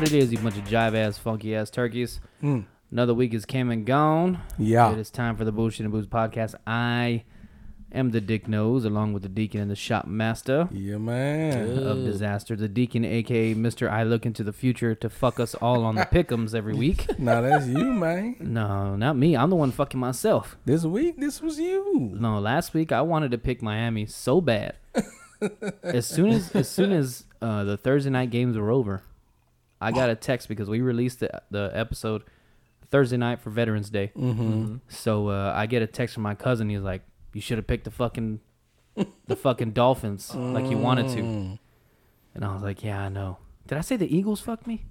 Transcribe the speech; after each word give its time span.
What 0.00 0.10
it 0.10 0.14
is, 0.16 0.32
you 0.32 0.38
bunch 0.38 0.56
of 0.56 0.64
jive 0.64 0.94
ass, 0.94 1.18
funky 1.18 1.54
ass 1.54 1.68
turkeys. 1.68 2.20
Another 2.90 3.12
week 3.12 3.34
is 3.34 3.44
came 3.44 3.70
and 3.70 3.84
gone. 3.84 4.40
Yeah. 4.56 4.90
It 4.92 4.98
is 4.98 5.10
time 5.10 5.36
for 5.36 5.44
the 5.44 5.52
Bullshit 5.52 5.80
and 5.84 5.92
Booze 5.92 6.06
podcast. 6.06 6.54
I 6.66 7.24
am 7.92 8.10
the 8.10 8.22
Dick 8.22 8.48
Nose, 8.48 8.86
along 8.86 9.12
with 9.12 9.22
the 9.24 9.28
Deacon 9.28 9.60
and 9.60 9.70
the 9.70 9.76
Shop 9.76 10.06
Master 10.06 10.70
Yeah, 10.72 10.96
man. 10.96 11.76
of 11.86 11.98
Disaster. 11.98 12.56
The 12.56 12.66
Deacon, 12.66 13.04
aka 13.04 13.54
Mr. 13.54 13.90
I 13.90 14.04
Look 14.04 14.24
into 14.24 14.42
the 14.42 14.54
Future 14.54 14.94
to 14.94 15.10
fuck 15.10 15.38
us 15.38 15.54
all 15.56 15.84
on 15.84 15.96
the 15.96 16.06
pickums 16.10 16.54
every 16.54 16.72
week. 16.74 17.06
Now 17.18 17.42
that's 17.42 17.66
you, 17.66 17.84
man. 17.92 18.36
No, 18.40 18.96
not 18.96 19.18
me. 19.18 19.36
I'm 19.36 19.50
the 19.50 19.56
one 19.56 19.70
fucking 19.70 20.00
myself. 20.00 20.56
This 20.64 20.82
week, 20.82 21.18
this 21.20 21.42
was 21.42 21.58
you. 21.58 22.08
No, 22.18 22.38
last 22.38 22.72
week 22.72 22.90
I 22.90 23.02
wanted 23.02 23.32
to 23.32 23.38
pick 23.38 23.60
Miami 23.60 24.06
so 24.06 24.40
bad. 24.40 24.76
as 25.82 26.06
soon 26.06 26.30
as 26.30 26.50
as 26.52 26.70
soon 26.70 26.90
as 26.90 27.24
uh, 27.42 27.64
the 27.64 27.76
Thursday 27.76 28.08
night 28.08 28.30
games 28.30 28.56
were 28.56 28.70
over, 28.70 29.02
I 29.80 29.92
got 29.92 30.10
a 30.10 30.14
text 30.14 30.48
because 30.48 30.68
we 30.68 30.80
released 30.80 31.20
the 31.20 31.42
the 31.50 31.70
episode 31.74 32.24
Thursday 32.90 33.16
night 33.16 33.40
for 33.40 33.50
Veterans 33.50 33.90
Day. 33.90 34.12
Mm-hmm. 34.16 34.76
So 34.88 35.28
uh, 35.28 35.52
I 35.54 35.66
get 35.66 35.82
a 35.82 35.86
text 35.86 36.14
from 36.14 36.22
my 36.22 36.34
cousin. 36.34 36.68
He's 36.68 36.80
like, 36.80 37.02
"You 37.32 37.40
should 37.40 37.58
have 37.58 37.66
picked 37.66 37.84
the 37.84 37.90
fucking 37.90 38.40
the 39.26 39.36
fucking 39.36 39.72
Dolphins 39.72 40.34
like 40.34 40.70
you 40.70 40.78
wanted 40.78 41.08
to." 41.16 41.58
And 42.34 42.44
I 42.44 42.52
was 42.52 42.62
like, 42.62 42.82
"Yeah, 42.84 43.00
I 43.00 43.08
know." 43.08 43.38
Did 43.66 43.78
I 43.78 43.82
say 43.82 43.96
the 43.96 44.14
Eagles 44.14 44.40
fucked 44.40 44.66
me? 44.66 44.84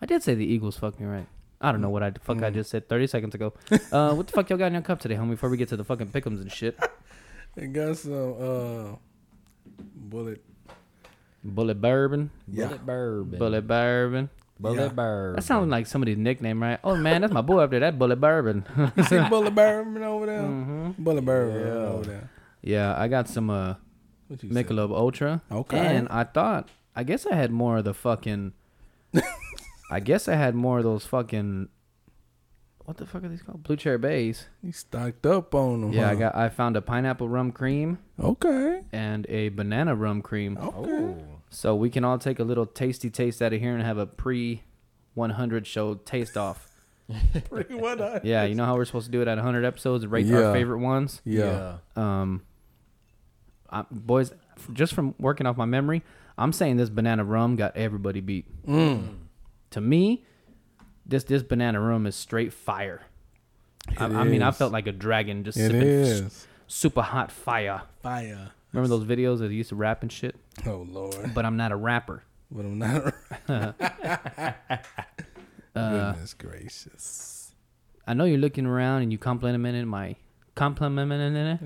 I 0.00 0.06
did 0.06 0.22
say 0.22 0.34
the 0.34 0.46
Eagles 0.46 0.76
fucked 0.76 1.00
me, 1.00 1.06
right? 1.06 1.26
I 1.60 1.70
don't 1.70 1.80
know 1.80 1.90
what 1.90 2.02
I 2.02 2.10
the 2.10 2.20
fuck 2.20 2.42
I 2.42 2.50
just 2.50 2.70
said 2.70 2.88
30 2.88 3.06
seconds 3.06 3.34
ago. 3.34 3.52
Uh, 3.92 4.14
what 4.14 4.26
the 4.26 4.32
fuck 4.32 4.48
y'all 4.48 4.58
got 4.58 4.66
in 4.66 4.72
your 4.72 4.82
cup 4.82 5.00
today, 5.00 5.14
homie? 5.14 5.30
Before 5.30 5.50
we 5.50 5.56
get 5.56 5.68
to 5.68 5.76
the 5.76 5.84
fucking 5.84 6.08
pickums 6.08 6.40
and 6.40 6.50
shit. 6.50 6.78
It 7.56 7.72
got 7.72 7.98
some 7.98 8.12
uh 8.12 8.96
Bulleit. 10.08 10.38
Bulleit 11.46 11.80
bourbon. 11.80 12.30
Yeah. 12.48 12.66
Bulleit 12.68 12.86
bourbon. 12.86 13.38
Bulleit 13.38 13.66
bourbon. 13.66 14.30
Bulleit 14.62 14.76
Yeah. 14.76 14.88
bourbon. 14.88 15.36
That 15.36 15.42
sounds 15.44 15.70
like 15.70 15.86
somebody's 15.86 16.16
nickname, 16.18 16.62
right? 16.62 16.78
Oh 16.84 16.94
man, 16.96 17.20
that's 17.22 17.32
my 17.32 17.40
boy 17.40 17.60
up 17.60 17.70
there. 17.70 17.80
That 17.80 17.98
Bulleit 17.98 18.20
bourbon. 18.20 18.64
You 18.96 19.02
see 19.04 19.16
Bulleit 19.16 19.54
bourbon 19.54 20.02
over 20.02 20.26
there? 20.26 20.40
Mm-hmm. 20.42 21.02
Bulleit 21.02 21.24
bourbon 21.24 21.66
over 21.68 22.04
there. 22.04 22.30
yeah, 22.62 22.94
I 22.96 23.08
got 23.08 23.28
some 23.28 23.50
uh 23.50 23.74
What 24.28 24.42
you 24.42 24.52
say? 24.52 24.62
Michelob 24.64 24.90
Ultra. 24.92 25.42
Okay. 25.50 25.78
And 25.78 26.08
I 26.10 26.24
thought, 26.24 26.68
I 26.94 27.02
guess 27.02 27.26
I 27.26 27.34
had 27.34 27.50
more 27.50 27.78
of 27.78 27.84
the 27.84 27.94
fucking. 27.94 28.52
I 29.90 30.00
guess 30.00 30.28
I 30.28 30.36
had 30.36 30.54
more 30.54 30.78
of 30.78 30.84
those 30.84 31.04
fucking. 31.06 31.68
What 32.92 32.98
the 32.98 33.06
fuck 33.06 33.24
are 33.24 33.28
these 33.28 33.40
called? 33.40 33.62
Blue 33.62 33.76
Chair 33.76 33.96
Bays. 33.96 34.48
You 34.62 34.70
stocked 34.70 35.24
up 35.24 35.54
on 35.54 35.80
them. 35.80 35.92
Yeah, 35.94 36.10
I 36.10 36.14
got. 36.14 36.36
I 36.36 36.50
found 36.50 36.76
a 36.76 36.82
pineapple 36.82 37.26
rum 37.26 37.50
cream 37.50 37.96
Okay. 38.20 38.82
and 38.92 39.24
a 39.30 39.48
banana 39.48 39.94
rum 39.94 40.20
cream. 40.20 40.58
Okay. 40.58 40.90
Oh. 40.92 41.16
So 41.48 41.74
we 41.74 41.88
can 41.88 42.04
all 42.04 42.18
take 42.18 42.38
a 42.38 42.44
little 42.44 42.66
tasty 42.66 43.08
taste 43.08 43.40
out 43.40 43.54
of 43.54 43.60
here 43.62 43.72
and 43.74 43.82
have 43.82 43.96
a 43.96 44.04
pre 44.04 44.62
100 45.14 45.66
show 45.66 45.94
taste 45.94 46.36
off. 46.36 46.68
what 47.48 47.98
I- 48.02 48.20
Yeah, 48.24 48.44
you 48.44 48.54
know 48.54 48.66
how 48.66 48.76
we're 48.76 48.84
supposed 48.84 49.06
to 49.06 49.10
do 49.12 49.22
it 49.22 49.28
at 49.28 49.38
100 49.38 49.64
episodes, 49.64 50.06
rate 50.06 50.26
Yeah. 50.26 50.48
our 50.48 50.52
favorite 50.52 50.80
ones. 50.80 51.22
Yeah. 51.24 51.78
Um, 51.96 52.42
I, 53.70 53.86
boys, 53.90 54.34
just 54.74 54.92
from 54.92 55.14
working 55.18 55.46
off 55.46 55.56
my 55.56 55.64
memory, 55.64 56.02
I'm 56.36 56.52
saying 56.52 56.76
this 56.76 56.90
banana 56.90 57.24
rum 57.24 57.56
got 57.56 57.74
everybody 57.74 58.20
beat. 58.20 58.44
Mm. 58.66 59.14
To 59.70 59.80
me, 59.80 60.26
this 61.06 61.24
this 61.24 61.42
banana 61.42 61.80
room 61.80 62.06
is 62.06 62.14
straight 62.16 62.52
fire. 62.52 63.02
I, 63.98 64.04
I 64.04 64.24
mean, 64.24 64.42
I 64.42 64.50
felt 64.52 64.72
like 64.72 64.86
a 64.86 64.92
dragon 64.92 65.42
just 65.44 65.58
It 65.58 65.66
sipping 65.72 65.82
is. 65.82 66.46
super 66.68 67.02
hot 67.02 67.32
fire. 67.32 67.82
Fire. 68.02 68.50
Remember 68.72 68.88
those 68.88 69.04
videos 69.04 69.38
that 69.40 69.48
they 69.48 69.54
used 69.54 69.70
to 69.70 69.76
rap 69.76 70.02
and 70.02 70.10
shit? 70.12 70.36
Oh 70.66 70.86
Lord. 70.88 71.34
But 71.34 71.44
I'm 71.44 71.56
not 71.56 71.72
a 71.72 71.76
rapper. 71.76 72.22
But 72.50 72.64
I'm 72.64 72.78
not. 72.78 73.14
Uh, 75.74 76.12
Goodness 76.12 76.34
gracious. 76.34 77.54
I 78.06 78.12
know 78.12 78.24
you're 78.24 78.36
looking 78.36 78.66
around 78.66 79.00
and 79.02 79.10
you 79.10 79.16
complimented 79.16 79.86
my 79.86 80.16
complimented 80.54 81.60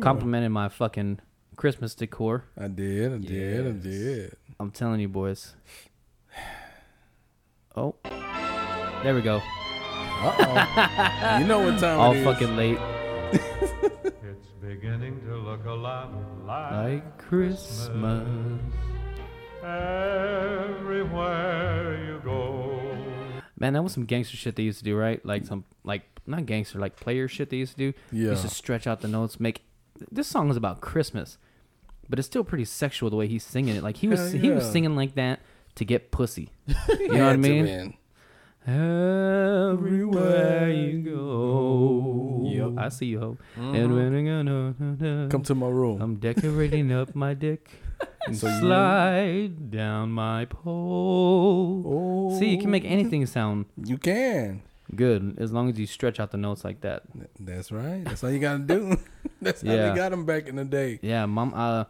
complimented 0.00 0.50
my 0.50 0.70
fucking 0.70 1.20
Christmas 1.56 1.94
decor. 1.94 2.44
I 2.58 2.68
did. 2.68 3.12
I 3.12 3.18
did. 3.18 3.66
I 3.66 3.70
did. 3.72 4.36
I'm 4.58 4.70
telling 4.70 5.00
you, 5.00 5.08
boys. 5.08 5.54
Oh, 7.74 7.94
there 9.02 9.14
we 9.14 9.20
go. 9.22 9.40
Uh 10.24 10.34
oh. 10.38 11.38
you 11.40 11.46
know 11.46 11.58
what 11.60 11.78
time 11.80 11.98
it 11.98 11.98
is. 11.98 12.00
All 12.00 12.12
it 12.12 12.18
is. 12.18 12.24
fucking 12.24 12.56
late, 12.56 12.78
It's 14.22 14.48
beginning 14.60 15.20
to 15.22 15.36
look 15.36 15.64
a 15.64 15.72
lot 15.72 16.12
like, 16.46 16.72
like 16.72 17.18
Christmas. 17.18 18.60
everywhere 20.82 22.04
you 22.06 22.20
go. 22.24 22.80
Man, 23.58 23.72
that 23.74 23.82
was 23.82 23.92
some 23.92 24.04
gangster 24.04 24.36
shit 24.36 24.56
they 24.56 24.62
used 24.64 24.78
to 24.78 24.84
do, 24.84 24.96
right? 24.96 25.24
Like 25.24 25.46
some, 25.46 25.64
like 25.84 26.02
not 26.26 26.46
gangster, 26.46 26.78
like 26.78 26.96
player 26.96 27.28
shit 27.28 27.50
they 27.50 27.56
used 27.58 27.72
to 27.72 27.78
do. 27.78 27.98
Yeah. 28.12 28.24
They 28.26 28.30
Used 28.30 28.42
to 28.42 28.48
stretch 28.48 28.86
out 28.86 29.00
the 29.00 29.08
notes, 29.08 29.38
make. 29.40 29.62
This 30.10 30.26
song 30.26 30.50
is 30.50 30.56
about 30.56 30.80
Christmas, 30.80 31.38
but 32.08 32.18
it's 32.18 32.26
still 32.26 32.42
pretty 32.44 32.64
sexual 32.64 33.10
the 33.10 33.16
way 33.16 33.26
he's 33.28 33.44
singing 33.44 33.76
it. 33.76 33.82
Like 33.82 33.96
he 33.96 34.08
was, 34.08 34.32
Hell 34.32 34.40
he 34.40 34.50
was 34.50 34.70
singing 34.70 34.96
like 34.96 35.14
that 35.14 35.40
to 35.76 35.84
get 35.84 36.10
pussy. 36.10 36.50
You 36.98 37.08
know 37.08 37.26
what 37.26 37.32
I 37.34 37.36
mean? 37.36 37.94
Everywhere 39.72 40.70
you 40.70 40.98
go. 41.02 42.42
Yep. 42.46 42.72
I 42.78 42.88
see 42.90 43.06
you, 43.06 43.18
ho. 43.20 43.36
And 43.56 43.94
when 43.94 44.14
I 44.14 44.22
gonna 44.22 45.28
Come 45.28 45.42
to 45.42 45.54
my 45.54 45.68
room. 45.68 46.00
I'm 46.00 46.16
decorating 46.16 46.92
up 46.92 47.14
my 47.14 47.34
dick 47.34 47.70
and 48.26 48.36
So 48.36 48.48
you- 48.48 48.60
slide 48.60 49.70
down 49.70 50.12
my 50.12 50.44
pole. 50.46 51.82
oh, 52.32 52.38
See, 52.38 52.48
you 52.50 52.58
can 52.58 52.70
make 52.70 52.84
anything 52.84 53.26
sound 53.26 53.66
You 53.82 53.98
can. 53.98 54.62
good 54.94 55.36
as 55.40 55.52
long 55.52 55.68
as 55.70 55.78
you 55.78 55.86
stretch 55.86 56.20
out 56.20 56.30
the 56.30 56.38
notes 56.38 56.64
like 56.64 56.80
that. 56.82 57.02
That's 57.40 57.72
right. 57.72 58.04
That's 58.04 58.22
all 58.22 58.30
you 58.30 58.38
gotta 58.38 58.60
do. 58.62 58.96
That's 59.42 59.62
how 59.62 59.72
Yeah. 59.72 59.90
they 59.90 59.96
got 59.96 60.10
them 60.10 60.24
back 60.24 60.46
in 60.48 60.56
the 60.56 60.64
day. 60.64 60.98
Yeah, 61.02 61.26
mom. 61.26 61.52
Uh, 61.54 61.84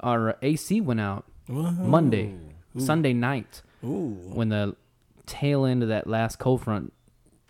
our 0.00 0.36
AC 0.42 0.80
went 0.80 1.00
out 1.00 1.24
Whoa. 1.48 1.70
Monday, 1.70 2.34
Sunday 2.78 3.12
night 3.12 3.62
Ooh. 3.84 4.16
when 4.32 4.48
the 4.50 4.76
tail 5.26 5.64
end 5.64 5.82
of 5.82 5.88
that 5.88 6.06
last 6.06 6.38
cold 6.38 6.62
front 6.62 6.92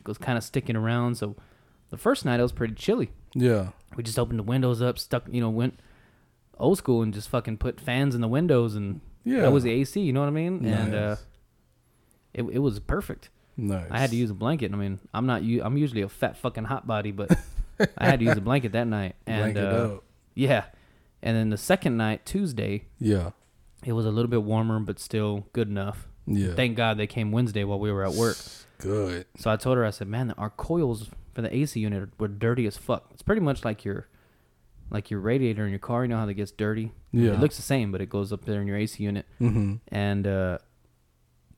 was 0.07 0.19
kind 0.19 0.37
of 0.39 0.45
sticking 0.45 0.77
around. 0.77 1.17
So 1.17 1.37
the 1.91 1.97
first 1.97 2.25
night 2.25 2.41
it 2.41 2.43
was 2.43 2.53
pretty 2.53 2.75
chilly. 2.75 3.11
Yeah. 3.35 3.69
we 3.97 4.03
just 4.03 4.19
opened 4.19 4.39
the 4.39 4.43
windows 4.45 4.81
up, 4.83 4.99
stuck, 4.99 5.25
you 5.31 5.41
know, 5.41 5.51
went 5.51 5.79
old 6.59 6.79
school 6.79 7.03
and 7.03 7.13
just 7.13 7.29
fucking 7.29 7.59
put 7.59 7.81
fans 7.81 8.15
in 8.15 8.21
the 8.21 8.29
windows 8.29 8.75
and 8.75 9.01
Yeah. 9.25 9.43
that 9.43 9.53
was 9.53 9.63
the 9.65 9.71
AC, 9.73 10.01
you 10.01 10.13
know 10.13 10.21
what 10.21 10.29
I 10.29 10.33
mean? 10.33 10.65
And 10.65 10.95
uh, 10.95 11.17
it 12.35 12.43
it 12.45 12.59
was 12.59 12.79
perfect. 12.81 13.31
Nice. 13.57 13.87
I 13.91 13.99
had 13.99 14.11
to 14.11 14.17
use 14.17 14.31
a 14.31 14.35
blanket. 14.35 14.73
I 14.73 14.77
mean, 14.77 14.99
I'm 15.15 15.27
not 15.27 15.43
u- 15.43 15.63
I'm 15.63 15.77
usually 15.77 16.03
a 16.03 16.09
fat 16.09 16.37
fucking 16.37 16.65
hot 16.65 16.87
body, 16.87 17.11
but 17.11 17.31
I 17.99 18.07
had 18.07 18.19
to 18.21 18.25
use 18.27 18.37
a 18.37 18.41
blanket 18.43 18.73
that 18.73 18.87
night. 18.87 19.17
And 19.27 19.55
Blanket 19.55 19.65
uh, 19.65 19.95
up. 19.97 20.05
yeah, 20.35 20.65
and 21.23 21.37
then 21.37 21.51
the 21.51 21.57
second 21.57 21.97
night, 21.97 22.25
Tuesday, 22.27 22.85
Yeah. 22.99 23.31
it 23.85 23.93
was 23.95 24.05
a 24.07 24.11
little 24.11 24.31
bit 24.31 24.43
warmer, 24.43 24.79
but 24.81 24.99
still 24.99 25.47
good 25.53 25.69
enough. 25.69 26.07
Yeah. 26.27 26.55
Thank 26.55 26.77
God 26.77 26.99
they 26.99 27.07
came 27.07 27.33
Wednesday 27.33 27.65
while 27.65 27.79
we 27.79 27.91
were 27.93 28.05
at 28.05 28.13
work. 28.13 28.37
Good. 28.79 29.27
So 29.39 29.51
I 29.51 29.57
told 29.57 29.77
her, 29.77 29.85
I 29.85 29.91
said, 29.91 30.09
man, 30.09 30.35
our 30.37 30.51
coils 30.51 31.11
for 31.35 31.43
the 31.43 31.55
AC 31.55 31.79
unit 31.81 32.11
were 32.19 32.29
dirty 32.29 32.67
as 32.67 32.77
fuck. 32.77 33.09
It's 33.13 33.23
pretty 33.23 33.41
much 33.41 33.65
like 33.65 33.85
your, 33.85 34.09
like 34.91 35.11
your 35.11 35.21
radiator 35.21 35.65
in 35.65 35.71
your 35.71 35.79
car. 35.79 36.03
You 36.03 36.09
know 36.09 36.19
how 36.19 36.27
that 36.27 36.35
gets 36.35 36.51
dirty? 36.51 36.93
Yeah. 37.13 37.33
It 37.33 37.41
looks 37.41 37.57
the 37.57 37.63
same, 37.63 37.93
but 37.93 38.01
it 38.01 38.11
goes 38.11 38.33
up 38.33 38.45
there 38.45 38.61
in 38.61 38.67
your 38.67 38.77
AC 38.77 39.03
unit. 39.03 39.27
Mm-hmm. 39.41 39.77
And 39.89 40.27
uh, 40.27 40.59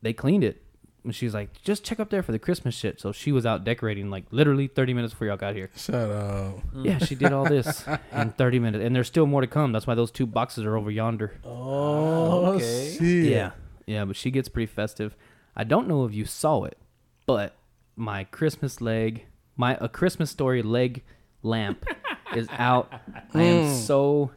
they 0.02 0.12
cleaned 0.12 0.44
it. 0.44 0.62
And 1.04 1.14
she's 1.14 1.32
like, 1.32 1.62
just 1.62 1.84
check 1.84 2.00
up 2.00 2.10
there 2.10 2.22
for 2.22 2.32
the 2.32 2.38
Christmas 2.38 2.74
shit. 2.74 3.00
So 3.00 3.12
she 3.12 3.32
was 3.32 3.46
out 3.46 3.64
decorating 3.64 4.10
like 4.10 4.24
literally 4.30 4.66
30 4.66 4.94
minutes 4.94 5.14
before 5.14 5.28
y'all 5.28 5.36
got 5.36 5.54
here. 5.54 5.70
Shut 5.76 5.94
up. 5.94 6.58
Yeah, 6.74 6.98
she 6.98 7.14
did 7.14 7.32
all 7.32 7.44
this 7.44 7.84
in 8.12 8.30
30 8.32 8.58
minutes. 8.58 8.84
And 8.84 8.94
there's 8.94 9.06
still 9.06 9.26
more 9.26 9.40
to 9.40 9.46
come. 9.46 9.72
That's 9.72 9.86
why 9.86 9.94
those 9.94 10.10
two 10.10 10.26
boxes 10.26 10.64
are 10.64 10.76
over 10.76 10.90
yonder. 10.90 11.40
Oh, 11.44 12.54
okay. 12.56 12.96
shit. 12.98 13.32
Yeah. 13.32 13.52
Yeah, 13.88 14.04
but 14.04 14.16
she 14.16 14.30
gets 14.30 14.50
pretty 14.50 14.66
festive. 14.66 15.16
I 15.56 15.64
don't 15.64 15.88
know 15.88 16.04
if 16.04 16.12
you 16.12 16.26
saw 16.26 16.64
it, 16.64 16.76
but 17.24 17.56
my 17.96 18.24
Christmas 18.24 18.82
leg, 18.82 19.24
my 19.56 19.78
a 19.80 19.88
Christmas 19.88 20.30
story 20.30 20.62
leg 20.62 21.02
lamp 21.42 21.86
is 22.36 22.48
out. 22.52 22.92
I 23.32 23.42
am 23.42 23.64
mm. 23.64 23.74
so 23.74 24.30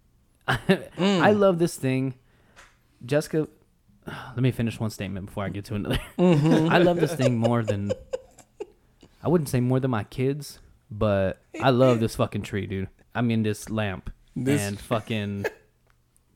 I 0.48 0.56
mm. 0.56 1.38
love 1.38 1.60
this 1.60 1.76
thing. 1.76 2.14
Jessica 3.06 3.46
let 4.06 4.38
me 4.40 4.50
finish 4.50 4.80
one 4.80 4.90
statement 4.90 5.26
before 5.26 5.44
I 5.44 5.50
get 5.50 5.64
to 5.66 5.76
another. 5.76 6.00
Mm-hmm. 6.18 6.68
I 6.72 6.78
love 6.78 6.98
this 6.98 7.14
thing 7.14 7.38
more 7.38 7.62
than 7.62 7.92
I 9.22 9.28
wouldn't 9.28 9.48
say 9.48 9.60
more 9.60 9.78
than 9.78 9.92
my 9.92 10.04
kids, 10.04 10.58
but 10.90 11.40
I 11.62 11.70
love 11.70 12.00
this 12.00 12.16
fucking 12.16 12.42
tree, 12.42 12.66
dude. 12.66 12.88
I 13.14 13.22
mean 13.22 13.44
this 13.44 13.70
lamp. 13.70 14.10
This- 14.34 14.60
and 14.60 14.78
fucking 14.78 15.46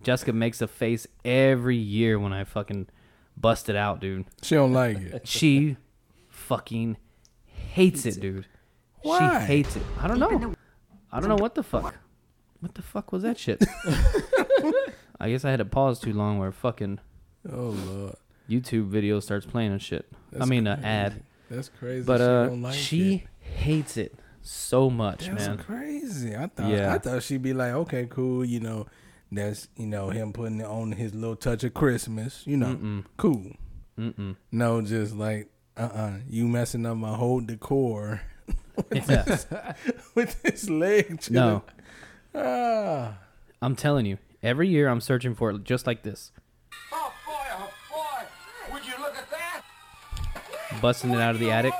Jessica 0.02 0.32
makes 0.32 0.60
a 0.60 0.66
face 0.69 1.06
every 1.25 1.76
year 1.76 2.19
when 2.19 2.32
I 2.32 2.44
fucking 2.44 2.88
bust 3.37 3.69
it 3.69 3.76
out, 3.76 4.00
dude. 4.00 4.25
She 4.43 4.54
don't 4.54 4.72
like 4.72 4.99
it. 4.99 5.22
She 5.28 5.76
fucking 6.28 6.96
hates 7.46 8.04
it, 8.06 8.20
dude. 8.20 8.46
Why? 9.02 9.40
She 9.40 9.46
hates 9.46 9.76
it. 9.76 9.82
I 10.00 10.08
don't 10.08 10.19
know. 10.19 10.54
I 11.10 11.20
don't 11.20 11.28
know 11.28 11.37
what 11.37 11.54
the 11.54 11.62
fuck. 11.62 11.94
What 12.60 12.75
the 12.75 12.82
fuck 12.82 13.12
was 13.12 13.22
that 13.22 13.38
shit? 13.38 13.62
I 15.20 15.31
guess 15.31 15.44
I 15.44 15.50
had 15.50 15.58
to 15.58 15.64
pause 15.64 16.00
too 16.00 16.12
long 16.12 16.38
where 16.38 16.52
fucking 16.52 17.00
Oh 17.52 17.70
lord, 17.87 18.14
YouTube 18.48 18.87
video 18.87 19.19
starts 19.20 19.44
playing 19.46 19.72
and 19.72 19.82
shit. 19.82 20.06
I 20.34 20.38
That's 20.38 20.50
mean, 20.50 20.66
an 20.66 20.84
ad. 20.84 21.22
that's 21.50 21.69
crazy. 21.69 22.05
But 22.05 22.19
she 22.19 22.22
uh, 22.25 22.46
don't 22.46 22.62
like 22.62 22.75
she 22.75 23.14
it. 23.14 23.22
hates 23.56 23.96
it 23.96 24.14
so 24.43 24.88
much, 24.90 25.26
man. 25.26 25.37
That's 25.37 25.48
man. 25.48 25.58
crazy. 25.58 26.37
I 26.37 26.46
thought 26.46 26.70
Yeah. 26.70 26.94
I 26.94 26.98
thought 26.98 27.22
she'd 27.22 27.43
be 27.43 27.52
like, 27.52 27.72
okay, 27.72 28.06
cool. 28.08 28.44
You 28.44 28.60
know, 28.60 28.87
that's 29.32 29.69
you 29.76 29.87
know 29.87 30.11
him 30.11 30.32
putting 30.32 30.61
it 30.61 30.67
on 30.67 30.93
his 30.93 31.14
little 31.14 31.37
touch 31.37 31.64
of 31.64 31.75
Christmas. 31.75 32.43
You 32.46 32.56
know, 32.58 32.75
Mm-mm. 32.76 33.05
cool. 33.17 33.52
Mm-mm. 33.99 34.37
No, 34.50 34.81
just 34.82 35.14
like 35.17 35.49
uh 35.76 35.81
uh 35.93 36.12
you 36.29 36.46
messing 36.49 36.84
up 36.87 36.96
my 36.96 37.14
whole 37.14 37.40
decor 37.40 38.20
Yeah. 38.93 39.38
with 40.14 40.40
this 40.43 40.69
leg. 40.69 41.20
No, 41.31 41.62
Ah. 42.34 43.19
I'm 43.61 43.76
telling 43.76 44.06
you, 44.06 44.19
every 44.43 44.69
year 44.69 44.88
I'm 44.88 45.00
searching 45.00 45.34
for 45.34 45.50
it 45.50 45.64
just 45.64 45.87
like 45.87 46.02
this, 46.02 46.32
Oh 46.93 47.12
boy, 47.26 47.32
oh 47.52 47.70
boy! 47.90 48.75
Would 48.75 48.87
you 48.87 48.94
look 48.99 49.17
at 49.17 49.31
that? 49.31 49.62
busting 50.81 51.11
it 51.11 51.20
out 51.20 51.34
of 51.34 51.40
the 51.40 51.50
attic. 51.50 51.75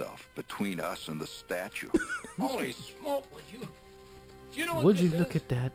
Insinuate 0.00 0.34
between 0.34 0.80
us 0.80 1.08
and 1.08 1.20
the 1.20 1.26
statue. 1.26 1.88
Holy 2.40 2.72
smoke, 2.72 3.26
would 3.34 3.44
you? 3.52 3.66
Do 4.52 4.60
you 4.60 4.66
know 4.66 4.74
what 4.76 4.84
Would 4.84 5.00
you 5.00 5.08
this 5.08 5.18
look 5.20 5.30
is? 5.36 5.42
at 5.42 5.48
that? 5.50 5.72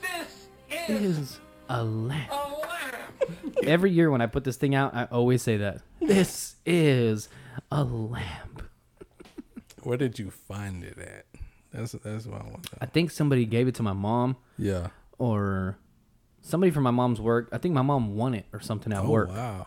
This 0.00 0.48
It 0.70 0.90
is 0.90 1.18
is 1.18 1.40
a 1.68 1.82
lamp. 1.84 2.30
a 2.30 2.34
lamp. 2.34 3.56
Every 3.64 3.90
year 3.90 4.10
when 4.10 4.20
I 4.20 4.26
put 4.26 4.44
this 4.44 4.56
thing 4.56 4.74
out, 4.74 4.94
I 4.94 5.04
always 5.04 5.42
say 5.42 5.58
that. 5.58 5.82
This 6.00 6.56
is 6.66 7.28
a 7.70 7.84
lamp. 7.84 8.62
Where 9.82 9.96
did 9.98 10.18
you 10.18 10.30
find 10.30 10.84
it 10.84 10.98
at? 10.98 11.26
That's 11.72 11.92
that's 11.92 12.26
what 12.26 12.40
I 12.40 12.44
want. 12.44 12.64
To 12.64 12.70
I 12.80 12.86
think 12.86 13.10
somebody 13.10 13.44
gave 13.46 13.66
it 13.68 13.74
to 13.76 13.82
my 13.82 13.92
mom 13.94 14.36
Yeah. 14.58 14.88
or 15.18 15.78
somebody 16.40 16.70
from 16.70 16.82
my 16.84 16.90
mom's 16.90 17.20
work. 17.20 17.48
I 17.52 17.58
think 17.58 17.74
my 17.74 17.82
mom 17.82 18.14
won 18.16 18.34
it 18.34 18.46
or 18.52 18.60
something 18.60 18.92
at 18.92 19.00
Oh 19.00 19.10
work. 19.10 19.28
wow. 19.30 19.66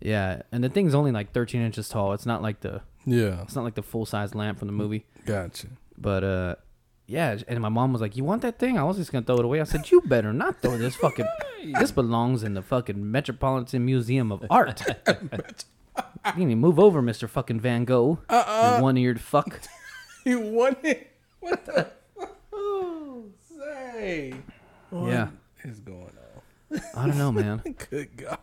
Yeah, 0.00 0.42
and 0.52 0.62
the 0.62 0.68
thing's 0.68 0.94
only 0.94 1.10
like 1.12 1.32
13 1.32 1.60
inches 1.60 1.88
tall. 1.88 2.12
It's 2.12 2.26
not 2.26 2.40
like 2.42 2.60
the 2.60 2.82
Yeah. 3.10 3.42
it's 3.42 3.54
not 3.54 3.64
like 3.64 3.74
the 3.74 3.82
full 3.82 4.06
size 4.06 4.34
lamp 4.34 4.58
from 4.58 4.68
the 4.68 4.72
movie. 4.72 5.04
Gotcha. 5.24 5.68
But 5.96 6.24
uh, 6.24 6.54
yeah. 7.06 7.38
And 7.48 7.60
my 7.60 7.68
mom 7.68 7.92
was 7.92 8.00
like, 8.02 8.16
"You 8.16 8.24
want 8.24 8.42
that 8.42 8.58
thing?" 8.58 8.78
I 8.78 8.82
was 8.84 8.96
just 8.96 9.10
gonna 9.12 9.24
throw 9.24 9.36
it 9.38 9.44
away. 9.44 9.60
I 9.60 9.64
said, 9.64 9.90
"You 9.90 10.00
better 10.02 10.32
not 10.32 10.60
throw 10.62 10.76
this 10.78 10.94
fucking. 10.96 11.26
this 11.80 11.90
belongs 11.90 12.42
in 12.42 12.54
the 12.54 12.62
fucking 12.62 13.10
Metropolitan 13.10 13.84
Museum 13.84 14.30
of 14.30 14.44
Art." 14.50 14.82
you 16.36 16.44
need 16.46 16.52
to 16.52 16.56
move 16.56 16.78
over, 16.78 17.00
Mister 17.02 17.26
Fucking 17.28 17.60
Van 17.60 17.84
Gogh. 17.84 18.18
Uh-uh. 18.28 18.74
You 18.78 18.82
one-eared 18.82 19.20
fuck. 19.20 19.60
You 20.24 20.66
it. 20.82 21.10
What 21.40 21.64
the? 21.64 21.88
Oh, 22.52 23.24
say. 23.58 24.34
What 24.90 25.08
Yeah. 25.10 25.28
is 25.64 25.80
going 25.80 26.12
on? 26.72 26.80
I 26.94 27.06
don't 27.06 27.16
know, 27.18 27.32
man. 27.32 27.62
Good 27.90 28.16
God. 28.16 28.38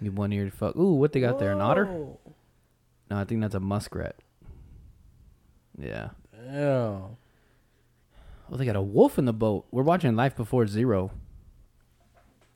You 0.00 0.12
one-eared 0.12 0.54
fuck. 0.54 0.76
Ooh, 0.76 0.94
what 0.94 1.12
they 1.12 1.20
got 1.20 1.38
there? 1.38 1.52
An 1.52 1.60
otter? 1.60 1.84
No, 3.10 3.18
I 3.18 3.24
think 3.24 3.40
that's 3.40 3.54
a 3.54 3.60
muskrat. 3.60 4.16
Yeah. 5.78 6.10
Damn. 6.32 7.16
Oh, 8.52 8.56
they 8.56 8.64
got 8.64 8.76
a 8.76 8.82
wolf 8.82 9.18
in 9.18 9.24
the 9.24 9.32
boat. 9.32 9.66
We're 9.70 9.82
watching 9.82 10.14
Life 10.16 10.36
Below 10.36 10.66
Zero. 10.66 11.10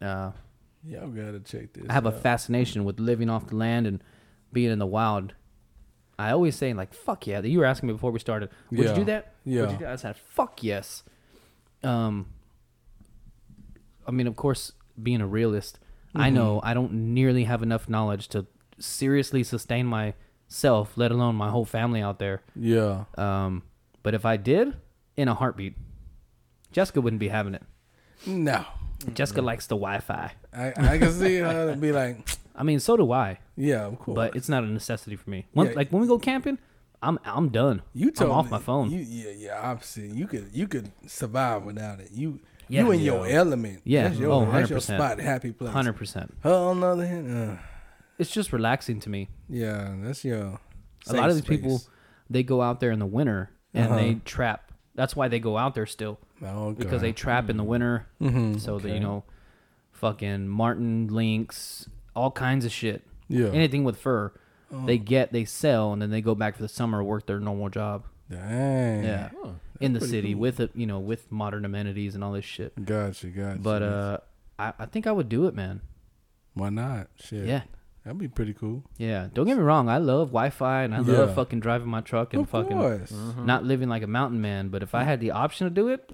Uh, 0.00 0.32
Y'all 0.86 1.08
gotta 1.08 1.40
check 1.40 1.72
this. 1.72 1.86
I 1.88 1.92
have 1.92 2.04
a 2.06 2.12
fascination 2.12 2.84
with 2.84 3.00
living 3.00 3.30
off 3.30 3.46
the 3.46 3.56
land 3.56 3.86
and 3.86 4.02
being 4.52 4.70
in 4.70 4.78
the 4.78 4.86
wild. 4.86 5.34
I 6.18 6.30
always 6.30 6.56
say 6.56 6.72
like, 6.74 6.92
"Fuck 6.92 7.26
yeah!" 7.26 7.40
You 7.40 7.58
were 7.60 7.64
asking 7.64 7.86
me 7.88 7.92
before 7.94 8.10
we 8.10 8.18
started. 8.18 8.50
Would 8.70 8.80
Yeah. 8.80 8.90
you 8.90 8.94
do 8.96 9.04
that? 9.04 9.34
Would 9.44 9.54
Yeah. 9.54 9.62
you 9.62 9.78
do 9.78 9.84
that? 9.84 9.92
I 9.92 9.96
said, 9.96 10.16
"Fuck 10.16 10.62
yes." 10.62 11.02
Um, 11.82 12.26
I 14.06 14.10
mean, 14.10 14.26
of 14.26 14.36
course, 14.36 14.72
being 15.02 15.20
a 15.20 15.26
realist, 15.26 15.78
I 16.14 16.26
Mm-hmm. 16.28 16.34
know 16.34 16.60
I 16.62 16.74
don't 16.74 16.92
nearly 16.92 17.44
have 17.44 17.62
enough 17.62 17.88
knowledge 17.88 18.28
to 18.28 18.46
seriously 18.78 19.42
sustain 19.42 19.86
myself, 20.54 20.92
let 20.96 21.10
alone 21.10 21.34
my 21.34 21.50
whole 21.50 21.64
family 21.64 22.00
out 22.00 22.18
there. 22.20 22.40
Yeah. 22.54 23.04
Um, 23.18 23.62
but 24.04 24.14
if 24.14 24.24
I 24.24 24.36
did, 24.36 24.74
in 25.16 25.26
a 25.28 25.34
heartbeat, 25.34 25.74
Jessica 26.72 27.00
wouldn't 27.00 27.20
be 27.20 27.28
having 27.28 27.54
it. 27.54 27.62
No. 28.26 28.64
Jessica 29.14 29.42
likes 29.42 29.66
the 29.66 29.74
Wi-Fi. 29.76 30.32
I 30.56 30.72
I 30.76 30.98
can 30.98 31.12
see 31.12 31.36
her 31.38 31.74
be 31.80 31.90
like, 31.92 32.28
I 32.54 32.62
mean, 32.62 32.78
so 32.80 32.96
do 32.96 33.10
I. 33.12 33.38
yeah, 33.56 33.84
of 33.86 33.98
course. 33.98 34.14
but 34.14 34.36
it's 34.36 34.48
not 34.48 34.62
a 34.64 34.66
necessity 34.66 35.16
for 35.16 35.28
me. 35.28 35.46
Once, 35.54 35.70
Yeah. 35.70 35.76
Like 35.76 35.90
when 35.90 36.00
we 36.02 36.08
go 36.08 36.18
camping, 36.18 36.58
I'm 37.02 37.18
I'm 37.24 37.48
done. 37.48 37.82
you 37.92 38.10
told 38.12 38.30
I'm 38.30 38.36
off 38.38 38.44
me- 38.46 38.50
my 38.52 38.60
phone. 38.60 38.90
You, 38.90 39.00
yeah, 39.00 39.30
yeah, 39.36 39.70
opposite. 39.70 40.10
You 40.14 40.26
could 40.28 40.50
you 40.52 40.68
could 40.68 40.90
survive 41.06 41.64
without 41.64 41.98
it. 42.00 42.10
You 42.12 42.38
Yeah. 42.68 42.82
you 42.82 42.92
in 42.92 43.00
your 43.00 43.26
element. 43.26 43.80
Yeah. 43.84 44.08
That's 44.08 44.18
your, 44.20 44.30
Oh, 44.32 44.44
that's 44.50 44.70
your 44.70 44.78
100%. 44.78 44.82
spot, 44.96 45.18
happy 45.20 45.52
place. 45.52 45.72
Hundred 45.72 45.94
percent. 45.96 46.32
Her 46.42 46.54
on 46.54 46.80
the 46.80 46.86
other 46.86 47.06
hand, 47.06 47.26
uh, 47.36 47.56
It's 48.18 48.30
just 48.30 48.52
relaxing 48.52 49.00
to 49.00 49.10
me. 49.10 49.28
yeah, 49.48 49.94
that's 50.02 50.24
your. 50.24 50.58
a 51.08 51.12
lot 51.12 51.28
of 51.30 51.34
these 51.36 51.44
safe 51.46 51.60
people, 51.60 51.82
they 52.30 52.42
go 52.42 52.62
out 52.62 52.80
there 52.80 52.90
in 52.92 52.98
the 52.98 53.06
winter 53.06 53.50
and 53.74 53.86
Uh-huh. 53.88 53.96
they 53.96 54.14
trap. 54.24 54.72
That's 54.94 55.16
why 55.16 55.28
they 55.28 55.40
go 55.40 55.58
out 55.58 55.74
there 55.74 55.86
still 55.86 56.18
Oh, 56.42 56.72
because 56.72 57.00
they 57.02 57.12
trap 57.12 57.50
in 57.50 57.56
the 57.56 57.64
winter. 57.64 58.06
Mhm, 58.20 58.60
So 58.60 58.78
that 58.78 58.88
you 58.90 59.00
know, 59.00 59.24
fucking 59.92 60.46
marten 60.48 61.08
lynx, 61.08 61.88
all 62.14 62.30
kinds 62.30 62.64
of 62.64 62.70
shit. 62.72 63.02
Yeah. 63.28 63.48
Anything 63.48 63.84
with 63.84 63.96
fur, 63.96 64.32
Oh. 64.72 64.86
they 64.86 64.98
get, 64.98 65.32
they 65.32 65.44
sell, 65.44 65.92
and 65.92 66.00
then 66.00 66.10
they 66.10 66.20
go 66.20 66.34
back 66.34 66.56
for 66.56 66.62
the 66.62 66.68
summer 66.68 67.02
work 67.02 67.26
their 67.26 67.40
normal 67.40 67.68
job. 67.70 68.04
Dang. 68.30 69.04
Yeah, 69.04 69.30
in 69.80 69.92
the 69.92 70.00
city 70.00 70.32
cool. 70.32 70.40
with 70.40 70.60
it, 70.60 70.70
you 70.74 70.86
know, 70.86 70.98
with 71.00 71.30
modern 71.30 71.64
amenities 71.64 72.14
and 72.14 72.22
all 72.24 72.32
this 72.32 72.44
shit. 72.44 72.72
Gotcha, 72.84 73.26
gotcha. 73.28 73.58
But 73.60 73.82
uh, 73.82 74.18
I, 74.58 74.72
I 74.78 74.86
think 74.86 75.06
I 75.06 75.12
would 75.12 75.28
do 75.28 75.46
it, 75.46 75.54
man. 75.54 75.80
why 76.54 76.70
not? 76.70 77.08
Shit. 77.16 77.46
Yeah. 77.46 77.62
That'd 78.04 78.18
be 78.18 78.28
pretty 78.28 78.52
cool. 78.54 78.82
Yeah, 78.98 79.28
don't 79.32 79.46
get 79.46 79.56
me 79.56 79.62
wrong. 79.62 79.88
I 79.88 79.98
love 79.98 80.28
Wi-Fi 80.28 80.82
and 80.82 80.94
I 80.94 80.98
love 80.98 81.34
fucking 81.34 81.60
driving 81.60 81.88
my 81.88 82.00
truck 82.00 82.34
and 82.34 82.42
Of 82.42 82.50
fucking 82.50 82.76
course. 82.76 83.12
not 83.38 83.64
living 83.64 83.88
like 83.88 84.02
a 84.02 84.06
mountain 84.06 84.40
man. 84.40 84.68
But 84.68 84.82
if 84.82 84.94
I 84.94 85.04
had 85.04 85.20
the 85.20 85.30
option 85.32 85.66
to 85.66 85.70
do 85.70 85.88
it, 85.88 86.10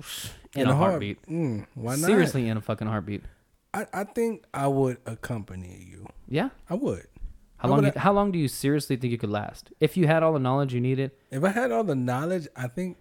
in, 0.54 0.66
a 0.68 0.74
heart- 0.74 0.90
heartbeat, 0.92 1.22
Mm, 1.26 1.66
why 1.74 1.96
not? 1.96 2.06
seriously, 2.06 2.48
in 2.48 2.56
a 2.56 2.60
fucking 2.60 2.86
heartbeat. 2.88 3.22
I, 3.72 3.86
I 3.92 4.04
think 4.04 4.44
I 4.52 4.66
would 4.66 4.98
accompany 5.06 5.86
you. 5.88 6.06
Yeah. 6.28 6.48
I 6.68 6.74
would. 6.74 7.06
How 7.58 7.68
I 7.68 7.70
long? 7.70 7.82
would- 7.84 7.94
do- 7.94 8.00
how 8.00 8.12
long 8.12 8.32
do 8.32 8.38
you 8.38 8.48
seriously 8.48 8.96
think 8.96 9.10
you 9.12 9.18
could 9.18 9.30
last 9.30 9.70
if 9.80 9.96
you 9.96 10.06
had 10.06 10.22
all 10.22 10.32
the 10.32 10.38
knowledge 10.40 10.72
you 10.74 10.80
needed? 10.80 11.12
If 11.30 11.44
I 11.44 11.50
had 11.50 11.70
all 11.70 11.84
the 11.84 11.94
knowledge, 11.94 12.48
I 12.56 12.66
think 12.68 12.96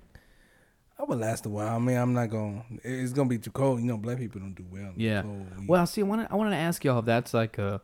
I 1.00 1.04
would 1.04 1.18
last 1.20 1.46
a 1.46 1.50
while. 1.50 1.76
I 1.76 1.80
mean, 1.80 1.96
I'm 1.98 2.14
not 2.14 2.30
going. 2.30 2.80
to 2.84 2.88
It's 3.04 3.14
gonna 3.14 3.30
be 3.30 3.38
too 3.38 3.52
cold. 3.52 3.80
You 3.80 3.86
know, 3.88 3.98
black 3.98 4.18
people 4.18 4.42
don't 4.42 4.54
do 4.54 4.66
well. 4.70 4.92
Yeah. 4.98 5.22
cold. 5.22 5.48
We- 5.60 5.66
Well, 5.68 5.86
see, 5.88 6.02
I 6.02 6.04
wanted 6.04 6.28
I 6.30 6.36
wanted 6.36 6.52
to 6.52 6.58
ask 6.58 6.84
y'all 6.84 7.00
if 7.00 7.06
that's 7.06 7.34
like 7.34 7.58
a 7.58 7.82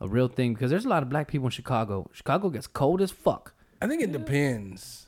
a 0.00 0.08
real 0.08 0.28
thing 0.28 0.54
because 0.54 0.70
there's 0.70 0.84
a 0.84 0.88
lot 0.88 1.02
of 1.02 1.08
black 1.08 1.28
people 1.28 1.46
in 1.46 1.50
Chicago. 1.50 2.08
Chicago 2.12 2.48
gets 2.50 2.66
cold 2.66 3.00
as 3.02 3.10
fuck. 3.10 3.54
I 3.82 3.86
think 3.86 4.02
it 4.02 4.12
depends. 4.12 5.06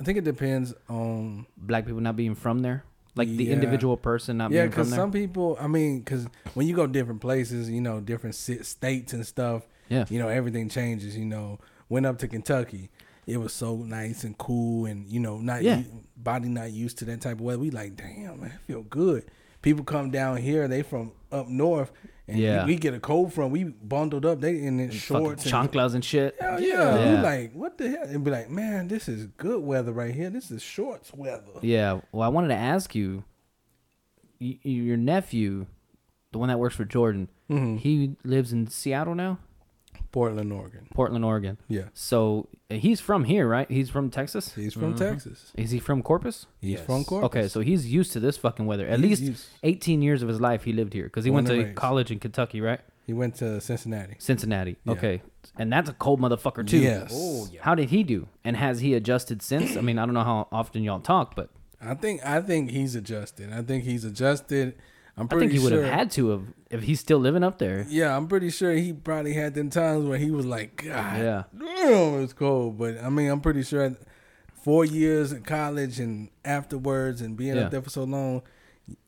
I 0.00 0.04
think 0.04 0.18
it 0.18 0.24
depends 0.24 0.74
on 0.88 1.46
Black 1.56 1.86
people 1.86 2.00
not 2.00 2.16
being 2.16 2.34
from 2.34 2.60
there, 2.60 2.82
like 3.14 3.28
the 3.28 3.44
Yeah. 3.44 3.52
individual 3.52 3.96
person 3.96 4.38
not 4.38 4.50
yeah, 4.50 4.62
being 4.62 4.70
from 4.72 4.80
because 4.82 4.90
there. 4.90 4.98
some 4.98 5.12
people. 5.12 5.56
I 5.60 5.68
mean, 5.68 6.00
because 6.00 6.26
when 6.54 6.66
you 6.66 6.74
go 6.74 6.86
different 6.88 7.20
places, 7.20 7.70
you 7.70 7.80
know, 7.80 8.00
different 8.00 8.34
states 8.34 9.12
and 9.12 9.24
stuff. 9.26 9.62
Yeah. 9.88 10.06
You 10.08 10.18
know, 10.18 10.28
everything 10.28 10.68
changes. 10.68 11.16
You 11.16 11.24
know, 11.26 11.58
went 11.88 12.06
up 12.06 12.18
to 12.18 12.28
Kentucky. 12.28 12.90
It 13.26 13.36
was 13.36 13.52
so 13.52 13.76
nice 13.76 14.24
and 14.24 14.36
cool, 14.38 14.86
and 14.86 15.06
you 15.08 15.20
know, 15.20 15.38
not 15.38 15.62
Yeah. 15.62 15.82
body 16.16 16.48
not 16.48 16.72
used 16.72 16.98
to 16.98 17.04
that 17.04 17.20
type 17.20 17.34
of 17.34 17.40
weather. 17.42 17.60
We 17.60 17.70
like, 17.70 17.94
damn, 17.96 18.40
man, 18.40 18.52
I 18.54 18.66
feel 18.66 18.82
good. 18.82 19.24
People 19.60 19.84
come 19.84 20.10
down 20.10 20.38
here, 20.38 20.66
they 20.66 20.82
from 20.82 21.12
up 21.30 21.46
north, 21.48 21.92
and 22.28 22.38
Yeah. 22.38 22.64
we, 22.64 22.72
we 22.72 22.78
get 22.78 22.94
a 22.94 23.00
cold 23.00 23.32
front. 23.32 23.52
We 23.52 23.64
bundled 23.64 24.24
up, 24.24 24.40
they 24.40 24.62
in 24.62 24.90
shorts, 24.90 25.44
and, 25.44 25.52
chanclas 25.52 25.94
and 25.94 26.04
shit. 26.04 26.36
Hell 26.40 26.60
yeah. 26.60 26.94
Yeah. 26.96 27.16
We 27.16 27.22
like, 27.22 27.52
what 27.52 27.78
the 27.78 27.90
hell? 27.90 28.02
And 28.04 28.22
be 28.24 28.30
like, 28.30 28.48
man, 28.50 28.88
this 28.88 29.08
is 29.08 29.26
good 29.36 29.62
weather 29.62 29.92
right 29.92 30.14
here. 30.14 30.30
This 30.30 30.50
is 30.50 30.62
shorts 30.62 31.12
weather. 31.14 31.44
Yeah. 31.62 32.00
Well, 32.12 32.22
I 32.22 32.28
wanted 32.28 32.48
to 32.48 32.54
ask 32.56 32.94
you, 32.94 33.24
y- 34.40 34.58
your 34.62 34.96
nephew, 34.96 35.66
the 36.32 36.38
one 36.38 36.48
that 36.48 36.58
works 36.58 36.76
for 36.76 36.84
Jordan. 36.84 37.28
Mm-hmm. 37.50 37.76
He 37.76 38.16
lives 38.24 38.52
in 38.52 38.66
Seattle 38.68 39.14
now, 39.14 39.38
Portland, 40.12 40.52
Oregon. 40.52 40.86
Portland, 40.94 41.24
Oregon. 41.24 41.56
Yeah, 41.68 41.84
So 41.94 42.48
uh, 42.70 42.74
he's 42.74 43.00
from 43.00 43.24
here, 43.24 43.48
right? 43.48 43.68
He's 43.70 43.88
from 43.90 44.10
Texas. 44.10 44.54
he's 44.54 44.74
from 44.74 44.94
Texas. 44.94 45.50
Is 45.56 45.70
he 45.70 45.78
from 45.78 46.02
Corpus? 46.02 46.46
He's 46.60 46.72
Yes. 46.72 46.86
from 46.86 47.04
Corpus. 47.04 47.26
Okay, 47.26 47.48
so 47.48 47.60
he's 47.60 47.90
used 47.92 48.12
to 48.12 48.20
this 48.20 48.36
fucking 48.36 48.66
weather. 48.66 48.86
At 48.86 49.00
He's 49.00 49.08
least 49.20 49.22
used- 49.22 49.46
18 49.62 50.02
years 50.02 50.22
of 50.22 50.28
his 50.28 50.40
life 50.40 50.64
he 50.64 50.72
lived 50.72 50.92
here 50.92 51.04
because 51.04 51.24
he 51.24 51.30
Born 51.30 51.44
went 51.44 51.46
to 51.56 51.64
raised. 51.64 51.76
college 51.76 52.10
in 52.10 52.18
Kentucky, 52.20 52.60
right? 52.60 52.80
He 53.06 53.12
went 53.12 53.34
to 53.36 53.60
Cincinnati. 53.60 54.14
Cincinnati. 54.18 54.76
Yeah. 54.84 54.92
Okay, 54.92 55.22
and 55.58 55.72
that's 55.72 55.88
a 55.90 55.92
cold 55.94 56.20
motherfucker 56.20 56.64
too. 56.66 56.78
Yes. 56.78 57.10
Oh, 57.12 57.48
yeah. 57.50 57.60
How 57.62 57.74
did 57.74 57.90
he 57.90 58.04
do? 58.04 58.28
And 58.44 58.56
has 58.56 58.80
he 58.80 58.94
adjusted 58.94 59.42
since? 59.42 59.76
I 59.76 59.80
mean, 59.80 59.98
I 59.98 60.04
don't 60.04 60.14
know 60.14 60.22
how 60.22 60.46
often 60.52 60.82
y'all 60.84 61.00
talk, 61.00 61.34
but 61.34 61.48
I 61.80 61.94
think 61.94 62.24
I 62.24 62.40
think 62.40 62.70
he's 62.70 62.94
adjusted. 62.94 63.52
I 63.52 63.62
think 63.62 63.82
he's 63.84 64.04
adjusted. 64.04 64.74
I'm 65.16 65.28
I 65.30 65.38
think 65.38 65.52
he 65.52 65.58
would 65.58 65.72
sure. 65.72 65.82
have 65.84 65.92
had 65.92 66.10
to 66.12 66.30
have 66.30 66.42
if 66.70 66.82
he's 66.82 67.00
still 67.00 67.18
living 67.18 67.44
up 67.44 67.58
there. 67.58 67.84
Yeah, 67.88 68.16
I'm 68.16 68.28
pretty 68.28 68.50
sure 68.50 68.72
he 68.72 68.92
probably 68.92 69.34
had 69.34 69.54
them 69.54 69.68
times 69.68 70.06
where 70.06 70.18
he 70.18 70.30
was 70.30 70.46
like, 70.46 70.84
God, 70.84 71.18
Yeah. 71.20 71.42
damn, 71.56 72.22
it's 72.22 72.32
cold. 72.32 72.78
But 72.78 73.02
I 73.02 73.10
mean, 73.10 73.28
I'm 73.30 73.40
pretty 73.40 73.62
sure 73.62 73.94
four 74.62 74.84
years 74.84 75.32
in 75.32 75.42
college 75.42 76.00
and 76.00 76.30
afterwards 76.44 77.20
and 77.20 77.36
being 77.36 77.56
Yeah. 77.56 77.64
up 77.64 77.70
there 77.72 77.82
for 77.82 77.90
so 77.90 78.04
long, 78.04 78.42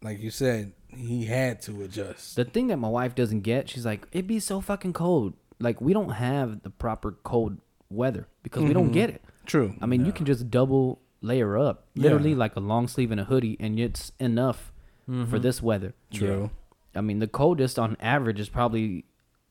like 0.03 0.21
you 0.21 0.31
said, 0.31 0.73
he 0.89 1.25
had 1.25 1.63
to 1.63 1.83
adjust. 1.83 2.37
The 2.37 2.45
thing 2.45 2.67
that 2.69 2.77
my 2.77 2.89
wife 2.89 3.15
doesn't 3.15 3.41
get, 3.41 3.71
she's 3.71 3.87
like, 3.87 4.07
it'd 4.13 4.27
be 4.27 4.41
so 4.41 4.61
fucking 4.61 4.93
cold. 4.93 5.35
Like 5.59 5.81
we 5.81 5.95
don't 5.95 6.11
have 6.11 6.63
the 6.63 6.71
proper 6.71 7.13
cold 7.23 7.59
weather 7.89 8.29
because 8.43 8.65
we 8.65 8.75
don't 8.75 8.87
mm-hmm. 8.87 8.93
get 8.93 9.11
it. 9.11 9.23
True. 9.47 9.75
I 9.81 9.87
mean, 9.87 10.05
you 10.05 10.13
can 10.13 10.27
just 10.27 10.51
double 10.51 11.01
layer 11.23 11.57
up, 11.57 11.87
Yeah. 11.95 12.05
literally 12.05 12.35
like 12.35 12.57
a 12.57 12.61
long 12.61 12.89
sleeve 12.89 13.11
and 13.11 13.21
a 13.21 13.25
hoodie, 13.25 13.57
and 13.59 13.81
it's 13.81 14.13
enough 14.21 14.73
for 15.07 15.39
this 15.39 15.63
weather. 15.63 15.95
True. 16.13 16.51
I 16.95 17.01
mean, 17.01 17.19
the 17.19 17.27
coldest 17.27 17.79
on 17.79 17.97
average 18.01 18.39
is 18.41 18.49
probably 18.49 19.05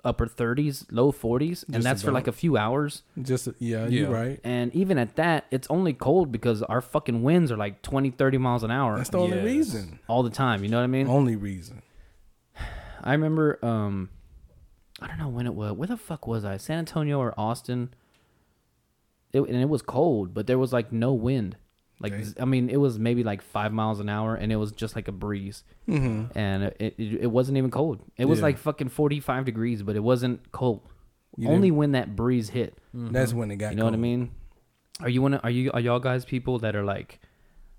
upper 0.06 0.26
30s, 0.28 0.86
low 0.92 1.12
40s, 1.12 1.64
and 1.66 1.76
Just 1.76 1.84
that's 1.84 2.02
for 2.04 2.12
like 2.12 2.28
a 2.28 2.32
few 2.34 2.58
hours. 2.58 3.04
Just 3.22 3.48
yeah, 3.60 3.84
Yeah. 3.84 3.88
you're 3.88 4.10
right. 4.10 4.40
And 4.44 4.74
even 4.76 4.98
at 4.98 5.16
that, 5.16 5.46
it's 5.52 5.68
only 5.70 5.94
cold 5.94 6.32
because 6.32 6.62
our 6.64 6.82
fucking 6.82 7.24
winds 7.24 7.52
are 7.52 7.58
like 7.58 7.82
20, 7.82 8.12
30 8.12 8.38
miles 8.38 8.64
an 8.64 8.72
hour 8.72 8.98
That's 8.98 9.10
the 9.10 9.20
only 9.20 9.38
Yes. 9.38 9.46
reason. 9.46 10.00
all 10.08 10.24
the 10.24 10.30
time. 10.30 10.64
You 10.64 10.70
know 10.70 10.78
what 10.78 10.84
I 10.84 10.88
mean? 10.88 11.08
Only 11.08 11.36
reason. 11.38 11.82
I 13.04 13.12
remember, 13.14 13.64
um, 13.66 14.10
I 15.02 15.08
don't 15.08 15.18
know 15.20 15.30
when 15.30 15.46
it 15.46 15.54
was. 15.56 15.74
Where 15.74 15.88
the 15.88 15.98
fuck 15.98 16.28
was 16.28 16.44
I? 16.46 16.58
San 16.58 16.80
Antonio 16.80 17.18
or 17.20 17.34
Austin? 17.38 17.94
It, 19.32 19.42
and 19.42 19.56
it 19.58 19.68
was 19.70 19.82
cold, 19.82 20.34
but 20.34 20.48
there 20.48 20.60
was 20.60 20.72
like 20.74 20.92
no 20.92 21.14
wind. 21.14 21.56
Like 22.00 22.14
Okay. 22.14 22.24
z- 22.24 22.36
I 22.40 22.46
mean, 22.46 22.70
it 22.70 22.78
was 22.78 23.00
maybe 23.00 23.24
like 23.24 23.42
five 23.42 23.72
miles 23.72 24.00
an 24.00 24.10
hour, 24.10 24.36
and 24.36 24.52
it 24.52 24.58
was 24.58 24.72
just 24.72 24.96
like 24.96 25.08
a 25.08 25.12
breeze, 25.12 25.64
Mm-hmm. 25.88 26.38
and 26.38 26.64
it, 26.64 26.76
it 26.98 27.14
it 27.22 27.32
wasn't 27.32 27.58
even 27.58 27.72
cold. 27.72 28.02
It 28.18 28.26
was 28.26 28.40
Yeah. 28.40 28.44
like 28.46 28.58
fucking 28.58 28.90
forty 28.90 29.20
five 29.20 29.46
degrees, 29.46 29.84
but 29.84 29.96
it 29.96 30.04
wasn't 30.04 30.52
cold. 30.52 30.82
You 31.38 31.48
Only 31.50 31.68
didn't- 31.70 31.78
when 31.78 31.92
that 31.94 32.16
breeze 32.16 32.50
hit. 32.50 32.78
That's 32.94 33.34
when 33.34 33.52
it 33.52 33.56
got. 33.58 33.72
You 33.72 33.78
know 33.78 33.86
what 33.86 33.94
I 33.94 33.98
mean? 33.98 34.32
Are 35.00 35.10
you 35.10 35.22
one? 35.22 35.36
Are 35.36 35.50
you 35.50 35.72
are 35.72 35.80
y'all 35.80 36.00
guys 36.00 36.26
people 36.26 36.60
that 36.60 36.76
are 36.76 36.84
like, 36.84 37.20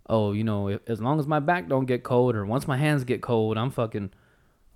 oh, 0.09 0.33
you 0.33 0.43
know, 0.45 0.69
if, 0.69 0.81
as 0.89 1.01
long 1.03 1.19
as 1.21 1.27
my 1.27 1.39
back 1.41 1.69
don't 1.69 1.85
get 1.87 2.03
cold, 2.03 2.35
or 2.35 2.47
once 2.47 2.67
my 2.67 2.77
hands 2.77 3.05
get 3.05 3.21
cold, 3.23 3.57
I'm 3.59 3.71
fucking, 3.71 4.11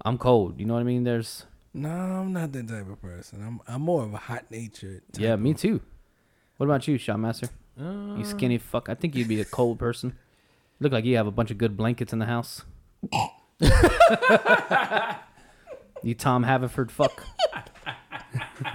I'm 0.05 0.19
cold. 0.19 0.61
You 0.61 0.67
know 0.67 0.75
what 0.75 0.81
I 0.81 0.85
mean? 0.85 1.05
There's 1.05 1.47
No, 1.75 1.89
I'm 1.91 2.33
not 2.33 2.53
that 2.53 2.69
type 2.69 2.89
of 2.91 3.01
person. 3.01 3.43
I'm 3.45 3.61
I'm 3.67 3.83
more 3.83 4.03
of 4.05 4.13
a 4.15 4.19
hot 4.19 4.51
natured. 4.51 5.03
yeah, 5.17 5.37
me 5.37 5.55
too. 5.55 5.81
What 6.59 6.67
about 6.67 6.87
you, 6.89 6.99
Shotmaster? 7.79 8.17
you 8.17 8.25
uh, 8.25 8.27
skinny 8.27 8.59
fuck. 8.59 8.89
I 8.89 8.95
think 8.95 9.15
you'd 9.15 9.29
be 9.29 9.41
a 9.41 9.45
cold 9.45 9.79
person. 9.79 10.17
Look 10.81 10.93
like 10.93 11.05
you 11.05 11.17
have 11.17 11.27
a 11.27 11.33
bunch 11.33 11.51
of 11.51 11.59
good 11.59 11.77
blankets 11.77 12.13
in 12.13 12.19
the 12.19 12.27
house. 12.27 12.63
you 16.03 16.15
Tom 16.15 16.45
Haverford 16.45 16.91
fuck. 16.91 17.25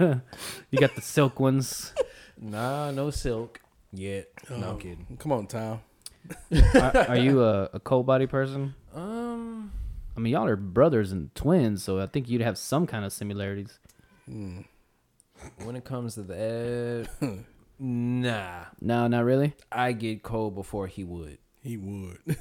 you 0.00 0.78
got 0.78 0.94
the 0.94 1.00
silk 1.00 1.40
ones. 1.40 1.94
Nah, 2.38 2.90
no 2.90 3.10
silk 3.10 3.60
yet. 3.92 4.28
No. 4.50 4.56
I'm 4.56 4.64
um, 4.64 4.78
kidding. 4.78 5.16
Come 5.18 5.32
on, 5.32 5.46
Tom. 5.46 5.80
Are, 6.74 6.96
are 7.08 7.16
you 7.16 7.42
a, 7.42 7.70
a 7.74 7.80
cold 7.80 8.06
body 8.06 8.26
person? 8.26 8.74
Um, 8.94 9.72
I 10.16 10.20
mean, 10.20 10.32
y'all 10.32 10.46
are 10.46 10.56
brothers 10.56 11.12
and 11.12 11.34
twins, 11.34 11.82
so 11.82 12.00
I 12.00 12.06
think 12.06 12.28
you'd 12.28 12.42
have 12.42 12.58
some 12.58 12.86
kind 12.86 13.04
of 13.04 13.12
similarities. 13.12 13.78
Hmm. 14.26 14.60
when 15.64 15.76
it 15.76 15.84
comes 15.84 16.14
to 16.14 16.22
that, 16.22 17.08
nah, 17.78 18.64
No, 18.80 19.06
not 19.06 19.24
really. 19.24 19.54
I 19.72 19.92
get 19.92 20.22
cold 20.22 20.54
before 20.54 20.86
he 20.86 21.04
would. 21.04 21.38
He 21.62 21.76
would. 21.76 22.18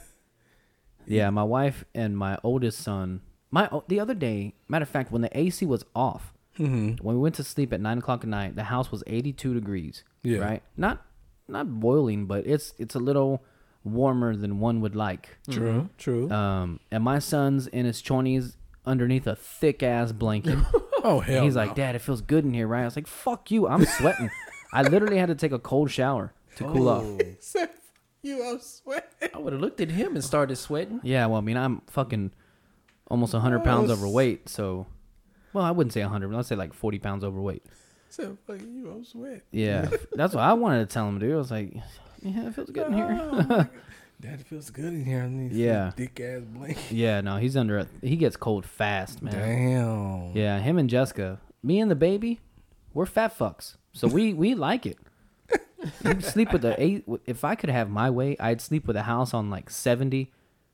Yeah, 1.05 1.29
my 1.31 1.43
wife 1.43 1.83
and 1.93 2.17
my 2.17 2.37
oldest 2.45 2.79
son. 2.79 3.19
My 3.51 3.69
the 3.89 3.99
other 3.99 4.13
day, 4.13 4.53
matter 4.69 4.83
of 4.83 4.89
fact, 4.89 5.11
when 5.11 5.21
the 5.21 5.37
AC 5.37 5.65
was 5.65 5.83
off, 5.93 6.33
when 6.57 6.97
we 7.01 7.17
went 7.17 7.35
to 7.35 7.43
sleep 7.43 7.73
at 7.73 7.81
nine 7.81 7.97
o'clock 7.97 8.23
at 8.23 8.29
night, 8.29 8.55
the 8.55 8.63
house 8.63 8.89
was 8.89 9.03
eighty-two 9.05 9.53
degrees. 9.53 10.05
Yeah. 10.23 10.37
Right. 10.39 10.63
Not 10.77 11.05
not 11.49 11.81
boiling, 11.81 12.25
but 12.25 12.47
it's 12.47 12.73
it's 12.79 12.95
a 12.95 12.99
little 12.99 13.43
warmer 13.83 14.33
than 14.33 14.61
one 14.61 14.79
would 14.79 14.95
like. 14.95 15.37
True. 15.51 15.89
True. 15.97 16.31
Um, 16.31 16.79
and 16.89 17.03
my 17.03 17.19
son's 17.19 17.67
in 17.67 17.85
his 17.85 18.01
twenties 18.01 18.55
underneath 18.85 19.27
a 19.27 19.35
thick 19.35 19.83
ass 19.83 20.13
blanket. 20.13 20.57
oh 21.03 21.19
And 21.19 21.25
hell. 21.33 21.43
he's 21.43 21.55
no. 21.55 21.65
like, 21.65 21.75
Dad, 21.75 21.95
it 21.95 21.99
feels 21.99 22.21
good 22.21 22.45
in 22.45 22.53
here, 22.53 22.65
right? 22.67 22.83
I 22.83 22.85
was 22.85 22.95
like, 22.95 23.07
Fuck 23.07 23.51
you, 23.51 23.67
I'm 23.67 23.83
sweating. 23.83 24.31
I 24.73 24.81
literally 24.81 25.17
had 25.17 25.27
to 25.29 25.35
take 25.35 25.51
a 25.51 25.59
cold 25.59 25.91
shower 25.91 26.33
to 26.57 26.63
cool 26.65 26.89
off. 26.89 27.03
Oh. 27.05 27.17
Except 27.19 27.77
you, 28.21 28.43
I'm 28.45 28.59
sweating. 28.59 29.29
I 29.33 29.37
would 29.37 29.53
have 29.53 29.61
looked 29.61 29.79
at 29.81 29.89
him 29.91 30.15
and 30.15 30.23
started 30.23 30.55
sweating. 30.57 30.99
Yeah, 31.03 31.25
well, 31.27 31.37
I 31.37 31.41
mean, 31.41 31.57
I'm 31.57 31.81
fucking 31.87 32.31
almost 33.09 33.33
100 33.33 33.63
pounds 33.63 33.89
Yes. 33.89 33.97
overweight, 33.97 34.49
so. 34.49 34.87
Well, 35.53 35.63
I 35.63 35.71
wouldn't 35.71 35.93
say 35.93 36.01
100, 36.01 36.29
but 36.29 36.35
let's 36.35 36.47
say 36.49 36.55
like 36.55 36.73
40 36.73 36.99
pounds 36.99 37.23
overweight. 37.23 37.63
Except 38.07 38.35
fucking 38.47 38.73
you, 38.75 38.89
I'm 38.91 39.05
sweating. 39.05 39.41
Yeah, 39.51 39.89
that's 40.13 40.33
what 40.33 40.41
I 40.43 40.53
wanted 40.53 40.87
to 40.89 40.93
tell 40.93 41.07
him, 41.07 41.19
dude. 41.19 41.33
I 41.33 41.37
was 41.37 41.51
like, 41.51 41.73
yeah, 42.21 42.47
it 42.47 42.55
feels 42.55 42.69
good 42.71 42.87
in 42.87 42.93
here. 42.93 43.17
Oh, 43.21 43.67
Dad, 44.21 44.45
feels 44.47 44.69
good 44.69 44.85
in 44.93 45.03
here. 45.03 45.21
on 45.23 45.37
these 45.37 45.57
Yeah. 45.57 45.91
Thick 45.91 46.19
ass 46.21 46.43
blanket. 46.45 46.91
yeah, 46.91 47.19
no, 47.21 47.37
he's 47.37 47.57
under, 47.57 47.79
a, 47.79 47.87
he 48.01 48.15
gets 48.15 48.37
cold 48.37 48.65
fast, 48.65 49.21
man. 49.21 49.33
Damn. 49.33 50.31
Yeah, 50.37 50.59
him 50.59 50.77
and 50.77 50.89
Jessica, 50.89 51.39
me 51.61 51.79
and 51.81 51.91
the 51.91 51.95
baby, 51.95 52.39
we're 52.93 53.05
fat 53.05 53.37
fucks. 53.37 53.75
So 53.93 54.07
we, 54.07 54.33
we 54.33 54.55
like 54.55 54.85
it. 54.85 54.97
We'd 56.03 56.23
sleep 56.23 56.53
with 56.53 56.63
a 56.65 56.81
eight. 56.81 57.03
If 57.25 57.43
I 57.43 57.55
could 57.55 57.69
have 57.69 57.89
my 57.89 58.09
way, 58.09 58.37
I'd 58.39 58.61
sleep 58.61 58.87
with 58.87 58.95
a 58.95 59.01
house 59.03 59.33
on 59.33 59.49
like 59.49 59.69
70, 59.69 60.31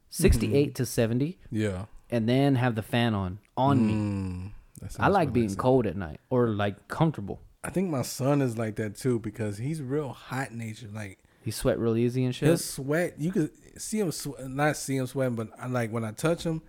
68 0.10 0.76
to 0.76 0.86
70, 0.86 1.38
Yeah. 1.52 1.86
and 2.12 2.30
then 2.30 2.56
have 2.56 2.76
the 2.76 2.82
fan 2.84 3.14
on, 3.16 3.40
on 3.58 3.88
me. 3.88 3.94
Mm, 3.94 4.52
that 4.82 4.86
I 5.00 5.04
sounds 5.06 5.14
like 5.14 5.34
being 5.34 5.46
relaxing. 5.48 5.60
cold 5.62 5.88
at 5.88 5.98
night 5.98 6.20
or 6.30 6.50
like 6.50 6.88
comfortable. 6.88 7.40
I 7.64 7.72
think 7.72 7.90
my 7.90 8.04
son 8.04 8.42
is 8.42 8.58
like 8.58 8.76
that 8.78 8.96
too 8.96 9.20
because 9.20 9.58
he's 9.58 9.82
real 9.82 10.10
hot 10.10 10.54
natured. 10.54 10.94
Like 10.94 11.20
He 11.44 11.52
sweat 11.52 11.80
real 11.80 11.98
easy 11.98 12.24
and 12.24 12.34
shit. 12.34 12.60
sweat. 12.60 13.16
You 13.20 13.32
could 13.32 13.52
see 13.82 14.00
him, 14.00 14.12
swe- 14.12 14.48
not 14.48 14.78
see 14.78 14.96
him 14.96 15.08
sweating, 15.08 15.36
but 15.36 15.50
I 15.60 15.68
like 15.68 15.92
when 15.92 16.06
I 16.06 16.12
touch 16.12 16.44
him, 16.44 16.62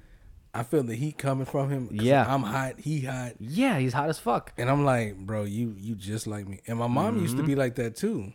I 0.52 0.62
feel 0.64 0.82
the 0.82 0.96
heat 0.96 1.16
coming 1.18 1.46
from 1.46 1.70
him. 1.70 1.88
Yeah. 1.92 2.24
I'm 2.32 2.42
hot. 2.42 2.80
He 2.80 3.02
hot. 3.02 3.34
Yeah, 3.38 3.78
he's 3.78 3.92
hot 3.92 4.08
as 4.08 4.18
fuck. 4.18 4.52
And 4.58 4.68
I'm 4.68 4.84
like, 4.84 5.16
bro, 5.18 5.44
you 5.44 5.74
you 5.78 5.94
just 5.94 6.26
like 6.26 6.48
me. 6.48 6.60
And 6.66 6.78
my 6.78 6.88
mom 6.88 7.20
used 7.20 7.36
to 7.36 7.42
Mm-hmm. 7.42 7.46
be 7.50 7.54
like 7.54 7.76
that 7.76 7.94
too. 7.96 8.32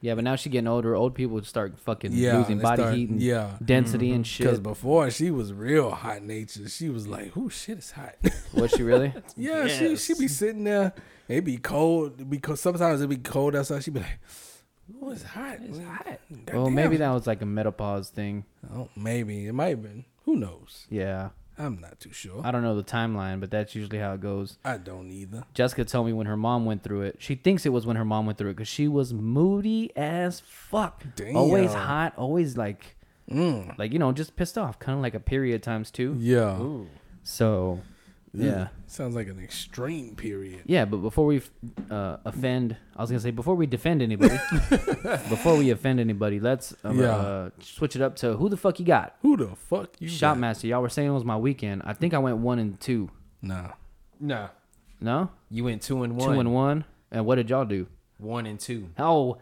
Yeah, 0.00 0.14
but 0.14 0.24
now 0.24 0.36
she 0.36 0.50
getting 0.50 0.68
older. 0.68 0.94
Old 0.94 1.14
people 1.14 1.42
start 1.42 1.80
fucking 1.80 2.12
Yeah, 2.12 2.36
losing 2.38 2.58
they 2.58 2.62
body 2.62 2.82
start- 2.82 2.94
heat 2.94 3.08
and 3.08 3.20
yeah. 3.20 3.52
density 3.64 4.12
and 4.12 4.24
shit. 4.26 4.44
Because 4.46 4.60
before 4.60 5.10
she 5.10 5.30
was 5.32 5.52
real 5.52 5.90
hot 5.90 6.22
natured. 6.22 6.70
She 6.70 6.88
was 6.90 7.08
like, 7.08 7.32
"Who 7.32 7.50
shit 7.50 7.78
is 7.78 7.90
hot?" 7.92 8.14
Was 8.54 8.70
she 8.72 8.82
really? 8.84 9.12
yeah, 9.36 9.66
she 9.66 9.96
she 9.96 10.14
be 10.14 10.28
sitting 10.28 10.64
there. 10.64 10.92
It 11.28 11.44
be 11.44 11.56
cold 11.56 12.30
because 12.30 12.60
sometimes 12.60 13.00
it 13.00 13.08
be 13.08 13.16
cold 13.16 13.56
outside. 13.56 13.82
She 13.82 13.90
be 13.90 14.00
like, 14.00 14.20
"Oh, 15.02 15.10
it's 15.10 15.24
hot. 15.24 15.58
It's 15.62 15.80
hot." 15.80 16.20
well, 16.52 16.70
maybe 16.70 16.98
that 16.98 17.10
was 17.10 17.26
like 17.26 17.42
a 17.42 17.46
menopause 17.46 18.10
thing. 18.10 18.44
Oh, 18.72 18.88
maybe 18.96 19.46
it 19.48 19.52
might 19.54 19.70
have 19.70 19.82
been. 19.82 20.04
Who 20.26 20.36
knows? 20.36 20.86
Yeah, 20.90 21.30
I'm 21.58 21.80
not 21.80 21.98
too 22.00 22.12
sure. 22.12 22.42
I 22.44 22.50
don't 22.50 22.62
know 22.62 22.76
the 22.76 22.84
timeline, 22.84 23.40
but 23.40 23.50
that's 23.50 23.74
usually 23.74 23.98
how 23.98 24.12
it 24.14 24.20
goes. 24.20 24.58
I 24.64 24.76
don't 24.78 25.10
either. 25.10 25.44
Jessica 25.54 25.84
told 25.84 26.06
me 26.06 26.12
when 26.12 26.26
her 26.26 26.36
mom 26.36 26.64
went 26.66 26.82
through 26.82 27.02
it. 27.02 27.16
She 27.18 27.34
thinks 27.34 27.64
it 27.64 27.70
was 27.70 27.86
when 27.86 27.96
her 27.96 28.04
mom 28.04 28.26
went 28.26 28.36
through 28.38 28.50
it 28.50 28.54
because 28.54 28.68
she 28.68 28.88
was 28.88 29.14
moody 29.14 29.90
as 29.96 30.40
fuck. 30.40 31.02
Always 31.34 31.72
hot. 31.72 32.12
Always 32.16 32.56
like, 32.56 32.96
Mm. 33.30 33.76
like 33.78 33.92
you 33.92 33.98
know, 33.98 34.12
just 34.12 34.36
pissed 34.36 34.56
off. 34.56 34.78
Kind 34.78 34.96
of 34.98 35.02
like 35.02 35.14
a 35.14 35.20
period 35.20 35.62
times 35.62 35.90
two. 35.90 36.14
Yeah. 36.18 36.58
So, 37.24 37.80
yeah. 38.44 38.68
Sounds 38.86 39.14
like 39.16 39.28
an 39.28 39.38
extreme 39.42 40.14
period. 40.16 40.62
Yeah, 40.66 40.84
but 40.84 40.98
before 40.98 41.26
we 41.26 41.40
uh, 41.90 42.18
offend, 42.24 42.76
I 42.96 43.00
was 43.02 43.10
gonna 43.10 43.20
say 43.20 43.30
before 43.30 43.54
we 43.54 43.66
defend 43.66 44.02
anybody, 44.02 44.36
before 45.28 45.56
we 45.56 45.70
offend 45.70 46.00
anybody, 46.00 46.38
let's 46.40 46.72
uh, 46.84 46.92
Yeah. 46.92 47.16
uh, 47.16 47.50
switch 47.60 47.96
it 47.96 48.02
up 48.02 48.16
to 48.16 48.36
who 48.36 48.48
the 48.48 48.56
fuck 48.56 48.78
you 48.78 48.86
got? 48.86 49.16
Who 49.22 49.36
the 49.36 49.48
fuck 49.56 49.90
you? 50.00 50.08
got? 50.08 50.36
Shotmaster. 50.38 50.64
Y'all 50.68 50.82
were 50.82 50.88
saying 50.88 51.08
it 51.08 51.12
was 51.12 51.24
my 51.24 51.36
weekend. 51.36 51.82
I 51.84 51.92
think 51.94 52.14
I 52.14 52.18
went 52.18 52.38
one 52.38 52.58
and 52.58 52.78
two. 52.80 53.10
Nah. 53.42 53.70
Nah, 54.20 54.48
No, 55.00 55.30
you 55.50 55.64
went 55.64 55.82
two 55.82 56.02
and 56.02 56.16
one. 56.16 56.34
two 56.34 56.40
and 56.40 56.54
one. 56.54 56.84
And 57.10 57.26
what 57.26 57.34
did 57.36 57.50
y'all 57.50 57.64
do? 57.66 57.86
One 58.18 58.46
and 58.46 58.58
two. 58.58 58.88
Oh, 58.98 59.36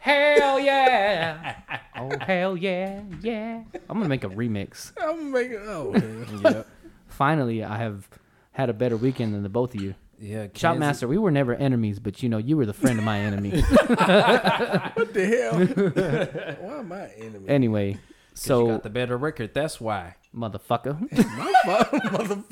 hell 0.00 0.58
yeah! 0.58 1.56
oh 1.96 2.10
hell 2.20 2.56
yeah, 2.56 3.02
yeah! 3.22 3.62
I'm 3.88 3.96
gonna 3.98 4.08
make 4.08 4.24
a 4.24 4.28
remix. 4.28 4.92
I'm 5.00 5.16
gonna 5.16 5.22
make 5.30 5.50
it. 5.52 5.60
Oh, 5.64 5.92
hell. 6.42 6.64
finally 7.08 7.62
I 7.62 7.76
have 7.78 8.08
had 8.56 8.70
a 8.70 8.72
better 8.72 8.96
weekend 8.96 9.34
than 9.34 9.42
the 9.42 9.48
both 9.50 9.74
of 9.74 9.82
you. 9.82 9.94
Yeah, 10.18 10.46
Kansas- 10.46 11.02
Shopmaster, 11.02 11.08
we 11.08 11.18
were 11.18 11.30
never 11.30 11.54
enemies, 11.54 11.98
but 11.98 12.22
you 12.22 12.28
know 12.30 12.38
you 12.38 12.56
were 12.56 12.64
the 12.64 12.72
friend 12.72 12.98
of 12.98 13.04
my 13.04 13.20
enemy. 13.20 13.50
What 13.70 15.12
the 15.12 15.26
hell? 15.26 16.66
Why 16.68 16.78
am 16.78 16.90
I 16.92 17.08
enemy? 17.18 17.48
anyway, 17.48 17.98
'cause 18.34 18.48
you 18.48 18.66
got 18.68 18.82
the 18.82 18.88
better 18.90 19.16
record. 19.18 19.52
That's 19.52 19.78
why. 19.78 20.14
motherfucker, 20.34 21.00
My 21.36 21.52
fault, 21.64 22.12
mother. 22.12 22.42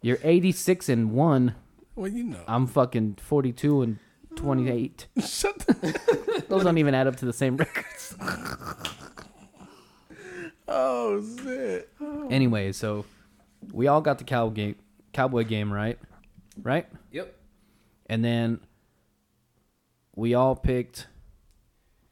you're 0.00 0.18
86 0.24 0.88
and 0.88 1.12
one. 1.12 1.54
Well, 1.94 2.08
you 2.08 2.24
know. 2.24 2.40
I'm 2.48 2.66
fucking 2.66 3.18
42 3.22 3.82
and 3.82 3.98
28. 4.34 5.06
Shut 5.24 5.58
the. 5.60 6.44
Those 6.48 6.64
don't 6.64 6.78
even 6.78 6.94
add 6.94 7.06
up 7.06 7.16
to 7.16 7.24
the 7.24 7.32
same 7.32 7.56
records. 7.56 8.16
Oh 10.68 11.22
shit. 11.42 11.88
Anyway, 12.30 12.72
so 12.72 13.04
we 13.72 13.86
all 13.86 14.00
got 14.00 14.18
the 14.18 14.24
cow 14.24 14.48
game, 14.48 14.76
cowboy 15.12 15.44
game 15.44 15.72
right, 15.72 15.98
right, 16.62 16.86
Yep. 17.10 17.34
and 18.06 18.24
then 18.24 18.60
we 20.14 20.34
all 20.34 20.54
picked 20.56 21.06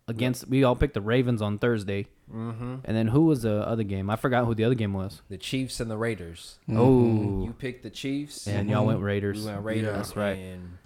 against. 0.09 0.49
We 0.49 0.65
all 0.65 0.77
picked 0.77 0.95
the 0.95 1.01
Ravens 1.01 1.43
on 1.43 1.59
Thursday, 1.59 2.07
mm-hmm. 2.33 2.77
and 2.85 2.97
then 2.97 3.09
who 3.09 3.23
was 3.27 3.43
the 3.43 3.67
other 3.67 3.83
game? 3.85 4.09
I 4.11 4.17
forgot 4.17 4.45
who 4.47 4.55
the 4.55 4.65
other 4.65 4.75
game 4.75 4.93
was. 4.93 5.23
The 5.29 5.39
Chiefs 5.39 5.81
and 5.81 5.91
the 5.91 5.97
Raiders. 5.97 6.59
Oh, 6.71 7.45
You 7.45 7.55
picked 7.59 7.83
the 7.83 7.91
Chiefs. 7.91 8.47
and 8.47 8.69
y'all 8.71 8.87
went 8.87 9.01
Raiders. 9.01 9.45
We 9.45 9.51
went 9.53 9.65
Raiders. 9.65 9.95
That's 9.97 10.17
right. 10.17 10.39
And 10.39 10.79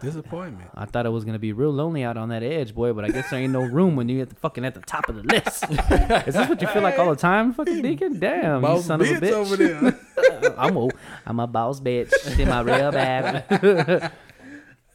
Disappointment. 0.00 0.70
I 0.74 0.86
thought 0.86 1.04
it 1.04 1.10
was 1.10 1.24
gonna 1.26 1.38
be 1.38 1.52
real 1.52 1.70
lonely 1.70 2.02
out 2.04 2.16
on 2.16 2.30
that 2.30 2.42
edge, 2.42 2.74
boy, 2.74 2.92
but 2.94 3.04
I 3.04 3.08
guess 3.08 3.28
there 3.30 3.38
ain't 3.38 3.52
no 3.52 3.60
room 3.60 3.96
when 3.96 4.08
you 4.08 4.22
at 4.22 4.30
the 4.30 4.34
fucking 4.36 4.64
at 4.64 4.72
the 4.74 4.80
top 4.80 5.08
of 5.10 5.16
the 5.16 5.22
list. 5.22 5.64
Is 6.26 6.34
this 6.34 6.48
what 6.48 6.60
you 6.62 6.68
feel 6.68 6.80
like 6.82 6.98
all 6.98 7.10
the 7.10 7.16
time, 7.16 7.52
fucking 7.52 7.82
Deacon? 7.82 8.18
Damn, 8.18 8.56
you 8.56 8.66
Boss 8.66 8.86
son 8.86 9.00
of 9.02 9.06
a 9.06 9.10
bitch 9.10 9.20
bitch. 9.20 9.32
over 9.32 9.56
there. 9.56 10.54
I'm 10.58 10.74
a, 10.76 10.88
I'm 11.26 11.38
a 11.40 11.46
boss 11.46 11.80
bitch. 11.80 12.12
in 12.38 12.48
my 12.48 12.60
real 12.62 12.92
bad. 12.92 14.12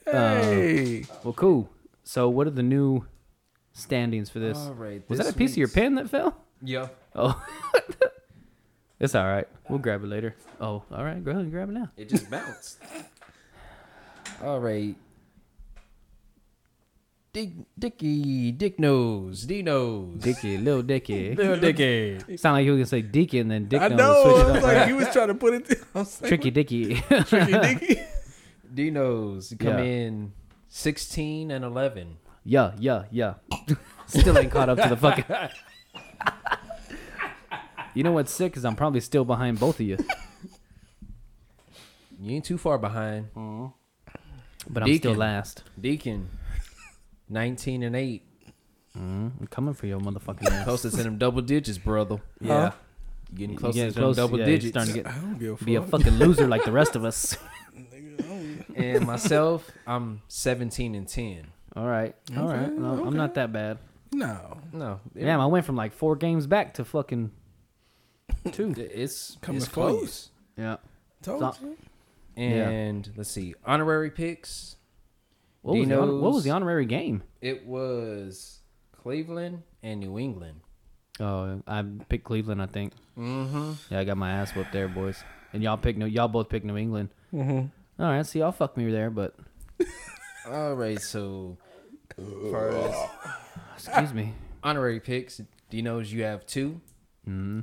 Uh, 0.07 0.39
hey. 0.43 1.03
Well, 1.23 1.33
cool. 1.33 1.67
So, 2.03 2.29
what 2.29 2.45
are 2.45 2.51
the 2.51 2.61
new 2.61 3.07
standings 3.73 4.29
for 4.29 4.37
this? 4.37 4.55
All 4.55 4.75
right, 4.75 5.01
Was 5.09 5.17
that 5.17 5.23
a 5.23 5.29
this 5.29 5.35
piece 5.35 5.51
of 5.53 5.57
your 5.57 5.67
pen 5.67 5.95
that 5.95 6.11
fell? 6.11 6.37
Yeah. 6.61 6.89
Oh, 7.15 7.43
it's 8.99 9.15
all 9.15 9.25
right. 9.25 9.47
We'll 9.67 9.79
grab 9.79 10.03
it 10.03 10.07
later. 10.07 10.35
Oh, 10.61 10.83
all 10.91 11.03
right. 11.03 11.23
Go 11.23 11.31
ahead 11.31 11.41
and 11.43 11.51
grab 11.51 11.69
it 11.69 11.73
now. 11.73 11.89
It 11.97 12.09
just 12.09 12.29
bounced. 12.29 12.77
All 14.43 14.59
right. 14.59 14.95
Dick, 17.33 17.49
Dicky, 17.77 18.51
Dick 18.53 18.79
Nose, 18.79 19.43
D 19.43 19.61
Nose. 19.61 20.21
Dicky, 20.21 20.57
little 20.57 20.81
Dicky. 20.81 21.35
Little 21.35 21.57
Dicky. 21.59 22.17
Sound 22.37 22.55
like 22.57 22.65
you 22.65 22.71
was 22.71 22.77
gonna 22.79 22.85
say 22.85 23.01
Dicky 23.01 23.39
and 23.39 23.51
then 23.51 23.67
Dick 23.67 23.81
I 23.81 23.89
Nose 23.89 23.97
know. 23.97 24.37
it 24.37 24.55
It's 24.55 24.57
up. 24.57 24.63
like 24.63 24.87
he 24.87 24.93
was 24.93 25.09
trying 25.11 25.27
to 25.27 25.35
put 25.35 25.53
it. 25.53 25.81
I'm 25.93 26.05
saying, 26.05 26.29
Tricky 26.29 26.49
Dicky. 26.51 26.95
Tricky 27.01 27.51
Dicky. 27.59 28.01
D 28.73 28.89
Nose 28.89 29.53
come 29.59 29.67
Yeah. 29.79 29.83
in 29.83 30.31
16 30.69 31.51
and 31.51 31.65
11. 31.65 32.17
yeah, 32.45 32.71
yeah, 32.79 33.03
yeah. 33.11 33.33
Still 34.07 34.37
ain't 34.37 34.51
caught 34.51 34.69
up 34.69 34.77
to 34.81 34.87
the 34.89 34.95
fucking. 34.97 35.25
you 37.93 38.03
know 38.03 38.13
what's 38.13 38.31
sick 38.31 38.55
is 38.55 38.63
I'm 38.63 38.75
probably 38.77 39.01
still 39.01 39.25
behind 39.25 39.59
both 39.59 39.79
of 39.81 39.85
you, 39.85 39.97
You 42.21 42.35
ain't 42.35 42.45
too 42.45 42.57
far 42.57 42.77
behind. 42.77 43.25
Mm-hmm. 43.35 43.65
But 44.69 44.83
I'm 44.83 44.87
still 44.89 45.11
Deacon. 45.11 45.17
last. 45.19 45.63
Deacon, 45.79 46.29
19 47.29 47.83
and 47.83 47.95
8. 47.95 48.21
Mm, 48.97 49.31
I'm 49.41 49.47
coming 49.49 49.73
for 49.73 49.87
your 49.87 49.99
motherfucking 49.99 50.45
ass. 50.51 50.63
Closest 50.65 50.97
in 50.97 51.03
them 51.03 51.17
double 51.17 51.41
digits, 51.41 51.77
brother. 51.77 52.21
Yeah. 52.39 52.71
You 53.31 53.37
getting 53.37 53.51
You 53.53 53.57
closer 53.57 53.73
getting 53.75 53.89
to 53.91 53.95
them 53.95 54.03
close, 54.03 54.15
double 54.15 54.39
yeah, 54.39 54.45
you're 54.45 54.55
digits. 54.57 54.71
starting 54.71 54.93
to 54.93 55.01
get 55.03 55.11
I 55.11 55.17
don't 55.19 55.37
give 55.39 55.61
a 55.61 55.65
be 55.65 55.75
a 55.75 55.81
fucking 55.81 56.13
loser 56.13 56.47
like 56.47 56.63
the 56.63 56.71
rest 56.71 56.95
of 56.95 57.03
us. 57.03 57.37
and 58.75 59.05
myself, 59.05 59.69
I'm 59.87 60.21
17 60.27 60.95
and 60.95 61.07
10. 61.07 61.47
All 61.75 61.87
right, 61.87 62.15
all 62.37 62.47
right. 62.47 62.71
No, 62.71 63.05
I'm 63.05 63.15
not 63.15 63.33
that 63.35 63.51
bad. 63.51 63.79
No. 64.13 64.59
No, 64.71 65.01
it- 65.13 65.23
Damn, 65.25 65.41
I 65.41 65.45
went 65.47 65.65
from 65.65 65.75
like 65.75 65.91
four 65.91 66.15
games 66.15 66.47
back 66.47 66.75
to 66.75 66.85
fucking 66.85 67.31
two. 68.53 68.73
it's 68.77 69.37
Coming 69.41 69.57
it's 69.61 69.67
for 69.67 69.89
you. 69.89 69.97
close. 69.97 70.29
Yeah. 70.57 70.77
Told 71.21 71.41
So- 71.55 71.65
you. 71.65 71.77
And 72.37 73.09
let's 73.15 73.29
see, 73.29 73.55
honorary 73.65 74.11
picks. 74.11 74.75
What 75.61 75.77
was, 75.77 75.87
the, 75.87 75.97
what 75.97 76.33
was 76.33 76.43
the 76.43 76.51
honorary 76.51 76.85
game? 76.85 77.23
It 77.41 77.65
was 77.65 78.59
Cleveland 78.91 79.63
and 79.81 79.99
New 79.99 80.19
England. 80.19 80.59
Oh, 81.19 81.61
I 81.65 81.83
picked 82.09 82.25
Cleveland, 82.25 82.61
I 82.61 82.65
think. 82.65 82.93
Mm-hmm. 83.17 83.73
Yeah, 83.89 83.99
I 83.99 84.03
got 84.03 84.17
my 84.17 84.31
ass 84.31 84.53
whooped 84.53 84.73
there, 84.73 84.87
boys. 84.87 85.23
And 85.53 85.63
y'all 85.63 85.77
picked 85.77 85.97
New. 85.97 86.05
Y'all 86.05 86.27
both 86.27 86.49
picked 86.49 86.65
New 86.65 86.77
England. 86.77 87.09
Mm-hmm. 87.33 88.03
All 88.03 88.11
right, 88.11 88.25
see, 88.25 88.39
y'all 88.39 88.51
fucked 88.51 88.77
me 88.77 88.91
there, 88.91 89.09
but 89.09 89.35
All 90.47 90.75
right, 90.75 91.01
so 91.01 91.57
for 92.15 92.71
us, 92.71 93.09
excuse 93.87 94.13
me. 94.13 94.33
honorary 94.63 94.99
picks, 94.99 95.41
Dino's 95.69 96.11
you 96.11 96.23
have 96.23 96.45
two. 96.45 96.81
Mm-hmm. 97.27 97.61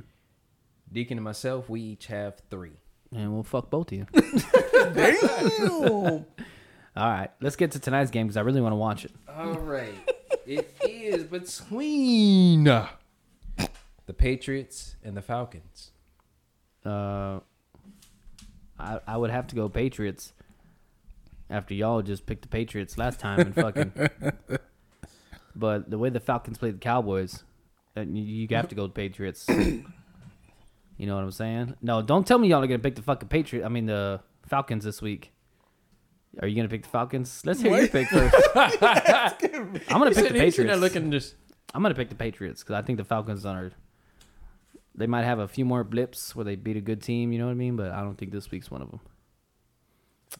Deacon 0.91 1.17
and 1.17 1.23
myself, 1.25 1.69
we 1.69 1.81
each 1.81 2.07
have 2.07 2.41
three. 2.49 2.77
And 3.15 3.33
we'll 3.33 3.43
fuck 3.43 3.69
both 3.69 3.91
of 3.91 3.97
you. 3.97 4.07
Damn. 4.93 6.25
All 6.95 7.09
right, 7.09 7.31
let's 7.41 7.55
get 7.55 7.71
to 7.71 7.79
tonight's 7.79 8.11
game 8.11 8.27
because 8.27 8.37
I 8.37 8.41
really 8.41 8.61
want 8.61 8.73
to 8.73 8.77
watch 8.77 9.03
it. 9.03 9.11
All 9.27 9.53
right, 9.53 9.95
it 10.45 10.75
is 10.87 11.23
between 11.23 12.65
the 12.65 14.13
Patriots 14.15 14.95
and 15.03 15.17
the 15.17 15.21
Falcons. 15.21 15.91
Uh, 16.85 17.39
I 18.77 18.99
I 19.07 19.17
would 19.17 19.31
have 19.31 19.47
to 19.47 19.55
go 19.55 19.69
Patriots. 19.69 20.33
After 21.49 21.73
y'all 21.73 22.01
just 22.01 22.25
picked 22.25 22.43
the 22.43 22.47
Patriots 22.47 22.97
last 22.97 23.19
time 23.19 23.39
and 23.39 23.53
fucking. 23.53 23.93
but 25.55 25.89
the 25.89 25.97
way 25.97 26.09
the 26.09 26.19
Falcons 26.19 26.57
played 26.57 26.75
the 26.75 26.79
Cowboys, 26.79 27.43
uh, 27.97 28.01
you, 28.01 28.23
you 28.23 28.47
have 28.55 28.69
to 28.69 28.75
go 28.75 28.87
Patriots. 28.87 29.45
you 29.49 29.83
know 30.97 31.15
what 31.15 31.23
I'm 31.23 31.31
saying? 31.31 31.75
No, 31.81 32.01
don't 32.01 32.25
tell 32.25 32.39
me 32.39 32.47
y'all 32.47 32.63
are 32.63 32.67
gonna 32.67 32.79
pick 32.79 32.95
the 32.95 33.01
fucking 33.01 33.29
Patriot. 33.29 33.65
I 33.65 33.69
mean 33.69 33.87
the 33.87 34.21
Falcons 34.47 34.83
this 34.83 35.01
week. 35.01 35.31
Are 36.41 36.47
you 36.47 36.55
gonna 36.55 36.69
pick 36.69 36.83
the 36.83 36.89
Falcons? 36.89 37.43
Let's 37.45 37.61
hear 37.61 37.71
you 37.75 37.81
What? 37.83 37.91
pick 37.91 38.07
first. 38.07 38.35
I'm 38.55 39.99
gonna 39.99 40.11
pick 40.11 40.29
the 40.29 40.33
Patriots. 40.39 40.79
looking 40.79 41.11
just. 41.11 41.35
I'm 41.73 41.81
gonna 41.81 41.95
pick 41.95 42.09
the 42.09 42.15
Patriots 42.15 42.63
because 42.63 42.75
I 42.75 42.81
think 42.81 42.97
the 42.97 43.03
Falcons 43.05 43.45
are. 43.45 43.71
They 44.95 45.07
might 45.07 45.23
have 45.23 45.39
a 45.39 45.47
few 45.47 45.65
more 45.65 45.83
blips 45.83 46.35
where 46.35 46.45
they 46.45 46.55
beat 46.55 46.77
a 46.77 46.81
good 46.81 47.01
team, 47.01 47.31
you 47.31 47.39
know 47.39 47.45
what 47.45 47.51
I 47.51 47.55
mean. 47.55 47.75
But 47.75 47.91
I 47.91 48.01
don't 48.01 48.15
think 48.17 48.31
this 48.31 48.51
week's 48.51 48.69
one 48.69 48.81
of 48.81 48.91
them. 48.91 48.99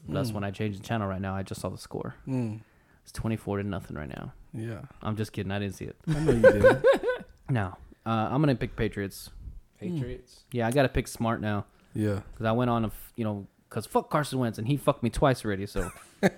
That's 0.09 0.31
when 0.31 0.43
I 0.43 0.51
changed 0.51 0.79
the 0.79 0.83
channel 0.83 1.07
right 1.07 1.21
now. 1.21 1.35
I 1.35 1.43
just 1.43 1.61
saw 1.61 1.69
the 1.69 1.77
score. 1.77 2.15
Mm. 2.27 2.61
It's 3.03 3.11
24 3.11 3.57
to 3.57 3.63
nothing 3.63 3.95
right 3.95 4.09
now. 4.09 4.33
Yeah. 4.53 4.81
I'm 5.01 5.15
just 5.15 5.31
kidding. 5.33 5.51
I 5.51 5.59
didn't 5.59 5.75
see 5.75 5.85
it. 5.85 5.95
I 6.07 6.19
know 6.19 6.31
you 6.31 6.41
did. 6.41 6.83
No, 7.49 7.75
uh, 8.05 8.09
I'm 8.31 8.41
gonna 8.41 8.55
pick 8.55 8.75
Patriots. 8.75 9.29
Patriots. 9.77 10.45
Yeah, 10.51 10.65
I 10.65 10.71
gotta 10.71 10.87
pick 10.87 11.07
smart 11.09 11.41
now 11.41 11.65
yeah. 11.93 12.21
because 12.31 12.45
I 12.45 12.53
went 12.53 12.69
on 12.71 12.85
a, 12.85 12.87
f- 12.87 13.13
you 13.17 13.25
know, 13.25 13.47
because 13.73 13.87
fuck 13.87 14.11
Carson 14.11 14.37
Wentz 14.37 14.59
and 14.59 14.67
he 14.67 14.77
fucked 14.77 15.01
me 15.01 15.09
twice 15.09 15.43
already. 15.43 15.65
So 15.65 15.89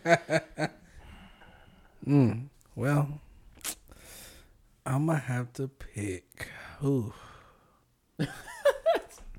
Mm. 2.07 2.45
Well, 2.75 3.19
I'm 4.85 5.07
gonna 5.07 5.17
have 5.19 5.51
to 5.53 5.67
pick. 5.67 6.47
Ooh. 6.83 7.13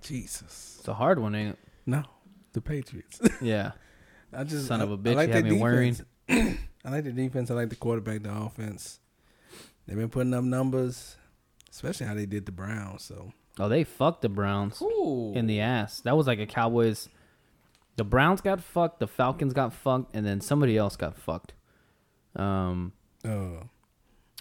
Jesus. 0.03 0.77
it's 0.81 0.89
a 0.89 0.95
hard 0.95 1.19
one, 1.19 1.35
ain't 1.35 1.51
it? 1.55 1.59
No, 1.87 2.03
the 2.53 2.61
Patriots. 2.61 3.21
Yeah. 3.41 3.73
I 4.33 4.45
just 4.45 4.67
Son 4.67 4.81
of 4.81 4.91
a 4.91 4.99
bitch, 4.99 5.13
I 5.13 5.15
like 5.15 5.29
you 5.29 5.35
had 5.35 5.45
me 5.45 5.59
worrying. 5.59 5.95
defense. 6.29 6.59
I 6.85 6.91
like 6.91 7.05
the 7.05 7.13
defense. 7.13 7.51
I 7.51 7.55
like 7.55 7.71
the 7.71 7.77
quarterback, 7.77 8.23
the 8.23 8.35
offense. 8.37 8.99
They've 9.87 9.97
been 9.97 10.09
putting 10.11 10.35
up 10.35 10.43
numbers, 10.45 11.17
especially 11.71 12.07
how 12.07 12.15
they 12.15 12.27
did 12.27 12.45
the 12.45 12.53
Browns. 12.53 13.05
So 13.05 13.33
Oh, 13.59 13.69
they 13.69 13.85
fucked 13.85 14.23
the 14.23 14.29
Browns. 14.29 14.83
Ooh. 14.83 15.33
in 15.35 15.47
the 15.47 15.61
ass. 15.61 16.01
That 16.01 16.17
was 16.17 16.27
like 16.27 16.41
a 16.41 16.47
Cowboys. 16.47 17.09
The 17.97 18.05
Browns 18.05 18.41
got 18.41 18.61
fucked. 18.63 19.01
The 19.01 19.07
Falcons 19.07 19.53
got 19.53 19.73
fucked, 19.73 20.15
and 20.15 20.25
then 20.27 20.41
somebody 20.41 20.77
else 20.77 20.97
got 20.97 21.17
fucked. 21.17 21.55
Um. 22.35 22.93
uh, 23.25 23.65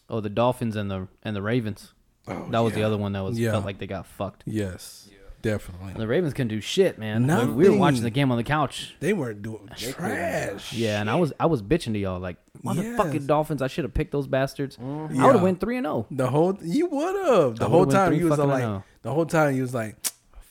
Oh, 0.08 0.20
the 0.20 0.30
Dolphins 0.30 0.76
and 0.76 0.91
the 0.91 1.08
and 1.24 1.36
the 1.36 1.41
Ravens. 1.41 1.94
oh, 2.28 2.48
That 2.52 2.60
was 2.60 2.74
the 2.74 2.84
other 2.84 2.98
one 2.98 3.13
that 3.13 3.24
was 3.24 3.39
Yeah. 3.39 3.52
felt 3.54 3.65
like 3.65 3.80
they 3.80 3.88
got 3.88 4.06
fucked. 4.06 4.44
Yes, 4.46 5.10
definitely. 5.41 5.94
And 5.94 6.00
the 6.00 6.06
Ravens 6.08 6.34
couldn't 6.34 6.50
do 6.50 6.62
shit, 6.62 7.00
man. 7.00 7.26
Like, 7.26 7.50
we 7.50 7.68
were 7.70 7.76
watching 7.78 8.04
the 8.04 8.12
game 8.12 8.30
on 8.30 8.38
the 8.38 8.44
couch. 8.44 8.96
They 9.00 9.13
weren't 9.13 9.41
doing 9.41 9.68
trash. 9.76 10.74
Yeah, 10.74 11.02
and 11.02 11.10
I 11.10 11.15
was 11.15 11.34
I 11.39 11.48
was 11.48 11.63
bitching 11.63 11.94
to 11.94 12.00
y'all 12.00 12.20
like 12.20 12.38
motherfucking 12.63 13.13
Yes. 13.15 13.24
Dolphins. 13.24 13.62
I 13.63 13.68
should 13.68 13.84
have 13.84 13.96
picked 13.96 14.12
those 14.12 14.28
bastards. 14.28 14.78
I 14.80 14.84
would 14.84 15.15
have 15.34 15.41
went 15.41 15.60
three 15.60 15.78
and 15.78 15.88
oh. 15.88 16.06
zero. 16.08 16.08
The 16.12 16.28
whole 16.30 16.58
you 16.62 16.86
would 16.86 17.15
have. 17.26 17.56
The 17.58 17.65
I 17.65 17.70
whole 17.70 17.86
time 17.88 18.13
you 18.13 18.30
was 18.30 18.38
like, 18.38 18.63
oh. 18.63 18.84
the 19.02 19.12
whole 19.12 19.26
time 19.26 19.56
you 19.56 19.63
was 19.63 19.74
like, 19.74 19.96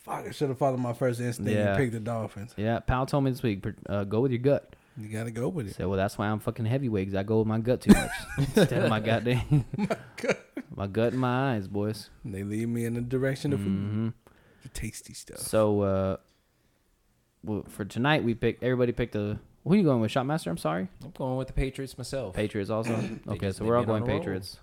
fuck, 0.04 0.26
I 0.26 0.30
should 0.30 0.48
have 0.50 0.58
followed 0.58 0.78
my 0.80 0.92
first 0.92 1.20
instinct 1.20 1.50
Yeah. 1.50 1.70
and 1.70 1.76
picked 1.78 1.92
the 1.92 2.00
Dolphins. 2.00 2.54
Yeah, 2.56 2.78
Pal 2.80 3.06
told 3.06 3.24
me 3.24 3.30
this 3.30 3.42
week, 3.42 3.64
uh, 3.88 4.04
go 4.04 4.20
with 4.20 4.30
your 4.32 4.38
gut. 4.40 4.74
You 4.96 5.08
gotta 5.08 5.32
go 5.32 5.48
with 5.48 5.66
it. 5.66 5.74
Said, 5.74 5.86
well, 5.86 5.96
that's 5.96 6.16
why 6.16 6.28
I'm 6.28 6.38
fucking 6.38 6.66
heavyweight. 6.66 7.08
'cause 7.08 7.16
I 7.16 7.24
go 7.24 7.38
with 7.38 7.48
my 7.48 7.58
gut 7.58 7.80
too 7.80 7.92
much 7.92 8.10
instead 8.38 8.72
of 8.84 8.88
my 8.90 9.00
goddamn 9.00 9.64
My 9.76 9.96
God. 10.16 10.36
my 10.76 10.86
gut 10.86 11.12
and 11.12 11.20
my 11.20 11.54
eyes, 11.54 11.66
boys. 11.66 12.10
They 12.24 12.44
lead 12.44 12.68
me 12.68 12.84
in 12.84 12.94
the 12.94 13.00
direction 13.00 13.52
of 13.52 13.58
food. 13.60 13.66
hmm 13.68 14.08
The 14.62 14.68
tasty 14.68 15.12
stuff. 15.14 15.38
So 15.38 15.80
uh, 15.80 16.16
well, 17.42 17.64
for 17.68 17.84
tonight, 17.84 18.22
we 18.24 18.34
picked. 18.34 18.62
Everybody 18.62 18.92
picked 18.92 19.16
a. 19.16 19.38
Who 19.66 19.74
you 19.74 19.82
going 19.82 20.00
with, 20.00 20.10
Shotmaster? 20.12 20.46
I'm 20.48 20.58
sorry, 20.58 20.88
I'm 21.02 21.10
going 21.10 21.36
with 21.38 21.46
the 21.48 21.54
Patriots 21.54 21.96
myself. 21.98 22.34
Patriots 22.36 22.70
also. 22.70 22.92
okay, 23.28 23.46
just- 23.48 23.58
so 23.58 23.64
we're 23.64 23.76
all 23.76 23.84
going 23.84 24.02
a 24.02 24.06
roll. 24.06 24.18
Patriots. 24.18 24.58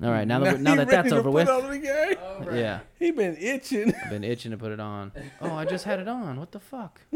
All 0.00 0.10
right, 0.10 0.26
now 0.28 0.38
that 0.40 0.52
we- 0.52 0.58
he 0.58 0.62
now 0.64 0.76
that 0.76 0.88
that's 0.88 1.10
over 1.12 1.28
with, 1.30 1.48
on 1.48 1.70
the 1.70 2.56
yeah, 2.56 2.80
He 2.98 3.10
been 3.10 3.36
itching. 3.36 3.92
I've 4.04 4.10
been 4.10 4.22
itching 4.24 4.52
to 4.52 4.56
put 4.58 4.70
it 4.72 4.78
on. 4.80 5.10
Oh, 5.40 5.54
I 5.54 5.64
just 5.64 5.84
had 5.84 5.98
it 5.98 6.06
on. 6.08 6.38
What 6.38 6.52
the 6.52 6.60
fuck? 6.60 7.00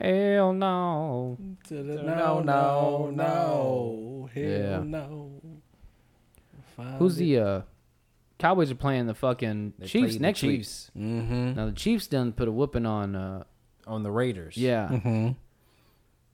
Hell 0.00 0.52
no. 0.52 1.38
To 1.68 1.74
the 1.82 2.02
No, 2.02 2.40
no, 2.40 3.10
no. 3.14 4.28
Hell 4.34 4.42
Yeah. 4.44 4.82
no. 4.84 5.40
Who's 6.98 7.16
the 7.16 7.38
uh? 7.38 7.62
Cowboys 8.38 8.70
are 8.70 8.74
playing 8.74 9.06
the 9.06 9.14
fucking 9.14 9.74
They 9.78 9.86
Chiefs 9.86 10.02
played 10.12 10.14
the 10.18 10.22
next 10.22 10.42
week. 10.42 10.60
Chiefs 10.60 10.90
Mm-hmm. 10.98 11.54
Now 11.54 11.66
the 11.66 11.72
Chiefs 11.72 12.08
done 12.08 12.32
put 12.32 12.48
a 12.48 12.52
whooping 12.52 12.84
on. 12.86 13.14
uh 13.16 13.44
on 13.86 14.02
the 14.02 14.10
Raiders. 14.10 14.56
Yeah. 14.56 14.88
Mm-hmm. 14.90 15.28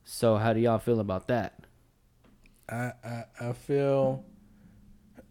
So 0.05 0.37
how 0.37 0.53
do 0.53 0.61
y'all 0.61 0.79
feel 0.79 0.99
about 1.01 1.29
that? 1.29 1.55
I, 2.71 2.93
I 3.05 3.25
I 3.41 3.53
feel 3.53 4.25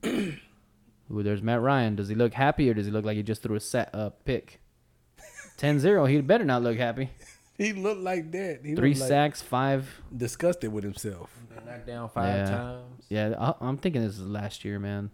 Ooh, 0.05 1.23
there's 1.23 1.41
Matt 1.41 1.61
Ryan. 1.61 1.95
Does 1.95 2.07
he 2.09 2.15
look 2.15 2.33
happy 2.33 2.69
or 2.69 2.73
does 2.73 2.85
he 2.85 2.91
look 2.91 3.05
like 3.05 3.17
he 3.17 3.23
just 3.23 3.41
threw 3.41 3.55
a 3.55 3.59
set 3.59 3.89
uh, 3.93 4.11
pick? 4.25 4.61
10-0. 5.57 6.09
He 6.09 6.21
better 6.21 6.45
not 6.45 6.61
look 6.61 6.77
happy. 6.77 7.09
he 7.57 7.73
looked 7.73 8.01
like 8.01 8.31
that. 8.31 8.59
He 8.63 8.75
Three 8.75 8.89
looked 8.89 9.01
like 9.01 9.07
sacks, 9.09 9.41
five. 9.41 10.01
disgusted 10.15 10.71
with 10.71 10.83
himself. 10.83 11.31
Knocked 11.65 11.87
down 11.87 12.09
five 12.09 12.35
Yeah. 12.35 12.45
times. 12.49 13.05
Yeah, 13.09 13.33
I, 13.39 13.53
I'm 13.67 13.77
thinking 13.77 14.01
this 14.03 14.17
is 14.19 14.25
last 14.27 14.63
year, 14.63 14.79
man. 14.79 15.09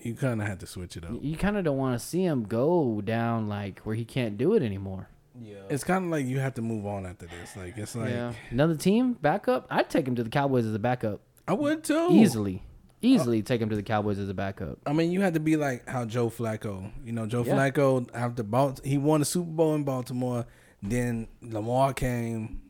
You 0.00 0.14
kind 0.14 0.40
of 0.40 0.46
had 0.48 0.60
to 0.60 0.66
switch 0.66 0.96
it 0.96 1.04
up. 1.04 1.10
You, 1.12 1.20
you 1.22 1.36
kind 1.36 1.56
of 1.56 1.64
don't 1.64 1.76
want 1.78 1.98
to 2.00 2.04
see 2.04 2.24
him 2.24 2.44
go 2.44 3.00
down 3.00 3.48
like 3.48 3.80
where 3.80 3.94
he 3.94 4.04
can't 4.04 4.38
do 4.38 4.54
it 4.54 4.62
anymore. 4.62 5.08
Yeah. 5.40 5.56
It's 5.68 5.84
kind 5.84 6.04
of 6.04 6.10
like 6.10 6.26
you 6.26 6.38
have 6.40 6.54
to 6.54 6.62
move 6.62 6.86
on 6.86 7.06
after 7.06 7.26
this. 7.26 7.56
Like 7.56 7.76
it's 7.76 7.94
like 7.94 8.10
yeah, 8.10 8.32
another 8.50 8.76
team 8.76 9.14
backup. 9.14 9.66
I'd 9.70 9.90
take 9.90 10.06
him 10.06 10.14
to 10.16 10.22
the 10.24 10.30
Cowboys 10.30 10.64
as 10.66 10.74
a 10.74 10.78
backup 10.78 11.20
I 11.48 11.52
would 11.52 11.84
too. 11.84 12.08
easily, 12.10 12.62
easily 13.02 13.42
take 13.42 13.60
him 13.60 13.68
to 13.70 13.76
the 13.76 13.82
Cowboys 13.82 14.18
as 14.18 14.28
a 14.28 14.34
backup. 14.34 14.78
I 14.86 14.92
mean, 14.92 15.10
you 15.12 15.20
had 15.20 15.34
to 15.34 15.40
be 15.40 15.56
like 15.56 15.88
how 15.88 16.04
Joe 16.04 16.28
Flacco. 16.30 16.90
You 17.04 17.12
know, 17.12 17.26
Joe 17.26 17.44
Yeah. 17.44 17.54
Flacco 17.54 18.08
after 18.14 18.42
Balt, 18.42 18.80
he 18.84 18.98
won 18.98 19.20
the 19.20 19.26
Super 19.26 19.50
Bowl 19.50 19.74
in 19.74 19.84
Baltimore. 19.84 20.46
Then 20.82 21.28
Lamar 21.42 21.92
came. 21.94 22.62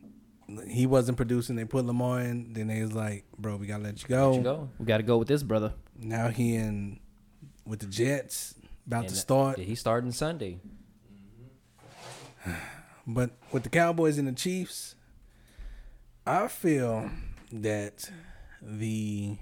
He 0.67 0.85
wasn't 0.87 1.17
producing. 1.17 1.55
They 1.57 1.65
put 1.65 1.85
Lamar 1.85 2.21
in. 2.21 2.53
Then 2.53 2.67
they 2.67 2.81
was 2.81 2.93
like, 2.93 3.25
"Bro, 3.37 3.57
we 3.57 3.67
gotta 3.67 3.83
let 3.83 4.01
you 4.01 4.07
go." 4.07 4.29
Let 4.29 4.37
you 4.37 4.43
go. 4.43 4.69
We 4.79 4.85
got 4.85 4.97
to 4.97 5.03
go 5.03 5.17
with 5.17 5.27
this 5.27 5.43
brother. 5.43 5.73
Now 5.99 6.29
he 6.29 6.55
in 6.55 6.99
with 7.65 7.79
the 7.79 7.85
Jets, 7.85 8.55
about 8.85 9.01
And, 9.01 9.09
to 9.09 9.13
uh, 9.13 9.17
start. 9.17 9.57
Yeah, 9.57 9.65
he's 9.65 9.79
starting 9.81 10.11
Sunday. 10.13 10.59
But 13.09 13.31
with 13.53 13.63
the 13.63 13.69
Cowboys 13.69 14.17
and 14.17 14.27
the 14.27 14.33
Chiefs, 14.33 14.95
I 16.25 16.49
feel 16.49 17.09
that 17.53 18.11
the 18.61 19.37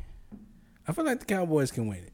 I 0.87 0.91
feel 0.91 1.03
like 1.03 1.19
the 1.19 1.25
Cowboys 1.25 1.71
can 1.71 1.87
win 1.87 1.97
it. 1.97 2.13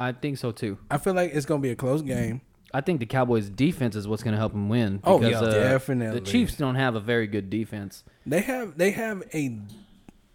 I 0.00 0.10
think 0.10 0.38
so 0.38 0.50
too. 0.50 0.78
I 0.90 0.98
feel 0.98 1.14
like 1.14 1.30
it's 1.32 1.46
gonna 1.46 1.60
be 1.60 1.70
a 1.70 1.76
close 1.76 2.02
game. 2.02 2.40
I 2.74 2.80
think 2.80 3.00
the 3.00 3.06
Cowboys' 3.06 3.48
defense 3.48 3.94
is 3.96 4.06
what's 4.06 4.22
going 4.22 4.32
to 4.32 4.38
help 4.38 4.52
them 4.52 4.68
win. 4.68 5.00
Oh, 5.02 5.18
because, 5.18 5.42
yeah, 5.42 5.48
uh, 5.48 5.70
definitely. 5.70 6.20
The 6.20 6.24
Chiefs 6.24 6.56
don't 6.56 6.76
have 6.76 6.94
a 6.94 7.00
very 7.00 7.26
good 7.26 7.50
defense. 7.50 8.04
They 8.24 8.42
have 8.42 8.78
they 8.78 8.92
have 8.92 9.22
a 9.32 9.48
They, 9.48 9.60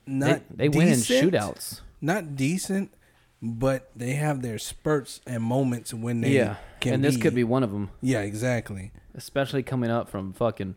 not 0.05 0.41
they 0.49 0.69
win 0.69 0.87
in 0.89 0.93
decent- 0.95 1.33
shootouts. 1.33 1.81
Not 2.01 2.35
decent, 2.35 2.93
but 3.41 3.89
they 3.95 4.13
have 4.13 4.41
their 4.41 4.57
spurts 4.59 5.21
and 5.25 5.43
moments 5.43 5.93
when 5.93 6.21
they 6.21 6.31
Yeah, 6.31 6.57
and 6.81 7.03
this 7.03 7.17
could 7.17 7.35
be 7.35 7.43
one 7.43 7.63
of 7.63 7.71
them, 7.71 7.89
yeah 8.01 8.19
exactly. 8.21 8.91
Especially 9.15 9.63
coming 9.63 9.89
up 9.89 10.09
from 10.09 10.33
fucking 10.33 10.75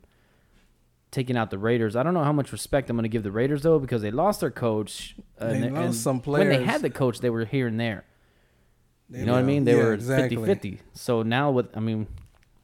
taking 1.11 1.37
out 1.37 1.51
the 1.51 1.59
Raiders. 1.59 1.97
I 1.97 2.03
don't 2.03 2.15
know 2.15 2.23
how 2.25 2.33
much 2.33 2.53
respect 2.53 2.91
I'm 2.91 2.97
going 2.97 3.03
to 3.05 3.09
give 3.09 3.23
the 3.23 3.33
Raiders 3.33 3.63
though, 3.63 3.79
because 3.79 4.03
they 4.03 4.11
lost 4.11 4.41
their 4.41 4.51
coach. 4.51 5.17
uh, 5.41 5.49
They 5.49 5.63
and- 5.63 5.75
lost 5.75 5.85
and 5.85 5.95
some 5.95 6.21
players. 6.21 6.49
When 6.49 6.61
they 6.61 6.67
had 6.71 6.83
the 6.83 6.91
coach, 6.91 7.21
they 7.21 7.31
were 7.31 7.45
here 7.45 7.67
and 7.67 7.81
there. 7.81 8.05
They 9.11 9.21
You 9.21 9.27
know 9.27 9.33
what 9.33 9.39
I 9.39 9.43
mean? 9.43 9.65
They 9.65 9.77
Yeah, 9.77 9.85
were 9.85 9.95
exactly. 9.95 10.37
50-50. 10.37 10.79
So 10.93 11.23
now 11.23 11.51
with, 11.51 11.75
I 11.75 11.81
mean, 11.81 12.07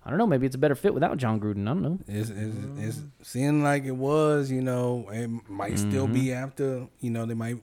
I 0.04 0.10
don't 0.10 0.18
know. 0.18 0.26
Maybe 0.26 0.44
it's 0.44 0.54
a 0.54 0.58
better 0.58 0.74
fit 0.74 0.92
without 0.92 1.16
Jon 1.16 1.40
Gruden. 1.40 1.62
I 1.62 1.72
don't 1.72 1.82
know. 1.82 1.98
It's, 2.06 2.28
it's, 2.28 2.56
it's 2.78 3.00
seeing 3.22 3.62
like 3.62 3.84
it 3.84 3.92
was, 3.96 4.50
you 4.50 4.60
know, 4.60 5.08
it 5.10 5.30
might 5.48 5.78
still 5.78 6.06
be 6.06 6.30
after, 6.34 6.86
you 7.00 7.08
know, 7.10 7.24
they 7.24 7.32
might 7.34 7.62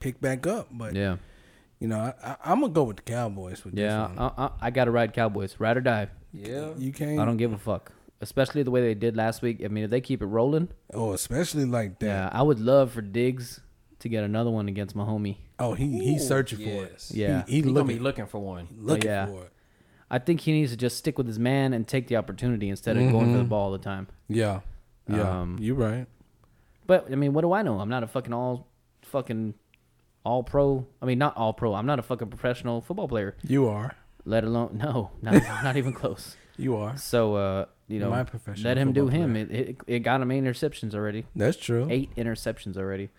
pick 0.00 0.18
back 0.20 0.46
up, 0.46 0.68
but 0.72 0.94
Mm-hmm. 0.94 0.96
Yeah, 0.96 1.16
you 1.78 1.88
know, 1.88 1.98
I, 2.24 2.36
I'm 2.44 2.60
gonna 2.60 2.72
go 2.72 2.84
with 2.84 2.96
the 2.96 3.02
Cowboys 3.02 3.64
with 3.64 3.74
yeah. 3.74 4.06
this 4.08 4.16
one. 4.16 4.32
I, 4.38 4.44
I, 4.46 4.50
I 4.62 4.70
got 4.70 4.84
to 4.86 4.90
ride 4.92 5.12
Cowboys, 5.12 5.56
ride 5.58 5.76
or 5.76 5.80
die. 5.82 6.08
Yeah. 6.32 6.70
you 6.78 6.92
can't. 6.92 7.18
I 7.20 7.24
don't 7.24 7.36
give 7.36 7.52
a 7.52 7.58
fuck. 7.58 7.92
Especially 8.20 8.62
the 8.62 8.70
way 8.70 8.80
they 8.80 8.94
did 8.94 9.16
last 9.16 9.42
week. 9.42 9.62
I 9.64 9.68
mean, 9.68 9.84
if 9.84 9.90
they 9.90 10.00
keep 10.00 10.22
it 10.22 10.26
rolling, 10.26 10.68
Oh, 10.94 11.12
especially 11.12 11.64
like 11.64 11.98
that. 11.98 12.06
yeah, 12.06 12.30
I 12.32 12.42
would 12.42 12.60
love 12.60 12.92
for 12.92 13.02
Diggs 13.02 13.60
to 13.98 14.08
get 14.08 14.22
another 14.24 14.50
one 14.50 14.68
against 14.68 14.94
my 14.94 15.04
homie. 15.04 15.38
Oh, 15.58 15.74
he 15.74 15.86
he's 16.04 16.26
searching 16.26 16.58
for 16.58 16.84
it. 16.86 17.04
Yeah. 17.10 17.44
he, 17.46 17.50
he 17.50 17.56
He's 17.56 17.64
gonna 17.64 17.74
looking 17.74 17.96
be 17.96 18.02
looking 18.02 18.26
for 18.26 18.38
one. 18.40 18.68
looking 18.78 19.10
yeah. 19.10 19.26
for 19.26 19.42
it. 19.44 19.52
I 20.10 20.18
think 20.18 20.40
he 20.40 20.52
needs 20.52 20.70
to 20.72 20.76
just 20.76 20.98
stick 20.98 21.16
with 21.18 21.26
his 21.26 21.38
man 21.38 21.72
and 21.72 21.86
take 21.88 22.06
the 22.08 22.16
opportunity 22.16 22.68
instead 22.68 22.96
of 22.96 23.10
going 23.10 23.32
for 23.32 23.38
the 23.38 23.44
ball 23.44 23.66
all 23.66 23.72
the 23.72 23.78
time. 23.78 24.08
Yeah, 24.28 24.60
yeah, 25.08 25.40
Um, 25.40 25.56
you're 25.60 25.74
right. 25.76 26.06
But 26.86 27.10
I 27.10 27.14
mean, 27.16 27.32
what 27.32 27.40
do 27.42 27.52
I 27.52 27.62
know? 27.62 27.80
I'm 27.80 27.88
not 27.88 28.02
a 28.02 28.06
fucking 28.06 28.32
all 28.32 28.68
fucking 29.02 29.54
all 30.24 30.42
pro. 30.42 30.86
I 31.00 31.06
mean, 31.06 31.18
not 31.18 31.36
all 31.36 31.52
pro. 31.54 31.74
I'm 31.74 31.86
not 31.86 31.98
a 31.98 32.02
fucking 32.02 32.28
professional 32.28 32.80
football 32.82 33.08
player. 33.08 33.36
You 33.42 33.66
are, 33.68 33.96
Let 34.24 34.44
alone 34.44 34.70
no, 34.82 35.10
not 35.20 35.34
not 35.64 35.76
even 35.76 35.92
close. 35.92 36.36
you 36.56 36.76
are. 36.76 36.96
So 36.96 37.34
uh, 37.34 37.64
you 37.88 37.98
know, 37.98 38.10
My 38.10 38.24
profession. 38.24 38.64
let 38.64 38.78
him 38.78 38.92
do 38.92 39.04
football 39.04 39.20
him. 39.20 39.36
It, 39.36 39.50
it 39.50 39.76
it 39.86 39.98
got 40.00 40.20
him 40.20 40.30
eight 40.30 40.42
interceptions 40.44 40.94
already. 40.94 41.26
That's 41.34 41.56
true. 41.56 41.88
Eight 41.90 42.14
interceptions 42.16 42.76
already. 42.76 43.10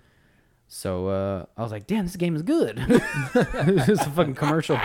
So 0.68 1.08
uh, 1.08 1.46
I 1.56 1.62
was 1.62 1.72
like, 1.72 1.86
damn, 1.86 2.06
this 2.06 2.16
game 2.16 2.36
is 2.36 2.42
good. 2.42 2.84
it's 2.90 4.02
a 4.02 4.10
fucking 4.10 4.36
commercial. 4.36 4.80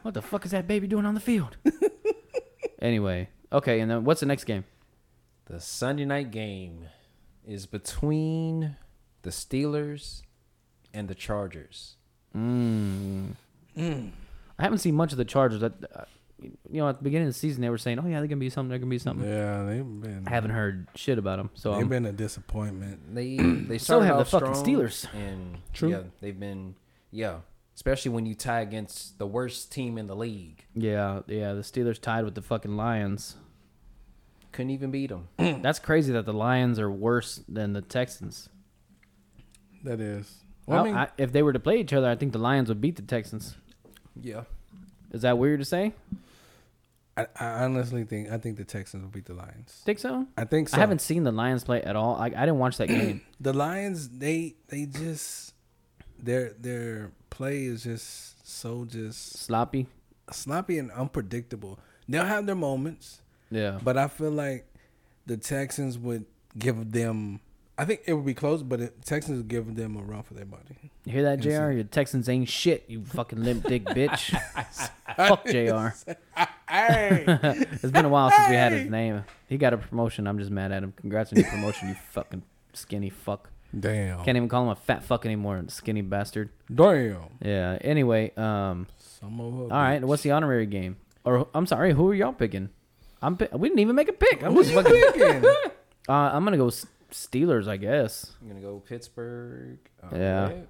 What 0.00 0.14
the 0.14 0.22
fuck 0.22 0.44
is 0.44 0.50
that 0.50 0.66
baby 0.66 0.88
doing 0.88 1.06
on 1.06 1.14
the 1.14 1.20
field? 1.20 1.56
anyway, 2.80 3.28
okay, 3.52 3.78
and 3.80 3.90
then 3.90 4.04
what's 4.04 4.20
the 4.20 4.26
next 4.26 4.44
game? 4.44 4.64
The 5.44 5.60
Sunday 5.60 6.04
night 6.04 6.30
game 6.32 6.86
is 7.46 7.66
between 7.66 8.76
the 9.22 9.30
Steelers 9.30 10.22
and 10.92 11.06
the 11.08 11.14
Chargers. 11.14 11.96
Mm. 12.36 13.34
I 14.58 14.62
haven't 14.64 14.78
seen 14.78 14.94
much 14.94 15.12
of 15.12 15.18
the 15.18 15.24
Chargers. 15.24 15.62
I, 15.62 15.66
uh, 15.66 16.04
you 16.40 16.80
know, 16.80 16.88
at 16.88 16.98
the 16.98 17.04
beginning 17.04 17.28
of 17.28 17.34
the 17.34 17.38
season, 17.38 17.62
they 17.62 17.70
were 17.70 17.78
saying, 17.78 17.98
"Oh 18.00 18.06
yeah, 18.06 18.18
they're 18.18 18.26
gonna 18.28 18.36
be 18.40 18.50
something. 18.50 18.70
They're 18.70 18.78
gonna 18.78 18.90
be 18.90 18.98
something." 18.98 19.28
Yeah, 19.28 19.64
they've 19.64 19.84
been. 19.84 20.24
I 20.26 20.30
haven't 20.30 20.50
heard 20.50 20.88
shit 20.96 21.18
about 21.18 21.36
them. 21.38 21.50
So 21.54 21.72
They've 21.72 21.82
I'm, 21.82 21.88
been 21.88 22.06
a 22.06 22.12
disappointment. 22.12 23.14
They 23.14 23.36
they 23.68 23.78
So 23.78 24.00
started 24.00 24.06
have 24.06 24.18
the 24.18 24.24
fucking 24.24 24.48
Steelers. 24.54 25.06
and 25.14 25.58
True. 25.72 25.90
Yeah, 25.90 26.02
they've 26.20 26.38
been 26.38 26.74
yeah, 27.12 27.38
especially 27.76 28.10
when 28.10 28.26
you 28.26 28.34
tie 28.34 28.60
against 28.60 29.18
the 29.18 29.26
worst 29.26 29.70
team 29.70 29.98
in 29.98 30.06
the 30.08 30.16
league. 30.16 30.64
yeah, 30.74 31.20
yeah. 31.28 31.52
The 31.54 31.60
Steelers 31.62 32.00
tied 32.00 32.24
with 32.24 32.34
the 32.34 32.42
fucking 32.42 32.76
Lions. 32.76 33.36
Couldn't 34.50 34.70
even 34.70 34.90
beat 34.90 35.10
them. 35.10 35.28
That's 35.62 35.78
crazy 35.78 36.12
that 36.12 36.26
the 36.26 36.32
Lions 36.34 36.78
are 36.78 36.90
worse 36.90 37.40
than 37.48 37.72
the 37.72 37.80
Texans. 37.82 38.48
That 39.84 40.00
is. 40.00 40.40
Well, 40.66 40.76
Well, 40.76 40.84
I 40.84 40.86
mean, 40.86 40.96
I, 40.96 41.08
if 41.18 41.32
they 41.32 41.42
were 41.42 41.52
to 41.52 41.58
play 41.60 41.78
each 41.80 41.92
other, 41.92 42.08
I 42.08 42.16
think 42.16 42.32
the 42.32 42.38
Lions 42.38 42.68
would 42.68 42.80
beat 42.80 42.96
the 42.96 43.02
Texans. 43.02 43.56
Yeah. 44.20 44.42
Is 45.12 45.22
that 45.22 45.38
weird 45.38 45.60
to 45.60 45.64
say? 45.64 45.92
I, 47.16 47.26
I 47.38 47.46
honestly 47.64 48.04
think 48.04 48.30
I 48.30 48.38
think 48.38 48.56
the 48.56 48.64
Texans 48.64 49.02
will 49.02 49.10
beat 49.10 49.26
the 49.26 49.34
Lions. 49.34 49.82
Think 49.84 49.98
so? 49.98 50.26
I 50.38 50.44
think 50.44 50.70
so. 50.70 50.76
I 50.78 50.80
haven't 50.80 51.00
seen 51.02 51.24
the 51.24 51.32
Lions 51.32 51.64
play 51.64 51.82
at 51.82 51.94
all. 51.94 52.16
I, 52.16 52.26
I 52.26 52.30
didn't 52.30 52.58
watch 52.58 52.78
that 52.78 52.88
game. 52.88 53.20
the 53.40 53.52
Lions. 53.52 54.08
They 54.08 54.54
they 54.68 54.86
just 54.86 55.52
their 56.18 56.54
their 56.58 57.12
play 57.28 57.64
is 57.64 57.82
just 57.84 58.48
so 58.48 58.84
just 58.86 59.38
Sloppy. 59.40 59.86
sloppy 60.30 60.78
and 60.78 60.90
unpredictable. 60.92 61.78
They'll 62.08 62.24
have 62.24 62.46
their 62.46 62.54
moments, 62.56 63.20
Yeah. 63.50 63.78
but 63.82 63.96
I 63.98 64.08
feel 64.08 64.30
like 64.30 64.66
the 65.26 65.36
Texans 65.36 65.98
would 65.98 66.24
give 66.58 66.92
them. 66.92 67.40
I 67.82 67.84
think 67.84 68.02
it 68.06 68.12
would 68.12 68.24
be 68.24 68.32
close, 68.34 68.62
but 68.62 68.78
the 68.78 68.88
Texans 69.04 69.38
would 69.38 69.48
give 69.48 69.74
them 69.74 69.96
a 69.96 70.02
run 70.02 70.22
for 70.22 70.34
their 70.34 70.44
money. 70.46 70.92
You 71.04 71.12
hear 71.12 71.22
that, 71.24 71.40
Jr.? 71.40 71.72
Your 71.72 71.82
Texans 71.82 72.28
ain't 72.28 72.48
shit. 72.48 72.84
You 72.86 73.04
fucking 73.04 73.42
limp 73.42 73.66
dick 73.66 73.84
bitch. 73.86 74.30
Fuck 75.16 75.46
Jr. 75.46 76.12
It's 76.74 77.92
been 77.92 78.04
a 78.04 78.08
while 78.08 78.30
since 78.30 78.48
we 78.48 78.54
had 78.54 78.72
his 78.72 78.88
name. 78.90 79.24
He 79.48 79.58
got 79.58 79.74
a 79.74 79.78
promotion. 79.78 80.26
I'm 80.26 80.38
just 80.38 80.50
mad 80.50 80.72
at 80.72 80.82
him. 80.82 80.92
Congrats 80.96 81.32
on 81.32 81.40
your 81.40 81.50
promotion, 81.50 81.88
you 81.88 81.94
fucking 82.12 82.42
skinny 82.72 83.10
fuck. 83.10 83.50
damn, 83.78 84.24
Can't 84.24 84.36
even 84.36 84.48
call 84.48 84.62
him 84.62 84.68
a 84.70 84.76
fat 84.76 85.02
fuck 85.04 85.26
anymore, 85.26 85.62
skinny 85.68 86.02
bastard. 86.02 86.50
damn. 86.72 87.16
Yeah. 87.42 87.78
Anyway, 87.80 88.32
um, 88.36 88.86
Some 88.98 89.40
of 89.40 89.54
all 89.60 89.68
right. 89.68 90.02
What's 90.02 90.22
the 90.22 90.30
honorary 90.30 90.66
game? 90.66 90.96
Or 91.24 91.48
I'm 91.54 91.66
sorry, 91.66 91.92
who 91.92 92.08
are 92.10 92.14
y'all 92.14 92.32
picking? 92.32 92.70
I'm. 93.20 93.36
Pi- 93.36 93.48
we 93.52 93.68
didn't 93.68 93.80
even 93.80 93.94
make 93.96 94.08
a 94.08 94.12
pick. 94.12 94.42
I'm 94.42 94.54
just 94.54 94.72
fucking. 94.72 94.92
picking? 95.12 95.44
Uh, 96.08 96.12
I'm 96.12 96.42
gonna 96.44 96.56
go 96.56 96.70
Steelers, 97.12 97.68
I 97.68 97.76
guess. 97.76 98.32
I'm 98.40 98.48
gonna 98.48 98.60
go 98.60 98.80
Pittsburgh. 98.80 99.78
Yeah. 100.12 100.42
Alright. 100.44 100.68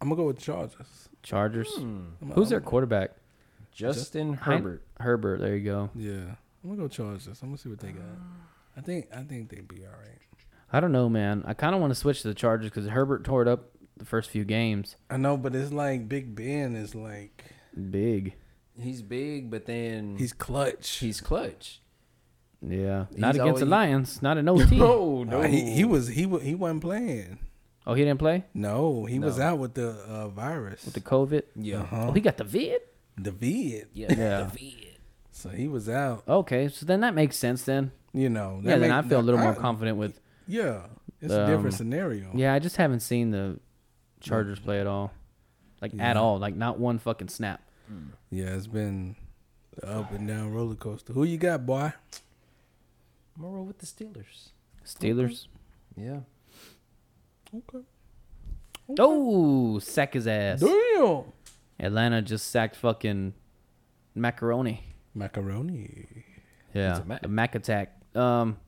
I'm 0.00 0.08
gonna 0.08 0.16
go 0.20 0.26
with 0.26 0.38
Chargers. 0.38 1.08
Chargers. 1.22 1.72
Hmm. 1.76 2.06
I'm- 2.22 2.32
Who's 2.32 2.50
their 2.50 2.60
quarterback? 2.60 3.12
Justin 3.72 4.34
Hein- 4.34 4.58
Herbert. 4.58 4.82
Herbert. 5.00 5.40
There 5.40 5.56
you 5.56 5.64
go. 5.64 5.90
Yeah, 5.94 6.36
I'm 6.62 6.70
gonna 6.70 6.76
go 6.76 6.88
Chargers. 6.88 7.26
I'm 7.42 7.48
gonna 7.48 7.58
see 7.58 7.68
what 7.68 7.80
they 7.80 7.92
got. 7.92 8.04
I 8.76 8.80
think 8.80 9.08
I 9.14 9.22
think 9.22 9.48
they'd 9.50 9.66
be 9.66 9.84
all 9.84 9.92
right. 9.92 10.18
I 10.72 10.80
don't 10.80 10.92
know, 10.92 11.08
man. 11.08 11.42
I 11.46 11.54
kind 11.54 11.74
of 11.74 11.80
want 11.80 11.90
to 11.92 11.94
switch 11.94 12.22
to 12.22 12.28
the 12.28 12.34
Chargers 12.34 12.70
because 12.70 12.86
Herbert 12.86 13.24
tore 13.24 13.42
it 13.42 13.48
up 13.48 13.70
the 13.96 14.04
first 14.04 14.30
few 14.30 14.44
games. 14.44 14.96
I 15.08 15.16
know, 15.16 15.36
but 15.36 15.54
it's 15.54 15.72
like 15.72 16.08
Big 16.08 16.34
Ben 16.34 16.74
is 16.76 16.94
like 16.94 17.44
Big. 17.90 18.34
He's 18.78 19.02
big, 19.02 19.50
but 19.50 19.66
then 19.66 20.16
he's 20.18 20.32
clutch. 20.32 20.96
he's 20.98 21.20
clutch. 21.20 21.80
Yeah. 22.66 23.06
Not 23.16 23.34
He's 23.34 23.42
against 23.42 23.60
the 23.60 23.66
Lions. 23.66 24.22
Not 24.22 24.38
an 24.38 24.48
OT. 24.52 24.76
No, 24.76 25.24
Uh, 25.30 25.42
he, 25.42 25.72
he 25.72 25.84
was 25.84 26.08
he 26.08 26.26
wa- 26.26 26.38
he 26.38 26.54
wasn't 26.54 26.80
playing. 26.82 27.38
Oh, 27.86 27.92
he 27.94 28.02
didn't 28.02 28.18
play 28.18 28.44
No, 28.54 29.04
he 29.04 29.18
was 29.18 29.36
No. 29.38 29.44
out 29.44 29.58
with 29.58 29.74
the 29.74 29.90
uh, 29.90 30.28
virus. 30.28 30.84
with 30.86 30.94
the 30.94 31.00
COVID. 31.02 31.42
Yeah. 31.56 31.80
uh-huh. 31.82 32.06
Oh, 32.08 32.12
he 32.12 32.20
got 32.20 32.38
the 32.38 32.44
vid. 32.44 32.80
the 33.18 33.30
vid. 33.30 33.88
Yeah. 33.92 34.06
Yeah. 34.16 34.38
The 34.44 34.58
vid. 34.58 34.96
So 35.32 35.48
he 35.50 35.68
was 35.68 35.88
out. 35.88 36.22
Okay, 36.26 36.68
so 36.68 36.86
then 36.86 37.00
that 37.00 37.14
makes 37.14 37.36
sense. 37.36 37.64
Then 37.64 37.90
You 38.14 38.30
know. 38.30 38.60
that 38.62 38.68
yeah, 38.70 38.78
then 38.78 38.88
make- 38.88 39.04
I 39.04 39.08
feel 39.08 39.20
a 39.20 39.26
little 39.26 39.40
more 39.40 39.52
I- 39.52 39.56
confident 39.56 39.98
with. 39.98 40.18
Yeah, 40.48 40.86
it's 41.20 41.32
a 41.32 41.46
different 41.46 41.66
Um, 41.66 41.72
scenario. 41.72 42.30
Yeah, 42.34 42.54
I 42.54 42.58
just 42.58 42.76
haven't 42.76 43.00
seen 43.00 43.30
the 43.30 43.58
Chargers 44.20 44.58
play 44.60 44.80
at 44.80 44.86
all, 44.86 45.12
like 45.82 45.92
at 45.98 46.16
Yeah. 46.16 46.20
all, 46.22 46.38
like 46.38 46.54
not 46.56 46.78
one 46.78 46.98
fucking 46.98 47.28
snap. 47.28 47.60
Yeah, 48.30 48.54
it's 48.56 48.66
been 48.66 49.16
the 49.76 49.88
up 49.90 50.12
and 50.12 50.26
down 50.28 50.52
roller 50.52 50.74
coaster. 50.76 51.12
Who 51.12 51.24
you 51.24 51.36
got, 51.36 51.66
boy? 51.66 51.92
I'm 53.36 53.42
gonna 53.42 53.54
roll 53.54 53.64
with 53.64 53.78
the 53.78 53.86
Steelers. 53.86 54.50
Steelers. 54.84 55.46
Yeah. 55.96 56.20
Okay. 57.54 57.84
Oh, 58.98 59.78
sack 59.78 60.14
his 60.14 60.26
ass. 60.26 60.60
Damn. 60.60 61.24
Atlanta 61.80 62.22
just 62.22 62.50
sacked 62.50 62.76
fucking 62.76 63.34
macaroni. 64.14 64.82
Macaroni. 65.14 66.06
Yeah, 66.74 66.90
It's 66.90 67.00
a 67.00 67.04
Mac. 67.04 67.22
the 67.22 67.28
Mac 67.28 67.54
attack. 67.54 67.96
Um, 68.14 68.58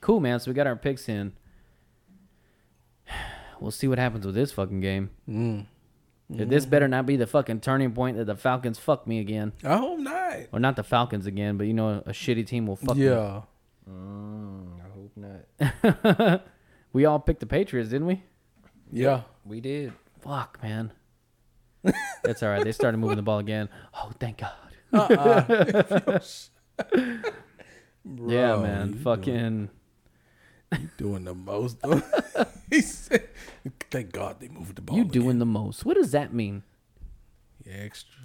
cool 0.00 0.20
man. 0.20 0.38
So 0.40 0.50
we 0.50 0.54
got 0.54 0.66
our 0.66 0.76
picks 0.76 1.08
in. 1.08 1.32
We'll 3.60 3.70
see 3.70 3.86
what 3.88 3.98
happens 3.98 4.26
with 4.26 4.34
this 4.34 4.52
fucking 4.52 4.80
game. 4.80 5.10
Mm. 5.28 5.66
If 6.28 6.48
This 6.48 6.66
better 6.66 6.88
not 6.88 7.06
be 7.06 7.16
the 7.16 7.26
fucking 7.26 7.60
turning 7.60 7.92
point 7.92 8.16
that 8.18 8.24
the 8.26 8.34
Falcons 8.36 8.78
fuck 8.78 9.06
me 9.06 9.20
again, 9.20 9.52
I 9.62 9.76
hope 9.76 10.00
not. 10.00 10.36
or 10.52 10.58
not 10.58 10.76
the 10.76 10.82
Falcons 10.82 11.24
again, 11.24 11.56
but 11.56 11.66
you 11.66 11.72
know 11.72 12.02
a 12.04 12.10
shitty 12.10 12.46
team 12.46 12.66
will 12.66 12.76
fuck 12.76 12.96
me. 12.96 13.04
Yeah. 13.86 13.92
Mm, 13.92 14.80
I 14.80 14.88
hope 14.94 15.12
not. 15.16 16.42
We 16.94 17.06
all 17.06 17.18
picked 17.18 17.40
the 17.40 17.46
Patriots, 17.46 17.90
didn't 17.90 18.06
we? 18.06 18.22
Yeah. 18.92 19.22
We 19.44 19.60
did. 19.60 19.92
Fuck, 20.20 20.60
man. 20.62 20.92
That's 22.22 22.40
all 22.40 22.50
right. 22.50 22.62
They 22.62 22.70
started 22.70 22.98
moving 22.98 23.16
the 23.16 23.22
ball 23.22 23.40
again. 23.40 23.68
Oh, 23.92 24.12
thank 24.20 24.38
God. 24.38 24.52
Uh-uh. 24.92 26.20
yeah, 28.28 28.56
man. 28.56 28.92
you 28.92 28.98
Fucking. 29.00 29.68
Doing, 30.70 30.90
doing 30.96 31.24
the 31.24 31.34
most. 31.34 31.78
he 32.70 32.80
said, 32.80 33.28
"Thank 33.90 34.12
God 34.12 34.38
they 34.38 34.46
moved 34.48 34.76
the 34.76 34.82
ball." 34.82 34.96
You 34.96 35.04
doing 35.04 35.40
the 35.40 35.46
most. 35.46 35.84
What 35.84 35.96
does 35.96 36.12
that 36.12 36.32
mean? 36.32 36.62
again. 37.66 37.82
extra, 37.84 38.22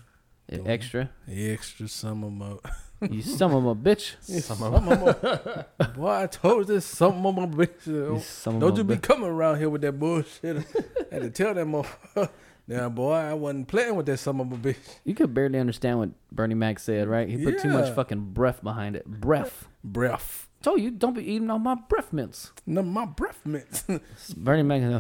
Extra. 0.66 1.10
extra 1.28 1.88
some 1.88 2.24
of 2.24 2.32
my. 2.34 2.56
You 3.02 3.22
some 3.22 3.54
of 3.54 3.66
a 3.66 3.76
bitch. 3.76 4.16
Some 4.22 4.62
of 4.62 4.84
my. 4.84 5.88
Boy, 5.96 6.24
I 6.24 6.28
told 6.28 6.68
this 6.68 6.86
some 6.86 7.26
of 7.26 7.36
my 7.36 7.46
bitch. 7.46 7.88
You 7.88 8.20
some 8.20 8.60
Don't 8.60 8.76
you 8.76 8.84
be 8.84 8.98
coming 8.98 9.30
around 9.30 9.58
here 9.60 9.70
with 9.70 9.82
that 9.82 9.94
bullshit. 9.94 10.58
I 10.58 10.64
had 11.14 11.22
to 11.22 11.30
tell 11.30 11.54
that 11.54 11.66
motherfucker. 11.66 12.30
Now, 12.68 12.90
boy, 12.90 13.14
I 13.14 13.34
wasn't 13.34 13.68
playing 13.68 13.96
with 13.96 14.06
that 14.08 14.18
some 14.18 14.42
of 14.42 14.52
a 14.52 14.56
bitch. 14.56 14.78
You 15.04 15.16
could 15.16 15.34
barely 15.34 15.60
understand 15.60 15.98
what 15.98 16.10
Bernie 16.32 16.56
Mac 16.56 16.78
said, 16.78 17.08
right? 17.08 17.28
He 17.28 17.44
put 17.44 17.60
too 17.60 17.70
much 17.70 17.94
fucking 17.96 18.34
breath 18.34 18.62
behind 18.62 18.96
it. 18.96 19.06
Breath. 19.06 19.68
Breath. 19.84 20.49
Told 20.62 20.82
you, 20.82 20.92
don't 20.92 21.16
be 21.16 21.24
eating 21.24 21.50
all 21.50 21.60
my 21.60 21.76
breath 21.76 22.12
mints. 22.12 22.52
No, 22.66 22.84
my 22.84 23.06
breath 23.06 23.46
mints. 23.46 23.86
Bernie 24.38 24.64
Mac. 24.64 24.82
I 24.84 25.00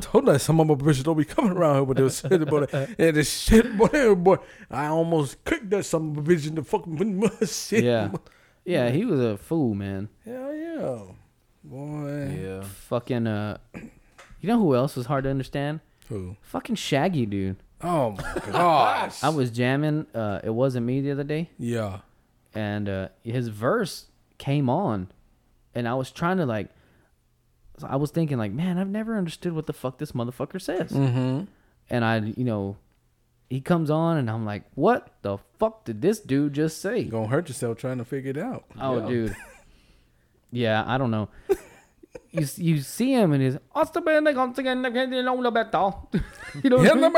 told 0.00 0.26
that 0.26 0.40
some 0.40 0.58
of 0.58 0.66
my 0.66 0.74
bitches 0.74 1.04
don't 1.04 1.16
be 1.16 1.24
coming 1.24 1.52
around 1.52 1.74
here 1.76 1.84
with 1.84 1.98
this 1.98 2.20
shit, 2.28 2.48
boy. 2.48 2.64
And 2.72 3.16
this 3.16 3.32
shit, 3.32 3.76
boy, 3.78 4.14
boy. 4.16 4.36
I 4.70 4.86
almost 4.86 5.44
kicked 5.44 5.70
that 5.70 5.84
some 5.84 6.16
of 6.18 6.24
bitch 6.24 6.48
in 6.48 6.56
the 6.56 6.64
fucking 6.64 7.22
shit. 7.46 7.84
yeah. 7.84 8.10
Yeah, 8.64 8.90
he 8.90 9.04
was 9.04 9.20
a 9.20 9.36
fool, 9.38 9.74
man. 9.74 10.08
Hell 10.24 10.54
yeah. 10.54 10.98
Boy. 11.62 12.40
Yeah. 12.42 12.62
Fucking, 12.88 13.26
uh. 13.26 13.58
You 13.74 14.48
know 14.48 14.58
who 14.58 14.74
else 14.74 14.96
was 14.96 15.06
hard 15.06 15.24
to 15.24 15.30
understand? 15.30 15.80
Who? 16.08 16.36
Fucking 16.42 16.74
Shaggy, 16.76 17.24
dude. 17.24 17.56
Oh 17.82 18.10
my 18.10 18.34
gosh. 18.50 19.22
I 19.22 19.28
was 19.28 19.50
jamming. 19.50 20.06
Uh, 20.14 20.40
it 20.42 20.50
wasn't 20.50 20.86
me 20.86 21.00
the 21.00 21.12
other 21.12 21.24
day, 21.24 21.50
yeah. 21.58 22.00
And 22.54 22.88
uh, 22.88 23.08
his 23.22 23.48
verse 23.48 24.06
came 24.38 24.68
on, 24.70 25.08
and 25.74 25.86
I 25.88 25.94
was 25.94 26.10
trying 26.10 26.38
to 26.38 26.46
like. 26.46 26.68
I 27.82 27.96
was 27.96 28.10
thinking 28.10 28.36
like, 28.36 28.52
man, 28.52 28.76
I've 28.76 28.88
never 28.88 29.16
understood 29.16 29.54
what 29.54 29.66
the 29.66 29.72
fuck 29.72 29.96
this 29.98 30.12
motherfucker 30.12 30.60
says, 30.60 30.90
Mm-hmm. 30.92 31.44
and 31.88 32.04
I, 32.04 32.18
you 32.18 32.44
know, 32.44 32.76
he 33.48 33.60
comes 33.62 33.90
on, 33.90 34.18
and 34.18 34.28
I'm 34.30 34.44
like, 34.44 34.64
what 34.74 35.14
the 35.22 35.38
fuck 35.58 35.84
did 35.86 36.02
this 36.02 36.20
dude 36.20 36.52
just 36.52 36.82
say? 36.82 37.04
Gonna 37.04 37.28
hurt 37.28 37.48
yourself 37.48 37.78
trying 37.78 37.96
to 37.96 38.04
figure 38.04 38.30
it 38.32 38.36
out. 38.38 38.64
Oh, 38.78 39.08
dude. 39.08 39.34
Yeah, 40.52 40.82
I 40.84 40.98
don't 40.98 41.12
know. 41.12 41.28
You 42.32 42.46
you 42.56 42.80
see 42.80 43.12
him 43.12 43.32
and 43.32 43.42
he's 43.42 43.56
"Hasta 43.74 44.00
bene 44.00 44.32
consiguen 44.34 44.82
que 44.92 45.06
no 45.22 45.34
lo. 45.34 45.50
You 46.62 46.70
know 46.70 46.76
what 46.78 46.90
I 46.90 46.94
mean? 46.94 47.12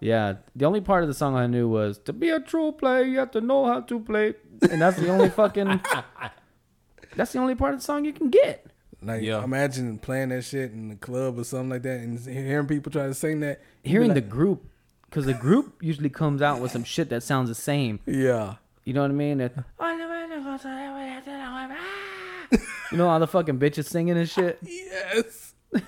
Yeah, 0.00 0.34
the 0.54 0.64
only 0.66 0.80
part 0.82 1.02
of 1.02 1.08
the 1.08 1.14
song 1.14 1.34
I 1.36 1.46
knew 1.46 1.66
was 1.68 1.96
to 2.04 2.12
be 2.12 2.28
a 2.30 2.40
true 2.40 2.72
player, 2.72 3.02
you 3.04 3.18
have 3.18 3.30
to 3.32 3.40
know 3.40 3.64
how 3.66 3.80
to 3.80 4.00
play, 4.00 4.34
and 4.70 4.80
that's 4.82 4.96
the 4.98 5.08
only 5.08 5.30
fucking. 5.30 5.80
that's 7.16 7.32
the 7.32 7.38
only 7.38 7.54
part 7.54 7.72
of 7.74 7.80
the 7.80 7.84
song 7.84 8.04
you 8.04 8.12
can 8.12 8.28
get. 8.30 8.66
Like, 9.02 9.22
Yeah. 9.22 9.42
imagine 9.44 9.98
playing 9.98 10.30
that 10.30 10.44
shit 10.44 10.72
in 10.72 10.88
the 10.88 10.96
club 10.96 11.38
or 11.38 11.44
something 11.44 11.70
like 11.70 11.82
that, 11.82 12.00
and 12.00 12.18
hearing 12.20 12.66
people 12.66 12.90
try 12.92 13.06
to 13.06 13.14
sing 13.14 13.40
that. 13.40 13.60
you'd 13.82 13.84
be 13.84 13.90
Hearing 13.90 14.14
the 14.14 14.20
group, 14.22 14.64
because 15.08 15.24
the 15.26 15.34
group 15.34 15.76
usually 15.82 16.10
comes 16.10 16.40
out 16.42 16.60
with 16.60 16.72
some 16.72 16.84
shit 16.84 17.08
that 17.10 17.22
sounds 17.22 17.48
the 17.48 17.54
same. 17.54 18.00
yeah, 18.06 18.54
You 18.84 18.92
know 18.94 19.02
what 19.02 19.10
I 19.10 19.14
mean? 19.14 19.38
That- 19.38 19.54
you 22.52 22.98
know 22.98 23.08
all 23.08 23.20
the 23.20 23.26
fucking 23.26 23.58
bitches 23.58 23.86
singing 23.86 24.16
and 24.16 24.28
shit. 24.28 24.58
yes. 24.62 25.54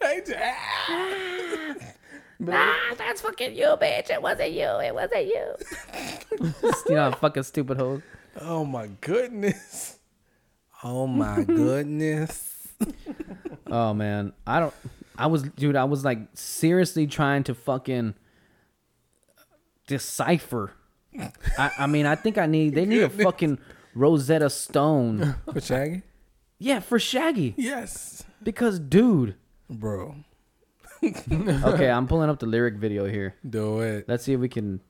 Hey, 0.00 0.22
ah. 0.36 1.74
Ah, 2.50 2.94
that's 2.96 3.20
fucking 3.20 3.56
you, 3.56 3.66
bitch. 3.80 4.10
It 4.10 4.22
wasn't 4.22 4.52
you. 4.52 4.62
It 4.80 4.94
wasn't 4.94 5.26
you. 5.26 5.54
you 6.88 6.94
know, 6.94 7.10
fucking 7.12 7.42
stupid 7.42 7.78
hoes. 7.78 8.02
oh 8.40 8.64
my 8.64 8.88
goodness. 9.00 9.98
Oh 10.84 11.06
my 11.06 11.42
goodness. 11.44 12.68
Oh 13.66 13.92
man, 13.92 14.32
I 14.46 14.60
don't. 14.60 14.74
I 15.16 15.26
was, 15.26 15.42
dude. 15.42 15.74
I 15.74 15.84
was 15.84 16.04
like 16.04 16.20
seriously 16.34 17.08
trying 17.08 17.42
to 17.44 17.54
fucking 17.54 18.14
decipher. 19.88 20.72
I, 21.58 21.70
I 21.80 21.86
mean, 21.88 22.06
I 22.06 22.14
think 22.14 22.38
I 22.38 22.46
need. 22.46 22.74
They 22.74 22.86
need 22.86 23.02
a 23.02 23.10
fucking 23.10 23.58
Rosetta 23.94 24.50
Stone. 24.50 25.34
For 25.52 25.60
Shaggy? 25.60 26.02
Yeah, 26.60 26.80
for 26.80 26.98
Shaggy. 26.98 27.54
Yes, 27.56 28.24
Because, 28.42 28.78
dude. 28.80 29.36
bro. 29.70 30.16
Okay, 31.00 31.88
I'm 31.88 32.08
pulling 32.08 32.28
up 32.28 32.40
the 32.40 32.46
lyric 32.46 32.74
video 32.74 33.06
here. 33.06 33.36
Do 33.48 33.80
it. 33.80 34.06
Let's 34.08 34.24
see 34.24 34.32
if 34.32 34.40
we 34.40 34.48
can 34.48 34.80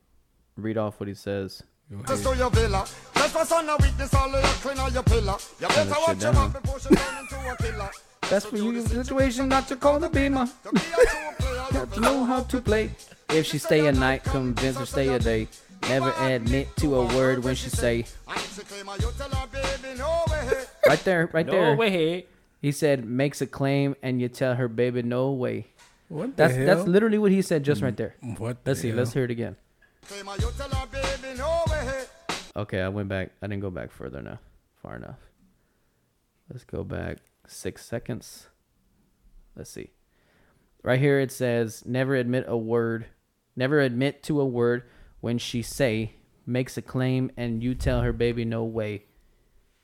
read 0.57 0.79
off 0.79 0.99
what 0.99 1.09
he 1.09 1.15
says. 1.15 1.63
Go 1.91 2.03
Just 2.07 2.25
to 2.25 2.35
your 2.35 2.49
villa. 2.51 2.87
Just 3.15 3.37
for 3.37 3.45
son 3.45 3.69
of 3.69 3.79
witness 3.81 4.15
all 4.15 4.35
of 4.35 4.43
your 4.43 4.53
clean 4.63 4.79
on 4.79 4.93
your 4.95 5.03
pillar. 5.03 5.37
You 5.61 5.69
better 5.69 5.95
watch 6.07 6.23
your 6.23 6.33
mouth 6.33 6.63
before 6.63 6.81
she 6.81 6.89
turn 6.95 7.19
into 7.21 7.37
a 7.53 7.57
killer. 7.57 7.91
Best 8.31 8.47
for 8.49 8.57
you 8.57 8.81
the 8.83 8.89
situation 8.89 9.49
not 9.51 9.69
to 9.69 9.77
call 9.77 9.99
the 10.01 10.09
beamer. 10.09 10.47
To 10.65 10.71
be 10.73 10.79
a 10.79 10.81
true 10.81 11.31
player, 11.39 11.65
you 11.69 11.73
Got 11.73 11.93
to 11.95 12.01
know 12.01 12.25
how 12.25 12.43
to 12.45 12.61
play. 12.63 12.91
If 13.31 13.45
she 13.47 13.59
stay 13.59 13.87
a 13.87 13.93
night, 13.93 14.25
convince 14.25 14.79
her 14.79 14.87
stay 14.87 15.09
a 15.09 15.19
day. 15.19 15.49
Never 15.83 16.13
admit 16.19 16.75
to 16.79 16.97
a 16.97 17.07
word 17.17 17.45
when 17.45 17.55
she 17.55 17.69
say. 17.71 18.05
And 18.27 18.41
she 18.41 18.63
claim 18.63 18.87
her, 18.87 18.97
you 18.97 19.11
tell 19.17 19.31
her, 19.31 19.47
baby, 19.47 19.99
no 19.99 20.25
way. 20.31 20.65
Right 20.87 21.05
there, 21.05 21.31
right 21.33 21.47
there. 21.47 21.73
No 21.73 21.77
way. 21.77 22.27
He 22.61 22.73
said 22.73 23.05
makes 23.05 23.41
a 23.41 23.47
claim 23.47 23.95
and 24.03 24.21
you 24.21 24.29
tell 24.29 24.55
her, 24.55 24.69
baby, 24.69 25.03
no 25.03 25.31
way. 25.31 25.67
What 26.09 26.31
the 26.31 26.43
That's 26.43 26.55
hell? 26.57 26.67
that's 26.67 26.89
literally 26.89 27.19
what 27.19 27.31
he 27.31 27.43
said 27.43 27.63
just 27.63 27.83
right 27.83 27.97
there. 27.97 28.17
Mm, 28.25 28.39
what 28.39 28.65
the 28.65 28.71
Let's 28.71 28.81
see. 28.81 28.89
hell? 28.89 28.97
Let's 28.99 29.13
hear 29.13 29.25
it 29.25 29.31
again. 29.31 29.57
Claim 30.07 30.27
her, 30.27 30.37
you 30.37 30.51
tell 30.57 30.69
her, 30.71 30.87
baby, 30.87 31.39
no 31.39 31.65
way. 31.71 32.05
Okay, 32.57 32.81
I 32.81 32.89
went 32.89 33.09
back. 33.09 33.31
I 33.43 33.47
didn't 33.47 33.61
go 33.63 33.71
back 33.71 33.93
further 33.93 34.19
enough, 34.19 34.41
far 34.83 34.97
enough. 34.97 35.19
Let's 36.51 36.65
go 36.65 36.83
back 36.83 37.19
six 37.47 37.85
seconds. 37.85 38.49
Let's 39.55 39.71
see. 39.71 39.91
Right 40.83 40.99
here 40.99 41.21
it 41.21 41.31
says, 41.31 41.85
never 41.87 42.15
admit 42.15 42.45
a 42.49 42.57
word, 42.57 43.07
never 43.55 43.81
admit 43.81 44.23
to 44.25 44.41
a 44.41 44.47
word 44.47 44.85
when 45.21 45.39
she 45.39 45.63
say 45.63 46.13
makes 46.47 46.77
a 46.77 46.83
claim 46.83 47.31
and 47.37 47.63
you 47.63 47.75
tell 47.75 48.01
her, 48.01 48.13
baby, 48.13 48.45
no 48.45 48.65
way. 48.65 49.05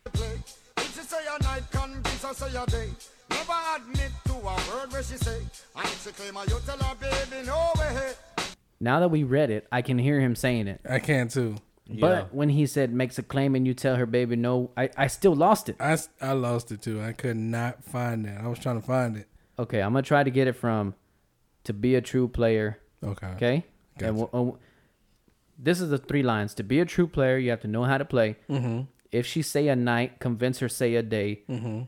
Play. 0.05 0.39
If 0.79 0.95
she 0.95 1.01
say 1.01 1.19
a 1.39 1.43
night, 1.43 1.63
convince 1.71 2.23
her 2.25 2.35
say 2.35 2.57
a 2.57 2.67
day. 2.67 2.89
Never 3.31 3.53
admit 3.77 4.11
to 4.27 4.33
a 4.33 4.55
word 4.71 4.93
where 4.93 5.03
she 5.03 5.17
say. 5.17 5.39
And 5.77 5.85
if 5.85 6.05
she 6.05 6.11
claim 6.11 6.35
her, 6.35 6.45
you 6.45 6.59
tell 6.67 6.79
her, 6.79 6.95
baby, 6.97 7.47
no 7.47 7.71
way. 7.79 8.13
Now 8.81 9.01
that 9.01 9.09
we 9.09 9.25
read 9.25 9.51
it, 9.51 9.67
I 9.73 9.83
can 9.83 9.99
hear 9.99 10.21
him 10.21 10.35
saying 10.35 10.69
it. 10.69 10.81
I 10.89 10.99
can 10.99 11.29
too. 11.29 11.57
But 11.89 12.35
when 12.35 12.49
he 12.49 12.67
said 12.67 12.93
makes 12.95 13.19
a 13.19 13.23
claim 13.23 13.55
and 13.55 13.67
you 13.67 13.75
tell 13.75 13.97
her 13.97 14.07
baby 14.07 14.37
no, 14.37 14.71
I, 14.77 14.89
I 14.97 15.07
still 15.07 15.35
lost 15.35 15.69
it. 15.69 15.77
I, 15.79 15.99
I 16.21 16.33
lost 16.33 16.73
it 16.73 16.81
too. 16.81 17.03
I 17.03 17.13
could 17.13 17.37
not 17.37 17.85
find 17.85 18.25
that. 18.25 18.41
I 18.41 18.49
was 18.49 18.59
trying 18.59 18.81
to 18.81 18.87
find 18.87 19.19
it. 19.19 19.29
Okay, 19.59 19.81
I'm 19.83 19.93
gonna 19.93 20.03
try 20.03 20.25
to 20.25 20.31
get 20.31 20.49
it 20.49 20.55
from 20.55 20.95
to 21.65 21.75
be 21.75 21.95
a 21.95 22.01
true 22.01 22.27
player. 22.27 22.79
Okay. 23.03 23.27
Okay. 23.37 23.65
Gotcha. 23.99 24.09
And 24.09 24.17
we'll- 24.17 24.55
uh, 24.55 24.59
this 25.59 25.81
is 25.81 25.91
the 25.91 25.99
three 25.99 26.23
lines. 26.23 26.55
To 26.55 26.63
be 26.63 26.81
a 26.81 26.85
true 26.85 27.07
player, 27.07 27.39
you 27.39 27.51
have 27.51 27.61
to 27.63 27.69
know 27.69 27.85
how 27.85 27.99
to 27.99 28.05
play. 28.05 28.37
Mm-hmm. 28.49 28.83
If 29.13 29.27
she 29.27 29.43
say 29.43 29.69
a 29.69 29.77
night, 29.77 30.19
convince 30.21 30.59
her 30.59 30.69
say 30.69 30.95
a 30.97 31.03
day. 31.03 31.43
Mm-hmm. 31.49 31.83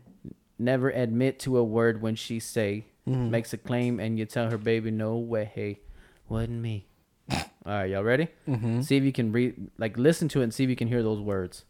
Never 0.58 0.90
admit 0.90 1.38
to 1.40 1.58
a 1.58 1.64
word 1.64 2.00
when 2.02 2.14
she 2.16 2.40
say 2.40 2.86
Mm-hmm. 3.08 3.30
makes 3.30 3.52
a 3.52 3.56
claim 3.56 4.00
and 4.00 4.18
you 4.18 4.24
tell 4.26 4.50
her 4.50 4.58
baby 4.58 4.90
no 4.90 5.14
way, 5.18 5.44
hey, 5.54 5.78
wasn't 6.28 6.60
me. 6.60 6.88
All 7.30 7.38
right, 7.64 7.88
y'all 7.88 8.02
ready? 8.02 8.26
Mm-hmm. 8.48 8.80
See 8.80 8.96
if 8.96 9.04
you 9.04 9.12
can 9.12 9.30
read, 9.30 9.54
like, 9.78 9.96
listen 9.96 10.26
to 10.30 10.40
it 10.40 10.42
and 10.42 10.52
see 10.52 10.64
if 10.64 10.70
you 10.70 10.74
can 10.74 10.88
hear 10.88 11.04
those 11.04 11.20
words. 11.20 11.64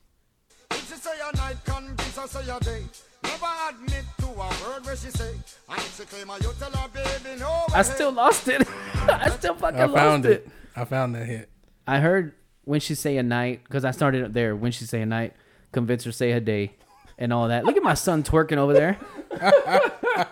If 0.71 0.89
she 0.89 0.95
say 0.95 1.11
a 1.23 1.37
night, 1.37 1.57
convince 1.63 2.17
her 2.17 2.27
say 2.27 2.51
a 2.51 2.59
day. 2.61 2.85
Never 3.23 3.47
admit 3.69 4.05
to 4.21 4.27
a 4.29 4.49
word 4.65 4.87
where 4.87 4.97
she 4.97 5.11
say. 5.11 5.33
And 5.69 5.79
if 5.79 5.97
she 5.99 6.05
claim 6.05 6.29
her, 6.29 6.39
you 6.41 6.53
tell 6.59 6.71
her, 6.71 6.89
baby, 6.89 7.39
no 7.39 7.51
way. 7.69 7.75
I 7.75 7.83
still 7.83 8.13
lost 8.13 8.49
it. 8.49 8.67
I 8.95 9.29
still 9.37 9.57
fucking 9.57 9.79
I 9.79 9.85
lost 9.85 10.25
it. 10.25 10.31
it. 10.31 10.49
I 10.75 10.87
found 10.87 11.15
that 11.17 11.27
hit. 11.27 11.51
I 11.87 11.99
heard 12.01 12.35
when 12.65 12.81
she 12.81 12.95
say 12.95 13.17
a 13.17 13.23
night 13.23 13.63
because 13.65 13.85
I 13.85 13.91
started 13.93 14.25
up 14.25 14.33
there. 14.33 14.57
When 14.57 14.73
she 14.73 14.85
say 14.85 15.01
a 15.03 15.07
night, 15.07 15.35
convince 15.73 16.05
her 16.05 16.13
say 16.13 16.33
a 16.33 16.41
day, 16.41 16.73
and 17.19 17.33
all 17.33 17.49
that. 17.49 17.65
Look 17.65 17.77
at 17.77 17.83
my 17.83 17.95
son 17.95 18.23
twerking 18.23 18.57
over 18.57 18.73
there. 18.73 18.99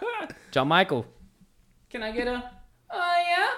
John 0.51 0.69
Michael, 0.69 1.07
can 1.91 2.03
I 2.03 2.13
get 2.13 2.27
a? 2.29 2.51
Oh 2.91 3.23
yeah. 3.29 3.51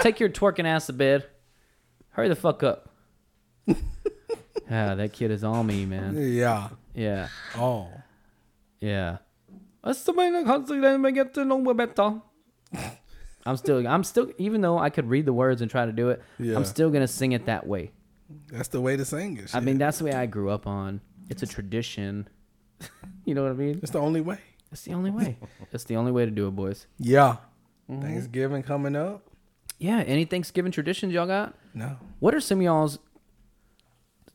Take 0.00 0.20
your 0.20 0.28
twerking 0.28 0.64
ass 0.66 0.86
to 0.86 0.92
bed. 0.92 1.26
Hurry 2.10 2.28
the 2.28 2.36
fuck 2.36 2.62
up. 2.62 2.90
ah, 3.68 3.74
that 4.94 5.12
kid 5.12 5.30
is 5.30 5.44
on 5.44 5.66
me, 5.66 5.86
man. 5.86 6.14
Yeah. 6.16 6.68
Yeah, 6.94 7.28
Oh. 7.56 7.88
yeah. 8.80 9.18
I'm 13.44 13.56
still, 13.56 13.86
I'm 13.86 14.04
still, 14.04 14.30
even 14.38 14.60
though 14.60 14.78
I 14.78 14.90
could 14.90 15.08
read 15.08 15.26
the 15.26 15.32
words 15.32 15.62
and 15.62 15.70
try 15.70 15.84
to 15.86 15.92
do 15.92 16.10
it, 16.10 16.22
Yeah. 16.38 16.56
I'm 16.56 16.64
still 16.64 16.90
gonna 16.90 17.08
sing 17.08 17.32
it 17.32 17.46
that 17.46 17.66
way. 17.66 17.90
That's 18.50 18.68
the 18.68 18.80
way 18.80 18.96
to 18.96 19.04
sing 19.04 19.36
it. 19.36 19.54
I 19.54 19.60
mean, 19.60 19.78
that's 19.78 19.98
the 19.98 20.04
way 20.04 20.12
I 20.12 20.26
grew 20.26 20.50
up 20.50 20.66
on. 20.66 21.00
It's 21.28 21.42
a 21.42 21.46
tradition. 21.46 22.28
you 23.24 23.34
know 23.34 23.42
what 23.42 23.50
I 23.50 23.54
mean? 23.54 23.80
it's 23.82 23.92
the 23.92 23.98
only 24.00 24.20
way. 24.20 24.38
It's 24.70 24.82
the 24.82 24.94
only 24.94 25.10
way. 25.10 25.36
It's 25.72 25.84
the 25.84 25.96
only 25.96 26.12
way 26.12 26.24
to 26.24 26.30
do 26.30 26.46
it, 26.48 26.52
boys. 26.52 26.86
Yeah. 26.98 27.36
Mm-hmm. 27.90 28.02
Thanksgiving 28.02 28.62
coming 28.62 28.94
up? 28.96 29.24
Yeah. 29.78 30.00
Any 30.06 30.24
Thanksgiving 30.24 30.72
traditions 30.72 31.12
y'all 31.12 31.26
got? 31.26 31.54
No. 31.74 31.96
What 32.20 32.34
are 32.34 32.40
some 32.40 32.58
of 32.58 32.64
y'all's 32.64 32.98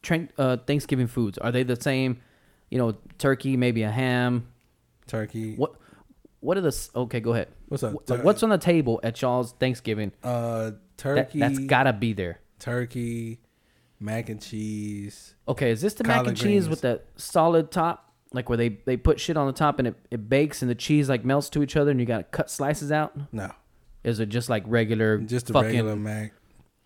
tra- 0.01 0.27
uh, 0.37 0.57
Thanksgiving 0.57 1.07
foods? 1.07 1.37
Are 1.37 1.51
they 1.51 1.63
the 1.63 1.79
same? 1.79 2.19
You 2.69 2.77
know, 2.77 2.97
turkey, 3.17 3.55
maybe 3.57 3.83
a 3.83 3.91
ham. 3.91 4.47
Turkey. 5.07 5.55
What? 5.55 5.75
What 6.47 6.57
are 6.57 6.61
the? 6.61 6.89
Okay, 6.95 7.19
go 7.19 7.33
ahead. 7.33 7.49
What's 7.67 7.83
up? 7.83 8.09
What's 8.23 8.41
on 8.41 8.47
the 8.47 8.57
table 8.57 9.01
at 9.03 9.21
y'all's 9.21 9.51
Thanksgiving? 9.51 10.13
Uh, 10.23 10.71
turkey. 10.95 11.39
that's 11.39 11.59
gotta 11.59 11.91
be 11.91 12.13
there. 12.13 12.39
turkey, 12.57 13.41
mac 13.99 14.29
and 14.29 14.41
cheese. 14.41 15.35
Okay, 15.45 15.71
is 15.71 15.81
this 15.81 15.95
the 15.95 16.05
mac 16.05 16.25
and 16.25 16.37
cheese 16.37 16.69
with 16.69 16.79
the 16.79 17.01
solid 17.17 17.69
top? 17.69 18.13
Like 18.31 18.47
where 18.47 18.57
they, 18.57 18.69
they 18.85 18.95
put 18.95 19.19
shit 19.19 19.35
on 19.35 19.47
the 19.47 19.51
top 19.51 19.77
and 19.79 19.89
it, 19.89 19.95
it 20.09 20.29
bakes 20.29 20.61
and 20.61 20.71
the 20.71 20.75
cheese 20.75 21.09
like 21.09 21.25
melts 21.25 21.49
to 21.49 21.61
each 21.63 21.75
other 21.75 21.91
and 21.91 21.99
you 21.99 22.05
gotta 22.05 22.23
cut 22.23 22.49
slices 22.49 22.93
out? 22.93 23.13
No, 23.33 23.51
Is 24.05 24.21
it 24.21 24.29
just 24.29 24.47
like 24.47 24.63
regular, 24.67 25.17
just 25.17 25.49
a 25.49 25.53
fucking 25.53 25.71
regular 25.71 25.97
mac. 25.97 26.31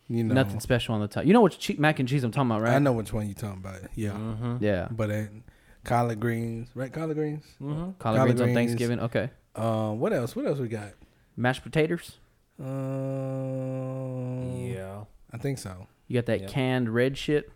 You 0.07 0.23
know, 0.23 0.33
nothing 0.33 0.59
special 0.59 0.95
on 0.95 1.01
the 1.01 1.07
top? 1.07 1.25
You 1.25 1.33
know 1.33 1.41
what 1.41 1.51
che- 1.59 1.75
mac 1.77 1.99
and 1.99 2.09
cheese 2.09 2.23
I'm 2.23 2.31
talking 2.31 2.49
about, 2.49 2.63
right? 2.63 2.73
I 2.73 2.79
know 2.79 2.93
which 2.93 3.13
one 3.13 3.27
you're 3.27 3.35
talking 3.35 3.59
about. 3.59 3.81
Yeah, 3.93 4.57
Yeah, 4.59 4.87
but 4.89 5.11
uh, 5.11 5.23
collard 5.83 6.19
greens, 6.19 6.69
right? 6.73 6.91
Collard 6.91 7.17
greens. 7.17 7.45
collard, 7.59 7.99
collard 7.99 8.21
greens 8.25 8.41
on. 8.41 8.53
Thanksgiving. 8.55 8.99
Okay, 9.01 9.29
Um, 9.55 9.99
what 9.99 10.13
else? 10.13 10.35
What 10.35 10.45
else 10.45 10.59
we 10.59 10.67
got? 10.67 10.93
mashed 11.37 11.63
potatoes. 11.63 12.17
Um, 13.31 14.67
Yeah. 14.67 15.03
I 15.33 15.37
think 15.37 15.57
so. 15.57 15.87
You 16.07 16.15
got 16.19 16.25
that 16.27 16.41
Yep. 16.41 16.49
canned 16.49 16.89
red 16.93 17.17
shit, 17.17 17.49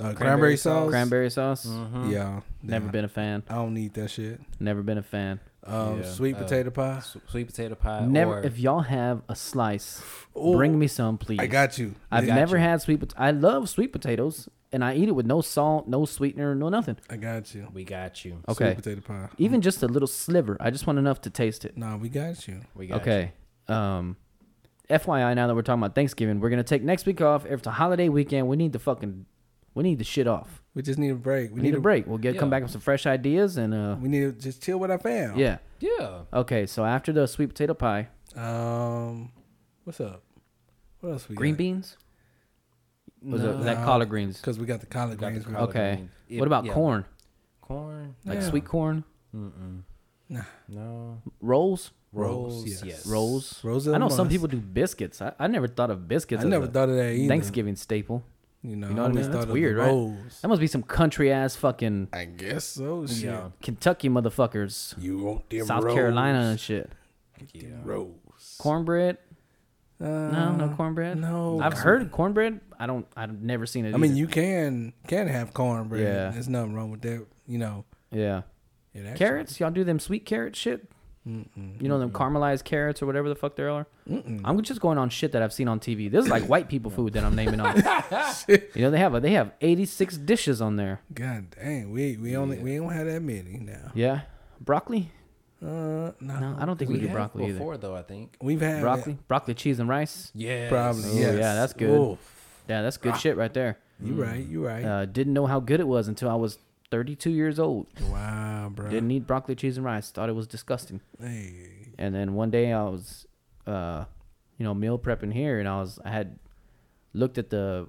Uh, 0.00 0.12
cranberry, 0.14 0.56
sauce. 0.56 0.88
cranberry 0.90 1.30
sauce. 1.30 1.66
Yeah, 2.08 2.40
Never 2.62 2.86
yeah. 2.86 2.90
been 2.90 3.04
a 3.04 3.08
fan. 3.08 3.42
I 3.48 3.54
don't 3.56 3.74
need 3.74 3.94
that 3.94 4.08
shit. 4.10 4.40
Never 4.58 4.82
been 4.82 4.98
a 4.98 5.02
fan. 5.02 5.38
Um, 5.64 5.98
Yeah. 6.00 6.04
sweet 6.10 6.34
Uh, 6.36 6.40
potato 6.40 6.70
pie. 6.70 6.96
S- 6.96 7.16
sweet 7.28 7.46
potato 7.46 7.74
pie. 7.74 8.04
Never. 8.06 8.38
Or, 8.38 8.42
If 8.42 8.58
y'all 8.58 8.80
have 8.80 9.22
a 9.28 9.36
slice, 9.36 10.02
Ooh. 10.36 10.54
bring 10.56 10.78
me 10.78 10.86
some, 10.88 11.16
please. 11.18 11.38
I 11.38 11.46
got 11.46 11.78
you. 11.78 11.94
I've 12.10 12.26
got 12.26 12.34
never 12.34 12.56
you. 12.56 12.62
had 12.62 12.80
sweet. 12.82 13.00
Pot- 13.00 13.14
I 13.16 13.30
love 13.30 13.68
sweet 13.68 13.92
potatoes, 13.92 14.48
and 14.74 14.84
I 14.84 14.94
eat 14.96 15.08
it 15.08 15.12
with 15.12 15.24
no 15.26 15.40
salt, 15.40 15.88
no 15.88 16.04
sweetener, 16.04 16.54
no 16.54 16.68
nothing. 16.68 16.96
I 17.08 17.16
got 17.16 17.54
you. 17.54 17.68
we 17.72 17.84
got 17.84 18.24
you. 18.24 18.42
Okay. 18.48 18.74
Sweet 18.74 18.76
potato 18.76 19.00
pie. 19.00 19.28
Even 19.38 19.60
just 19.62 19.82
a 19.82 19.86
little 19.86 20.06
sliver. 20.08 20.56
I 20.60 20.70
just 20.70 20.86
want 20.86 20.98
enough 20.98 21.20
to 21.22 21.30
taste 21.30 21.64
it. 21.64 21.76
Nah, 21.78 21.96
we 21.96 22.08
got 22.08 22.46
you. 22.48 22.60
We 22.74 22.88
got 22.88 23.00
Okay. 23.00 23.32
Um, 23.68 24.16
FYI, 24.90 25.34
now 25.34 25.46
that 25.46 25.54
we're 25.54 25.62
talking 25.62 25.82
about 25.82 25.94
Thanksgiving, 25.94 26.40
we're 26.40 26.50
gonna 26.50 26.62
take 26.62 26.82
next 26.82 27.06
week 27.06 27.20
off. 27.22 27.46
If 27.46 27.52
it's 27.60 27.66
a 27.66 27.70
holiday 27.70 28.08
weekend, 28.10 28.48
we 28.48 28.56
need 28.56 28.74
to 28.74 28.78
fucking, 28.78 29.24
we 29.74 29.82
need 29.82 29.98
the 29.98 30.04
shit 30.04 30.26
off. 30.26 30.60
We 30.74 30.82
just 30.82 30.98
need 30.98 31.10
a 31.10 31.14
break. 31.14 31.50
We, 31.50 31.56
We 31.56 31.62
need 31.62 31.74
a 31.74 31.80
break. 31.80 32.06
We'll 32.06 32.18
get 32.18 32.36
come 32.36 32.50
back 32.50 32.62
with 32.62 32.72
some 32.72 32.80
fresh 32.82 33.06
ideas 33.06 33.56
and 33.56 33.72
uh, 33.72 33.96
We 34.00 34.08
need 34.08 34.20
to 34.20 34.32
just 34.32 34.62
chill 34.62 34.78
with 34.78 34.90
our 34.90 34.98
fam. 34.98 35.38
yeah. 35.38 35.58
Yeah. 35.80 36.22
Okay, 36.32 36.66
so 36.66 36.84
after 36.84 37.12
the 37.12 37.26
sweet 37.26 37.46
potato 37.48 37.74
pie, 37.74 38.08
Um, 38.36 39.30
what's 39.84 40.00
up? 40.00 40.22
What 41.00 41.12
else 41.12 41.28
we 41.28 41.36
green 41.36 41.54
got? 41.54 41.58
beans. 41.58 41.96
Was 43.24 43.42
it 43.42 43.56
was 43.56 43.64
that 43.64 43.84
collard 43.84 44.08
greens? 44.08 44.38
Because 44.38 44.58
we 44.58 44.66
got 44.66 44.80
the 44.80 44.86
collard 44.86 45.18
Got 45.18 45.32
the 45.34 45.40
greens. 45.40 45.44
collard 45.46 45.68
Okay. 45.70 45.94
green. 45.96 46.10
If- 46.28 46.38
what 46.40 46.46
about 46.46 46.64
yeah. 46.66 46.72
corn? 46.72 47.04
Corn? 47.60 48.14
Like 48.24 48.40
Yeah. 48.40 48.48
sweet 48.50 48.64
corn 48.66 49.04
No. 50.68 51.22
rolls. 51.40 51.90
Rolls, 52.12 52.64
yes. 52.66 52.82
yes. 52.84 53.06
Rolls. 53.06 53.60
Rolls 53.64 53.88
I 53.88 53.92
are 53.94 53.98
know 53.98 54.08
some 54.08 54.28
people 54.28 54.46
do 54.46 54.58
biscuits. 54.60 55.20
I, 55.20 55.32
I 55.38 55.48
never 55.48 55.66
thought 55.66 55.90
of 55.90 56.06
biscuits. 56.06 56.42
I 56.42 56.46
as 56.46 56.50
never 56.50 56.66
a 56.66 56.68
thought 56.68 56.88
of 56.88 56.94
that 56.96 57.12
either. 57.12 57.26
Thanksgiving 57.28 57.74
staple. 57.74 58.22
You 58.62 58.76
know, 58.76 58.88
You 58.88 58.94
know 58.94 59.02
what 59.02 59.10
I 59.10 59.14
mean? 59.14 59.30
That's 59.30 59.46
weird, 59.46 59.76
right? 59.76 59.88
rolls. 59.88 60.40
That 60.40 60.48
must 60.48 60.60
be 60.60 60.66
some 60.68 60.82
country 60.84 61.30
ass 61.32 61.56
fucking 61.56 62.08
I 62.12 62.24
guess 62.26 62.64
so. 62.64 63.04
Shit. 63.06 63.24
Yeah. 63.24 63.48
Kentucky 63.60 64.08
motherfuckers, 64.08 64.94
You 65.02 65.18
want 65.18 65.50
them 65.50 65.66
South 65.66 65.82
rolls. 65.84 65.94
Carolina 65.96 66.38
and 66.50 66.60
shit. 66.60 66.90
Yeah. 67.52 67.68
rolls. 67.82 68.56
Cornbread? 68.58 69.18
Uh, 70.04 70.30
No, 70.30 70.52
no 70.54 70.68
cornbread. 70.76 71.16
no. 71.18 71.60
I've 71.62 71.72
heard 71.72 72.10
cornbread. 72.12 72.60
I 72.78 72.86
don't. 72.86 73.06
I've 73.16 73.40
never 73.40 73.64
seen 73.66 73.86
it. 73.86 73.94
I 73.94 73.96
mean, 73.98 74.16
you 74.16 74.26
can 74.26 74.92
can 75.06 75.28
have 75.28 75.54
cornbread. 75.54 76.02
Yeah. 76.02 76.30
There's 76.30 76.48
nothing 76.48 76.74
wrong 76.74 76.90
with 76.90 77.00
that. 77.02 77.26
You 77.46 77.58
know, 77.58 77.84
yeah. 78.10 78.42
it 78.94 79.00
actually- 79.00 79.18
Carrots? 79.18 79.60
Y'all 79.60 79.70
do 79.70 79.84
them 79.84 79.98
sweet 79.98 80.26
carrot 80.26 80.56
shit? 80.56 80.88
You 81.26 81.88
know 81.88 81.98
them 81.98 82.10
caramelized 82.10 82.64
carrots 82.64 83.00
or 83.00 83.06
whatever 83.06 83.30
the 83.30 83.34
fuck 83.34 83.56
they 83.56 83.62
are. 83.62 83.86
I'm 84.44 84.60
just 84.60 84.82
going 84.82 84.98
on 84.98 85.08
shit 85.08 85.32
that 85.32 85.40
I've 85.42 85.54
seen 85.54 85.68
on 85.68 85.80
TV. 85.80 86.10
This 86.10 86.26
is 86.26 86.30
like 86.30 86.44
white 86.44 86.68
people 86.68 86.90
food 86.90 87.14
that 87.14 87.24
I'm 87.24 87.34
naming 87.34 87.60
on. 87.60 87.76
you 88.48 88.82
know 88.82 88.90
they 88.90 88.98
have 88.98 89.14
a, 89.14 89.20
they 89.20 89.30
have 89.32 89.52
86 89.62 90.18
dishes 90.18 90.60
on 90.60 90.76
there. 90.76 91.00
God 91.14 91.46
dang, 91.58 91.92
we 91.92 92.18
we 92.18 92.36
only 92.36 92.58
we 92.58 92.76
don't 92.76 92.92
have 92.92 93.06
that 93.06 93.22
many 93.22 93.56
now. 93.58 93.90
Yeah, 93.94 94.20
broccoli. 94.60 95.12
Uh, 95.64 96.12
no, 96.20 96.40
No, 96.40 96.56
I 96.58 96.64
don't 96.66 96.78
think 96.78 96.90
we, 96.90 96.98
do 97.00 97.06
had 97.06 97.14
broccoli 97.14 97.44
either. 97.46 97.54
before 97.54 97.76
though. 97.78 97.94
I 97.96 98.02
think. 98.02 98.36
we've 98.40 98.60
had 98.60 98.80
Broccoli, 98.82 99.16
broccoli, 99.28 99.54
cheese 99.54 99.78
and 99.80 99.88
rice. 99.88 100.30
Yeah. 100.34 100.68
probably. 100.68 101.04
Oh, 101.04 101.14
yes. 101.14 101.34
yeah, 101.38 101.54
that's 101.54 101.72
good. 101.72 101.98
Oof. 102.00 102.18
Yeah, 102.68 102.82
that's 102.82 102.96
good 102.98 103.16
shit 103.16 103.36
right 103.36 103.52
there. 103.52 103.78
You 104.02 104.14
right, 104.14 104.44
you 104.44 104.64
right. 104.66 104.84
Uh, 104.84 105.04
didn't 105.06 105.32
know 105.32 105.46
how 105.46 105.60
good 105.60 105.80
it 105.80 105.86
was 105.86 106.08
until 106.08 106.28
I 106.28 106.34
was 106.34 106.58
32 106.90 107.30
years 107.30 107.58
old. 107.58 107.86
wow, 108.10 108.70
bro. 108.74 108.90
Didn't 108.90 109.10
eat 109.10 109.26
broccoli, 109.26 109.54
cheese, 109.54 109.76
and 109.76 109.84
rice. 109.86 110.10
Thought 110.10 110.28
it 110.28 110.34
was 110.34 110.46
disgusting. 110.46 111.00
Hey, 111.20 111.52
And 111.98 112.14
then 112.14 112.34
one 112.34 112.50
day 112.50 112.72
I 112.72 112.82
was, 112.84 113.26
uh, 113.66 114.04
you 114.58 114.64
know, 114.64 114.74
meal 114.74 114.98
prepping 114.98 115.32
here, 115.32 115.58
and 115.60 115.68
I 115.68 115.80
was 115.80 115.98
I 116.04 116.10
had 116.10 116.38
looked 117.12 117.38
at 117.38 117.50
the 117.50 117.86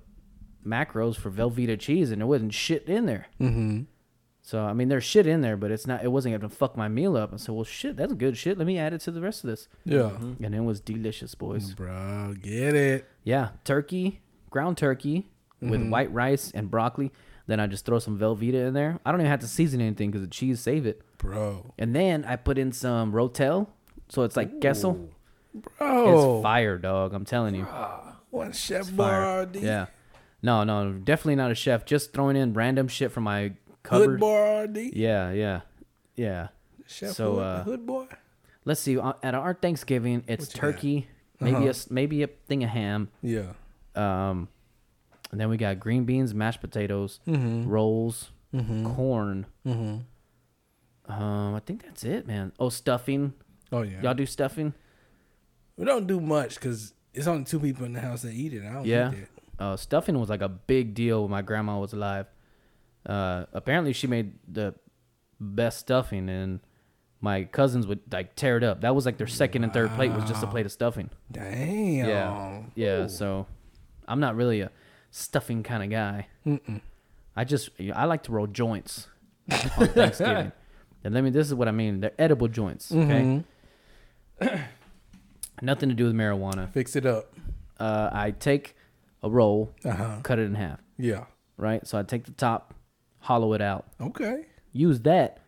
macros 0.66 1.16
for 1.16 1.30
Velveeta 1.32 1.80
cheese, 1.80 2.12
and 2.12 2.22
there 2.22 2.28
wasn't 2.28 2.54
shit 2.54 2.88
in 2.88 3.06
there. 3.06 3.28
mm-hmm. 3.40 3.82
So 4.46 4.62
I 4.64 4.74
mean, 4.74 4.90
there's 4.90 5.04
shit 5.04 5.26
in 5.26 5.42
there, 5.42 5.58
but 5.58 5.72
it's 5.72 5.88
not. 5.88 6.04
It 6.04 6.10
wasn't 6.12 6.40
gonna 6.40 6.50
fuck 6.50 6.78
my 6.78 6.88
meal 6.88 7.18
up. 7.18 7.34
I 7.34 7.38
said, 7.38 7.56
well, 7.56 7.64
shit, 7.64 7.98
that's 7.98 8.14
good 8.14 8.38
shit. 8.38 8.60
Let 8.60 8.68
me 8.68 8.78
add 8.78 8.94
it 8.94 9.02
to 9.02 9.12
the 9.12 9.20
rest 9.20 9.44
of 9.44 9.50
this, 9.50 9.68
Yeah, 9.86 10.12
mm-hmm. 10.12 10.44
and 10.44 10.54
it 10.54 10.60
was 10.60 10.80
delicious, 10.80 11.34
boys. 11.34 11.74
bro, 11.74 12.36
get 12.40 12.76
it. 12.76 13.08
Yeah, 13.24 13.50
turkey, 13.64 14.22
ground 14.52 14.78
turkey 14.78 15.26
with 15.62 15.80
mm-hmm. 15.82 15.90
white 15.90 16.14
rice 16.14 16.52
and 16.54 16.70
broccoli. 16.70 17.12
Then 17.48 17.60
I 17.60 17.66
just 17.66 17.86
throw 17.88 17.98
some 17.98 18.20
Velveeta 18.20 18.68
in 18.68 18.76
there. 18.76 19.00
I 19.04 19.10
don't 19.12 19.20
even 19.20 19.32
have 19.32 19.40
to 19.40 19.48
season 19.48 19.82
anything 19.82 20.12
because 20.12 20.22
the 20.22 20.32
cheese 20.32 20.60
save 20.60 20.86
it. 20.86 21.02
Bro, 21.18 21.74
And 21.80 21.96
then 21.96 22.24
I 22.26 22.36
put 22.36 22.60
in 22.60 22.72
some 22.72 23.14
Rotel, 23.14 23.66
so 24.10 24.22
it's 24.22 24.38
like 24.38 24.62
queso. 24.62 25.10
bro, 25.80 26.38
It's 26.38 26.44
fire, 26.44 26.78
dog. 26.78 27.16
I'm 27.16 27.26
telling 27.26 27.56
you. 27.56 27.66
Ah, 27.68 28.18
one 28.30 28.52
chef 28.52 28.90
Fire. 28.90 29.48
Boyardee. 29.48 29.64
Yeah. 29.64 29.88
No, 30.44 30.64
no, 30.64 30.92
definitely 30.92 31.36
not 31.36 31.50
a 31.50 31.56
chef. 31.56 31.84
Just 31.84 32.14
throwing 32.14 32.36
in 32.36 32.54
random 32.54 32.88
shit 32.88 33.12
from 33.12 33.24
my 33.24 33.54
Hood 33.88 34.02
cupboard. 34.02 34.20
Boyardee. 34.22 34.92
Yeah, 34.94 35.32
yeah. 35.32 35.62
Yeah. 36.16 36.48
Chef 36.88 37.12
So, 37.14 37.36
Hood, 37.36 37.44
uh, 37.44 37.64
Hood 37.64 37.86
boy. 37.86 38.08
Let's 38.66 38.80
see. 38.82 38.98
uh, 38.98 39.14
At 39.24 39.36
our 39.36 39.54
Thanksgiving, 39.54 40.24
it's 40.28 40.48
What 40.48 40.56
you 40.56 40.62
got? 40.62 40.68
turkey, 40.74 41.08
maybe 41.40 41.56
Uh-huh. 41.58 41.66
a 41.66 41.70
s- 41.70 41.90
maybe 41.92 42.24
a 42.24 42.28
thing 42.28 42.64
of 42.64 42.70
ham. 42.70 43.10
Yeah. 43.22 43.54
Um, 43.96 44.50
and 45.32 45.40
then 45.40 45.50
we 45.50 45.58
got 45.58 45.80
green 45.80 46.06
beans, 46.06 46.34
mashed 46.34 46.62
potatoes, 46.62 47.20
Mm-hmm. 47.28 47.68
rolls, 47.70 48.32
corn. 48.52 49.46
Mm-hmm. 49.66 51.12
Um, 51.12 51.56
I 51.56 51.60
think 51.60 51.84
that's 51.84 52.04
it, 52.04 52.26
man. 52.28 52.52
Oh, 52.60 52.70
stuffing. 52.70 53.34
Oh 53.72 53.82
yeah. 53.82 54.02
Y'all 54.02 54.14
do 54.14 54.26
stuffing? 54.26 54.74
we 55.78 55.84
don't 55.86 56.08
do 56.08 56.22
much 56.22 56.56
because 56.56 56.94
it's 57.14 57.28
only 57.28 57.44
two 57.44 57.60
people 57.60 57.86
in 57.86 57.92
the 57.94 58.00
house 58.00 58.22
that 58.22 58.32
eat 58.34 58.54
it. 58.54 58.64
I 58.64 58.74
don't 58.74 58.86
Yeah. 58.86 59.12
eat. 59.12 59.28
Uh, 59.60 59.76
stuffing 59.76 60.18
was 60.20 60.30
like 60.30 60.42
a 60.42 60.48
big 60.50 60.94
deal 60.94 61.22
when 61.24 61.32
my 61.32 61.42
grandma 61.42 61.78
was 61.80 61.92
alive. 61.94 62.28
Uh, 63.06 63.46
apparently 63.54 63.94
she 63.94 64.08
made 64.08 64.34
the 64.48 64.74
best 65.40 65.80
stuffing, 65.80 66.30
and 66.30 66.60
my 67.22 67.44
cousins 67.44 67.86
would 67.88 68.00
like 68.12 68.36
tear 68.36 68.58
it 68.58 68.64
up. 68.64 68.82
That 68.82 68.96
was 68.96 69.06
like 69.06 69.18
their 69.18 69.28
second 69.28 69.64
and 69.64 69.74
third 69.74 69.90
plate 69.92 70.12
was 70.12 70.24
just 70.26 70.44
a 70.44 70.48
plate 70.48 70.66
of 70.66 70.72
stuffing. 70.72 71.10
Damn. 71.32 72.08
Yeah, 72.08 72.62
yeah. 72.76 73.08
So 73.08 73.48
I'm 74.08 74.20
not 74.20 74.36
really 74.36 74.62
a 74.62 74.72
stuffing 75.12 75.64
kind 75.64 75.84
of 75.84 75.90
guy. 75.90 76.28
I 77.36 77.44
just 77.44 77.70
I 77.94 78.06
like 78.06 78.24
to 78.24 78.32
roll 78.32 78.48
joints 78.48 79.08
on 79.52 79.88
Thanksgiving. 79.90 80.52
and 81.04 81.14
let 81.14 81.24
me. 81.24 81.30
This 81.32 81.48
is 81.48 81.54
what 81.54 81.68
I 81.68 81.72
mean. 81.72 82.00
They're 82.02 82.14
edible 82.20 82.48
joints. 82.48 82.92
Okay. 82.92 83.44
Nothing 85.62 85.90
to 85.90 85.96
do 85.96 86.06
with 86.06 86.14
marijuana. 86.14 86.70
Fix 86.72 86.96
it 86.96 87.06
up. 87.06 87.34
Uh, 87.80 88.10
I 88.12 88.32
take 88.32 88.76
a 89.24 89.30
roll, 89.30 89.74
Uh-huh. 89.84 90.18
cut 90.24 90.38
it 90.40 90.44
in 90.44 90.56
half. 90.56 90.80
Yeah. 90.98 91.26
Right. 91.58 91.86
So 91.88 91.98
I 91.98 92.04
take 92.04 92.26
the 92.26 92.32
top, 92.32 92.74
hollow 93.26 93.54
it 93.54 93.62
out. 93.62 93.88
Okay. 94.00 94.46
Use 94.72 95.00
that 95.02 95.40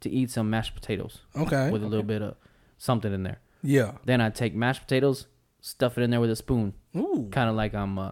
to 0.00 0.10
eat 0.10 0.30
some 0.30 0.50
mashed 0.50 0.74
potatoes 0.74 1.22
Okay. 1.36 1.70
with 1.70 1.82
a 1.82 1.86
little 1.86 2.04
bit 2.04 2.22
of 2.22 2.36
something 2.78 3.12
in 3.12 3.22
there. 3.22 3.40
Yeah. 3.62 3.92
Then 4.04 4.20
I 4.20 4.30
take 4.30 4.54
mashed 4.54 4.82
potatoes, 4.82 5.26
stuff 5.60 5.96
it 5.98 6.02
in 6.02 6.10
there 6.10 6.20
with 6.20 6.30
a 6.30 6.36
spoon, 6.36 6.74
Ooh. 6.96 7.28
kind 7.32 7.48
of 7.48 7.56
like 7.56 7.74
I'm 7.74 7.98
uh, 7.98 8.10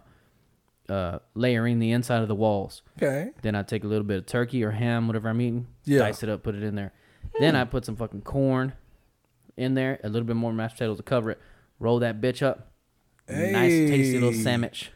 uh, 0.89 1.19
layering 1.35 1.79
the 1.79 1.93
inside 1.93 2.23
of 2.23 2.29
the 2.29 2.35
walls. 2.35 2.83
Okay. 2.97 3.31
Then 3.43 3.55
I 3.55 3.63
take 3.63 3.85
a 3.85 3.87
little 3.87 4.05
bit 4.05 4.19
of 4.19 4.27
turkey 4.27 4.65
or 4.65 4.71
ham, 4.73 5.07
whatever 5.07 5.29
I'm 5.29 5.41
eating, 5.41 5.67
Yeah. 5.85 5.99
dice 6.01 6.23
it 6.23 6.29
up, 6.29 6.43
put 6.43 6.55
it 6.55 6.63
in 6.63 6.75
there. 6.75 6.93
Then 7.39 7.55
I 7.57 7.65
put 7.65 7.85
some 7.85 7.97
fucking 7.97 8.23
corn 8.23 8.73
in 9.57 9.75
there, 9.75 10.01
a 10.03 10.09
little 10.09 10.27
bit 10.27 10.37
more 10.37 10.53
mashed 10.53 10.77
potatoes 10.77 10.97
to 10.97 11.03
cover 11.03 11.31
it. 11.33 11.39
Roll 11.79 11.99
that 12.01 12.21
bitch 12.21 12.43
up. 12.43 12.73
Nice, 13.29 13.71
tasty 13.89 14.15
little 14.19 14.33
sandwich. 14.33 14.91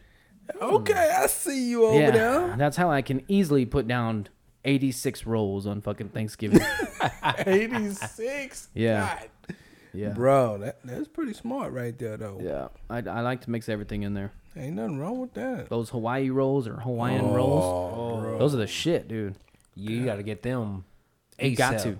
Okay, 0.61 1.11
I 1.17 1.27
see 1.27 1.71
you 1.71 1.87
over 1.87 2.01
yeah, 2.01 2.11
there. 2.11 2.57
that's 2.57 2.77
how 2.77 2.91
I 2.91 3.03
can 3.03 3.23
easily 3.29 3.67
put 3.67 3.87
down 3.89 4.29
86 4.65 5.27
rolls 5.27 5.67
on 5.67 5.81
fucking 5.81 6.11
Thanksgiving. 6.11 6.61
86. 7.47 8.69
Yeah. 8.75 9.19
God. 9.49 9.57
yeah, 9.93 10.09
Bro, 10.11 10.59
that 10.59 10.79
that's 10.85 11.09
pretty 11.09 11.33
smart 11.33 11.73
right 11.73 11.97
there 11.99 12.17
though. 12.17 12.39
yeah. 12.43 12.69
I, 12.91 12.99
I 12.99 13.21
like 13.23 13.43
to 13.43 13.51
mix 13.51 13.69
everything 13.69 14.03
in 14.03 14.15
there. 14.15 14.33
Ain't 14.57 14.77
nothing 14.77 14.99
wrong 14.99 15.21
with 15.21 15.35
that. 15.35 15.69
Those 15.69 15.91
Hawaii 15.91 16.31
rolls 16.31 16.67
or 16.67 16.77
Hawaiian 16.77 17.25
Oh, 17.27 17.35
rolls, 17.35 18.39
those 18.39 18.55
are 18.55 18.59
the 18.59 18.67
shit, 18.67 19.09
dude. 19.09 19.37
You 19.75 20.05
got 20.05 20.17
to 20.17 20.23
get 20.23 20.43
them. 20.43 20.85
You 21.39 21.55
got 21.57 21.81
to. 21.81 21.99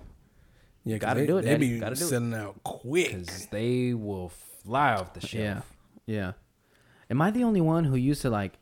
Yeah, 0.83 0.97
'cause 0.97 1.01
Gotta 1.01 1.19
they, 1.21 1.27
do 1.27 1.37
it, 1.37 1.41
They 1.43 1.51
Daddy. 1.51 1.69
be 1.73 1.79
Gotta 1.79 1.95
do 1.95 2.05
it. 2.05 2.07
selling 2.07 2.33
out 2.33 2.63
quick. 2.63 3.09
because 3.11 3.45
they 3.47 3.93
will 3.93 4.29
fly 4.63 4.93
off 4.93 5.13
the 5.13 5.19
shelf. 5.19 5.73
Yeah, 6.07 6.15
yeah. 6.15 6.31
Am 7.09 7.21
I 7.21 7.31
the 7.31 7.43
only 7.43 7.61
one 7.61 7.85
who 7.85 7.95
used 7.95 8.21
to 8.23 8.29
like 8.29 8.53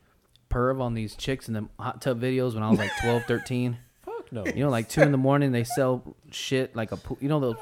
perv 0.49 0.79
on 0.81 0.93
these 0.93 1.15
chicks 1.15 1.47
in 1.47 1.53
the 1.53 1.67
hot 1.79 2.01
tub 2.01 2.21
videos 2.21 2.53
when 2.53 2.63
I 2.63 2.69
was 2.69 2.79
like 2.79 2.91
12, 3.01 3.23
13? 3.25 3.77
Fuck 4.05 4.31
no. 4.31 4.45
You 4.45 4.63
know, 4.65 4.69
like 4.69 4.89
two 4.89 5.01
in 5.01 5.11
the 5.11 5.17
morning 5.17 5.51
they 5.51 5.63
sell 5.63 6.15
shit 6.31 6.75
like 6.75 6.91
a 6.91 6.97
pool. 6.97 7.17
You 7.21 7.29
know 7.29 7.39
those 7.39 7.55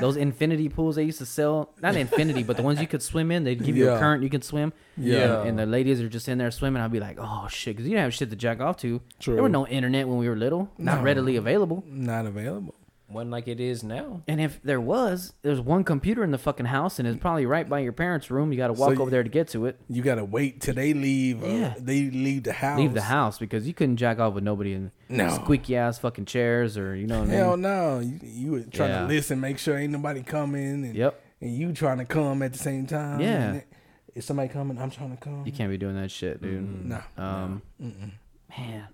those 0.00 0.16
infinity 0.16 0.68
pools 0.68 0.94
they 0.94 1.02
used 1.02 1.18
to 1.18 1.26
sell? 1.26 1.70
Not 1.82 1.96
infinity, 1.96 2.44
but 2.44 2.56
the 2.56 2.62
ones 2.62 2.80
you 2.80 2.86
could 2.86 3.02
swim 3.02 3.32
in. 3.32 3.42
They'd 3.42 3.60
give 3.64 3.76
you 3.76 3.88
a 3.88 3.94
Yeah. 3.94 3.98
current 3.98 4.22
you 4.22 4.30
could 4.30 4.44
swim. 4.44 4.72
Yeah. 4.96 5.40
And, 5.40 5.48
and 5.50 5.58
the 5.58 5.66
ladies 5.66 6.00
are 6.00 6.08
just 6.08 6.28
in 6.28 6.38
there 6.38 6.52
swimming. 6.52 6.80
I'd 6.80 6.92
be 6.92 7.00
like, 7.00 7.16
oh 7.20 7.48
shit, 7.50 7.74
because 7.74 7.86
you 7.88 7.94
didn't 7.96 8.04
have 8.04 8.14
shit 8.14 8.30
to 8.30 8.36
jack 8.36 8.60
off 8.60 8.76
to. 8.78 8.98
There 8.98 9.00
True. 9.18 9.42
was 9.42 9.50
no 9.50 9.66
internet 9.66 10.06
when 10.06 10.18
we 10.18 10.28
were 10.28 10.36
little. 10.36 10.70
Not 10.78 10.98
No. 10.98 11.02
readily 11.02 11.34
available. 11.34 11.82
Not 11.88 12.26
available. 12.26 12.76
One 13.10 13.30
like 13.30 13.48
it 13.48 13.58
is 13.58 13.82
now. 13.82 14.22
And 14.28 14.38
if 14.38 14.60
there 14.62 14.80
was, 14.82 15.32
there's 15.40 15.62
one 15.62 15.82
computer 15.82 16.22
in 16.22 16.30
the 16.30 16.36
fucking 16.36 16.66
house, 16.66 16.98
and 16.98 17.08
it's 17.08 17.18
probably 17.18 17.46
right 17.46 17.66
by 17.66 17.78
your 17.78 17.92
parents' 17.92 18.30
room. 18.30 18.52
You 18.52 18.58
got 18.58 18.68
to 18.68 18.76
So 18.76 18.82
walk 18.82 18.96
you- 18.96 19.00
over 19.00 19.10
there 19.10 19.22
to 19.22 19.28
get 19.30 19.48
to 19.48 19.64
it. 19.64 19.80
You 19.88 20.02
gotta 20.02 20.26
wait 20.26 20.60
till 20.60 20.74
they 20.74 20.92
leave. 20.92 21.42
Uh, 21.42 21.46
Yeah. 21.46 21.74
They 21.78 22.10
leave 22.10 22.42
the 22.42 22.52
house. 22.52 22.78
Leave 22.78 22.92
the 22.92 23.00
house 23.00 23.38
because 23.38 23.66
you 23.66 23.72
couldn't 23.72 23.96
jack 23.96 24.18
off 24.18 24.34
with 24.34 24.44
nobody 24.44 24.74
in 24.74 24.90
No. 25.08 25.30
squeaky 25.30 25.74
ass 25.76 25.98
fucking 25.98 26.26
chairs 26.26 26.76
or 26.76 26.94
you 26.94 27.06
know 27.06 27.20
what 27.20 27.30
I 27.30 27.32
Hell 27.32 27.50
mean. 27.52 27.62
no. 27.62 27.98
You, 28.00 28.18
you 28.22 28.50
were 28.52 28.60
trying 28.64 28.90
Yeah. 28.90 29.00
to 29.00 29.06
listen, 29.06 29.40
make 29.40 29.56
sure 29.58 29.78
ain't 29.78 29.92
nobody 29.92 30.22
coming. 30.22 30.84
And, 30.84 30.94
Yep. 30.94 31.18
And 31.40 31.54
you 31.56 31.72
trying 31.72 31.98
to 31.98 32.04
come 32.04 32.42
at 32.42 32.52
the 32.52 32.58
same 32.58 32.86
time. 32.86 33.20
Yeah. 33.20 33.42
and 33.48 33.56
it- 33.58 33.68
Is 34.16 34.24
somebody 34.26 34.48
coming? 34.50 34.76
I'm 34.78 34.90
trying 34.90 35.12
to 35.12 35.16
come. 35.16 35.46
You 35.46 35.52
can't 35.52 35.70
be 35.70 35.78
doing 35.78 35.94
that 35.94 36.10
shit, 36.10 36.42
dude. 36.42 36.84
No. 36.84 37.00
Um, 37.16 37.62
man, 37.78 38.88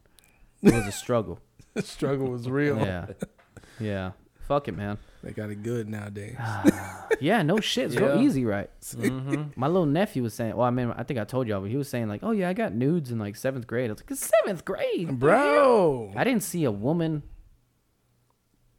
it 0.62 0.73
was 0.75 0.87
a 0.87 0.93
struggle. 0.93 1.41
The 1.75 1.83
struggle 1.83 2.29
was 2.31 2.49
real. 2.49 2.77
Yeah, 2.79 3.07
yeah. 3.81 4.12
Fuck 4.47 4.68
it, 4.68 4.72
man. 4.77 4.99
They 5.22 5.33
got 5.33 5.49
it 5.49 5.62
good 5.62 5.89
nowadays. 5.89 6.37
Ah, 6.39 7.07
yeah, 7.18 7.41
no 7.43 7.61
shit. 7.61 7.87
It's 7.87 7.97
real 7.97 8.16
Yeah. 8.16 8.20
easy, 8.22 8.45
right? 8.45 8.68
Mm-hmm. 8.95 9.43
My 9.57 9.68
little 9.68 9.87
nephew 9.87 10.22
was 10.22 10.35
saying. 10.35 10.55
Well, 10.55 10.66
I 10.66 10.70
mean, 10.70 10.93
I 10.97 11.03
think 11.03 11.18
I 11.18 11.25
told 11.25 11.49
y'all, 11.49 11.62
but 11.62 11.70
he 11.70 11.77
was 11.79 11.89
saying 11.89 12.09
like, 12.09 12.20
"Oh 12.22 12.31
yeah, 12.33 12.51
I 12.51 12.53
got 12.53 12.75
nudes 12.75 13.11
in 13.11 13.18
like 13.18 13.37
seventh 13.37 13.66
grade." 13.66 13.89
I 13.89 13.95
was 13.95 14.03
like, 14.03 14.11
"It's 14.11 14.31
seventh 14.43 14.64
grade, 14.66 15.18
Bro. 15.18 16.12
I 16.14 16.25
didn't 16.25 16.43
see 16.43 16.64
a 16.64 16.70
woman. 16.70 17.22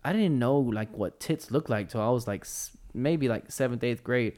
I 0.03 0.13
didn't 0.13 0.37
know 0.37 0.57
like 0.59 0.95
what 0.95 1.19
tits 1.19 1.49
looked 1.51 1.69
like 1.69 1.89
till 1.89 2.01
I 2.01 2.09
was 2.09 2.27
like 2.27 2.41
s- 2.41 2.77
maybe 2.93 3.27
like 3.27 3.51
seventh, 3.51 3.83
eighth 3.83 4.03
grade, 4.03 4.37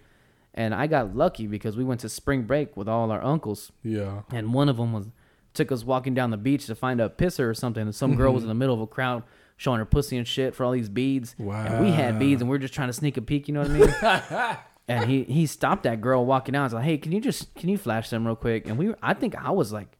and 0.53 0.74
I 0.74 0.88
got 0.88 1.14
lucky 1.16 1.45
because 1.45 1.76
we 1.76 1.84
went 1.84 1.99
to 2.01 2.10
spring 2.10 2.43
break 2.43 2.78
with 2.78 2.88
all 2.88 3.12
our 3.12 3.22
uncles, 3.22 3.72
Yeah. 3.84 4.22
and 4.32 4.53
one 4.53 4.70
of 4.70 4.78
them 4.78 4.93
was 4.93 5.08
took 5.53 5.72
us 5.72 5.84
walking 5.84 6.14
down 6.14 6.30
the 6.32 6.38
beach 6.38 6.68
to 6.68 6.76
find 6.76 7.01
a 7.01 7.10
pisser 7.10 7.49
or 7.49 7.53
something, 7.53 7.82
and 7.82 7.93
some 7.93 8.16
girl 8.16 8.32
was 8.34 8.43
in 8.43 8.47
the 8.49 8.55
middle 8.55 8.76
of 8.76 8.80
a 8.82 8.88
crowd 8.88 9.24
showing 9.58 9.80
her 9.80 9.86
pussy 9.86 10.18
and 10.18 10.28
shit 10.28 10.55
for 10.55 10.64
all 10.64 10.72
these 10.72 10.88
beads, 10.89 11.36
and 11.66 11.84
we 11.86 11.91
had 11.91 12.18
beads, 12.20 12.41
and 12.41 12.49
we 12.49 12.55
are 12.55 12.60
just 12.60 12.74
trying 12.74 12.88
to 12.89 12.93
sneak 12.93 13.18
a 13.18 13.22
peek, 13.22 13.47
you 13.47 13.53
know 13.53 13.62
what 13.62 13.72
I 13.72 13.74
mean? 13.74 14.58
and 14.88 15.10
he 15.10 15.24
he 15.24 15.45
stopped 15.45 15.84
that 15.84 15.99
girl 15.99 16.26
walking 16.26 16.55
out. 16.55 16.62
I 16.62 16.64
was 16.64 16.74
like, 16.74 16.86
"Hey, 16.86 16.97
can 16.97 17.12
you 17.12 17.20
just 17.20 17.53
can 17.55 17.68
you 17.70 17.78
flash 17.78 18.10
them 18.10 18.26
real 18.26 18.36
quick?" 18.36 18.68
And 18.68 18.78
we 18.78 18.88
were, 18.89 18.97
I 19.01 19.14
think 19.14 19.36
I 19.36 19.51
was 19.51 19.74
like 19.74 19.97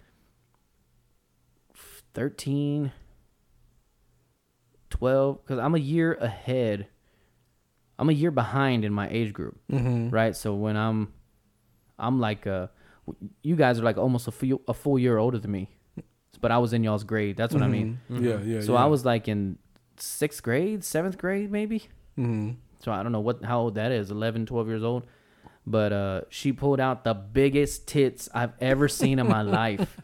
13 2.14 2.92
12 4.90 5.46
cuz 5.46 5.60
I'm 5.60 5.76
a 5.76 5.80
year 5.80 6.14
ahead. 6.14 6.88
I'm 8.00 8.10
a 8.10 8.14
year 8.14 8.32
behind 8.32 8.86
in 8.86 8.94
my 8.94 9.10
age 9.10 9.34
group. 9.34 9.60
Right? 10.10 10.36
So 10.36 10.56
when 10.56 10.78
I'm 10.78 11.14
I'm 12.00 12.20
like 12.20 12.48
uh 12.48 12.68
you 13.42 13.56
guys 13.56 13.80
are 13.80 13.84
like 13.84 13.98
almost 13.98 14.28
a 14.28 14.32
full, 14.32 14.62
a 14.68 14.74
full 14.74 15.00
year 15.00 15.18
older 15.18 15.38
than 15.40 15.52
me. 15.52 15.70
But 16.40 16.52
I 16.52 16.58
was 16.60 16.74
in 16.74 16.84
y'all's 16.84 17.04
grade. 17.04 17.36
That's 17.36 17.54
what 17.54 17.64
I 17.64 17.68
mean. 17.68 18.00
Yeah, 18.10 18.40
yeah. 18.42 18.62
So 18.62 18.74
yeah. 18.74 18.84
I 18.84 18.86
was 18.86 19.06
like 19.06 19.28
in 19.28 19.58
6th 19.98 20.42
grade, 20.44 20.82
7th 20.82 21.18
grade 21.18 21.52
maybe. 21.52 21.80
Mm-hmm. 22.18 22.52
So 22.80 22.92
I 22.92 23.04
don't 23.04 23.12
know 23.12 23.20
what 23.20 23.44
how 23.44 23.62
old 23.62 23.76
that 23.76 23.92
is, 23.92 24.12
11, 24.12 24.46
12 24.46 24.68
years 24.68 24.84
old. 24.84 25.06
But 25.66 25.92
uh, 25.92 26.22
she 26.30 26.54
pulled 26.54 26.80
out 26.80 27.04
the 27.04 27.14
biggest 27.14 27.88
tits 27.88 28.30
I've 28.34 28.54
ever 28.62 28.88
seen 28.88 29.20
in 29.20 29.28
my 29.28 29.42
life. 29.60 29.98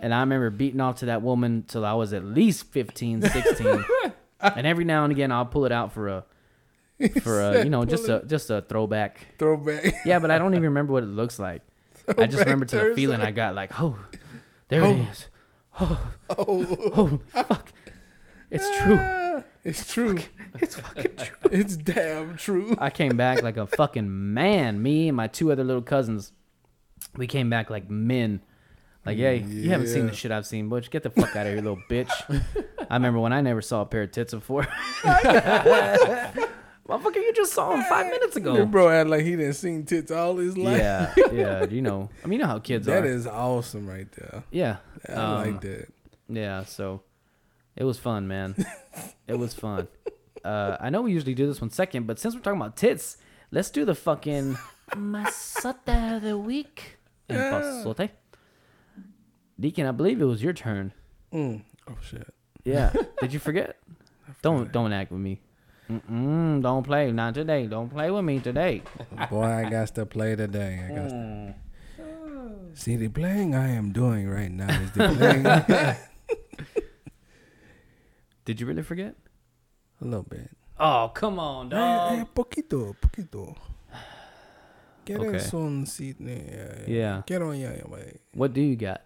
And 0.00 0.12
I 0.12 0.20
remember 0.20 0.50
beating 0.50 0.80
off 0.80 0.96
to 0.96 1.06
that 1.06 1.22
woman 1.22 1.64
till 1.68 1.84
I 1.84 1.92
was 1.92 2.12
at 2.12 2.24
least 2.24 2.66
15, 2.72 3.22
16. 3.22 3.84
and 4.40 4.66
every 4.66 4.84
now 4.84 5.04
and 5.04 5.12
again 5.12 5.30
I'll 5.30 5.46
pull 5.46 5.64
it 5.64 5.72
out 5.72 5.92
for 5.92 6.08
a 6.08 6.24
for 7.22 7.40
a, 7.40 7.58
you 7.64 7.70
know, 7.70 7.84
just 7.84 8.08
a 8.08 8.22
just 8.26 8.50
a 8.50 8.62
throwback. 8.62 9.26
throwback. 9.38 9.94
Yeah, 10.04 10.18
but 10.18 10.30
I 10.30 10.38
don't 10.38 10.52
even 10.52 10.64
remember 10.64 10.92
what 10.92 11.02
it 11.02 11.06
looks 11.08 11.38
like. 11.38 11.62
I 12.18 12.26
just 12.26 12.40
remember 12.40 12.64
to 12.66 12.76
the 12.76 12.94
feeling 12.94 13.20
I 13.20 13.30
got 13.30 13.54
like, 13.54 13.80
"Oh, 13.80 13.96
there 14.68 14.82
it 14.84 14.96
is." 15.10 15.26
Oh. 15.80 16.12
Oh, 16.30 16.90
oh 16.96 17.20
fuck. 17.28 17.72
It's 18.50 18.68
true. 18.78 18.96
Ah, 18.98 19.42
It's 19.64 19.92
true. 19.92 20.18
It's 20.60 20.74
fucking 20.78 21.16
true. 21.16 21.36
It's 21.50 21.76
damn 21.76 22.36
true. 22.36 22.74
I 22.78 22.90
came 22.90 23.16
back 23.16 23.42
like 23.42 23.56
a 23.56 23.66
fucking 23.66 24.34
man. 24.34 24.82
Me 24.82 25.08
and 25.08 25.16
my 25.16 25.26
two 25.28 25.50
other 25.52 25.64
little 25.64 25.82
cousins, 25.82 26.32
we 27.16 27.26
came 27.26 27.48
back 27.50 27.70
like 27.70 27.88
men. 27.88 28.42
Like, 29.06 29.16
yeah, 29.16 29.30
you 29.30 29.70
haven't 29.70 29.86
seen 29.86 30.06
the 30.06 30.14
shit 30.14 30.30
I've 30.30 30.46
seen, 30.46 30.68
Butch. 30.68 30.90
Get 30.90 31.02
the 31.02 31.10
fuck 31.10 31.34
out 31.34 31.46
of 31.46 31.52
here, 31.54 31.62
little 31.62 31.80
bitch. 31.88 32.10
I 32.90 32.94
remember 32.94 33.18
when 33.20 33.32
I 33.32 33.40
never 33.40 33.62
saw 33.62 33.80
a 33.82 33.86
pair 33.86 34.02
of 34.02 34.10
tits 34.12 34.34
before. 34.34 34.66
Motherfucker, 36.90 37.16
you 37.16 37.32
just 37.32 37.52
saw 37.52 37.72
him 37.72 37.84
five 37.84 38.06
minutes 38.06 38.36
Your 38.36 38.54
ago. 38.54 38.66
bro 38.66 38.88
had 38.88 39.08
like 39.08 39.24
he 39.24 39.36
didn't 39.36 39.52
seen 39.54 39.84
tits 39.84 40.10
all 40.10 40.36
his 40.36 40.58
life. 40.58 40.78
Yeah, 40.78 41.12
yeah. 41.32 41.64
You 41.70 41.82
know, 41.82 42.10
I 42.24 42.26
mean, 42.26 42.40
you 42.40 42.44
know 42.44 42.50
how 42.50 42.58
kids 42.58 42.86
That 42.86 42.98
are. 42.98 43.00
That 43.02 43.08
is 43.08 43.26
awesome 43.28 43.86
right 43.86 44.10
there. 44.12 44.42
yeah, 44.50 44.78
I 45.08 45.12
um, 45.12 45.52
like 45.52 45.60
that. 45.60 45.92
Yeah, 46.28 46.64
so 46.64 47.02
it 47.76 47.84
was 47.84 47.96
fun, 47.98 48.26
man. 48.26 48.56
it 49.28 49.38
was 49.38 49.54
fun. 49.54 49.86
Uh, 50.44 50.76
I 50.80 50.90
know 50.90 51.02
we 51.02 51.12
usually 51.12 51.34
do 51.34 51.46
this 51.46 51.60
one 51.60 51.70
second, 51.70 52.06
but 52.08 52.18
since 52.18 52.34
we're 52.34 52.40
talking 52.40 52.60
about 52.60 52.76
tits, 52.76 53.18
let's 53.52 53.70
do 53.70 53.84
the 53.84 53.94
fucking 53.94 54.58
masota 54.92 56.16
of 56.16 56.22
the 56.22 56.36
week. 56.36 56.98
En 57.28 57.36
pasote. 57.36 58.10
Deacon, 59.60 59.86
I 59.86 59.92
believe 59.92 60.20
it 60.20 60.24
was 60.24 60.42
your 60.42 60.54
turn. 60.54 60.92
Oh 61.32 61.60
shit. 62.02 62.34
Yeah. 62.64 62.92
Did 63.20 63.32
you 63.32 63.38
forget? 63.38 63.76
don't 64.42 64.72
don't 64.72 64.92
act 64.92 65.10
with 65.12 65.20
me. 65.20 65.40
Mm, 65.90 66.62
don't 66.62 66.84
play, 66.84 67.10
not 67.10 67.34
today. 67.34 67.66
Don't 67.66 67.88
play 67.90 68.10
with 68.10 68.24
me 68.24 68.38
today. 68.38 68.82
Boy, 69.30 69.42
I 69.44 69.68
got 69.68 69.88
to 69.96 70.06
play 70.06 70.36
today. 70.36 70.80
I 70.86 70.94
got 70.94 71.08
to... 71.10 71.54
See, 72.74 72.94
the 72.96 73.08
playing 73.08 73.54
I 73.56 73.70
am 73.70 73.90
doing 73.92 74.28
right 74.28 74.50
now 74.50 74.70
is 74.80 74.92
the 74.92 75.08
playing 75.08 75.42
Did 78.44 78.60
you 78.60 78.66
really 78.66 78.82
forget? 78.82 79.14
A 80.00 80.04
little 80.04 80.22
bit. 80.22 80.50
Oh, 80.78 81.10
come 81.14 81.38
on, 81.38 81.66
Eh, 81.72 81.76
dog. 81.76 82.12
eh, 82.18 82.24
poquito, 82.34 82.94
poquito. 83.00 83.54
Okay. 85.02 85.16
¿Quieres 85.18 85.52
un 85.54 85.86
sit- 85.86 86.20
eh, 86.20 86.84
Yeah. 86.86 87.22
Quiero 87.26 87.50
ya, 87.52 87.70
ya, 87.72 87.82
güey. 87.82 88.18
What 88.32 88.52
do 88.54 88.60
you 88.60 88.76
got? 88.76 89.00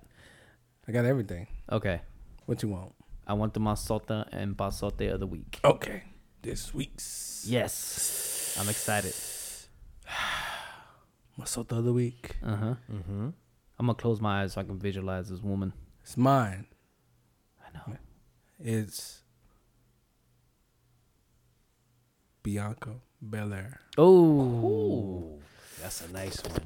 I 0.87 0.93
got 0.93 1.07
everything. 1.07 1.47
Okay. 1.73 2.03
What 2.45 2.63
you 2.63 2.69
want? 2.69 2.93
I 3.27 3.33
want 3.33 3.55
the 3.55 3.61
masota 3.61 4.27
and 4.31 4.55
pasote 4.55 5.11
of 5.11 5.21
the 5.21 5.27
week. 5.27 5.61
Okay. 5.65 6.03
This 6.45 6.75
week's 6.75 7.45
Yes. 7.49 8.57
I'm 8.61 8.69
excited. 8.69 9.15
Masota 11.41 11.79
of 11.79 11.85
the 11.85 11.93
week. 11.93 12.37
Uh 12.45 12.57
huh. 12.57 12.75
Mm-hmm. 12.93 13.29
I'm 13.79 13.87
gonna 13.87 13.95
close 13.95 14.21
my 14.21 14.43
eyes 14.43 14.53
so 14.53 14.61
I 14.61 14.65
can 14.65 14.79
visualize 14.79 15.31
this 15.31 15.41
woman. 15.41 15.73
It's 16.03 16.19
mine. 16.19 16.67
I 17.67 17.77
know. 17.77 17.97
It's 18.61 19.23
Bianca 22.43 22.97
Belair. 23.23 23.81
Oh, 23.97 25.39
That's 25.81 26.03
a 26.03 26.13
nice 26.13 26.43
one. 26.45 26.61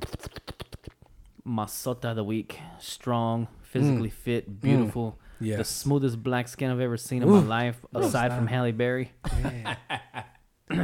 masota 1.47 2.11
of 2.11 2.17
the 2.17 2.25
week. 2.25 2.59
Strong, 2.81 3.47
physically 3.63 4.11
fit, 4.11 4.61
beautiful. 4.61 5.19
The 5.41 5.65
smoothest 5.65 6.23
black 6.23 6.49
skin 6.49 6.71
I've 6.71 6.81
ever 6.81 6.97
seen 6.97 7.23
in 7.23 7.29
my 7.31 7.41
life, 7.41 7.85
aside 7.95 8.33
from 8.33 8.47
Halle 8.47 8.73
Berry. 8.73 9.13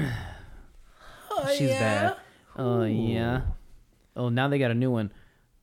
She's 1.57 1.69
bad. 1.71 2.17
Oh 2.57 2.85
yeah. 2.85 3.43
Oh, 4.17 4.29
now 4.29 4.49
they 4.49 4.59
got 4.59 4.71
a 4.71 4.75
new 4.75 4.91
one. 4.91 5.13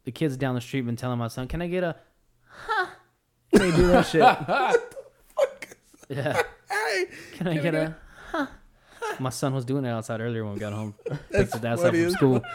The 0.04 0.12
kids 0.12 0.36
down 0.36 0.56
the 0.56 0.62
street 0.62 0.82
been 0.82 0.96
telling 0.96 1.18
my 1.18 1.28
son, 1.28 1.48
"Can 1.48 1.62
I 1.62 1.68
get 1.68 1.84
a?" 1.84 1.96
Huh? 2.48 2.88
They 3.52 3.72
do 3.72 3.88
that 3.88 4.06
shit. 4.08 4.22
yeah. 6.10 6.42
Hey, 6.70 7.06
can 7.34 7.48
I 7.48 7.58
get 7.58 7.76
a? 7.76 7.96
Huh? 8.32 8.48
My 9.20 9.30
son 9.30 9.54
was 9.54 9.66
doing 9.66 9.86
it 9.86 9.89
outside 9.89 10.22
earlier 10.22 10.44
when 10.44 10.54
we 10.54 10.60
got 10.60 10.74
home. 10.74 10.96
Picked 11.32 11.54
his 11.54 11.62
dad 11.62 11.80
up 11.80 11.94
from 11.94 12.10
school. 12.12 12.42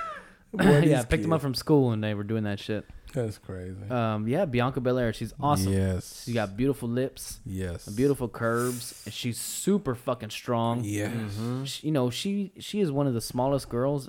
Yeah, 0.59 1.01
is 1.01 1.05
picked 1.05 1.22
him 1.22 1.34
up 1.34 1.43
from 1.43 1.53
school 1.55 1.91
and 1.93 2.03
they 2.03 2.14
were 2.14 2.24
doing 2.24 2.45
that 2.45 2.59
shit. 2.59 2.87
That's 3.16 3.38
crazy. 3.38 3.88
Um, 3.90 4.28
yeah, 4.28 4.44
Bianca 4.44 4.80
Belair, 4.80 5.12
she's 5.14 5.32
awesome. 5.40 5.72
Yes. 5.72 6.24
She's 6.24 6.34
got 6.34 6.54
beautiful 6.56 6.86
lips, 6.88 7.40
yes. 7.46 7.88
beautiful 7.88 8.28
curves, 8.28 9.02
and 9.06 9.14
she's 9.14 9.40
super 9.40 9.94
fucking 9.94 10.30
strong. 10.30 10.84
Yes. 10.84 11.12
She- 11.64 11.86
you 11.86 11.92
know, 11.92 12.10
she 12.10 12.52
she 12.58 12.80
is 12.80 12.92
one 12.92 13.06
of 13.06 13.14
the 13.14 13.20
smallest 13.22 13.68
girls. 13.70 14.08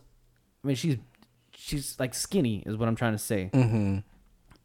I 0.63 0.67
mean, 0.67 0.75
she's 0.75 0.97
she's 1.55 1.97
like 1.99 2.13
skinny 2.13 2.63
is 2.65 2.75
what 2.75 2.89
I'm 2.89 2.95
trying 2.97 3.13
to 3.13 3.17
say. 3.17 3.49
Mm-hmm. 3.53 3.99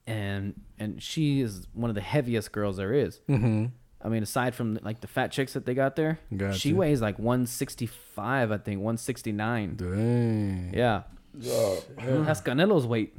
And 0.06 0.60
and 0.78 1.00
she 1.00 1.40
is 1.40 1.68
one 1.72 1.88
of 1.90 1.94
the 1.94 2.00
heaviest 2.02 2.50
girls 2.50 2.76
there 2.76 2.92
is. 2.92 3.20
Mm-hmm. 3.28 3.66
I 4.04 4.08
mean, 4.08 4.24
aside 4.24 4.56
from 4.56 4.80
like 4.82 5.00
the 5.00 5.06
fat 5.06 5.30
chicks 5.30 5.52
that 5.52 5.64
they 5.66 5.74
got 5.74 5.94
there, 5.94 6.18
she 6.56 6.72
weighs 6.72 7.00
like 7.00 7.20
165, 7.20 8.50
I 8.50 8.56
think, 8.58 8.80
169. 8.80 9.76
Dang. 9.76 10.72
Yeah. 10.74 11.02
That's 11.34 12.40
Canelo's 12.40 12.86
weight. 12.86 13.14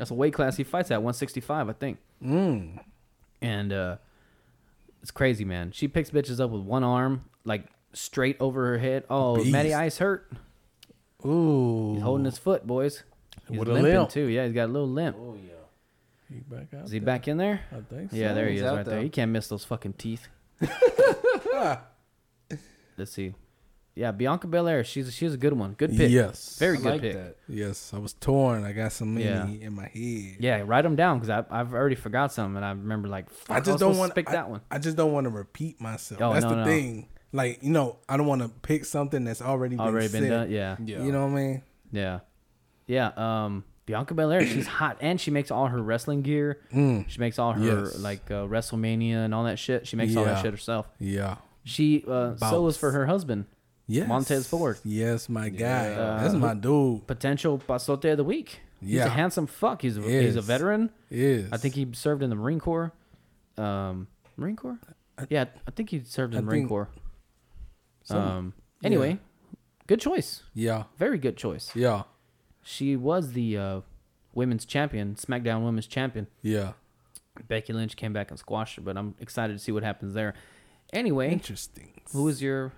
That's 0.00 0.10
a 0.10 0.14
weight 0.14 0.32
class 0.32 0.56
he 0.56 0.64
fights 0.64 0.90
at, 0.90 1.02
165, 1.02 1.68
I 1.68 1.72
think. 1.74 1.98
Mm. 2.24 2.80
And 3.42 3.70
uh 3.70 3.96
it's 5.02 5.10
crazy, 5.10 5.44
man. 5.44 5.72
She 5.72 5.88
picks 5.88 6.08
bitches 6.10 6.40
up 6.40 6.50
with 6.50 6.62
one 6.62 6.82
arm, 6.84 7.26
like 7.44 7.66
straight 7.92 8.38
over 8.40 8.66
her 8.68 8.78
head. 8.78 9.04
Oh, 9.10 9.44
Matty 9.44 9.74
Ice 9.74 9.98
hurt. 9.98 10.32
Ooh. 11.26 11.92
He's 11.94 12.02
holding 12.02 12.24
his 12.24 12.38
foot, 12.38 12.66
boys. 12.66 13.02
He's 13.46 13.58
With 13.58 13.68
a 13.68 13.72
limping 13.74 13.92
limp. 13.92 14.08
too. 14.08 14.24
Yeah, 14.24 14.44
he's 14.46 14.54
got 14.54 14.70
a 14.70 14.72
little 14.72 14.88
limp. 14.88 15.16
Oh 15.20 15.36
yeah. 15.46 15.52
He 16.34 16.40
back 16.40 16.68
out 16.74 16.84
Is 16.86 16.92
he 16.92 16.98
there. 16.98 17.04
back 17.06 17.28
in 17.28 17.36
there? 17.36 17.60
I 17.70 17.80
think 17.82 18.10
so. 18.10 18.16
Yeah, 18.16 18.32
there 18.32 18.48
he 18.48 18.56
is 18.56 18.62
right 18.62 18.76
there. 18.76 18.84
there. 18.84 19.02
He 19.02 19.10
can't 19.10 19.30
miss 19.32 19.48
those 19.48 19.64
fucking 19.66 19.92
teeth. 19.94 20.28
Let's 22.96 23.12
see. 23.12 23.34
Yeah, 23.94 24.12
Bianca 24.12 24.46
Belair. 24.46 24.84
She's 24.84 25.12
she's 25.12 25.34
a 25.34 25.36
good 25.36 25.52
one. 25.52 25.72
Good 25.74 25.90
pick. 25.96 26.10
Yes. 26.10 26.58
Very 26.58 26.78
I 26.78 26.80
good 26.80 26.86
like 26.92 27.00
pick. 27.02 27.14
that. 27.14 27.36
Yes. 27.48 27.92
I 27.92 27.98
was 27.98 28.12
torn. 28.14 28.64
I 28.64 28.72
got 28.72 28.92
some 28.92 29.18
Yeah. 29.18 29.44
in, 29.46 29.62
in 29.62 29.72
my 29.74 29.86
head. 29.88 30.36
Yeah, 30.38 30.62
write 30.64 30.82
them 30.82 30.96
down 30.96 31.18
because 31.18 31.44
I've 31.50 31.74
already 31.74 31.96
forgot 31.96 32.32
some, 32.32 32.56
and 32.56 32.64
I 32.64 32.70
remember 32.70 33.08
like 33.08 33.28
fuck, 33.30 33.56
I 33.56 33.58
was 33.58 33.66
just 33.66 33.78
don't 33.80 33.94
supposed 33.94 33.96
to 33.96 34.00
want 34.00 34.14
pick 34.14 34.28
I, 34.28 34.32
that 34.32 34.48
one. 34.50 34.60
I 34.70 34.78
just 34.78 34.96
don't 34.96 35.12
want 35.12 35.24
to 35.24 35.30
repeat 35.30 35.80
myself. 35.80 36.20
Oh, 36.22 36.32
That's 36.32 36.44
no, 36.44 36.50
the 36.50 36.56
no. 36.56 36.64
thing. 36.64 37.08
Like 37.32 37.62
you 37.62 37.70
know, 37.70 37.98
I 38.08 38.16
don't 38.16 38.26
want 38.26 38.42
to 38.42 38.48
pick 38.48 38.84
something 38.84 39.24
that's 39.24 39.42
already 39.42 39.76
been 39.76 39.84
Already 39.86 40.08
been 40.08 40.22
said. 40.22 40.30
done. 40.30 40.50
Yeah, 40.50 40.76
Yeah. 40.84 41.02
You 41.02 41.12
know 41.12 41.26
what 41.26 41.32
I 41.32 41.42
mean? 41.42 41.62
yeah, 41.92 42.20
yeah. 42.86 43.10
Um, 43.16 43.64
Bianca 43.86 44.14
Belair, 44.14 44.46
she's 44.46 44.66
hot, 44.68 44.98
and 45.00 45.20
she 45.20 45.30
makes 45.32 45.50
all 45.50 45.66
her 45.66 45.82
wrestling 45.82 46.22
gear. 46.22 46.60
She 46.72 47.18
makes 47.18 47.38
all 47.40 47.52
her 47.54 47.62
Yes. 47.84 47.98
like 47.98 48.30
uh, 48.30 48.46
WrestleMania 48.46 49.24
and 49.24 49.34
all 49.34 49.44
that 49.44 49.58
shit. 49.58 49.86
She 49.88 49.96
makes 49.96 50.14
all 50.16 50.24
that 50.24 50.42
shit 50.42 50.52
herself. 50.52 50.86
Yeah. 51.00 51.36
She 51.64 52.04
uh, 52.08 52.36
so 52.36 52.66
is 52.68 52.76
for 52.76 52.92
her 52.92 53.06
husband, 53.06 53.46
Yes. 53.90 54.08
Montez 54.08 54.46
Ford. 54.46 54.78
Yes, 54.84 55.28
my 55.28 55.48
guy. 55.48 55.92
Uh, 55.92 56.22
that's 56.22 56.34
my 56.34 56.54
dude. 56.54 57.06
potential 57.06 57.58
pasote 57.58 58.04
of 58.12 58.16
the 58.18 58.24
week. 58.24 58.60
He's 58.80 58.90
Yeah. 58.90 59.06
a 59.06 59.08
handsome 59.08 59.46
fuck. 59.46 59.82
He's 59.82 59.96
a, 59.98 60.02
he's 60.02 60.36
a 60.36 60.40
veteran. 60.42 60.90
Is 61.10 61.50
I 61.52 61.56
think 61.56 61.74
he 61.74 61.88
served 61.92 62.22
in 62.22 62.30
the 62.30 62.36
Marine 62.36 62.60
Corps. 62.60 62.92
Um, 63.58 64.06
Marine 64.36 64.56
Corps? 64.56 64.78
Yeah, 65.28 65.46
I 65.66 65.70
think 65.72 65.90
he 65.90 66.00
served 66.04 66.32
in 66.34 66.38
I 66.38 66.40
the 66.40 66.46
Marine 66.46 66.68
Corps. 66.68 66.88
Some- 68.04 68.18
Um, 68.18 68.54
anyway, 68.82 69.18
good 69.86 70.00
choice. 70.00 70.42
Yeah. 70.54 70.84
Very 70.96 71.18
good 71.18 71.36
choice. 71.36 71.74
Yeah. 71.74 72.04
She 72.62 72.96
was 72.96 73.32
the 73.32 73.56
uh, 73.58 73.80
women's 74.34 74.64
champion, 74.64 75.14
SmackDown 75.16 75.64
women's 75.64 75.86
champion. 75.86 76.26
Yeah. 76.42 76.72
Becky 77.48 77.72
Lynch 77.72 77.96
came 77.96 78.12
back 78.12 78.30
and 78.30 78.38
squashed 78.38 78.76
her, 78.76 78.82
but 78.82 78.96
I'm 78.96 79.14
excited 79.18 79.52
to 79.54 79.58
see 79.58 79.72
what 79.72 79.82
happens 79.82 80.14
there. 80.14 80.34
Anyway, 80.92 81.30
Interesting. 81.32 82.00
who 82.12 82.26
is 82.28 82.42
your 82.42 82.72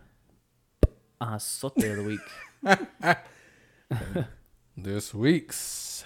uh, 1.22 1.38
sote 1.38 1.76
of 1.78 1.96
the 1.96 2.02
week? 2.02 2.20
This 4.74 5.12
week's 5.12 6.02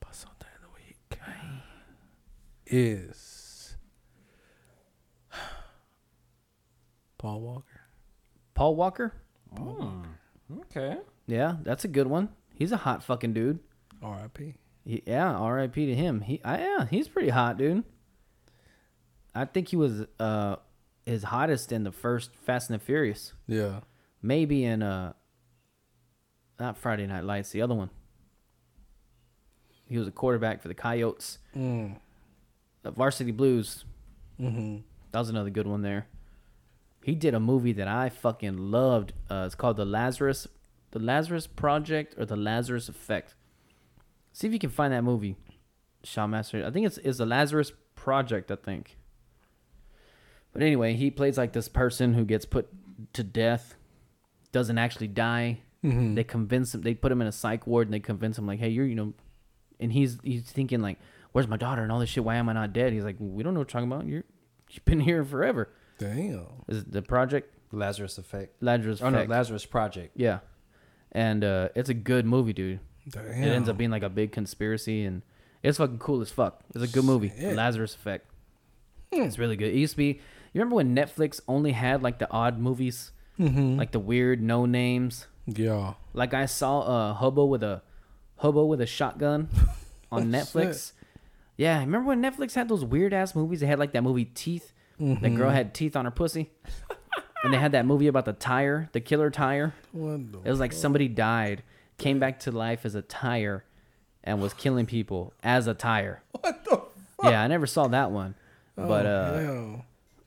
Pasote 0.00 0.40
of 0.40 0.60
the 0.60 0.68
week 0.74 1.20
is 2.66 3.76
Paul 7.16 7.40
Walker. 7.40 7.80
Paul 8.54 8.74
Walker? 8.74 9.14
Okay. 10.62 10.96
Yeah, 11.28 11.56
that's 11.62 11.84
a 11.84 11.88
good 11.88 12.08
one. 12.08 12.30
He's 12.54 12.72
a 12.72 12.76
hot 12.78 13.04
fucking 13.04 13.32
dude. 13.32 13.60
R.I.P. 14.02 14.54
Yeah, 14.84 15.32
R.I.P. 15.32 15.86
to 15.86 15.94
him. 15.94 16.22
He, 16.22 16.40
I, 16.44 16.58
yeah, 16.58 16.86
he's 16.90 17.08
pretty 17.08 17.30
hot, 17.30 17.56
dude. 17.56 17.84
I 19.34 19.44
think 19.44 19.68
he 19.68 19.76
was 19.76 20.06
uh 20.18 20.56
his 21.06 21.22
hottest 21.22 21.72
in 21.72 21.84
the 21.84 21.92
first 21.92 22.32
Fast 22.44 22.68
and 22.68 22.78
the 22.78 22.84
Furious. 22.84 23.32
Yeah. 23.46 23.80
Maybe 24.20 24.64
in 24.64 24.82
uh, 24.82 25.12
not 26.58 26.76
Friday 26.76 27.06
Night 27.06 27.24
Lights, 27.24 27.50
the 27.50 27.62
other 27.62 27.74
one. 27.74 27.90
He 29.88 29.96
was 29.96 30.08
a 30.08 30.10
quarterback 30.12 30.60
for 30.60 30.68
the 30.68 30.74
Coyotes. 30.74 31.38
Mm. 31.56 31.96
The 32.82 32.90
Varsity 32.90 33.30
Blues. 33.30 33.84
Mm-hmm. 34.40 34.78
That 35.12 35.18
was 35.20 35.28
another 35.30 35.50
good 35.50 35.68
one 35.68 35.82
there. 35.82 36.08
He 37.04 37.14
did 37.14 37.34
a 37.34 37.40
movie 37.40 37.72
that 37.74 37.86
I 37.86 38.08
fucking 38.08 38.56
loved. 38.72 39.12
Uh, 39.30 39.44
it's 39.46 39.54
called 39.54 39.76
the 39.76 39.84
Lazarus, 39.84 40.48
the 40.90 40.98
Lazarus 40.98 41.46
Project 41.46 42.16
or 42.18 42.26
the 42.26 42.36
Lazarus 42.36 42.88
Effect. 42.88 43.36
See 44.32 44.48
if 44.48 44.52
you 44.52 44.58
can 44.58 44.70
find 44.70 44.92
that 44.92 45.04
movie, 45.04 45.36
Shawmaster. 46.04 46.64
I 46.64 46.70
think 46.72 46.84
it's 46.84 46.98
it's 46.98 47.18
the 47.18 47.26
Lazarus 47.26 47.72
Project. 47.94 48.50
I 48.50 48.56
think. 48.56 48.95
But 50.56 50.64
anyway, 50.64 50.94
he 50.94 51.10
plays 51.10 51.36
like 51.36 51.52
this 51.52 51.68
person 51.68 52.14
who 52.14 52.24
gets 52.24 52.46
put 52.46 52.68
to 53.12 53.22
death, 53.22 53.74
doesn't 54.52 54.78
actually 54.78 55.08
die. 55.08 55.60
They 55.82 56.24
convince 56.24 56.74
him. 56.74 56.80
They 56.80 56.94
put 56.94 57.12
him 57.12 57.20
in 57.20 57.26
a 57.28 57.32
psych 57.32 57.66
ward 57.66 57.88
and 57.88 57.94
they 57.94 58.00
convince 58.00 58.38
him 58.38 58.46
like, 58.46 58.58
"Hey, 58.58 58.70
you're 58.70 58.86
you 58.86 58.94
know," 58.94 59.12
and 59.78 59.92
he's 59.92 60.18
he's 60.24 60.42
thinking 60.50 60.80
like, 60.80 60.98
"Where's 61.32 61.46
my 61.46 61.58
daughter 61.58 61.82
and 61.82 61.92
all 61.92 61.98
this 62.00 62.08
shit? 62.08 62.24
Why 62.24 62.36
am 62.36 62.48
I 62.48 62.54
not 62.54 62.72
dead?" 62.72 62.94
He's 62.94 63.04
like, 63.04 63.16
"We 63.18 63.42
don't 63.42 63.52
know 63.52 63.60
what 63.60 63.72
you're 63.72 63.80
talking 63.82 63.92
about. 63.92 64.06
You're 64.06 64.24
you've 64.70 64.84
been 64.86 65.00
here 65.00 65.24
forever." 65.24 65.68
Damn. 65.98 66.46
Is 66.68 66.78
it 66.78 66.90
the 66.90 67.02
project 67.02 67.54
Lazarus 67.70 68.16
Effect. 68.16 68.62
Lazarus 68.62 69.02
Oh 69.02 69.10
no, 69.10 69.24
Lazarus 69.24 69.66
Project. 69.66 70.12
yeah, 70.16 70.38
and 71.12 71.44
uh, 71.44 71.68
it's 71.74 71.90
a 71.90 71.94
good 71.94 72.24
movie, 72.24 72.54
dude. 72.54 72.80
Damn. 73.08 73.26
It 73.26 73.48
ends 73.48 73.68
up 73.68 73.76
being 73.76 73.90
like 73.90 74.02
a 74.02 74.08
big 74.08 74.32
conspiracy, 74.32 75.04
and 75.04 75.22
it's 75.62 75.78
fucking 75.78 75.98
cool 75.98 76.20
as 76.22 76.30
fuck. 76.30 76.62
It's 76.74 76.82
a 76.82 76.88
good 76.88 77.04
movie, 77.04 77.32
Shit. 77.38 77.54
Lazarus 77.54 77.94
Effect. 77.94 78.26
It's 79.12 79.38
really 79.38 79.56
good. 79.56 79.68
It 79.72 79.78
used 79.78 79.92
to 79.92 79.98
be. 79.98 80.20
You 80.56 80.60
remember 80.60 80.76
when 80.76 80.96
Netflix 80.96 81.42
only 81.46 81.72
had 81.72 82.02
like 82.02 82.18
the 82.18 82.30
odd 82.30 82.58
movies, 82.58 83.12
mm-hmm. 83.38 83.76
like 83.76 83.92
the 83.92 83.98
weird 83.98 84.40
no 84.40 84.64
names. 84.64 85.26
Yeah. 85.44 85.92
Like 86.14 86.32
I 86.32 86.46
saw 86.46 86.80
uh, 86.80 87.10
a 87.10 87.12
hobo 87.12 87.44
with 87.44 87.62
a 87.62 87.82
hobo 88.36 88.64
with 88.64 88.80
a 88.80 88.86
shotgun 88.86 89.50
on 90.10 90.32
Netflix. 90.32 90.92
Yeah, 91.58 91.78
remember 91.80 92.08
when 92.08 92.22
Netflix 92.22 92.54
had 92.54 92.70
those 92.70 92.86
weird 92.86 93.12
ass 93.12 93.34
movies? 93.34 93.60
They 93.60 93.66
had 93.66 93.78
like 93.78 93.92
that 93.92 94.02
movie 94.02 94.24
Teeth. 94.24 94.72
The 94.98 95.04
girl 95.04 95.18
mm-hmm. 95.20 95.50
had 95.50 95.74
teeth 95.74 95.94
on 95.94 96.06
her 96.06 96.10
pussy. 96.10 96.50
and 97.44 97.52
they 97.52 97.58
had 97.58 97.72
that 97.72 97.84
movie 97.84 98.06
about 98.06 98.24
the 98.24 98.32
tire, 98.32 98.88
the 98.92 99.00
killer 99.00 99.28
tire. 99.28 99.74
What 99.92 100.32
the 100.32 100.38
It 100.38 100.48
was 100.48 100.58
like 100.58 100.72
somebody 100.72 101.06
died, 101.06 101.64
came 101.98 102.18
back 102.18 102.40
to 102.40 102.50
life 102.50 102.86
as 102.86 102.94
a 102.94 103.02
tire, 103.02 103.64
and 104.24 104.40
was 104.40 104.54
killing 104.54 104.86
people 104.86 105.34
as 105.42 105.66
a 105.66 105.74
tire. 105.74 106.22
What 106.40 106.64
the 106.64 106.80
Yeah, 107.24 107.42
I 107.42 107.46
never 107.46 107.66
saw 107.66 107.88
that 107.88 108.10
one, 108.10 108.36
but 108.74 109.04
oh, 109.04 109.10
uh, 109.10 109.38
hell? 109.38 109.84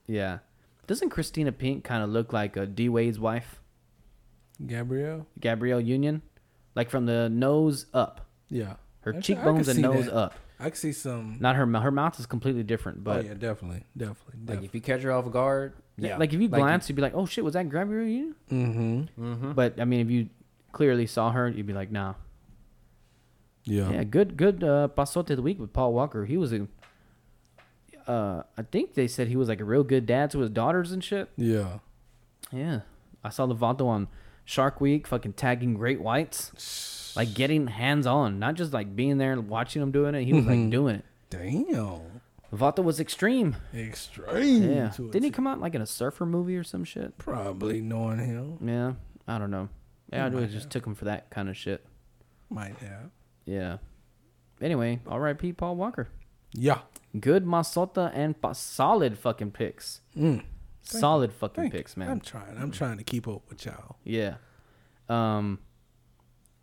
Yeah. 0.10 0.40
Doesn't 0.88 1.12
Christina 1.12 1.52
Pink 1.52 1.84
kind 1.84 2.02
of 2.04 2.10
look 2.10 2.34
like 2.34 2.58
uh, 2.58 2.66
D 2.66 2.90
Wade's 2.90 3.20
wife, 3.20 3.62
Gabrielle? 4.66 5.28
Gabrielle 5.40 5.80
Union, 5.80 6.22
like 6.76 6.90
from 6.90 7.06
the 7.06 7.30
nose 7.30 7.86
up, 7.94 8.28
Yeah. 8.50 8.76
her 9.02 9.12
I 9.12 9.14
c- 9.14 9.18
I 9.18 9.22
cheekbones 9.22 9.68
and 9.68 9.82
nose 9.82 10.06
that. 10.06 10.14
up. 10.16 10.34
I 10.60 10.66
can 10.66 10.76
see 10.76 10.92
some. 10.92 11.38
Not 11.40 11.56
her. 11.56 11.66
mou- 11.66 11.80
Her 11.80 11.92
mouth 11.92 12.20
is 12.20 12.26
completely 12.26 12.64
different, 12.64 13.04
but 13.04 13.20
oh 13.20 13.28
yeah, 13.30 13.34
definitely, 13.36 13.84
definitely, 13.96 14.34
Like 14.40 14.46
definitely. 14.48 14.66
if 14.68 14.76
you 14.76 14.82
catch 14.82 15.02
her 15.04 15.12
off 15.12 15.32
guard, 15.32 15.74
yeah. 15.98 16.18
like 16.18 16.34
if 16.34 16.42
you 16.42 16.50
glance, 16.50 16.90
you'd 16.90 16.96
be 16.98 17.02
like, 17.02 17.14
"Oh 17.16 17.26
shit, 17.26 17.44
was 17.46 17.54
that 17.54 17.70
Gabrielle 17.70 18.08
Union?" 18.08 18.36
mm-hmm. 19.22 19.52
But 19.54 19.80
I 19.80 19.86
mean, 19.86 20.02
if 20.02 20.10
you 20.12 20.28
clearly 20.74 21.06
saw 21.06 21.32
her, 21.32 21.48
you'd 21.48 21.66
be 21.68 21.74
like, 21.74 21.92
"Nah." 21.92 22.16
Yeah. 23.64 23.92
Yeah, 23.92 24.04
good, 24.04 24.36
good. 24.36 24.64
Uh, 24.64 24.88
pasote 24.88 25.30
of 25.30 25.36
the 25.38 25.42
week 25.44 25.60
with 25.60 25.72
Paul 25.74 25.94
Walker. 25.94 26.26
He 26.26 26.38
was 26.38 26.52
a. 26.52 26.68
Uh, 28.10 28.42
I 28.58 28.64
think 28.64 28.96
they 28.96 29.08
said 29.08 29.28
he 29.28 29.36
was 29.36 29.48
like 29.48 29.60
a 29.62 29.66
real 29.66 29.84
good 29.84 30.06
dad 30.08 30.32
to 30.32 30.40
his 30.40 30.50
daughters 30.50 30.92
and 30.92 31.04
shit. 31.04 31.30
Yeah. 31.38 31.80
Yeah, 32.52 32.80
I 33.24 33.30
saw 33.30 33.46
Levanto 33.46 33.86
on 33.86 34.08
Shark 34.46 34.82
Week, 34.82 35.06
fucking 35.06 35.34
tagging 35.34 35.76
great 35.76 36.02
whites, 36.02 37.14
like 37.16 37.36
getting 37.36 37.68
hands 37.68 38.08
on, 38.08 38.40
not 38.40 38.56
just 38.56 38.74
like 38.74 38.96
being 38.96 39.20
there 39.20 39.32
and 39.34 39.48
watching 39.48 39.82
him 39.84 39.92
doing 39.92 40.16
it. 40.16 40.24
He 40.24 40.34
was 40.34 40.46
like 40.46 40.70
doing 40.72 40.96
it. 40.96 41.06
Damn. 41.30 42.22
Levanto 42.52 42.84
was 42.84 43.00
extreme. 43.00 43.56
Extreme. 43.76 44.72
Yeah, 44.72 44.92
didn't 44.98 45.24
he 45.24 45.30
come 45.30 45.46
out 45.46 45.60
like 45.62 45.76
in 45.76 45.82
a 45.84 45.86
surfer 45.86 46.26
movie 46.26 46.58
or 46.58 46.64
some 46.64 46.84
shit? 46.84 47.16
Probably 47.20 47.82
knowing 47.82 48.18
him. 48.18 48.58
Yeah, 48.68 48.94
I 49.28 49.38
don't 49.38 49.52
know. 49.52 49.70
Yeah, 50.12 50.26
I 50.26 50.46
just 50.46 50.72
took 50.72 50.88
him 50.88 50.96
for 50.96 51.06
that 51.06 51.30
kind 51.30 51.50
of 51.50 51.56
shit. 51.56 51.86
Might 52.50 52.76
have. 52.80 53.12
Yeah. 53.46 53.78
Anyway, 54.60 55.00
R.I.P. 55.08 55.54
Paul 55.54 55.76
Walker. 55.76 56.08
Yeah. 56.52 56.80
Good 57.18 57.46
Masota 57.46 58.12
and 58.14 58.40
pa- 58.40 58.54
solid 58.54 59.18
fucking 59.18 59.52
picks. 59.52 60.02
Solid 60.82 61.32
fucking 61.34 61.64
Thank 61.64 61.74
picks, 61.74 61.96
you. 61.96 62.02
man. 62.02 62.12
I'm 62.12 62.20
trying. 62.20 62.58
I'm 62.58 62.72
trying 62.72 62.98
to 62.98 63.04
keep 63.04 63.28
up 63.28 63.42
with 63.50 63.66
y'all. 63.66 63.98
Yeah. 64.04 64.36
Um. 65.08 65.60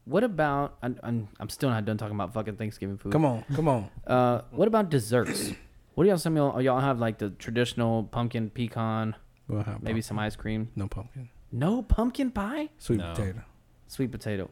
What 0.04 0.22
about? 0.22 0.78
I'm, 0.82 0.98
I'm 1.02 1.28
I'm 1.40 1.48
still 1.48 1.68
not 1.70 1.84
done 1.84 1.96
talking 1.98 2.14
about 2.14 2.32
fucking 2.32 2.56
Thanksgiving 2.56 2.96
food. 2.96 3.12
Come 3.12 3.24
on. 3.24 3.44
Come 3.54 3.66
on. 3.68 3.88
Uh, 4.06 4.42
what 4.52 4.68
about 4.68 4.88
desserts? 4.88 5.52
what 5.94 6.04
do 6.04 6.08
y'all 6.10 6.18
some 6.18 6.36
of 6.36 6.54
y'all, 6.54 6.62
y'all 6.62 6.80
have 6.80 7.00
like 7.00 7.18
the 7.18 7.30
traditional 7.30 8.04
pumpkin 8.04 8.50
pecan, 8.50 9.16
We'll 9.48 9.62
have 9.64 9.82
maybe 9.82 9.94
pumpkin. 9.94 10.02
some 10.02 10.18
ice 10.20 10.36
cream? 10.36 10.70
no 10.76 10.86
pumpkin. 10.86 11.28
No 11.50 11.82
pumpkin 11.82 12.30
pie, 12.30 12.68
Sweet 12.78 12.98
No. 12.98 13.14
potato. 13.14 13.40
sweet 13.88 14.12
potato. 14.12 14.50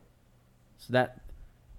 So 0.78 0.92
that 0.92 1.20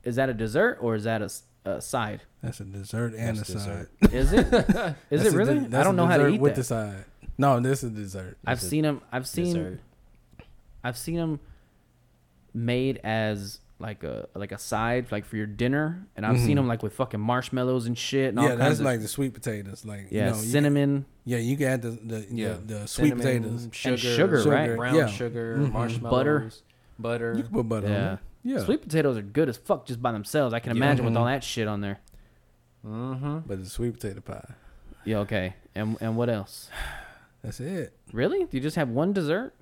is 0.04 0.16
that 0.18 0.30
a 0.30 0.34
dessert 0.34 0.78
or 0.82 0.96
is 0.96 1.04
that 1.06 1.22
a, 1.22 1.30
s- 1.66 1.78
a 1.78 1.82
side? 1.82 2.22
That's 2.42 2.60
a 2.60 2.64
dessert 2.66 3.14
and 3.16 3.38
That's 3.38 3.50
a 3.50 3.60
side. 3.60 3.88
Is 4.14 4.32
it? 4.34 4.46
Is 4.48 4.54
That's 4.54 4.96
it 5.12 5.34
a 5.34 5.38
really? 5.38 5.58
I 5.60 5.84
don't 5.84 5.88
a 5.88 5.94
know 5.94 6.06
how 6.06 6.18
to 6.18 6.24
dessert 6.24 6.36
eat 6.36 6.42
with 6.42 6.56
that. 6.56 6.62
the 6.62 6.64
side. 6.66 7.06
No, 7.38 7.60
this 7.60 7.84
is 7.84 7.92
dessert. 7.92 8.38
I've 8.46 8.58
It's 8.58 8.66
a 8.66 8.70
seen 8.70 8.84
them. 8.84 9.02
I've 9.12 9.28
seen. 9.28 9.46
Dessert. 9.54 9.80
I've 10.84 10.98
seen 10.98 11.16
them 11.16 11.40
made 12.54 13.00
as 13.04 13.60
like 13.78 14.04
a 14.06 14.30
like 14.36 14.54
a 14.54 14.58
side 14.58 15.12
like 15.12 15.26
for 15.26 15.36
your 15.36 15.46
dinner, 15.48 16.08
and 16.16 16.26
I've 16.26 16.40
seen 16.40 16.56
them 16.56 16.68
like 16.68 16.82
with 16.82 16.94
fucking 16.94 17.20
marshmallows 17.20 17.88
and 17.88 17.98
shit. 17.98 18.30
And 18.30 18.40
all 18.40 18.46
Mm-hmm. 18.46 18.54
yeah, 18.54 18.58
kinds 18.66 18.78
that's 18.78 18.80
of, 18.80 18.86
like 18.86 19.02
the 19.02 19.08
sweet 19.10 19.34
potatoes. 19.34 19.84
Like 19.86 20.08
yeah, 20.12 20.26
you 20.28 20.32
know, 20.32 20.38
you 20.38 20.44
cinnamon. 20.44 20.90
Can, 21.02 21.06
yeah, 21.26 21.38
you 21.40 21.58
can 21.58 21.68
add 21.68 21.82
the 21.82 21.90
the, 21.90 22.26
Yeah. 22.32 22.54
the, 22.54 22.74
the 22.74 22.88
sweet 22.88 23.10
Cinnamon, 23.20 23.70
potatoes. 23.70 23.70
sugar, 23.74 23.98
sugar, 24.42 24.44
right? 24.50 24.76
Brown 24.78 24.96
Yeah. 24.96 25.08
sugar, 25.08 25.58
Mhm. 25.58 25.72
marshmallows, 25.74 26.62
butter. 26.98 27.34
You 27.36 27.44
can 27.44 27.52
put 27.52 27.68
butter 27.68 27.88
Yeah. 27.90 28.08
on 28.08 28.14
it. 28.14 28.20
Yeah, 28.48 28.60
Sweet 28.60 28.84
potatoes 28.84 29.18
are 29.18 29.24
good 29.24 29.50
as 29.50 29.58
fuck 29.58 29.88
just 29.88 30.00
by 30.02 30.12
themselves. 30.12 30.54
I 30.54 30.60
can 30.60 30.72
imagine 30.72 31.04
with 31.04 31.18
all 31.18 31.26
that 31.26 31.44
shit 31.44 31.68
on 31.68 31.82
there. 31.82 32.00
Mm-hmm. 32.86 33.40
but 33.48 33.58
it's 33.58 33.72
sweet 33.72 33.96
potato 33.96 34.22
pie. 34.22 34.54
Yeah, 35.04 35.18
okay. 35.20 35.56
And 35.74 35.98
and 36.00 36.16
what 36.16 36.30
else? 36.30 36.70
That's 37.44 37.60
it. 37.60 37.98
Really? 38.14 38.40
Do 38.46 38.50
you 38.58 38.62
just 38.62 38.76
have 38.76 38.90
one 38.90 39.14
dessert? 39.14 39.54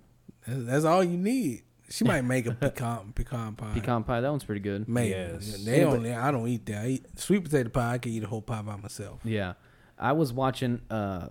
That's, 0.46 0.66
that's 0.66 0.86
all 0.86 1.04
you 1.04 1.18
need. 1.18 1.64
She 1.90 2.04
might 2.04 2.22
make 2.24 2.46
a 2.46 2.52
pecan 2.60 3.14
pecan 3.14 3.56
pie. 3.56 3.74
Pecan 3.74 4.04
pie. 4.04 4.20
That 4.22 4.30
one's 4.30 4.44
pretty 4.44 4.60
good. 4.62 4.88
Maybe. 4.90 5.12
Yes. 5.12 5.64
They 5.64 5.80
Yeah, 5.80 5.86
only. 5.88 6.14
I 6.14 6.32
don't 6.32 6.48
eat 6.50 6.66
that. 6.66 6.84
I 6.84 6.88
eat 6.88 7.20
sweet 7.20 7.44
potato 7.46 7.70
pie. 7.70 7.94
I 7.94 7.98
can 7.98 8.12
eat 8.12 8.24
a 8.24 8.28
whole 8.28 8.42
pie 8.42 8.62
by 8.62 8.76
myself. 8.76 9.20
Yeah, 9.24 9.54
I 9.98 10.12
was 10.14 10.32
watching 10.34 10.82
uh, 10.90 11.30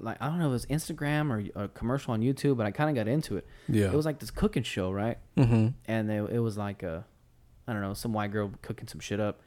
like 0.00 0.16
I 0.20 0.26
don't 0.28 0.38
know, 0.38 0.46
if 0.46 0.50
it 0.50 0.52
was 0.52 0.66
Instagram 0.66 1.30
or 1.56 1.64
a 1.64 1.68
commercial 1.68 2.12
on 2.14 2.20
YouTube, 2.20 2.56
but 2.56 2.66
I 2.66 2.70
kind 2.70 2.90
of 2.90 2.96
got 2.96 3.10
into 3.10 3.36
it. 3.36 3.46
Yeah. 3.68 3.86
It 3.86 3.94
was 3.94 4.06
like 4.06 4.18
this 4.18 4.30
cooking 4.30 4.62
show, 4.62 4.90
right? 4.90 5.18
Mm-hmm. 5.36 5.68
and 5.86 6.10
they, 6.10 6.16
it 6.16 6.42
was 6.42 6.56
like 6.58 6.82
a, 6.82 7.04
I 7.66 7.72
don't 7.72 7.82
know, 7.82 7.94
some 7.94 8.12
white 8.12 8.32
girl 8.32 8.52
cooking 8.62 8.88
some 8.88 9.00
shit 9.00 9.20
up, 9.20 9.40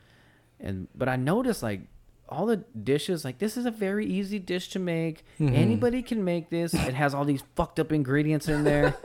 and 0.60 0.88
but 0.96 1.10
I 1.10 1.16
noticed 1.16 1.62
like 1.64 1.82
all 2.28 2.46
the 2.48 2.58
dishes, 2.58 3.24
like 3.24 3.38
this 3.38 3.56
is 3.56 3.66
a 3.66 3.72
very 3.72 4.06
easy 4.06 4.40
dish 4.40 4.70
to 4.70 4.80
make. 4.80 5.24
Anybody 5.40 6.02
can 6.02 6.24
make 6.24 6.50
this. 6.50 6.74
It 6.74 6.94
has 6.96 7.14
all 7.14 7.24
these 7.26 7.44
fucked 7.56 7.80
up 7.80 7.92
ingredients 7.92 8.48
in 8.48 8.64
there, 8.64 8.96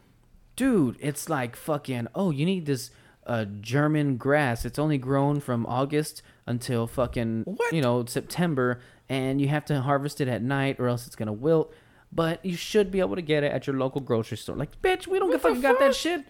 dude. 0.56 0.96
It's 1.00 1.28
like 1.28 1.56
fucking. 1.56 2.08
Oh, 2.14 2.30
you 2.30 2.44
need 2.44 2.66
this 2.66 2.90
uh, 3.26 3.44
German 3.60 4.16
grass. 4.16 4.64
It's 4.64 4.78
only 4.78 4.98
grown 4.98 5.40
from 5.40 5.66
August 5.66 6.22
until 6.46 6.86
fucking 6.86 7.42
What? 7.44 7.72
you 7.72 7.80
know 7.82 8.04
September, 8.04 8.80
and 9.08 9.40
you 9.40 9.48
have 9.48 9.64
to 9.66 9.80
harvest 9.80 10.20
it 10.20 10.28
at 10.28 10.42
night 10.42 10.78
or 10.80 10.88
else 10.88 11.06
it's 11.06 11.16
gonna 11.16 11.32
wilt. 11.32 11.72
But 12.12 12.44
you 12.44 12.56
should 12.56 12.90
be 12.90 13.00
able 13.00 13.16
to 13.16 13.22
get 13.22 13.42
it 13.44 13.52
at 13.52 13.66
your 13.66 13.76
local 13.76 14.00
grocery 14.00 14.36
store. 14.36 14.56
Like, 14.56 14.80
bitch, 14.80 15.06
we 15.06 15.18
don't 15.18 15.28
What 15.28 15.40
fucking 15.42 15.60
got 15.60 15.78
that 15.80 15.94
shit. 15.94 16.24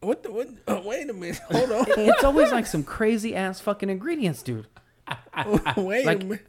What? 0.00 0.22
The, 0.22 0.30
what? 0.32 0.48
Oh, 0.68 0.82
wait 0.82 1.08
a 1.08 1.12
minute. 1.12 1.38
Hold 1.50 1.70
on. 1.70 1.84
It's 1.96 2.24
always 2.24 2.50
like 2.52 2.66
some 2.66 2.82
crazy 2.84 3.34
ass 3.34 3.60
fucking 3.60 3.88
ingredients, 3.88 4.42
dude. 4.42 4.66
wait 5.76 6.04
Like- 6.04 6.22
a 6.22 6.24
minute. 6.24 6.46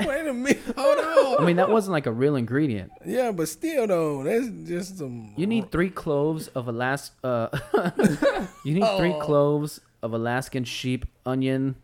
Wait 0.00 0.26
a 0.28 0.32
minute. 0.32 0.60
Hold 0.76 0.98
on. 0.98 1.42
I 1.42 1.44
mean, 1.44 1.56
that 1.56 1.68
wasn't 1.70 1.92
like 1.92 2.06
a 2.06 2.12
real 2.12 2.36
ingredient. 2.36 2.92
Yeah, 3.04 3.32
but 3.32 3.48
still 3.48 3.84
though, 3.88 4.22
that's 4.22 4.46
just 4.64 4.98
some. 4.98 5.34
You 5.36 5.46
need 5.48 5.72
three 5.72 5.90
cloves 5.90 6.46
of 6.48 6.68
Alas. 6.68 7.10
Uh, 7.24 7.48
you 8.64 8.74
need 8.74 8.96
three 8.96 9.14
cloves 9.20 9.80
of 10.00 10.12
Alaskan 10.12 10.62
sheep 10.62 11.04
onion. 11.26 11.74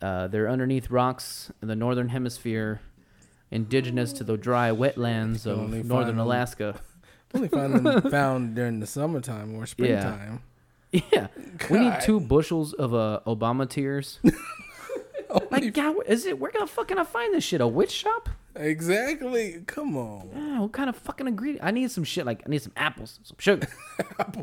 Uh, 0.00 0.28
they're 0.28 0.48
underneath 0.48 0.90
rocks 0.90 1.50
in 1.60 1.68
the 1.68 1.74
northern 1.76 2.08
hemisphere, 2.08 2.80
indigenous 3.50 4.12
to 4.14 4.24
the 4.24 4.36
dry 4.36 4.70
wetlands 4.70 5.46
of 5.46 5.58
only 5.58 5.82
northern 5.82 6.16
find 6.16 6.20
Alaska. 6.20 6.80
only 7.34 7.48
found 7.48 7.74
them 7.86 8.02
found 8.10 8.54
during 8.54 8.80
the 8.80 8.86
summertime 8.86 9.54
or 9.56 9.66
springtime. 9.66 10.42
Yeah, 10.92 11.00
yeah. 11.12 11.26
we 11.68 11.78
need 11.80 11.90
God. 11.90 12.00
two 12.02 12.20
bushels 12.20 12.72
of 12.74 12.94
uh, 12.94 13.20
Obama 13.26 13.68
tears. 13.68 14.20
like, 15.50 15.74
God, 15.74 15.96
is 16.06 16.24
it? 16.24 16.38
Where 16.38 16.50
the 16.58 16.66
fuck 16.66 16.88
can 16.88 16.98
I 16.98 17.04
find 17.04 17.34
this 17.34 17.44
shit? 17.44 17.60
A 17.60 17.66
witch 17.66 17.90
shop? 17.92 18.28
Exactly. 18.56 19.62
Come 19.66 19.96
on. 19.96 20.30
Yeah, 20.34 20.60
what 20.60 20.72
kind 20.72 20.88
of 20.88 20.96
fucking 20.96 21.26
ingredient? 21.28 21.64
I 21.64 21.70
need 21.70 21.90
some 21.90 22.04
shit 22.04 22.24
like 22.26 22.42
I 22.46 22.48
need 22.48 22.62
some 22.62 22.72
apples, 22.76 23.20
some 23.22 23.36
sugar, 23.38 23.68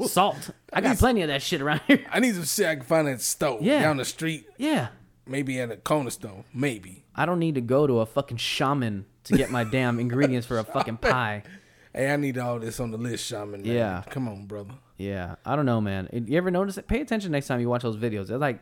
salt. 0.06 0.52
I 0.72 0.82
got 0.82 0.98
plenty 0.98 1.22
of 1.22 1.28
that 1.30 1.42
shit 1.42 1.62
around 1.62 1.82
here. 1.88 2.06
I 2.12 2.20
need 2.20 2.36
some 2.36 2.44
shit 2.46 2.66
I 2.68 2.76
can 2.76 2.84
find 2.86 3.08
at 3.08 3.18
the 3.18 3.24
store 3.24 3.60
Yeah. 3.62 3.82
down 3.82 3.98
the 3.98 4.06
street. 4.06 4.48
Yeah, 4.58 4.88
Maybe 5.28 5.60
at 5.60 5.72
a 5.72 5.78
corner 5.78 6.10
store. 6.12 6.46
Maybe. 6.54 7.04
I 7.16 7.26
don't 7.26 7.40
need 7.40 7.56
to 7.56 7.62
go 7.62 7.88
to 7.88 8.00
a 8.02 8.06
fucking 8.06 8.38
shaman 8.38 9.06
to 9.26 9.36
get 9.38 9.50
my 9.50 9.64
damn 9.64 10.00
ingredients 10.00 10.46
for 10.48 10.60
a 10.60 10.64
fucking 10.64 10.98
pie. 10.98 11.44
Hey, 11.98 12.12
I 12.12 12.18
need 12.18 12.38
all 12.38 12.60
this 12.60 12.82
on 12.82 12.92
the 12.92 12.98
list, 12.98 13.26
Shaman. 13.26 13.62
man. 13.62 13.72
Yeah. 13.72 14.04
Come 14.10 14.28
on, 14.28 14.48
brother. 14.48 14.74
Yeah, 14.98 15.36
I 15.46 15.56
don't 15.56 15.66
know, 15.66 15.80
man. 15.80 16.10
You 16.12 16.36
ever 16.38 16.52
notice 16.52 16.78
it? 16.78 16.90
Pay 16.90 17.00
attention 17.00 17.32
next 17.32 17.48
time 17.48 17.62
you 17.62 17.70
watch 17.70 17.84
those 17.84 17.96
videos. 17.96 18.28
They're 18.28 18.38
like 18.38 18.60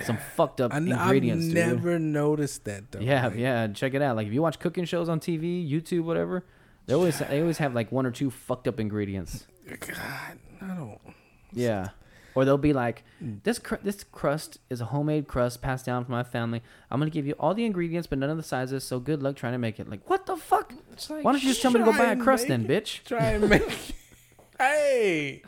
some 0.00 0.18
fucked 0.36 0.60
up 0.60 0.74
I, 0.74 0.76
n- 0.76 0.92
I've 0.92 1.00
ingredients, 1.06 1.46
dude. 1.46 1.54
never 1.54 1.98
noticed 1.98 2.64
that 2.66 2.92
though. 2.92 3.00
Yeah, 3.00 3.28
Like, 3.28 3.36
yeah. 3.38 3.68
Check 3.68 3.94
it 3.94 4.02
out. 4.02 4.16
Like 4.16 4.26
if 4.26 4.34
you 4.34 4.42
watch 4.42 4.58
cooking 4.58 4.84
shows 4.84 5.08
on 5.08 5.18
TV, 5.18 5.66
YouTube, 5.66 6.02
whatever, 6.04 6.44
they 6.84 6.92
always 6.92 7.18
they 7.20 7.40
always 7.40 7.56
have 7.56 7.74
like 7.74 7.90
one 7.90 8.04
or 8.04 8.10
two 8.10 8.28
fucked 8.30 8.68
up 8.68 8.78
ingredients. 8.78 9.46
God, 9.66 10.38
I 10.60 10.66
don't. 10.74 10.98
Yeah. 11.54 11.88
Or 12.38 12.44
they'll 12.44 12.56
be 12.56 12.72
like, 12.72 13.02
this 13.20 13.58
cr- 13.58 13.82
this 13.82 14.04
crust 14.04 14.58
is 14.70 14.80
a 14.80 14.84
homemade 14.84 15.26
crust 15.26 15.60
passed 15.60 15.84
down 15.84 16.04
from 16.04 16.12
my 16.12 16.22
family. 16.22 16.62
I'm 16.88 17.00
gonna 17.00 17.10
give 17.10 17.26
you 17.26 17.32
all 17.32 17.52
the 17.52 17.64
ingredients, 17.64 18.06
but 18.06 18.16
none 18.20 18.30
of 18.30 18.36
the 18.36 18.44
sizes. 18.44 18.84
So 18.84 19.00
good 19.00 19.24
luck 19.24 19.34
trying 19.34 19.54
to 19.54 19.58
make 19.58 19.80
it. 19.80 19.90
Like, 19.90 20.08
what 20.08 20.24
the 20.24 20.36
fuck? 20.36 20.72
like, 21.10 21.24
Why 21.24 21.32
don't 21.32 21.42
you 21.42 21.48
just 21.48 21.60
tell 21.62 21.72
me 21.72 21.80
to 21.80 21.84
go 21.84 21.90
buy 21.90 22.12
a 22.12 22.16
crust 22.16 22.46
then, 22.46 22.62
make 22.64 22.84
bitch? 22.84 23.02
Try 23.02 23.32
and 23.32 23.48
make. 23.48 23.96
hey, 24.60 25.42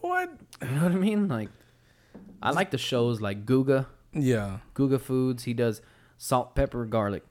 what? 0.00 0.30
You 0.60 0.68
know 0.68 0.82
what 0.82 0.92
I 0.92 0.96
mean? 0.96 1.26
Like, 1.28 1.48
I 2.42 2.50
like 2.50 2.70
the 2.70 2.76
shows 2.76 3.22
like 3.22 3.46
Guga, 3.46 3.86
Yeah. 4.12 4.58
Guga 4.74 5.00
Foods. 5.00 5.44
He 5.44 5.54
does 5.54 5.80
salt, 6.18 6.54
pepper, 6.54 6.84
garlic, 6.84 7.22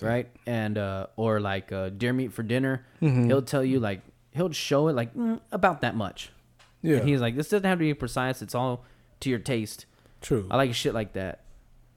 right? 0.00 0.28
And 0.46 0.78
uh, 0.78 1.08
or 1.16 1.40
like 1.40 1.72
uh, 1.72 1.88
deer 1.88 2.12
meat 2.12 2.32
for 2.32 2.44
dinner. 2.44 2.86
Mm-hmm. 3.02 3.26
He'll 3.26 3.42
tell 3.42 3.64
you 3.64 3.80
like 3.80 4.02
he'll 4.30 4.52
show 4.52 4.86
it 4.86 4.92
like 4.92 5.12
mm, 5.16 5.40
about 5.50 5.80
that 5.80 5.96
much. 5.96 6.30
Yeah. 6.86 6.96
And 6.98 7.08
he's 7.08 7.20
like, 7.20 7.36
this 7.36 7.48
doesn't 7.48 7.68
have 7.68 7.78
to 7.78 7.84
be 7.84 7.94
precise. 7.94 8.42
It's 8.42 8.54
all 8.54 8.84
to 9.20 9.30
your 9.30 9.38
taste. 9.38 9.86
True. 10.20 10.46
I 10.50 10.56
like 10.56 10.74
shit 10.74 10.94
like 10.94 11.12
that. 11.14 11.40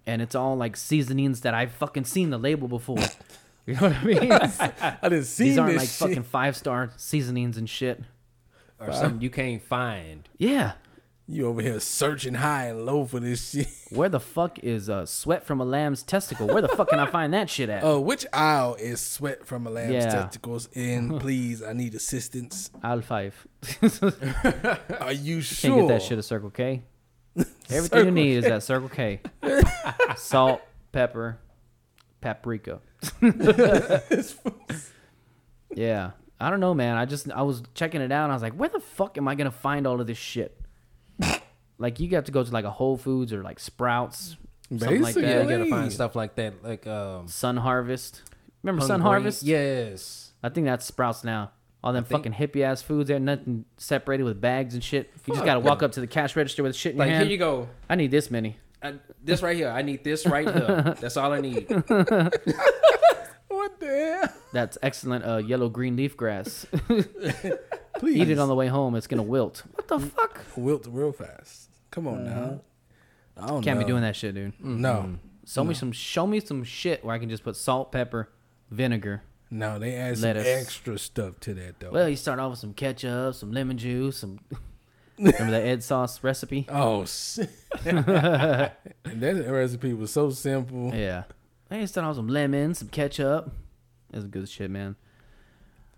And 0.06 0.22
it's 0.22 0.36
all 0.36 0.56
like 0.58 0.76
seasonings 0.76 1.42
that 1.42 1.54
I've 1.54 1.72
fucking 1.72 2.06
seen 2.06 2.30
the 2.32 2.38
label 2.38 2.68
before. 2.68 2.98
You 3.66 3.76
know 3.76 3.82
what 3.90 3.98
I 3.98 4.04
mean? 4.04 4.32
I 5.04 5.10
didn't 5.10 5.26
see 5.26 5.44
These 5.50 5.60
aren't 5.60 5.74
this 5.74 5.82
like 5.82 5.90
shit. 5.90 6.00
fucking 6.18 6.24
five 6.24 6.58
star 6.58 6.90
seasonings 6.98 7.56
and 7.56 7.70
shit. 7.70 8.02
or 8.80 8.92
something 8.92 9.22
you 9.22 9.30
can't 9.30 9.62
find. 9.62 10.28
Yeah. 10.40 10.72
You 11.32 11.46
over 11.48 11.62
here 11.62 11.80
searching 11.80 12.34
high 12.34 12.66
and 12.70 12.88
low 12.88 13.06
for 13.06 13.20
this 13.20 13.52
shit. 13.52 13.68
Where 13.92 14.10
the 14.10 14.20
fuck 14.20 14.58
is 14.64 14.90
uh, 14.90 15.06
sweat 15.06 15.46
from 15.46 15.62
a 15.62 15.64
lamb's 15.66 16.02
testicle? 16.02 16.48
Where 16.48 16.64
the 16.64 16.68
fuck 16.70 16.90
can 16.90 16.98
I 17.00 17.06
find 17.06 17.32
that 17.36 17.52
shit 17.52 17.70
at? 17.70 17.84
Oh, 17.90 18.00
which 18.00 18.26
aisle 18.34 18.74
is 18.80 19.00
sweat 19.00 19.46
from 19.46 19.68
a 19.68 19.70
lamb's 19.70 19.94
Yeah. 19.94 20.10
testicles 20.10 20.70
in? 20.74 21.20
Please, 21.20 21.62
I 21.62 21.74
need 21.74 21.94
assistance. 21.94 22.72
Aisle 22.82 23.02
five. 23.02 23.48
Are 25.00 25.14
you 25.14 25.42
sure? 25.42 25.70
Can't 25.76 25.82
get 25.82 25.88
that 25.90 26.02
shit 26.02 26.18
at 26.18 26.26
Circle 26.26 26.50
K. 26.50 26.82
Everything 27.70 28.06
you 28.06 28.12
need 28.12 28.38
is 28.38 28.46
at 28.46 28.64
Circle 28.64 28.90
K. 28.90 29.22
Salt, 30.18 30.62
pepper, 30.92 31.38
paprika. 32.22 32.80
yeah. 35.76 36.12
I 36.42 36.50
don't 36.50 36.60
know, 36.60 36.74
man. 36.74 36.96
I 36.98 37.06
just 37.06 37.30
I 37.32 37.44
was 37.44 37.62
checking 37.76 38.02
it 38.02 38.12
out 38.12 38.24
and 38.24 38.32
I 38.32 38.36
was 38.36 38.42
like, 38.42 38.54
where 38.54 38.70
the 38.70 38.80
fuck 38.80 39.18
am 39.18 39.28
I 39.28 39.36
gonna 39.36 39.52
find 39.52 39.86
all 39.86 40.02
of 40.02 40.08
this 40.08 40.18
shit? 40.18 40.59
Like 41.80 42.00
you 42.00 42.08
got 42.08 42.26
to 42.28 42.32
go 42.32 42.44
to 42.44 42.52
like 42.52 42.66
a 42.66 42.70
Whole 42.72 42.98
Foods 42.98 43.34
or 43.34 43.42
like 43.42 43.60
Sprouts, 43.60 44.38
something 44.70 45.02
like 45.02 45.16
Basically. 45.16 45.24
Yeah, 45.30 45.40
that. 45.40 45.50
you 45.50 45.58
gotta 45.58 45.70
find 45.70 45.92
stuff 45.92 46.16
like 46.16 46.36
that, 46.36 46.64
like 46.64 46.86
um, 46.86 47.28
Sun 47.28 47.58
Harvest. 47.58 48.22
Remember 48.62 48.82
Sun 48.82 49.00
Hungry- 49.02 49.22
Harvest? 49.22 49.44
Yes. 49.44 50.34
I 50.44 50.50
think 50.50 50.66
that's 50.68 50.86
Sprouts 50.86 51.24
now. 51.24 51.52
All 51.84 51.94
them 51.94 52.04
think- 52.04 52.26
fucking 52.26 52.34
hippie 52.34 52.62
ass 52.62 52.82
foods 52.82 53.08
there, 53.08 53.20
nothing 53.20 53.64
separated 53.78 54.24
with 54.26 54.40
bags 54.42 54.74
and 54.74 54.84
shit. 54.84 55.10
You 55.26 55.34
just 55.34 55.46
gotta 55.46 55.62
walk 55.62 55.82
up 55.82 55.94
to 55.94 56.02
the 56.02 56.08
cash 56.08 56.36
register 56.36 56.62
with 56.62 56.76
shit 56.76 56.92
in 56.92 56.98
Like 57.00 57.08
your 57.08 57.14
here 57.14 57.20
hand. 57.22 57.32
you 57.32 57.38
go. 57.38 57.70
I 57.90 57.96
need 57.96 58.12
this 58.12 58.30
many. 58.30 58.58
I, 58.84 58.96
this 59.24 59.42
right 59.42 59.56
here. 59.58 59.70
I 59.70 59.82
need 59.82 60.04
this 60.04 60.26
right 60.26 60.46
here. 60.48 60.96
That's 61.02 61.18
all 61.18 61.32
I 61.34 61.42
need. 61.42 61.68
What 63.52 63.80
the 63.80 63.88
hell? 64.22 64.34
That's 64.54 64.78
excellent 64.82 65.26
uh, 65.26 65.38
yellow 65.38 65.70
green 65.70 65.96
leaf 65.96 66.16
grass. 66.16 66.66
Please. 68.00 68.18
Eat 68.18 68.30
it 68.30 68.40
on 68.40 68.48
the 68.48 68.56
way 68.56 68.68
home. 68.68 68.96
It's 68.96 69.08
gonna 69.08 69.24
wilt. 69.24 69.64
What 69.74 69.88
the 69.88 69.98
mm. 69.98 70.12
fuck? 70.12 70.42
Wilt 70.56 70.88
real 70.90 71.12
fast. 71.12 71.70
Come 71.92 72.08
on 72.08 72.26
now. 72.26 72.32
Uh-huh. 72.32 72.58
I 73.38 73.48
don't 73.48 73.64
Can't 73.64 73.80
know. 73.80 73.86
be 73.86 73.90
doing 73.90 74.02
that 74.02 74.16
shit, 74.16 74.36
dude. 74.36 74.54
No. 74.60 75.18
Show 75.46 75.64
me 75.64 75.74
some. 75.74 75.92
Show 75.92 76.28
me 76.28 76.40
some 76.40 76.64
shit 76.64 77.04
where 77.04 77.16
I 77.16 77.20
can 77.20 77.30
just 77.30 77.44
put 77.44 77.56
salt, 77.56 77.92
pepper, 77.92 78.30
vinegar. 78.70 79.24
No, 79.52 79.80
they 79.80 79.96
add 79.96 80.18
some 80.18 80.28
Lettuce. 80.28 80.48
extra 80.48 80.98
stuff 81.00 81.40
to 81.42 81.54
that 81.56 81.80
though. 81.80 81.92
Well, 81.92 82.08
you 82.08 82.16
start 82.16 82.40
off 82.40 82.52
with 82.52 82.60
some 82.60 82.74
ketchup, 82.74 83.36
some 83.36 83.52
lemon 83.52 83.78
juice, 83.78 84.18
some. 84.18 84.40
Remember 85.18 85.52
that 85.52 85.66
Ed 85.66 85.84
sauce 85.84 86.24
recipe? 86.24 86.66
oh, 86.70 87.04
shit. 87.06 87.50
that 87.84 88.76
recipe 89.14 89.94
was 89.94 90.12
so 90.12 90.30
simple. 90.30 90.94
Yeah. 90.96 91.24
Hey, 91.70 91.86
start 91.88 92.06
off 92.06 92.12
with 92.12 92.18
some 92.18 92.30
lemon, 92.30 92.74
some 92.74 92.88
ketchup. 92.88 93.52
That's 94.12 94.26
good 94.26 94.48
shit, 94.48 94.72
man. 94.72 94.96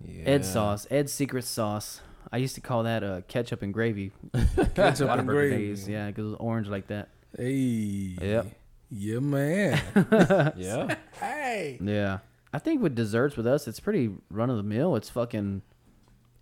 Yeah. 0.05 0.23
Ed 0.25 0.45
sauce, 0.45 0.87
Ed's 0.89 1.11
secret 1.13 1.43
sauce. 1.45 2.01
I 2.31 2.37
used 2.37 2.55
to 2.55 2.61
call 2.61 2.83
that 2.83 3.03
uh, 3.03 3.21
ketchup 3.27 3.61
and 3.61 3.73
gravy. 3.73 4.11
Ketchup 4.75 5.09
and 5.09 5.27
gravy. 5.27 5.67
days, 5.67 5.89
yeah, 5.89 6.07
because 6.07 6.25
it 6.25 6.27
was 6.29 6.37
orange 6.39 6.67
like 6.67 6.87
that. 6.87 7.09
Hey. 7.37 8.15
Yep. 8.21 8.47
Yeah, 8.89 9.19
man. 9.19 9.81
Yeah. 10.57 10.95
hey. 11.19 11.77
Yeah, 11.81 12.19
I 12.53 12.59
think 12.59 12.81
with 12.81 12.95
desserts 12.95 13.35
with 13.35 13.47
us, 13.47 13.67
it's 13.67 13.79
pretty 13.79 14.11
run 14.29 14.49
of 14.49 14.57
the 14.57 14.63
mill. 14.63 14.95
It's 14.95 15.09
fucking 15.09 15.61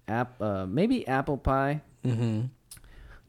app, 0.08 0.40
uh, 0.42 0.66
maybe 0.66 1.08
apple 1.08 1.38
pie. 1.38 1.82
Mm-hmm. 2.06 2.46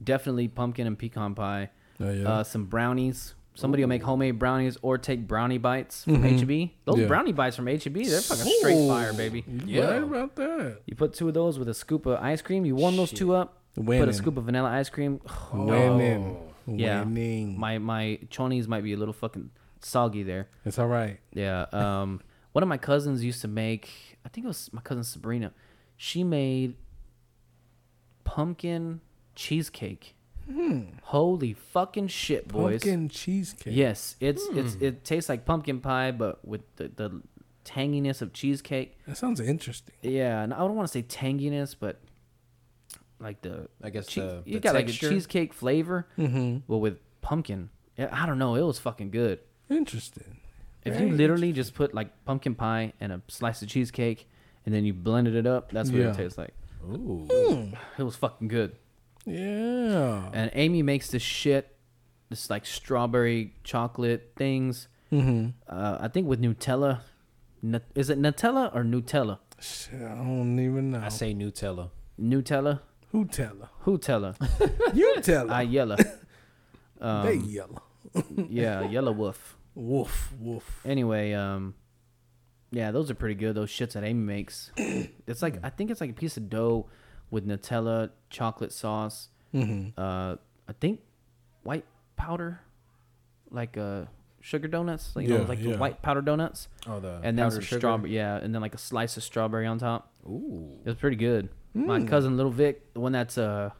Definitely 0.02 0.48
pumpkin 0.48 0.86
and 0.86 0.98
pecan 0.98 1.34
pie. 1.34 1.70
Oh 2.00 2.10
yeah. 2.10 2.28
Uh, 2.28 2.44
some 2.44 2.64
brownies. 2.64 3.34
Somebody 3.54 3.82
will 3.82 3.88
make 3.88 4.02
homemade 4.02 4.38
brownies 4.38 4.78
or 4.80 4.96
take 4.96 5.26
brownie 5.26 5.58
bites 5.58 6.04
from 6.04 6.22
HEB. 6.22 6.70
Those 6.84 6.98
Yeah. 7.00 7.06
brownie 7.06 7.32
bites 7.32 7.56
from 7.56 7.66
HEB, 7.66 8.04
they're 8.08 8.20
fucking 8.20 8.50
straight 8.58 8.86
fire, 8.88 9.12
baby. 9.12 9.44
Yeah. 9.66 9.90
right 9.90 10.02
about 10.02 10.36
that. 10.36 10.78
You 10.86 10.94
put 10.94 11.12
two 11.14 11.28
of 11.28 11.34
those 11.34 11.58
with 11.58 11.68
a 11.68 11.74
scoop 11.74 12.06
of 12.06 12.18
ice 12.22 12.42
cream. 12.42 12.64
You 12.64 12.76
warm 12.76 12.96
those 12.96 13.10
two 13.12 13.34
up. 13.34 13.58
Put 13.74 14.08
a 14.08 14.12
scoop 14.12 14.36
of 14.36 14.44
vanilla 14.44 14.70
ice 14.70 14.88
cream. 14.90 15.20
Winning. 15.52 16.36
Yeah, 16.66 17.02
Winning. 17.02 17.58
my 17.58 17.78
my 17.78 18.20
chonies 18.30 18.68
might 18.68 18.84
be 18.84 18.92
a 18.92 18.96
little 18.96 19.14
fucking 19.14 19.50
soggy 19.80 20.22
there. 20.22 20.48
It's 20.64 20.78
all 20.78 20.86
right. 20.86 21.18
Yeah. 21.32 21.66
Um, 21.72 22.20
one 22.52 22.62
of 22.62 22.68
my 22.68 22.76
cousins 22.78 23.24
used 23.24 23.40
to 23.42 23.48
make. 23.48 24.18
I 24.24 24.28
think 24.28 24.44
it 24.44 24.48
was 24.48 24.70
my 24.72 24.80
cousin 24.80 25.02
Sabrina. 25.02 25.52
She 25.96 26.22
made 26.22 26.76
pumpkin 28.24 29.00
cheesecake. 29.34 30.14
Hmm. 30.50 30.80
Holy 31.02 31.52
fucking 31.52 32.08
shit, 32.08 32.48
boys! 32.48 32.80
Pumpkin 32.82 33.08
cheesecake. 33.08 33.74
Yes, 33.76 34.16
it's 34.20 34.42
it's 34.52 34.74
hmm. 34.74 34.84
it 34.84 35.04
tastes 35.04 35.28
like 35.28 35.44
pumpkin 35.44 35.80
pie, 35.80 36.10
but 36.10 36.44
with 36.46 36.62
the, 36.76 36.88
the 36.88 37.22
tanginess 37.64 38.20
of 38.22 38.32
cheesecake. 38.32 38.98
That 39.06 39.16
sounds 39.16 39.38
interesting. 39.40 39.94
Yeah, 40.02 40.42
and 40.42 40.52
I 40.52 40.58
don't 40.58 40.74
want 40.76 40.88
to 40.88 40.92
say 40.92 41.02
tanginess, 41.02 41.74
but 41.78 42.00
like 43.20 43.42
the 43.42 43.68
I 43.82 43.90
guess 43.90 44.06
chee- 44.06 44.20
the- 44.20 44.42
you 44.44 44.54
the 44.54 44.60
got 44.60 44.72
texture. 44.72 45.06
like 45.06 45.12
a 45.12 45.14
cheesecake 45.16 45.52
flavor, 45.54 46.06
Mm-hmm. 46.18 46.58
well 46.66 46.80
with 46.80 46.98
pumpkin. 47.20 47.70
Yeah, 47.96 48.08
I 48.12 48.26
don't 48.26 48.38
know. 48.38 48.54
It 48.54 48.62
was 48.62 48.78
fucking 48.78 49.10
good. 49.10 49.40
Interesting. 49.68 50.38
If 50.84 50.94
Very 50.94 51.10
you 51.10 51.16
literally 51.16 51.52
just 51.52 51.74
put 51.74 51.94
like 51.94 52.24
pumpkin 52.24 52.54
pie 52.54 52.94
and 53.00 53.12
a 53.12 53.20
slice 53.28 53.60
of 53.62 53.68
cheesecake, 53.68 54.26
and 54.64 54.74
then 54.74 54.84
you 54.84 54.94
blended 54.94 55.34
it 55.36 55.46
up, 55.46 55.70
that's 55.70 55.90
what 55.90 56.00
Yeah. 56.00 56.10
it 56.10 56.16
tastes 56.16 56.38
like. 56.38 56.54
Ooh. 56.90 57.28
Hmm. 57.30 57.74
It 57.98 58.02
was 58.04 58.16
fucking 58.16 58.48
good. 58.48 58.74
Yeah. 59.30 60.30
And 60.32 60.50
Amy 60.54 60.82
makes 60.82 61.10
this 61.10 61.22
shit, 61.22 61.76
this 62.28 62.50
like 62.50 62.66
strawberry 62.66 63.54
chocolate 63.64 64.32
things. 64.36 64.88
Mm-hmm. 65.12 65.50
Uh, 65.68 65.98
I 66.00 66.08
think 66.08 66.26
with 66.28 66.40
Nutella. 66.40 67.00
Nu- 67.62 67.80
Is 67.94 68.10
it 68.10 68.18
Nutella 68.20 68.74
or 68.74 68.82
Nutella? 68.84 69.38
Shit, 69.60 70.00
I 70.02 70.14
don't 70.14 70.58
even 70.58 70.92
know. 70.92 71.00
I 71.00 71.08
say 71.10 71.34
Nutella. 71.34 71.90
Nutella? 72.20 72.80
Who 73.12 73.24
tell 73.26 73.54
her? 73.56 73.68
Who 73.80 73.98
tell 73.98 74.22
her? 74.22 74.34
You 74.94 75.20
tell 75.20 75.48
her. 75.48 75.54
I 75.54 75.62
yella. 75.62 75.96
they 77.00 77.06
Um, 77.06 77.44
yellow. 77.48 77.82
yeah, 78.48 78.88
yellow 78.88 79.12
wolf. 79.12 79.56
Woof 79.74 80.32
woof. 80.40 80.80
Anyway, 80.84 81.32
um, 81.32 81.74
yeah, 82.70 82.90
those 82.90 83.10
are 83.10 83.14
pretty 83.14 83.34
good. 83.34 83.54
Those 83.54 83.70
shits 83.70 83.92
that 83.92 84.04
Amy 84.04 84.24
makes. 84.24 84.70
It's 85.26 85.42
like 85.42 85.58
I 85.62 85.70
think 85.70 85.90
it's 85.90 86.00
like 86.00 86.10
a 86.10 86.14
piece 86.14 86.36
of 86.36 86.48
dough 86.50 86.86
with 87.30 87.46
Nutella, 87.46 88.10
chocolate 88.28 88.72
sauce. 88.72 89.28
Mm-hmm. 89.54 90.00
Uh, 90.00 90.36
I 90.68 90.72
think 90.80 91.00
white 91.62 91.84
powder, 92.16 92.60
like 93.50 93.76
uh, 93.76 94.02
sugar 94.40 94.68
donuts. 94.68 95.14
Like, 95.14 95.26
you 95.28 95.38
know, 95.38 95.44
like 95.44 95.60
yeah. 95.60 95.72
the 95.72 95.78
white 95.78 96.02
powder 96.02 96.22
donuts, 96.22 96.68
Oh, 96.86 97.00
the 97.00 97.20
and 97.22 97.38
then 97.38 97.50
some 97.50 97.60
sugar? 97.60 97.80
strawberry. 97.80 98.14
Yeah, 98.14 98.36
and 98.36 98.54
then 98.54 98.62
like 98.62 98.74
a 98.74 98.78
slice 98.78 99.16
of 99.16 99.22
strawberry 99.22 99.66
on 99.66 99.78
top. 99.78 100.12
Ooh. 100.26 100.78
It 100.84 100.88
was 100.88 100.96
pretty 100.98 101.16
good. 101.16 101.48
My 101.72 102.02
cousin 102.02 102.36
Little 102.36 102.50
Vic, 102.50 102.92
the 102.94 103.00
one 103.00 103.12
that's 103.12 103.38
uh, 103.38 103.70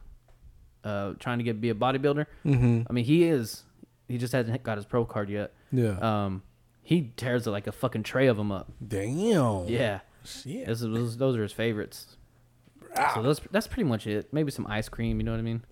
uh, 0.85 1.13
trying 1.19 1.39
to 1.39 1.43
get 1.43 1.59
be 1.59 1.69
a 1.69 1.75
bodybuilder. 1.75 2.25
Mm-hmm. 2.45 2.81
I 2.89 2.93
mean, 2.93 3.03
he 3.03 3.25
is. 3.25 3.63
He 4.07 4.17
just 4.17 4.31
hasn't 4.33 4.63
got 4.63 4.77
his 4.77 4.85
pro 4.85 5.03
card 5.05 5.29
yet. 5.29 5.53
Yeah. 5.73 5.97
Um, 5.99 6.43
he 6.83 7.11
tears 7.17 7.47
like 7.47 7.67
a 7.67 7.71
fucking 7.71 8.03
tray 8.03 8.27
of 8.27 8.37
them 8.37 8.51
up. 8.51 8.71
Damn. 8.85 9.67
Yeah, 9.67 9.99
Shit. 10.25 10.65
this 10.67 10.81
is, 10.81 11.17
those 11.17 11.37
are 11.37 11.43
his 11.43 11.51
favorites. 11.51 12.17
So 13.15 13.21
those, 13.21 13.39
that's 13.51 13.67
pretty 13.67 13.83
much 13.87 14.05
it. 14.07 14.31
Maybe 14.33 14.51
some 14.51 14.67
ice 14.67 14.89
cream. 14.89 15.19
You 15.19 15.23
know 15.25 15.31
what 15.31 15.39
I 15.39 15.43
mean? 15.43 15.63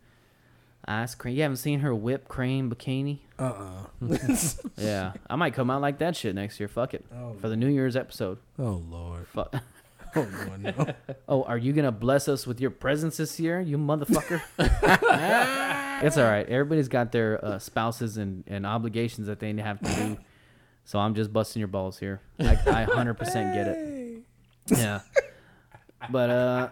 Ice 0.86 1.13
cream. 1.15 1.36
You 1.36 1.41
haven't 1.43 1.57
seen 1.57 1.82
her 1.82 1.93
whipped 1.93 2.28
cream 2.30 2.72
bikini? 2.72 3.20
Uh-uh. 3.38 3.86
Yeah, 4.78 5.13
I 5.30 5.36
might 5.36 5.53
come 5.53 5.70
out 5.70 5.82
like 5.82 5.99
that 5.99 6.15
shit 6.15 6.34
next 6.36 6.59
year. 6.59 6.67
Fuck 6.70 6.93
it. 6.93 7.05
Oh. 7.13 7.36
For 7.41 7.49
the 7.49 7.57
New 7.57 7.67
Year's 7.67 7.95
episode. 7.95 8.38
oh 8.57 8.82
Lord. 8.89 9.28
Fuck. 9.28 9.53
Oh 10.15 10.28
Lord. 10.47 10.63
No. 10.63 10.86
Oh, 11.28 11.43
are 11.43 11.57
you 11.57 11.72
gonna 11.72 11.91
bless 11.91 12.28
us 12.28 12.47
with 12.47 12.59
your 12.59 12.72
presence 12.72 13.17
this 13.17 13.39
year, 13.39 13.61
you 13.61 13.78
motherfucker? 13.78 14.41
it's 16.03 16.17
all 16.17 16.24
right. 16.24 16.49
Everybody's 16.49 16.88
got 16.88 17.11
their 17.11 17.43
uh, 17.45 17.59
spouses 17.59 18.17
and, 18.17 18.43
and 18.47 18.65
obligations 18.65 19.28
that 19.28 19.39
they 19.39 19.53
have 19.57 19.80
to 19.82 19.95
do. 19.95 20.17
So 20.86 20.97
I'm 20.97 21.13
just 21.13 21.32
busting 21.32 21.59
your 21.59 21.67
balls 21.67 21.99
here. 21.99 22.22
I, 22.39 22.53
I 22.53 22.86
100% 22.86 23.53
get 23.53 23.67
it. 23.67 24.24
Yeah. 24.76 25.01
But 26.09 26.30
uh, 26.32 26.70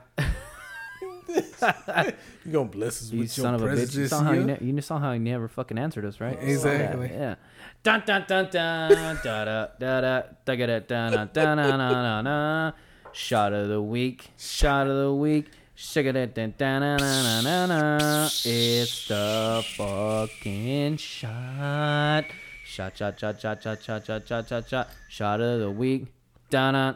You 1.27 2.51
gonna 2.51 2.69
bless 2.69 3.01
us 3.01 3.11
you 3.11 3.19
with 3.21 3.31
son 3.31 3.45
your 3.45 3.55
of 3.55 3.61
a 3.61 3.65
bitch! 3.65 3.67
presence 3.67 3.95
You 3.95 4.01
this 4.03 4.09
saw 4.11 4.23
how 4.23 4.31
you, 4.33 4.43
ne- 4.43 4.57
you 4.61 4.81
saw 4.81 4.99
how 4.99 5.11
he 5.13 5.19
never 5.19 5.47
fucking 5.47 5.77
answered 5.77 6.05
us, 6.05 6.19
right? 6.21 6.37
Exactly. 6.41 7.09
Yeah. 7.09 7.35
Dun 7.83 8.03
dun 8.05 8.23
dun 8.27 8.49
dun 8.49 9.17
da 9.23 9.45
da 9.45 9.67
da 9.79 10.01
da 10.01 10.25
da 10.45 10.55
da 10.55 10.79
da 10.79 10.79
da 10.79 11.25
da 11.25 11.55
da 11.55 11.77
da 11.77 12.21
da. 12.21 12.71
Shot 13.11 13.53
of 13.53 13.67
the 13.69 13.81
week. 13.81 14.29
Shot 14.37 14.87
of 14.87 14.95
the 14.97 15.13
week. 15.13 15.47
Shake 15.75 16.07
it 16.07 16.13
da 16.13 16.25
da 16.25 16.47
da 16.57 16.97
da 16.97 17.41
da 17.41 17.67
da. 17.67 18.25
It's 18.45 19.07
the 19.07 19.63
fucking 19.75 20.97
shot. 20.97 22.25
Shot 22.65 22.97
shot 22.97 23.19
shot 23.19 23.39
shot 23.39 23.61
shot 23.61 23.83
shot 23.83 24.05
shot 24.05 24.27
shot 24.27 24.47
shot 24.47 24.69
shot. 24.69 24.87
Shot 25.09 25.41
of 25.41 25.59
the 25.59 25.71
week. 25.71 26.07
Da 26.49 26.71
da. 26.71 26.93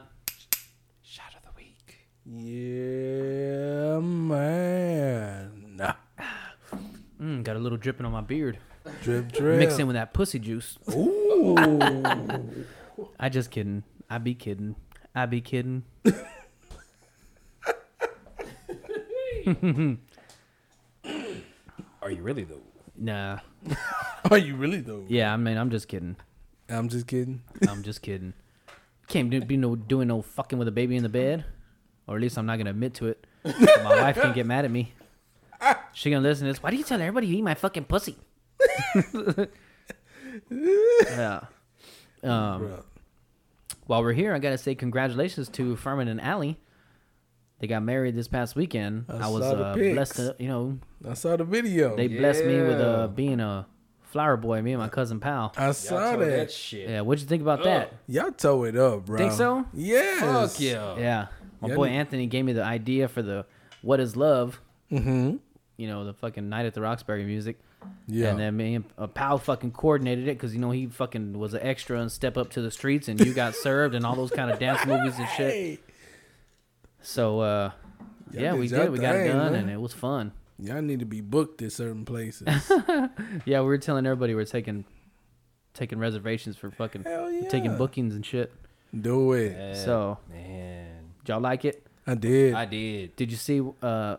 Shot 1.03 1.33
of 1.35 1.43
the 1.43 1.51
week. 1.57 1.97
Yeah, 2.25 3.99
man. 3.99 5.75
Nah. 5.75 5.93
Mm, 7.19 7.43
got 7.43 7.55
a 7.55 7.59
little 7.59 7.77
dripping 7.77 8.05
on 8.05 8.11
my 8.11 8.21
beard. 8.21 8.59
Drip 9.03 9.31
drip. 9.33 9.59
Mixed 9.59 9.79
in 9.79 9.87
with 9.87 9.95
that 9.95 10.13
pussy 10.13 10.39
juice. 10.39 10.77
Ooh. 10.91 11.55
I 13.19 13.29
just 13.29 13.49
kidding. 13.51 13.83
I 14.09 14.17
be 14.19 14.35
kidding. 14.35 14.75
I 15.15 15.25
be 15.25 15.41
kidding. 15.41 15.83
Are 22.01 22.09
you 22.11 22.21
really 22.21 22.43
though? 22.43 22.61
Nah. 22.95 23.39
Are 24.29 24.37
you 24.37 24.55
really 24.55 24.81
though? 24.81 25.05
Yeah, 25.07 25.33
I 25.33 25.37
mean, 25.37 25.57
I'm 25.57 25.69
just 25.71 25.87
kidding. 25.87 26.15
I'm 26.69 26.89
just 26.89 27.07
kidding. 27.07 27.41
I'm 27.67 27.83
just 27.83 28.01
kidding. 28.01 28.33
Can't 29.07 29.29
do, 29.29 29.41
be 29.41 29.57
no 29.57 29.75
doing 29.75 30.07
no 30.07 30.21
fucking 30.21 30.57
with 30.57 30.67
a 30.67 30.71
baby 30.71 30.95
in 30.95 31.03
the 31.03 31.09
bed, 31.09 31.45
or 32.07 32.15
at 32.15 32.21
least 32.21 32.37
I'm 32.37 32.45
not 32.45 32.57
gonna 32.57 32.69
admit 32.71 32.93
to 32.95 33.07
it. 33.07 33.25
My 33.45 34.01
wife 34.01 34.15
can 34.21 34.33
get 34.33 34.45
mad 34.45 34.65
at 34.65 34.71
me. 34.71 34.93
She 35.93 36.09
gonna 36.09 36.21
listen 36.21 36.47
to 36.47 36.53
this. 36.53 36.61
Why 36.63 36.71
do 36.71 36.77
you 36.77 36.83
tell 36.83 36.99
everybody 37.01 37.27
you 37.27 37.37
eat 37.37 37.41
my 37.43 37.53
fucking 37.53 37.83
pussy? 37.85 38.15
yeah. 40.49 41.41
Um, 42.23 42.83
while 43.87 44.01
we're 44.03 44.13
here, 44.13 44.33
I 44.33 44.39
gotta 44.39 44.57
say 44.57 44.75
congratulations 44.75 45.49
to 45.49 45.75
Furman 45.75 46.07
and 46.07 46.21
Allie. 46.21 46.57
They 47.59 47.67
got 47.67 47.83
married 47.83 48.15
this 48.15 48.27
past 48.27 48.55
weekend. 48.55 49.05
I 49.07 49.25
I, 49.25 49.27
was 49.27 49.43
saw 49.43 49.53
the 49.55 49.63
uh, 49.65 49.73
pics. 49.75 49.93
blessed 49.93 50.15
to, 50.15 50.35
you 50.39 50.47
know, 50.47 50.79
I 51.07 51.13
saw 51.13 51.35
the 51.37 51.43
video. 51.43 51.95
they 51.95 52.07
blessed 52.07 52.43
me 52.45 52.59
with 52.59 52.79
Yeah. 52.79 52.85
uh, 52.85 53.07
being 53.07 53.39
a 53.39 53.67
flower 54.01 54.35
boy. 54.35 54.61
Me 54.63 54.71
and 54.71 54.81
my 54.81 54.89
cousin 54.89 55.19
pal. 55.19 55.53
I 55.55 55.71
saw 55.73 56.15
that. 56.17 56.51
shit. 56.51 56.89
Yeah, 56.89 57.01
what'd 57.01 57.21
you 57.21 57.27
think 57.27 57.43
about 57.43 57.63
that? 57.63 57.93
Y'all 58.07 58.31
toe 58.31 58.63
it 58.63 58.75
up, 58.75 59.05
bro. 59.05 59.17
Think 59.17 59.33
so? 59.33 59.65
Yes. 59.73 60.21
Fuck 60.53 60.59
yeah. 60.59 60.97
Yeah, 60.97 61.27
my 61.61 61.69
Yeah, 61.69 61.75
boy 61.75 61.85
I- 61.85 61.91
Anthony 61.91 62.27
gave 62.27 62.43
me 62.45 62.53
the 62.53 62.63
idea 62.63 63.07
for 63.07 63.21
the 63.21 63.45
"What 63.81 63.99
Is 63.99 64.15
Love." 64.15 64.59
Mm-hmm. 64.91 65.37
You 65.77 65.87
know, 65.87 66.03
the 66.05 66.13
fucking 66.13 66.47
Night 66.49 66.65
at 66.65 66.73
the 66.73 66.81
Roxbury 66.81 67.23
music. 67.23 67.59
Yeah. 68.07 68.29
And 68.29 68.39
then 68.39 68.55
me 68.57 68.75
and 68.75 68.85
uh, 68.97 69.07
Pal 69.07 69.39
fucking 69.39 69.71
coordinated 69.71 70.25
it 70.27 70.37
because 70.37 70.53
you 70.53 70.59
know 70.61 70.69
he 70.69 70.85
fucking 70.87 71.37
was 71.39 71.53
an 71.55 71.61
extra 71.63 71.99
and 71.99 72.11
Step 72.11 72.37
Up 72.37 72.51
to 72.51 72.61
the 72.61 72.69
Streets 72.69 73.07
and 73.07 73.19
You 73.19 73.33
Got 73.33 73.55
Served 73.55 73.95
and 73.95 74.05
all 74.05 74.15
those 74.15 74.29
kind 74.29 74.51
of 74.51 74.59
dance 74.59 74.85
movies 74.85 75.17
and 75.17 75.27
shit. 75.29 75.79
So 77.01 77.39
uh, 77.39 77.71
yeah, 78.31 78.51
did 78.51 78.59
we 78.59 78.67
y'all 78.67 78.81
did. 78.81 78.91
We 78.91 78.99
got 78.99 79.15
it 79.15 79.27
done 79.29 79.53
man. 79.53 79.61
and 79.63 79.69
it 79.71 79.81
was 79.81 79.93
fun. 79.93 80.31
y'all 80.59 80.81
need 80.81 80.99
to 80.99 81.05
be 81.05 81.21
booked 81.21 81.61
at 81.63 81.71
certain 81.71 82.05
places. 82.05 82.47
Yeah, 83.45 83.61
we 83.61 83.67
were 83.67 83.77
telling 83.79 84.05
everybody 84.05 84.35
we're 84.35 84.45
taking 84.45 84.85
taking 85.73 85.97
reservations 85.99 86.57
for 86.57 86.69
fucking 86.69 87.03
yeah. 87.07 87.47
taking 87.49 87.77
bookings 87.77 88.13
and 88.13 88.25
shit. 88.25 88.51
Do 88.99 89.31
it. 89.33 89.53
Yeah, 89.53 89.73
So 89.73 90.17
man, 90.29 90.80
did 91.23 91.29
y'all 91.31 91.41
like 91.41 91.65
it? 91.65 91.85
I 92.07 92.15
did. 92.15 92.53
I 92.53 92.65
did. 92.65 93.15
Did 93.15 93.31
you 93.31 93.37
see 93.37 93.61
uh, 93.81 94.17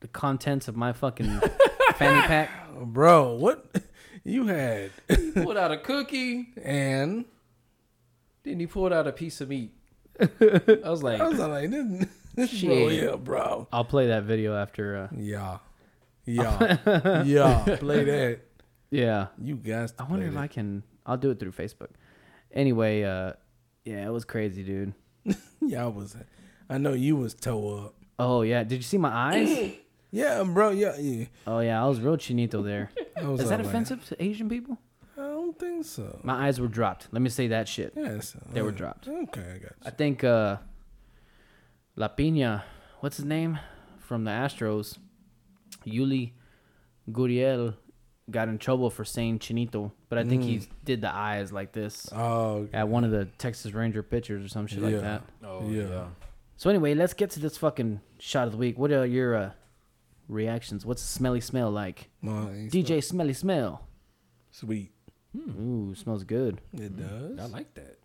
the 0.00 0.08
contents 0.08 0.68
of 0.68 0.76
my 0.76 0.92
fucking 0.92 1.40
fanny 1.96 2.20
pack? 2.26 2.50
Bro, 2.78 3.34
what 3.36 3.64
you 4.24 4.46
had? 4.46 4.90
he 5.08 5.32
Pulled 5.32 5.56
out 5.56 5.72
a 5.72 5.78
cookie. 5.78 6.48
and 6.62 7.24
Then 8.42 8.60
he 8.60 8.66
pulled 8.66 8.92
out 8.92 9.06
a 9.06 9.12
piece 9.12 9.40
of 9.40 9.48
meat. 9.48 9.72
I 10.20 10.26
was 10.84 11.02
like, 11.02 11.20
I 11.20 11.28
was 11.28 11.38
like, 11.38 11.70
this, 11.70 12.06
this 12.34 12.62
bro, 12.62 12.88
yeah, 12.88 13.16
bro. 13.16 13.68
I'll 13.72 13.84
play 13.84 14.06
that 14.08 14.24
video 14.24 14.54
after. 14.56 14.96
Uh, 14.96 15.08
Yeah. 15.16 15.58
Yeah. 16.24 17.22
yeah. 17.24 17.76
Play 17.78 18.04
that. 18.04 18.40
yeah, 18.90 19.26
You 19.40 19.56
guys. 19.56 19.94
I 19.98 20.04
wonder 20.04 20.26
if 20.26 20.36
I 20.36 20.46
can. 20.48 20.82
I'll 21.06 21.16
do 21.16 21.30
it 21.30 21.38
through 21.40 21.52
Facebook. 21.52 21.90
Anyway, 22.52 23.02
uh, 23.04 23.32
yeah, 23.84 24.06
it 24.06 24.10
was 24.10 24.24
crazy, 24.24 24.62
dude. 24.64 24.92
Yeah, 25.60 25.84
I 25.84 25.88
was. 25.88 26.16
I 26.70 26.78
know 26.78 26.92
you 26.92 27.16
was 27.16 27.34
toe 27.34 27.86
up. 27.86 27.94
Oh 28.18 28.42
yeah, 28.42 28.62
did 28.62 28.76
you 28.76 28.82
see 28.82 28.98
my 28.98 29.10
eyes? 29.10 29.72
Yeah, 30.12 30.44
bro. 30.44 30.70
Yeah, 30.70 30.96
yeah. 30.98 31.26
oh 31.46 31.58
yeah, 31.58 31.82
I 31.82 31.86
was 31.86 32.00
real 32.00 32.16
chinito 32.16 32.64
there. 32.64 32.90
I 33.16 33.24
was 33.28 33.40
Is 33.40 33.48
that 33.50 33.58
like, 33.58 33.68
offensive 33.68 34.02
to 34.06 34.22
Asian 34.22 34.48
people? 34.48 34.78
I 35.18 35.22
don't 35.22 35.58
think 35.58 35.84
so. 35.84 36.20
My 36.22 36.46
eyes 36.46 36.58
were 36.60 36.68
dropped. 36.68 37.08
Let 37.10 37.20
me 37.20 37.28
say 37.28 37.48
that 37.48 37.68
shit. 37.68 37.92
Yes, 37.96 38.34
They 38.52 38.62
were 38.62 38.68
uh, 38.68 38.72
dropped. 38.82 39.08
Okay, 39.08 39.52
I 39.56 39.58
got 39.58 39.72
I 39.84 39.90
think 39.90 40.24
uh, 40.24 40.56
La 41.96 42.08
Pina, 42.08 42.64
what's 43.00 43.16
his 43.16 43.26
name 43.26 43.58
from 43.98 44.24
the 44.24 44.30
Astros, 44.30 44.96
Yuli 45.84 46.32
Gurriel, 47.10 47.74
got 48.30 48.48
in 48.48 48.58
trouble 48.58 48.90
for 48.90 49.04
saying 49.04 49.38
chinito, 49.38 49.92
but 50.08 50.18
I 50.18 50.24
think 50.24 50.42
he 50.42 50.62
did 50.84 51.00
the 51.00 51.14
eyes 51.14 51.52
like 51.52 51.72
this 51.72 52.08
Oh, 52.12 52.54
okay. 52.66 52.76
at 52.78 52.88
one 52.88 53.04
of 53.04 53.10
the 53.12 53.26
Texas 53.38 53.72
Ranger 53.72 54.02
pitchers 54.02 54.44
or 54.44 54.48
some 54.48 54.66
shit 54.66 54.80
like 54.82 55.00
that. 55.00 55.22
oh 55.44 55.68
Yeah. 55.70 55.88
yeah. 55.88 56.04
So 56.56 56.70
anyway, 56.70 56.94
let's 56.94 57.12
get 57.14 57.30
to 57.30 57.40
this 57.40 57.56
fucking 57.58 58.00
shot 58.18 58.46
of 58.46 58.52
the 58.52 58.58
week. 58.58 58.78
What 58.78 58.90
are 58.90 59.04
your 59.06 59.36
uh, 59.36 59.50
reactions? 60.28 60.84
What's 60.86 61.02
the 61.02 61.08
smelly 61.08 61.40
smell 61.40 61.70
like? 61.70 62.08
No, 62.22 62.48
it 62.48 62.56
ain't 62.56 62.72
DJ 62.72 63.02
Smelly 63.04 63.32
Smell. 63.34 63.86
sweet. 64.50 64.90
Ooh, 65.36 65.94
smells 65.94 66.24
good. 66.24 66.60
It 66.72 66.96
does. 66.96 67.38
I 67.38 67.44
like 67.54 67.74
that. 67.74 67.98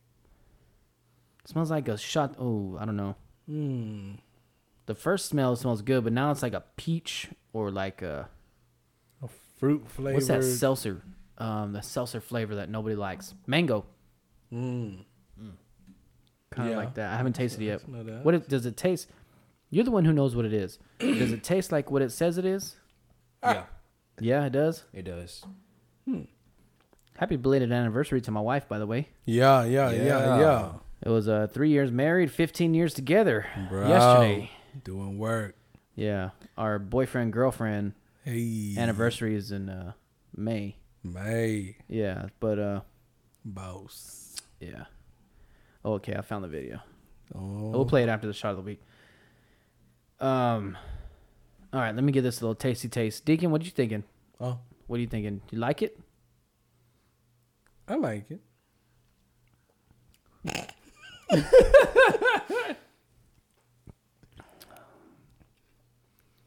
smells 1.46 1.72
like 1.72 1.88
a 1.88 1.98
shot. 1.98 2.36
Oh, 2.38 2.78
I 2.80 2.86
don't 2.86 2.98
know. 2.98 3.16
Mm. 3.50 4.18
The 4.86 4.96
first 4.96 5.28
smell 5.28 5.56
smells 5.56 5.82
good, 5.82 6.04
but 6.04 6.14
now 6.14 6.32
it's 6.32 6.44
like 6.44 6.54
a 6.54 6.64
peach 6.76 7.30
or 7.54 7.72
like 7.72 8.02
a 8.02 8.28
A 8.28 8.30
fruit 9.62 9.88
flavor. 9.88 10.16
what's 10.16 10.28
that 10.28 10.44
seltzer? 10.44 11.02
Um, 11.38 11.72
the 11.72 11.82
seltzer 11.82 12.20
flavor 12.20 12.56
that 12.56 12.70
nobody 12.70 12.96
likes. 12.96 13.34
Mango, 13.48 13.86
Mm. 14.52 15.06
kind 16.52 16.68
of 16.68 16.74
Yeah. 16.74 16.78
like 16.78 16.96
that. 16.96 17.14
I 17.14 17.16
haven't 17.16 17.34
tasted 17.34 17.62
it 17.62 17.66
yet. 17.66 18.24
What 18.26 18.34
it, 18.36 18.50
does 18.50 18.66
it 18.66 18.76
taste? 18.76 19.10
You're 19.70 19.86
the 19.86 19.92
one 19.92 20.04
who 20.04 20.12
knows 20.12 20.36
what 20.36 20.44
it 20.44 20.52
is. 20.54 20.78
does 21.00 21.32
it 21.32 21.44
taste 21.44 21.72
like 21.72 21.90
what 21.90 22.02
it 22.02 22.12
says 22.12 22.38
it 22.38 22.44
is? 22.46 22.76
Yeah, 23.42 23.64
Yeah, 24.20 24.46
it 24.46 24.52
does. 24.52 24.84
it 24.94 25.04
does. 25.04 25.46
Happy 27.18 27.36
belated 27.38 27.72
anniversary 27.72 28.20
to 28.22 28.32
my 28.32 28.42
wife, 28.42 28.68
by 28.68 28.80
the 28.80 28.88
way. 28.88 29.08
Yeah, 29.26 29.64
yeah, 29.64 29.92
yeah, 29.92 30.04
Yeah. 30.04 30.40
yeah. 30.40 30.72
It 31.04 31.10
was 31.10 31.28
uh, 31.30 31.48
three 31.52 31.70
years 31.70 31.92
married, 31.92 32.32
15 32.32 32.74
years 32.74 32.94
together. 32.94 33.46
Bro, 33.70 33.88
Yesterday. 33.88 34.52
doing 34.84 35.18
work. 35.18 35.56
Yeah. 35.96 36.32
Our 36.58 36.78
boyfriend, 36.80 37.32
girlfriend 37.34 37.94
Hey, 38.24 38.76
anniversary 38.78 39.36
is 39.36 39.52
in 39.52 39.70
uh, 39.70 39.94
May. 40.36 40.76
May 41.04 41.78
Yeah. 41.88 42.28
But, 42.40 42.60
uh, 42.60 42.82
boss. 43.44 44.36
yeah. 44.60 44.86
Oh, 45.84 45.94
okay. 45.94 46.16
I 46.16 46.22
found 46.22 46.44
the 46.44 46.48
video. 46.48 46.80
Oh, 47.34 47.70
We'll 47.70 47.86
play 47.86 48.04
it 48.04 48.10
after 48.10 48.28
the 48.28 48.34
shot 48.34 48.52
of 48.52 48.58
the 48.58 48.64
week. 48.64 48.82
Um, 50.20 50.78
all 51.74 51.80
right. 51.80 51.96
Let 51.96 52.04
me 52.04 52.12
give 52.12 52.24
this 52.24 52.42
a 52.42 52.44
little 52.44 52.56
tasty 52.56 52.90
taste. 52.90 53.26
Deacon, 53.26 53.50
what 53.50 53.64
you 53.66 53.72
thinking? 53.72 54.04
oh, 54.40 54.60
What 54.88 54.98
are 54.98 55.02
you 55.02 55.08
thinking? 55.08 55.42
You 55.50 55.58
like 55.58 55.82
it? 55.82 56.00
I 57.88 57.96
like 57.96 58.30
it. 58.30 58.40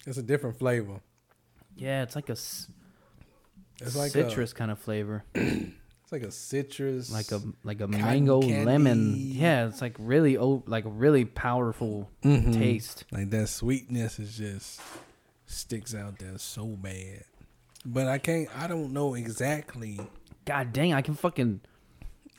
it's 0.07 0.18
a 0.18 0.22
different 0.22 0.59
flavor. 0.59 1.01
Yeah. 1.77 2.03
It's 2.03 2.14
like 2.16 2.29
a 2.29 2.33
s- 2.33 2.68
It's 3.81 3.97
like 3.97 4.12
citrus 4.12 4.53
kind 4.53 4.70
of 4.70 4.79
flavor. 4.79 5.25
It's 6.05 6.12
like 6.12 6.22
a 6.22 6.31
citrus, 6.31 7.11
like 7.11 7.33
a 7.33 7.41
like 7.62 7.81
a 7.81 7.89
mango 7.89 8.39
lemon. 8.39 9.14
Yeah, 9.16 9.68
it's 9.68 9.81
like 9.81 9.97
really 9.99 10.37
oh 10.37 10.62
like 10.66 10.85
really 10.87 11.25
powerful 11.25 12.11
Mhm. 12.22 12.53
taste. 12.53 13.05
Like 13.11 13.31
that 13.31 13.49
sweetness 13.49 14.18
is 14.18 14.37
just 14.37 14.83
sticks 15.47 15.95
out 15.95 16.18
there 16.18 16.37
so 16.37 16.66
bad. 16.66 17.25
But 17.87 18.07
I 18.09 18.18
can't. 18.18 18.51
I 18.55 18.66
don't 18.66 18.93
know 18.93 19.14
exactly. 19.14 19.99
God 20.45 20.75
dang, 20.75 20.93
I 20.93 21.01
can 21.01 21.14
fucking 21.14 21.62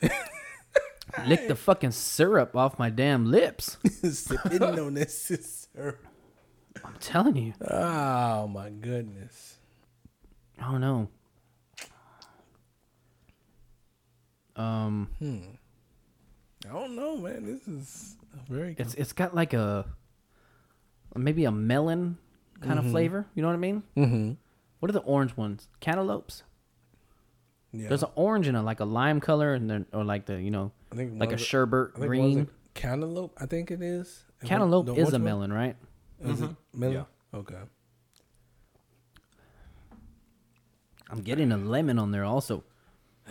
lick 1.26 1.48
the 1.48 1.56
fucking 1.56 1.90
syrup 1.90 2.54
off 2.54 2.78
my 2.78 2.88
damn 2.90 3.26
lips. 3.30 3.78
Sipping 4.02 4.62
on 4.62 4.94
this 4.94 5.68
syrup. 5.74 6.04
I'm 6.84 6.94
telling 7.00 7.36
you. 7.36 7.52
Oh 7.68 8.46
my 8.48 8.70
goodness. 8.70 9.58
I 10.60 10.70
don't 10.70 10.80
know. 10.80 11.08
Um, 14.56 15.08
I 16.68 16.72
don't 16.72 16.96
know, 16.96 17.16
man. 17.18 17.44
This 17.44 17.68
is 17.68 18.16
a 18.32 18.52
very. 18.52 18.74
it's 18.78 18.94
it's 18.94 19.12
got 19.12 19.34
like 19.34 19.52
a 19.52 19.84
maybe 21.14 21.44
a 21.44 21.52
melon 21.52 22.16
kind 22.60 22.78
of 22.78 22.90
flavor. 22.90 23.26
You 23.34 23.42
know 23.42 23.48
what 23.48 23.54
I 23.54 23.58
mean? 23.58 23.82
mm-hmm. 23.96 24.32
What 24.80 24.90
are 24.90 24.92
the 24.92 25.00
orange 25.00 25.36
ones? 25.36 25.68
Cantaloupes. 25.80 26.42
Yeah. 27.72 27.88
There's 27.88 28.02
an 28.02 28.10
orange 28.14 28.46
and 28.46 28.56
a 28.56 28.62
like 28.62 28.80
a 28.80 28.84
lime 28.84 29.20
color, 29.20 29.52
and 29.52 29.68
then 29.68 29.86
or 29.92 30.04
like 30.04 30.26
the 30.26 30.40
you 30.40 30.50
know 30.50 30.72
I 30.92 30.96
think 30.96 31.20
like 31.20 31.32
a 31.32 31.36
sherbet 31.36 31.94
green. 31.94 32.48
cantaloupe. 32.74 33.36
I 33.38 33.46
think 33.46 33.70
it 33.70 33.82
is. 33.82 34.24
And 34.40 34.48
Cantaloupe 34.48 34.96
is 34.98 35.08
a 35.08 35.12
one? 35.12 35.24
melon, 35.24 35.52
right? 35.52 35.76
Is 36.24 36.40
it 36.42 36.50
melon? 36.74 36.94
Okay. 37.34 37.54
I'm 41.08 41.20
getting 41.22 41.52
a 41.52 41.56
lemon 41.56 41.98
on 41.98 42.10
there 42.10 42.24
also. 42.24 42.64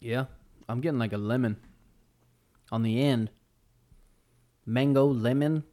yeah, 0.00 0.24
I'm 0.68 0.80
getting 0.80 0.98
like 0.98 1.12
a 1.12 1.18
lemon 1.18 1.56
on 2.72 2.82
the 2.82 3.02
end. 3.02 3.30
Mango 4.64 5.04
lemon. 5.06 5.64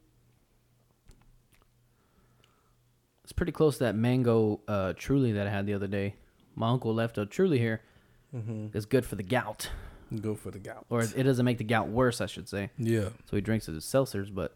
It's 3.23 3.31
pretty 3.33 3.51
close 3.53 3.77
to 3.77 3.85
that 3.85 3.95
mango 3.95 4.59
uh, 4.67 4.93
truly 4.97 5.31
that 5.31 5.47
I 5.47 5.49
had 5.49 5.65
the 5.65 5.73
other 5.73 5.87
day. 5.87 6.15
My 6.55 6.69
uncle 6.69 6.93
left 6.93 7.17
a 7.17 7.25
truly 7.25 7.57
here, 7.57 7.81
It's 8.73 8.85
good 8.85 9.05
for 9.05 9.15
the 9.15 9.23
gout, 9.23 9.69
Go 10.21 10.35
for 10.35 10.51
the 10.51 10.59
gout. 10.59 10.85
or 10.89 11.01
it 11.01 11.23
doesn't 11.23 11.43
make 11.45 11.57
the 11.57 11.63
gout 11.63 11.87
worse, 11.89 12.21
I 12.21 12.25
should 12.27 12.47
say. 12.47 12.69
yeah. 12.77 13.09
So 13.29 13.35
he 13.35 13.41
drinks 13.41 13.65
his 13.65 13.83
seltzers, 13.83 14.33
but 14.33 14.55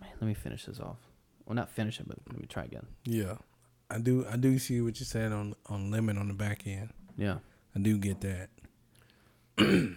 man, 0.00 0.10
let 0.20 0.26
me 0.26 0.34
finish 0.34 0.64
this 0.66 0.80
off. 0.80 0.96
Well, 1.44 1.54
not 1.56 1.68
finish 1.70 2.00
it, 2.00 2.08
but 2.08 2.16
let 2.30 2.40
me 2.40 2.46
try 2.46 2.64
again. 2.64 2.86
Yeah. 3.04 3.34
I 3.90 3.98
do 3.98 4.24
I 4.30 4.36
do 4.36 4.58
see 4.58 4.80
what 4.80 5.00
you 5.00 5.06
said 5.06 5.32
on 5.32 5.54
on 5.66 5.90
lemon 5.90 6.16
on 6.16 6.28
the 6.28 6.34
back 6.34 6.66
end. 6.66 6.90
Yeah, 7.16 7.38
I 7.74 7.80
do 7.80 7.98
get 7.98 8.20
that. 8.20 8.48
I'm 9.58 9.96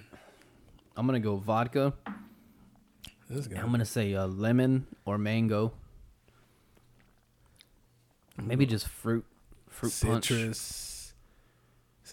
gonna 0.96 1.20
go 1.20 1.36
vodka. 1.38 1.94
This 3.30 3.48
guy. 3.48 3.60
I'm 3.62 3.70
gonna 3.72 3.86
say 3.86 4.16
uh, 4.16 4.26
lemon 4.28 4.88
or 5.06 5.18
mango. 5.20 5.74
Maybe 8.42 8.66
just 8.66 8.88
fruit, 8.88 9.26
fruit 9.70 9.94
punch. 10.02 10.32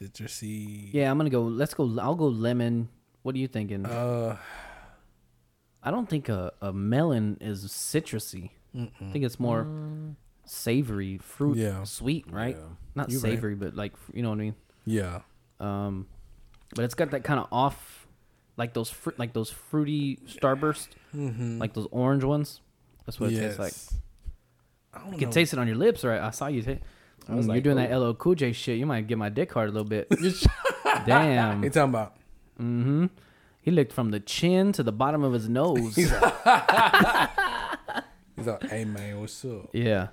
Citrus, 0.01 0.41
citrusy. 0.41 0.89
Yeah, 0.93 1.11
I'm 1.11 1.17
gonna 1.19 1.31
go. 1.31 1.43
Let's 1.43 1.75
go. 1.75 1.99
I'll 2.01 2.15
go 2.15 2.27
lemon. 2.27 2.89
What 3.23 3.35
are 3.35 3.39
you 3.39 3.49
thinking? 3.49 3.85
Uh, 3.87 4.37
I 5.83 5.91
don't 5.91 6.09
think 6.09 6.29
a, 6.29 6.53
a 6.61 6.73
melon 6.73 7.39
is 7.41 7.65
citrusy. 7.67 8.51
I 8.77 8.89
think 9.13 9.25
it's 9.25 9.41
more 9.41 9.67
savory, 10.45 11.19
fruit, 11.19 11.57
Yeah. 11.57 11.83
sweet, 11.85 12.25
right? 12.31 12.57
Yeah. 12.57 12.65
Not 12.95 13.11
You're 13.11 13.21
right. 13.21 13.31
savory, 13.33 13.55
but 13.57 13.75
like 13.75 13.93
you 14.15 14.23
know 14.23 14.31
what 14.31 14.37
I 14.39 14.43
mean. 14.43 14.55
yeah. 14.85 15.21
Um, 15.59 16.07
but 16.75 16.85
it's 16.85 16.95
got 16.95 17.11
that 17.11 17.25
kind 17.25 17.39
of 17.41 17.49
off, 17.53 18.07
like 18.57 18.73
those 18.75 18.89
fruit, 18.91 19.19
like 19.19 19.33
those 19.35 19.51
fruity 19.51 20.19
starburst, 20.27 20.89
like 21.13 21.75
those 21.75 21.89
orange 21.91 22.25
ones. 22.25 22.61
That's 23.05 23.19
what 23.21 23.31
it 23.33 23.35
yes. 23.35 23.57
tastes 23.57 23.59
like. 23.59 24.01
I 24.95 24.99
don't 25.05 25.13
You 25.13 25.19
can 25.19 25.29
know. 25.29 25.33
taste 25.33 25.53
it 25.53 25.59
on 25.59 25.67
your 25.67 25.77
lips, 25.77 26.05
right? 26.05 26.21
I 26.21 26.31
saw 26.31 26.47
you. 26.47 26.63
Ta- 26.63 26.81
I 27.29 27.35
was 27.35 27.47
Mm, 27.47 27.49
you're 27.49 27.55
like, 27.57 27.63
doing 27.65 27.77
that 27.77 27.93
oh. 27.93 28.11
LL 28.11 28.15
Cool 28.15 28.35
J 28.35 28.53
shit. 28.53 28.79
You 28.79 28.87
might 28.87 29.07
get 29.07 29.19
my 29.19 29.29
dick 29.29 29.53
hard 29.53 29.69
a 29.69 29.73
little 29.73 29.89
bit. 29.89 30.09
Damn. 31.07 31.63
You 31.65 31.71
talking 31.71 31.91
about 31.91 32.17
Mm-hmm. 32.61 33.07
He 33.63 33.71
licked 33.71 33.93
from 33.93 34.11
the 34.11 34.21
chin 34.21 34.73
to 34.73 34.83
the 34.83 34.93
bottom 34.93 35.23
of 35.23 35.33
his 35.33 35.49
nose. 35.49 35.95
he's 35.97 36.13
like, 36.13 36.35
hey 38.71 38.85
man, 38.85 39.21
what's 39.21 39.45
up? 39.45 39.71
yeah. 39.73 40.09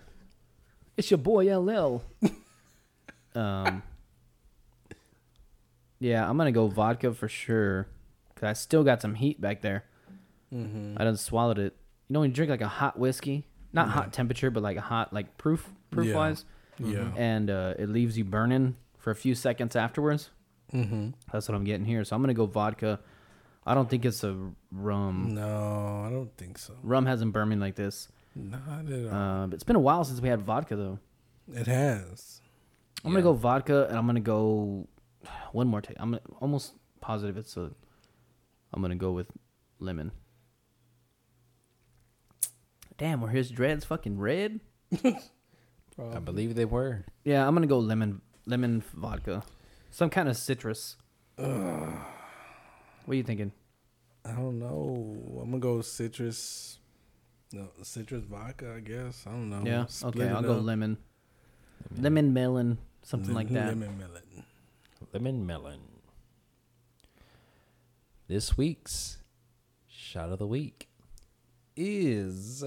It's 0.96 1.12
your 1.12 1.18
boy 1.20 1.46
LL. 1.58 2.04
um. 3.36 3.84
Yeah, 6.00 6.30
I'm 6.30 6.38
gonna 6.38 6.52
go 6.52 6.68
vodka 6.68 7.14
for 7.14 7.28
sure. 7.28 7.88
Cause 8.36 8.44
I 8.44 8.54
still 8.54 8.84
got 8.84 9.02
some 9.02 9.16
heat 9.16 9.42
back 9.42 9.62
there. 9.62 9.84
I 10.54 11.04
done 11.04 11.18
swallowed 11.18 11.60
it. 11.60 11.76
You 12.08 12.14
know 12.14 12.22
when 12.22 12.30
you 12.30 12.36
drink 12.36 12.50
like 12.50 12.62
a 12.62 12.68
hot 12.68 12.98
whiskey, 12.98 13.46
not 13.74 13.90
hot 13.90 14.14
temperature, 14.14 14.50
but 14.52 14.64
like 14.64 14.78
a 14.78 14.82
hot 14.82 15.12
like 15.12 15.38
proof 15.38 15.70
proof 15.92 16.08
Yeah. 16.08 16.16
wise, 16.16 16.46
Yeah. 16.80 17.12
and 17.16 17.50
uh, 17.50 17.74
it 17.80 17.90
leaves 17.90 18.18
you 18.18 18.24
burning 18.24 18.76
for 18.98 19.12
a 19.12 19.16
few 19.16 19.34
seconds 19.36 19.76
afterwards. 19.76 20.30
Mm-hmm. 20.74 21.10
That's 21.32 21.48
what 21.48 21.56
I'm 21.56 21.64
getting 21.64 21.86
here. 21.86 22.04
So 22.04 22.16
I'm 22.16 22.22
gonna 22.22 22.34
go 22.34 22.46
vodka. 22.46 23.00
I 23.66 23.74
don't 23.74 23.90
think 23.90 24.06
it's 24.06 24.24
a 24.24 24.38
rum. 24.72 25.34
No, 25.36 26.04
I 26.06 26.10
don't 26.10 26.36
think 26.38 26.58
so. 26.58 26.74
Rum 26.84 27.06
hasn't 27.06 27.34
burned 27.34 27.50
me 27.50 27.56
like 27.56 27.76
this. 27.76 28.08
Not 28.36 28.62
at 28.92 29.12
all. 29.12 29.44
Uh, 29.44 29.48
it's 29.48 29.64
been 29.64 29.76
a 29.76 29.80
while 29.80 30.04
since 30.04 30.22
we 30.22 30.30
had 30.30 30.42
vodka 30.42 30.76
though. 30.76 31.00
it 31.54 31.68
has. 31.68 32.42
I'm 33.04 33.12
gonna 33.12 33.24
go 33.24 33.34
vodka, 33.34 33.88
and 33.88 33.98
I'm 33.98 34.06
gonna 34.06 34.20
go 34.20 34.88
one 35.52 35.68
more 35.68 35.82
take. 35.82 35.98
I'm 36.00 36.12
gonna, 36.12 36.22
almost 36.40 36.74
positive 37.02 37.38
it's 37.38 37.56
a. 37.58 37.72
I'm 38.74 38.82
gonna 38.82 38.96
go 38.96 39.12
with 39.14 39.28
lemon. 39.80 40.12
Damn, 42.98 43.22
were 43.22 43.30
his 43.30 43.50
dreads 43.52 43.86
fucking 43.86 44.18
red? 44.18 44.60
I 46.00 46.20
believe 46.20 46.56
they 46.56 46.66
were. 46.66 47.06
Yeah, 47.24 47.48
I'm 47.48 47.54
gonna 47.56 47.68
go 47.68 47.80
lemon 47.80 48.22
lemon 48.46 48.84
vodka, 48.94 49.44
some 49.90 50.10
kind 50.10 50.30
of 50.30 50.38
citrus. 50.38 50.96
What 51.36 51.48
are 51.48 53.16
you 53.16 53.24
thinking? 53.24 53.52
I 54.26 54.32
don't 54.34 54.60
know. 54.60 55.18
I'm 55.42 55.50
gonna 55.52 55.60
go 55.60 55.82
citrus. 55.82 56.80
No, 57.54 57.70
citrus 57.82 58.24
vodka. 58.26 58.74
I 58.76 58.80
guess. 58.82 59.26
I 59.26 59.32
don't 59.32 59.50
know. 59.50 59.64
Yeah, 59.66 59.86
Split 59.88 60.16
okay, 60.16 60.30
I'll 60.30 60.42
go 60.42 60.58
up. 60.58 60.64
lemon, 60.64 60.98
lemon 61.98 62.34
melon, 62.34 62.78
something 63.04 63.34
like 63.34 63.50
that. 63.50 63.68
Lemon 63.68 63.98
melon. 63.98 64.44
Lemon 65.14 65.46
melon. 65.48 65.80
This 68.28 68.58
week's 68.58 69.20
shot 69.88 70.30
of 70.30 70.40
the 70.40 70.48
week 70.48 70.90
is 71.78 72.64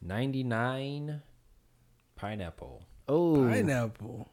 99 0.00 1.22
pineapple. 2.24 2.82
Oh, 3.06 3.46
Pineapple. 3.48 4.28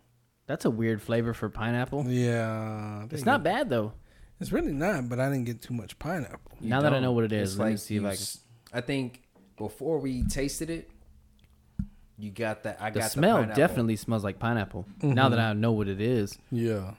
that's 0.48 0.64
a 0.66 0.70
weird 0.70 1.02
flavor 1.02 1.34
for 1.34 1.50
pineapple. 1.50 2.06
Yeah. 2.08 3.06
It's 3.12 3.26
not 3.26 3.42
it- 3.42 3.44
bad 3.44 3.70
though. 3.70 3.94
It's 4.40 4.52
really 4.52 4.72
not, 4.72 5.08
but 5.08 5.20
I 5.20 5.30
didn't 5.30 5.44
get 5.46 5.62
too 5.62 5.74
much 5.76 6.00
pineapple. 6.00 6.58
You 6.62 6.70
now 6.70 6.82
that 6.82 6.94
I 6.94 7.00
know 7.00 7.12
what 7.12 7.26
it 7.26 7.32
is, 7.34 7.52
It's 7.52 7.60
let 7.60 7.66
me 7.66 7.72
like 7.74 7.80
see 7.80 7.96
if 7.98 8.02
you 8.02 8.08
I 8.08 8.12
can. 8.12 8.22
s- 8.22 8.40
I 8.74 8.82
think 8.82 9.22
before 9.58 10.00
we 10.00 10.24
tasted 10.24 10.70
it, 10.72 10.90
you 12.18 12.32
got 12.32 12.64
that. 12.64 12.78
I 12.82 12.86
got 12.86 12.86
that. 12.86 12.94
The 12.94 13.00
got 13.02 13.12
smell 13.12 13.36
pineapple. 13.38 13.56
definitely 13.56 13.96
smells 13.98 14.24
like 14.24 14.40
pineapple. 14.40 14.86
Now 15.04 15.30
that 15.30 15.38
Mm-hmm. 15.38 15.46
I 15.50 15.54
know 15.54 15.74
what 15.74 15.88
it 15.90 16.02
is, 16.02 16.40
Yeah. 16.50 16.94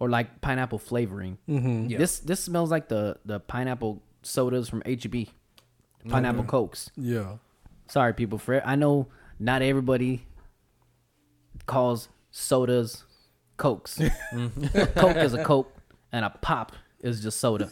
or 0.00 0.08
like 0.08 0.40
pineapple 0.40 0.78
flavoring. 0.78 1.38
Mm-hmm. 1.48 1.90
Yeah. 1.90 1.98
This 1.98 2.18
this 2.20 2.40
smells 2.40 2.70
like 2.70 2.88
the 2.88 3.18
the 3.24 3.38
pineapple 3.38 4.02
sodas 4.22 4.68
from 4.68 4.82
HEB, 4.86 5.28
pineapple 6.08 6.44
cokes. 6.44 6.90
Yeah. 6.96 7.36
Sorry, 7.88 8.14
people. 8.14 8.38
For 8.38 8.64
I 8.66 8.74
know 8.76 9.08
not 9.38 9.62
everybody 9.62 10.26
calls 11.66 12.08
sodas 12.30 13.04
cokes. 13.56 13.96
Coke 14.96 15.16
is 15.16 15.34
a 15.34 15.44
coke, 15.44 15.72
and 16.12 16.24
a 16.24 16.30
pop 16.30 16.72
is 17.00 17.22
just 17.22 17.38
soda. 17.40 17.70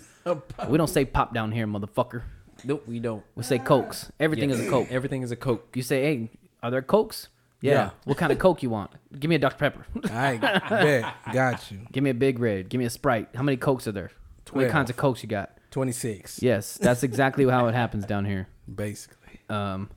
We 0.68 0.78
don't 0.78 0.88
say 0.90 1.04
pop 1.04 1.32
down 1.34 1.52
here, 1.52 1.66
motherfucker. 1.66 2.22
Nope, 2.64 2.86
we 2.86 2.98
don't. 3.00 3.24
We 3.34 3.42
say 3.42 3.58
cokes. 3.58 4.12
Everything 4.20 4.50
Yeah. 4.50 4.56
is 4.56 4.66
a 4.66 4.70
coke. 4.70 4.88
Everything 4.90 5.22
is 5.22 5.30
a 5.30 5.36
coke. 5.36 5.74
You 5.74 5.82
say, 5.82 6.02
hey, 6.02 6.30
are 6.62 6.70
there 6.70 6.82
cokes? 6.82 7.28
Yeah. 7.62 7.72
Yeah. 7.72 7.90
What 8.04 8.18
kind 8.18 8.30
of 8.32 8.38
coke 8.38 8.62
you 8.62 8.68
want? 8.70 8.90
Give 9.18 9.28
me 9.28 9.36
a 9.36 9.38
Dr 9.38 9.56
Pepper. 9.56 9.86
I 10.12 10.36
bet. 10.36 11.14
Got 11.32 11.70
you. 11.70 11.80
Give 11.92 12.04
me 12.04 12.10
a 12.10 12.14
big 12.14 12.38
red. 12.38 12.68
Give 12.68 12.78
me 12.78 12.84
a 12.84 12.90
Sprite. 12.90 13.28
How 13.34 13.42
many 13.42 13.56
cokes 13.56 13.86
are 13.88 13.92
there? 13.92 14.08
How 14.08 14.56
many 14.56 14.66
Twelve. 14.66 14.72
kinds 14.72 14.90
of 14.90 14.96
cokes 14.96 15.22
you 15.22 15.28
got? 15.28 15.50
26. 15.70 16.42
Yes, 16.42 16.76
that's 16.78 17.02
exactly 17.02 17.46
how 17.48 17.66
it 17.68 17.74
happens 17.74 18.04
down 18.04 18.24
here. 18.24 18.48
Basically. 18.72 19.40
Um, 19.48 19.88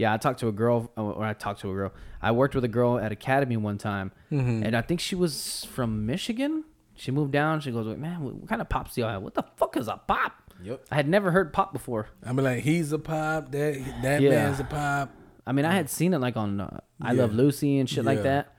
yeah, 0.00 0.12
I 0.14 0.16
talked 0.16 0.40
to 0.40 0.48
a 0.48 0.52
girl, 0.52 0.90
uh, 0.96 1.02
or 1.18 1.24
I 1.24 1.34
talked 1.34 1.60
to 1.60 1.70
a 1.70 1.74
girl. 1.74 1.92
I 2.22 2.32
worked 2.32 2.54
with 2.54 2.64
a 2.64 2.68
girl 2.78 2.98
at 2.98 3.12
Academy 3.12 3.56
one 3.58 3.76
time, 3.78 4.12
and 4.30 4.74
I 4.74 4.82
think 4.82 4.98
she 5.00 5.14
was 5.14 5.66
from 5.72 6.06
Michigan. 6.06 6.64
She 6.94 7.10
moved 7.10 7.32
down. 7.32 7.60
She 7.60 7.70
goes, 7.70 7.86
"Man, 7.96 8.22
what 8.24 8.48
kind 8.48 8.60
of 8.60 8.68
pops 8.68 8.94
do 8.94 9.00
y'all 9.02 9.10
have? 9.10 9.22
What 9.22 9.34
the 9.34 9.44
fuck 9.56 9.76
is 9.76 9.88
a 9.88 9.96
pop?" 9.96 10.32
Yep. 10.62 10.84
I 10.90 10.94
had 10.96 11.08
never 11.08 11.30
heard 11.30 11.52
pop 11.52 11.72
before. 11.72 12.08
I 12.24 12.32
mean, 12.32 12.44
like, 12.44 12.62
he's 12.64 12.92
a 12.92 12.98
pop. 12.98 13.50
That 13.52 13.74
that 14.02 14.20
Yeah. 14.22 14.30
man's 14.30 14.60
a 14.60 14.64
pop. 14.64 15.10
I 15.46 15.52
mean, 15.52 15.64
I 15.64 15.72
had 15.74 15.88
seen 15.90 16.12
it 16.14 16.18
like 16.18 16.36
on 16.36 16.60
uh, 16.60 16.80
I 17.00 17.12
Love 17.12 17.32
Lucy 17.34 17.78
and 17.78 17.88
shit 17.88 18.04
like 18.04 18.22
that, 18.22 18.54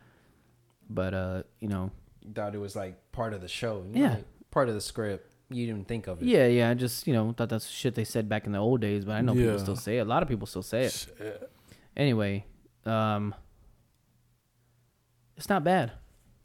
but 0.89 1.13
uh, 1.13 1.43
you 1.59 1.67
know, 1.67 1.91
thought 2.35 2.55
it 2.55 2.59
was 2.59 2.75
like 2.75 3.11
part 3.11 3.33
of 3.33 3.41
the 3.41 3.47
show. 3.47 3.83
you 3.87 3.93
know, 3.99 3.99
Yeah. 4.07 4.13
like 4.15 4.25
part 4.51 4.67
of 4.69 4.75
the 4.75 4.81
script. 4.81 5.30
You 5.53 5.65
didn't 5.67 5.87
think 5.87 6.07
of 6.07 6.21
it. 6.21 6.25
yeah, 6.27 6.47
yeah. 6.47 6.69
I 6.69 6.73
just 6.73 7.05
you 7.07 7.13
know 7.13 7.33
thought 7.35 7.49
that's 7.49 7.67
shit 7.67 7.95
they 7.95 8.03
said 8.05 8.27
back 8.29 8.45
in 8.45 8.51
the 8.51 8.59
old 8.59 8.81
days, 8.81 9.05
but 9.05 9.13
I 9.13 9.21
know 9.21 9.33
people 9.33 9.51
Yeah. 9.51 9.57
still 9.57 9.75
say 9.75 9.97
it. 9.97 10.01
A 10.01 10.05
lot 10.05 10.23
of 10.23 10.29
people 10.29 10.47
still 10.47 10.63
say 10.63 10.83
it. 10.85 11.07
Anyway, 11.97 12.45
um, 12.85 13.35
it's 15.37 15.49
not 15.49 15.63
bad. 15.63 15.91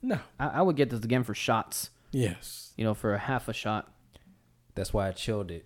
No. 0.03 0.19
I, 0.39 0.47
I 0.49 0.63
would 0.63 0.77
get 0.77 0.91
this 0.91 1.01
again 1.01 1.23
for 1.25 1.35
shots. 1.35 1.91
Yes. 2.13 2.73
You 2.77 2.85
know, 2.85 2.95
for 2.95 3.15
a 3.15 3.19
half 3.19 3.49
a 3.49 3.53
shot. 3.53 3.93
That's 4.75 4.93
why 4.93 5.09
I 5.09 5.13
chilled 5.13 5.51
it 5.51 5.65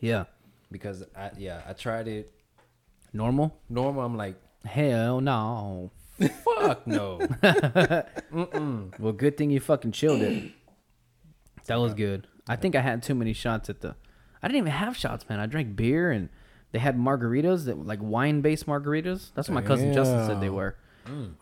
Yeah. 0.00 0.24
because 0.70 1.02
I 1.16 1.30
yeah 1.36 1.62
I 1.66 1.72
tried 1.72 2.06
it 2.08 2.32
Normal? 3.12 3.56
normal. 3.68 4.02
I'm 4.04 4.16
like 4.16 4.36
Hell 4.64 5.20
no. 5.20 5.90
fuck 6.44 6.86
no. 6.86 7.20
Well, 8.98 9.12
good 9.12 9.36
thing 9.36 9.50
you 9.50 9.60
fucking 9.60 9.92
chilled 9.92 10.22
it. 10.22 10.52
That 11.66 11.80
was 11.80 11.94
good. 11.94 12.26
I 12.48 12.56
think 12.56 12.74
I 12.76 12.80
had 12.80 13.02
too 13.02 13.14
many 13.14 13.32
shots 13.32 13.68
at 13.70 13.80
the. 13.80 13.94
I 14.42 14.48
didn't 14.48 14.58
even 14.58 14.72
have 14.72 14.96
shots, 14.96 15.28
man. 15.28 15.40
I 15.40 15.46
drank 15.46 15.74
beer 15.76 16.10
and 16.10 16.28
they 16.72 16.78
had 16.78 16.96
margaritas 16.96 17.64
that 17.66 17.84
like 17.86 17.98
wine 18.02 18.40
based 18.40 18.66
margaritas. 18.66 19.30
That's 19.34 19.48
what 19.48 19.54
my 19.54 19.62
cousin 19.62 19.92
Justin 19.92 20.26
said 20.26 20.40
they 20.40 20.46
Damn. 20.46 20.54
were. 20.54 20.76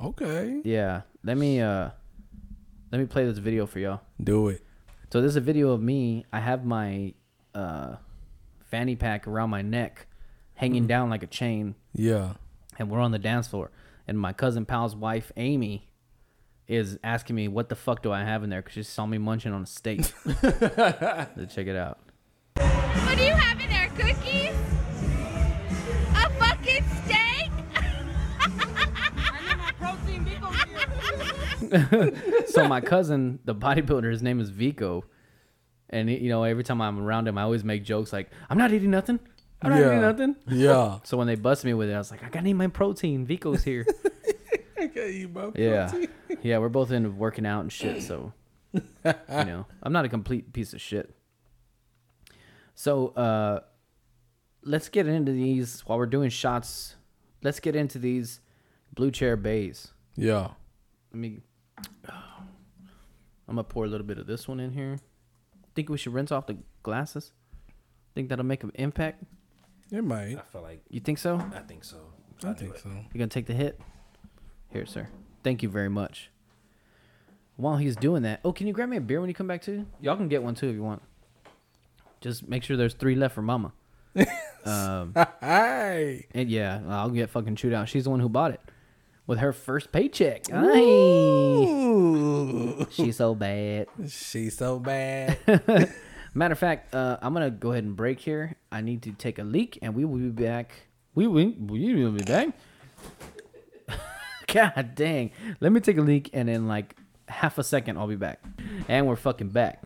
Okay. 0.01 0.61
Yeah. 0.65 1.03
Let 1.23 1.37
me 1.37 1.61
uh 1.61 1.91
let 2.93 2.99
me 3.01 3.07
play 3.07 3.25
this 3.27 3.39
video 3.39 3.67
for 3.67 3.79
y'all. 3.79 4.01
Do 4.23 4.49
it. 4.49 4.63
So 5.13 5.21
there's 5.21 5.37
a 5.37 5.41
video 5.41 5.71
of 5.71 5.81
me. 5.83 6.25
I 6.33 6.41
have 6.41 6.65
my 6.65 7.15
uh 7.55 7.97
fanny 8.71 8.97
pack 8.97 9.27
around 9.27 9.51
my 9.51 9.63
neck, 9.63 10.07
hanging 10.55 10.87
down 10.87 11.11
like 11.11 11.23
a 11.23 11.27
chain, 11.29 11.75
Yeah. 11.95 12.35
and 12.79 12.91
we're 12.91 13.01
on 13.01 13.13
the 13.13 13.19
dance 13.19 13.47
floor. 13.49 13.71
And 14.09 14.19
my 14.19 14.33
cousin 14.33 14.65
pal's 14.67 14.95
wife, 14.97 15.31
Amy, 15.37 15.89
is 16.67 16.99
asking 17.05 17.37
me 17.37 17.49
what 17.49 17.69
the 17.69 17.77
fuck 17.77 18.03
do 18.03 18.13
I 18.13 18.25
have 18.25 18.43
in 18.43 18.51
there 18.51 18.63
because 18.63 18.75
she 18.75 18.83
saw 18.83 19.07
me 19.07 19.19
munching 19.19 19.53
on 19.53 19.63
a 19.63 19.67
steak. 19.67 20.05
so 20.41 21.47
check 21.49 21.67
it 21.67 21.77
out. 21.77 21.99
What 22.55 23.19
do 23.19 23.25
you 23.25 23.33
have 23.33 23.61
in 23.61 23.69
there? 23.69 23.89
Cookies? 23.97 24.55
A 26.15 26.31
fucking 26.39 26.85
steak? 27.05 27.51
so 32.47 32.69
my 32.69 32.81
cousin, 32.81 33.39
the 33.45 33.55
bodybuilder, 33.55 34.11
his 34.11 34.23
name 34.23 34.41
is 34.41 34.51
Vico, 34.51 35.05
and 35.91 36.09
he, 36.09 36.19
you 36.19 36.29
know 36.29 36.45
every 36.45 36.65
time 36.65 36.81
I'm 36.81 37.01
around 37.01 37.29
him, 37.29 37.39
I 37.39 37.43
always 37.43 37.65
make 37.65 37.85
jokes 37.85 38.13
like, 38.13 38.31
"I'm 38.49 38.59
not 38.59 38.73
eating 38.73 38.91
nothing. 38.91 39.19
I'm 39.63 39.71
not 39.71 39.81
eating 39.81 40.01
nothing." 40.01 40.37
Yeah. 40.49 40.99
So 41.05 41.17
when 41.17 41.27
they 41.27 41.35
bust 41.35 41.65
me 41.65 41.75
with 41.75 41.89
it, 41.89 41.95
I 41.95 41.99
was 41.99 42.11
like, 42.11 42.23
"I 42.25 42.29
gotta 42.29 42.49
eat 42.49 42.55
my 42.55 42.69
protein. 42.69 43.27
Vico's 43.27 43.65
here." 43.65 43.87
Okay, 44.91 45.13
you 45.13 45.29
bro. 45.29 45.53
yeah, 45.57 45.93
yeah, 46.43 46.59
we're 46.59 46.69
both 46.69 46.91
into 46.91 47.11
working 47.11 47.47
out 47.47 47.61
and 47.61 47.73
shit. 47.73 48.03
So 48.03 48.33
you 48.73 48.83
know, 49.29 49.67
I'm 49.83 49.93
not 49.93 50.05
a 50.05 50.09
complete 50.09 50.53
piece 50.53 50.73
of 50.75 50.81
shit. 50.81 51.15
So 52.75 53.09
uh, 53.09 53.61
let's 54.63 54.89
get 54.89 55.07
into 55.07 55.33
these 55.33 55.81
while 55.87 55.99
we're 55.99 56.07
doing 56.07 56.31
shots. 56.31 56.97
Let's 57.43 57.61
get 57.61 57.77
into 57.77 57.99
these 57.99 58.41
Blue 58.95 59.11
Chair 59.11 59.37
Bays. 59.37 59.93
Yeah. 60.17 60.49
Let 61.13 61.19
me. 61.21 61.41
I'm 63.47 63.57
gonna 63.57 63.65
pour 63.65 63.85
a 63.85 63.89
little 63.89 64.07
bit 64.07 64.19
of 64.19 64.27
this 64.27 64.49
one 64.49 64.59
in 64.61 64.73
here. 64.73 64.99
Think 65.75 65.89
we 65.89 65.99
should 65.99 66.15
rinse 66.15 66.33
off 66.33 66.47
the 66.47 66.57
glasses? 66.83 67.33
Think 68.15 68.29
that'll 68.29 68.45
make 68.45 68.63
an 68.65 68.73
impact? 68.77 69.23
It 69.91 70.03
might. 70.03 70.37
I 70.39 70.43
feel 70.53 70.63
like 70.63 70.83
You 70.89 71.01
think 71.01 71.19
so? 71.19 71.37
I 71.55 71.61
think 71.61 71.85
so. 71.85 71.99
I 72.45 72.53
think 72.53 72.77
so. 72.79 72.89
You 72.89 73.19
gonna 73.19 73.29
take 73.29 73.47
the 73.47 73.55
hit? 73.55 73.81
Here, 74.75 74.85
sir. 74.87 75.09
Thank 75.45 75.63
you 75.63 75.69
very 75.71 75.89
much. 75.89 76.31
While 77.57 77.77
he's 77.77 77.95
doing 77.95 78.23
that, 78.25 78.41
oh, 78.45 78.53
can 78.53 78.67
you 78.67 78.73
grab 78.73 78.89
me 78.89 78.97
a 78.97 79.01
beer 79.01 79.21
when 79.21 79.29
you 79.31 79.35
come 79.35 79.47
back 79.47 79.63
too? 79.63 79.87
Y'all 80.01 80.17
can 80.17 80.27
get 80.29 80.43
one 80.43 80.57
too 80.57 80.69
if 80.69 80.75
you 80.75 80.83
want. 80.83 81.01
Just 82.21 82.49
make 82.49 82.65
sure 82.65 82.77
there's 82.77 82.95
three 82.95 83.15
left 83.15 83.37
for 83.37 83.43
Mama. 83.43 83.73
um, 84.65 85.15
Hey. 85.41 86.27
and 86.33 86.51
yeah, 86.51 86.81
I'll 86.89 87.11
get 87.11 87.31
fucking 87.31 87.55
chewed 87.55 87.73
out. 87.73 87.89
She's 87.89 88.03
the 88.05 88.11
one 88.11 88.19
who 88.19 88.29
bought 88.29 88.51
it 88.51 88.61
with 89.29 89.39
her 89.39 89.53
first 89.53 89.93
paycheck. 89.93 90.53
Ooh. 91.55 92.05
She's 92.91 93.17
so 93.17 93.37
bad. 93.37 93.87
She's 94.09 94.57
so 94.57 94.81
bad. 94.81 95.39
Matter 96.35 96.53
of 96.53 96.59
fact, 96.59 96.93
uh, 96.93 97.19
I'm 97.23 97.33
gonna 97.33 97.51
go 97.51 97.71
ahead 97.71 97.85
and 97.85 97.95
break 97.95 98.19
here. 98.19 98.57
I 98.73 98.81
need 98.81 99.03
to 99.03 99.13
take 99.13 99.39
a 99.39 99.45
leak, 99.45 99.79
and 99.83 99.95
we 99.95 100.05
will 100.05 100.19
be 100.19 100.31
back. 100.31 100.73
We 101.15 101.29
will, 101.29 101.53
we 101.61 101.95
will 101.95 102.11
be 102.11 102.25
back. 102.25 102.49
God 104.55 104.95
dang! 104.95 105.33
Let 105.59 105.73
me 105.73 105.81
take 105.81 105.99
a 105.99 106.01
leak, 106.01 106.31
and 106.33 106.49
in 106.49 106.69
like 106.69 106.95
half 107.27 107.59
a 107.59 107.65
second, 107.65 107.99
I'll 107.99 108.07
be 108.07 108.15
back. 108.15 108.41
And 108.89 109.09
we're 109.09 109.17
fucking 109.17 109.49
back. 109.49 109.83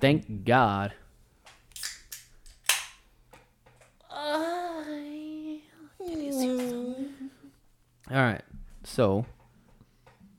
Thank 0.00 0.44
God. 0.44 0.92
All 8.10 8.18
right, 8.18 8.42
so 8.84 9.26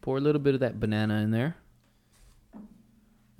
pour 0.01 0.17
a 0.17 0.21
little 0.21 0.41
bit 0.41 0.53
of 0.53 0.61
that 0.61 0.79
banana 0.79 1.15
in 1.15 1.31
there 1.31 1.57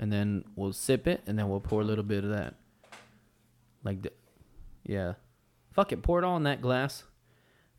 and 0.04 0.12
then 0.12 0.44
we'll 0.58 0.74
sip 0.74 1.08
it, 1.08 1.22
and 1.28 1.40
then 1.40 1.48
we'll 1.48 1.62
pour 1.62 1.80
a 1.80 1.84
little 1.86 2.04
bit 2.04 2.26
of 2.26 2.32
that. 2.32 2.56
Like, 3.86 4.02
the, 4.02 4.12
yeah, 4.84 5.14
fuck 5.72 5.94
it, 5.94 6.02
pour 6.02 6.20
it 6.20 6.26
all 6.26 6.36
in 6.36 6.44
that 6.44 6.62
glass, 6.62 7.04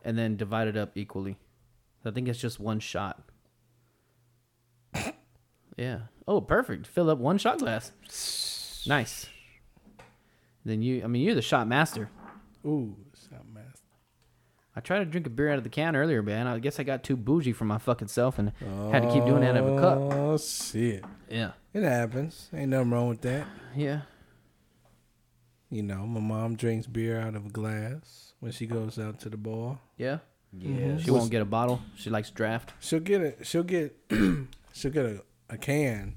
and 0.02 0.16
then 0.16 0.36
divide 0.36 0.66
it 0.66 0.74
up 0.74 0.92
equally. 0.94 1.36
I 2.04 2.10
think 2.10 2.28
it's 2.28 2.38
just 2.38 2.60
one 2.60 2.80
shot. 2.80 3.22
yeah. 5.76 6.00
Oh, 6.26 6.40
perfect. 6.40 6.86
Fill 6.86 7.10
up 7.10 7.18
one 7.18 7.38
shot 7.38 7.58
glass. 7.58 7.92
Nice. 8.86 9.26
Then 10.64 10.82
you, 10.82 11.02
I 11.04 11.06
mean, 11.06 11.22
you're 11.22 11.34
the 11.34 11.42
shot 11.42 11.66
master. 11.68 12.10
Ooh, 12.64 12.96
shot 13.30 13.46
master. 13.52 13.80
I 14.76 14.80
tried 14.80 15.00
to 15.00 15.04
drink 15.04 15.26
a 15.26 15.30
beer 15.30 15.50
out 15.50 15.58
of 15.58 15.64
the 15.64 15.70
can 15.70 15.94
earlier, 15.94 16.22
man. 16.22 16.46
I 16.46 16.58
guess 16.58 16.80
I 16.80 16.82
got 16.82 17.04
too 17.04 17.16
bougie 17.16 17.52
for 17.52 17.64
my 17.64 17.78
fucking 17.78 18.08
self 18.08 18.38
and 18.38 18.52
had 18.90 19.02
to 19.02 19.12
keep 19.12 19.24
doing 19.24 19.42
that 19.42 19.56
out 19.56 19.64
of 19.64 19.76
a 19.76 19.80
cup. 19.80 19.98
Oh 19.98 20.36
shit. 20.38 21.04
Yeah. 21.30 21.52
It 21.72 21.82
happens. 21.82 22.48
Ain't 22.52 22.70
nothing 22.70 22.90
wrong 22.90 23.08
with 23.08 23.20
that. 23.22 23.46
Yeah. 23.76 24.02
You 25.70 25.82
know, 25.82 26.06
my 26.06 26.20
mom 26.20 26.56
drinks 26.56 26.86
beer 26.86 27.20
out 27.20 27.34
of 27.34 27.46
a 27.46 27.50
glass 27.50 28.32
when 28.40 28.52
she 28.52 28.66
goes 28.66 28.98
out 28.98 29.20
to 29.20 29.28
the 29.28 29.36
bar. 29.36 29.78
Yeah. 29.96 30.18
Yeah. 30.58 30.68
Mm-hmm. 30.70 30.98
She 30.98 31.10
won't 31.10 31.30
get 31.30 31.42
a 31.42 31.44
bottle. 31.46 31.80
She 31.96 32.10
likes 32.10 32.30
draft. 32.30 32.72
She'll 32.80 33.00
get 33.00 33.20
it. 33.22 33.38
She'll 33.46 33.62
get. 33.64 33.96
she'll 34.72 34.90
get 34.92 35.04
a, 35.06 35.22
a 35.50 35.56
can. 35.58 36.16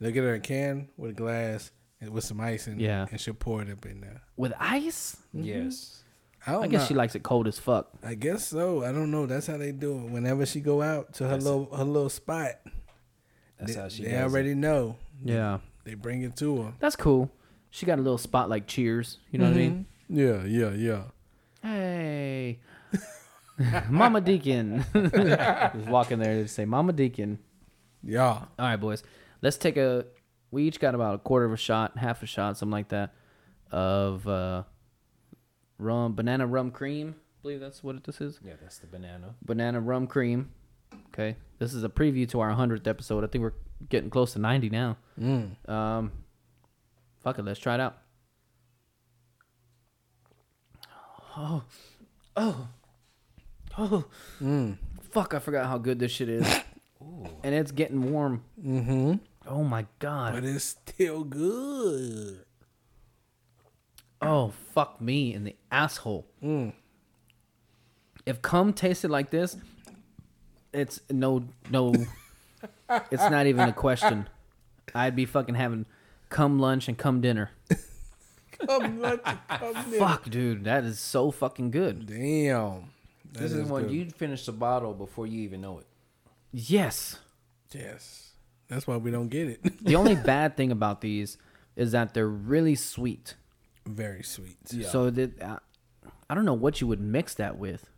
They'll 0.00 0.10
get 0.12 0.24
her 0.24 0.34
a 0.34 0.40
can 0.40 0.88
with 0.96 1.10
a 1.12 1.14
glass 1.14 1.70
and 2.00 2.10
with 2.10 2.24
some 2.24 2.40
ice 2.40 2.66
in 2.66 2.80
Yeah. 2.80 3.04
it, 3.04 3.12
and 3.12 3.20
she'll 3.20 3.34
pour 3.34 3.62
it 3.62 3.70
up 3.70 3.86
in 3.86 4.00
there. 4.00 4.22
With 4.36 4.52
ice? 4.58 5.16
Mm-hmm. 5.34 5.44
Yes. 5.44 6.02
I 6.46 6.52
don't 6.52 6.64
I 6.64 6.66
guess 6.66 6.80
know. 6.82 6.86
she 6.88 6.94
likes 6.94 7.14
it 7.14 7.22
cold 7.22 7.46
as 7.46 7.58
fuck. 7.60 7.88
I 8.02 8.14
guess 8.14 8.48
so. 8.48 8.82
I 8.84 8.90
don't 8.90 9.12
know. 9.12 9.26
That's 9.26 9.46
how 9.46 9.56
they 9.58 9.70
do 9.70 9.96
it. 9.98 10.10
Whenever 10.10 10.44
she 10.44 10.60
go 10.60 10.82
out 10.82 11.14
to 11.14 11.24
her 11.24 11.30
That's- 11.30 11.44
little 11.44 11.66
her 11.76 11.84
little 11.84 12.08
spot, 12.10 12.54
That's 13.60 13.74
they, 13.76 13.80
how 13.80 13.88
she 13.88 14.02
they 14.04 14.10
does 14.10 14.22
already 14.32 14.54
know. 14.56 14.96
Yeah. 15.24 15.58
They 15.84 15.94
bring 15.94 16.22
it 16.22 16.34
to 16.38 16.62
her. 16.62 16.72
That's 16.80 16.96
cool. 16.96 17.30
She 17.70 17.86
got 17.86 17.98
a 17.98 18.02
little 18.02 18.18
spot 18.18 18.50
like 18.50 18.66
Cheers. 18.66 19.18
You 19.30 19.38
know 19.38 19.46
what 19.46 19.54
I 19.54 19.56
mean? 19.56 19.86
Mm-hmm. 20.10 20.18
Yeah, 20.18 20.44
yeah, 20.44 20.70
yeah. 20.74 21.02
Hey. 21.62 22.58
Mama 23.88 24.20
Deacon. 24.20 24.84
Just 24.94 25.88
walk 25.88 26.10
in 26.10 26.18
there 26.18 26.32
and 26.32 26.50
say, 26.50 26.64
Mama 26.64 26.92
Deacon. 26.92 27.38
Yeah. 28.02 28.28
All 28.30 28.48
right, 28.58 28.76
boys. 28.76 29.02
Let's 29.40 29.56
take 29.56 29.76
a. 29.76 30.06
We 30.50 30.64
each 30.64 30.80
got 30.80 30.94
about 30.94 31.14
a 31.14 31.18
quarter 31.18 31.46
of 31.46 31.52
a 31.52 31.56
shot, 31.56 31.96
half 31.96 32.22
a 32.22 32.26
shot, 32.26 32.58
something 32.58 32.72
like 32.72 32.88
that, 32.88 33.14
of 33.70 34.26
uh, 34.28 34.64
rum, 35.78 36.14
banana 36.14 36.46
rum 36.46 36.70
cream. 36.70 37.14
I 37.18 37.42
believe 37.42 37.60
that's 37.60 37.82
what 37.82 38.04
this 38.04 38.20
is. 38.20 38.38
Yeah, 38.44 38.54
that's 38.60 38.78
the 38.78 38.86
banana. 38.86 39.34
Banana 39.42 39.80
rum 39.80 40.06
cream. 40.06 40.50
Okay. 41.08 41.36
This 41.58 41.74
is 41.74 41.84
a 41.84 41.88
preview 41.88 42.28
to 42.30 42.40
our 42.40 42.50
100th 42.50 42.86
episode. 42.86 43.24
I 43.24 43.26
think 43.28 43.42
we're 43.42 43.54
getting 43.88 44.10
close 44.10 44.32
to 44.34 44.38
90 44.38 44.70
now. 44.70 44.96
Mm. 45.18 45.68
Um, 45.68 46.12
fuck 47.22 47.38
it. 47.38 47.44
Let's 47.44 47.60
try 47.60 47.74
it 47.74 47.80
out. 47.80 47.98
Oh, 51.36 51.62
oh, 52.36 52.68
oh. 53.78 54.04
Mm. 54.40 54.76
Fuck! 55.10 55.34
I 55.34 55.38
forgot 55.38 55.66
how 55.66 55.78
good 55.78 55.98
this 55.98 56.12
shit 56.12 56.28
is. 56.28 56.60
And 57.42 57.54
it's 57.54 57.72
getting 57.72 58.12
warm. 58.12 58.44
Mm-hmm. 58.64 59.14
Oh 59.46 59.64
my 59.64 59.86
god. 59.98 60.34
But 60.34 60.44
it's 60.44 60.64
still 60.64 61.24
good. 61.24 62.44
Oh 64.20 64.52
fuck 64.72 65.00
me 65.00 65.34
in 65.34 65.44
the 65.44 65.56
asshole. 65.70 66.26
Mm. 66.42 66.72
If 68.24 68.40
cum 68.40 68.72
tasted 68.72 69.10
like 69.10 69.30
this, 69.30 69.56
it's 70.72 71.00
no 71.10 71.44
no. 71.70 71.92
it's 73.10 73.30
not 73.30 73.46
even 73.46 73.68
a 73.68 73.72
question. 73.72 74.28
I'd 74.94 75.16
be 75.16 75.26
fucking 75.26 75.56
having 75.56 75.86
cum 76.28 76.58
lunch 76.58 76.86
and 76.88 76.96
cum 76.96 77.20
dinner. 77.20 77.50
Come 78.66 79.00
lunch, 79.00 79.22
come 79.48 79.72
dinner. 79.90 79.98
Fuck, 79.98 80.30
dude, 80.30 80.64
that 80.64 80.84
is 80.84 81.00
so 81.00 81.32
fucking 81.32 81.72
good. 81.72 82.06
Damn. 82.06 82.90
That 83.32 83.40
This 83.40 83.52
is 83.52 83.68
when 83.68 83.84
good. 83.84 83.92
you 83.92 84.10
finish 84.10 84.46
the 84.46 84.52
bottle 84.52 84.92
before 84.94 85.26
you 85.26 85.40
even 85.42 85.60
know 85.60 85.78
it. 85.78 85.86
Yes. 86.52 87.18
Yes. 87.72 88.32
That's 88.68 88.86
why 88.86 88.96
we 88.96 89.10
don't 89.10 89.28
get 89.28 89.48
it. 89.48 89.60
The 89.84 89.96
only 89.96 90.14
bad 90.32 90.56
thing 90.56 90.70
about 90.70 91.00
these 91.00 91.38
is 91.76 91.92
that 91.92 92.14
they're 92.14 92.28
really 92.28 92.74
sweet. 92.74 93.34
Very 93.86 94.22
sweet. 94.22 94.56
So 94.90 95.10
that 95.10 95.42
uh, 95.42 95.58
I 96.30 96.34
don't 96.34 96.44
know 96.44 96.52
what 96.54 96.80
you 96.80 96.86
would 96.86 97.00
mix 97.00 97.34
that 97.34 97.58
with. 97.58 97.88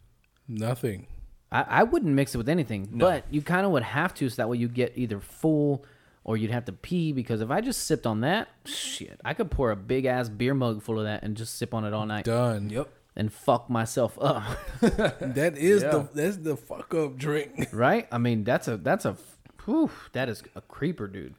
Nothing. 0.49 1.07
I, 1.53 1.63
I 1.63 1.83
wouldn't 1.83 2.13
mix 2.15 2.35
it 2.35 2.39
with 2.39 2.49
anything, 2.49 2.89
but 2.93 3.25
you 3.31 3.43
kind 3.43 3.65
of 3.67 3.73
would 3.73 3.83
have 3.83 4.15
to, 4.15 4.29
so 4.29 4.37
that 4.37 4.49
way 4.49 4.57
you 4.57 4.67
get 4.69 4.93
either 4.97 5.21
full 5.21 5.85
or 6.25 6.37
you'd 6.37 6.51
have 6.51 6.65
to 6.65 6.73
pee. 6.73 7.13
Because 7.13 7.41
if 7.41 7.51
I 7.51 7.61
just 7.61 7.85
sipped 7.85 8.07
on 8.07 8.23
that, 8.23 8.49
shit, 8.65 9.21
I 9.25 9.35
could 9.35 9.51
pour 9.51 9.71
a 9.71 9.77
big 9.77 10.05
ass 10.07 10.29
beer 10.29 10.55
mug 10.55 10.83
full 10.83 10.99
of 10.99 11.05
that 11.05 11.23
and 11.23 11.37
just 11.37 11.57
sip 11.57 11.75
on 11.75 11.85
it 11.85 11.93
all 11.93 12.07
night 12.07 12.25
Done. 12.25 12.71
Yep. 12.71 12.89
And 13.17 13.33
fuck 13.33 13.69
myself 13.71 14.19
up. 14.21 14.45
That 14.81 15.55
is 15.57 15.83
Yeah. 15.83 15.91
the 15.91 16.09
that's 16.15 16.37
the 16.39 16.57
fuck 16.57 16.95
up 16.95 17.17
drink. 17.17 17.69
right? 17.73 18.07
I 18.11 18.19
mean, 18.19 18.45
that's 18.45 18.69
a 18.69 18.77
that's 18.77 19.05
a, 19.05 19.17
whew, 19.65 19.91
that 20.13 20.29
is 20.29 20.43
a 20.55 20.61
creeper, 20.61 21.07
dude. 21.07 21.35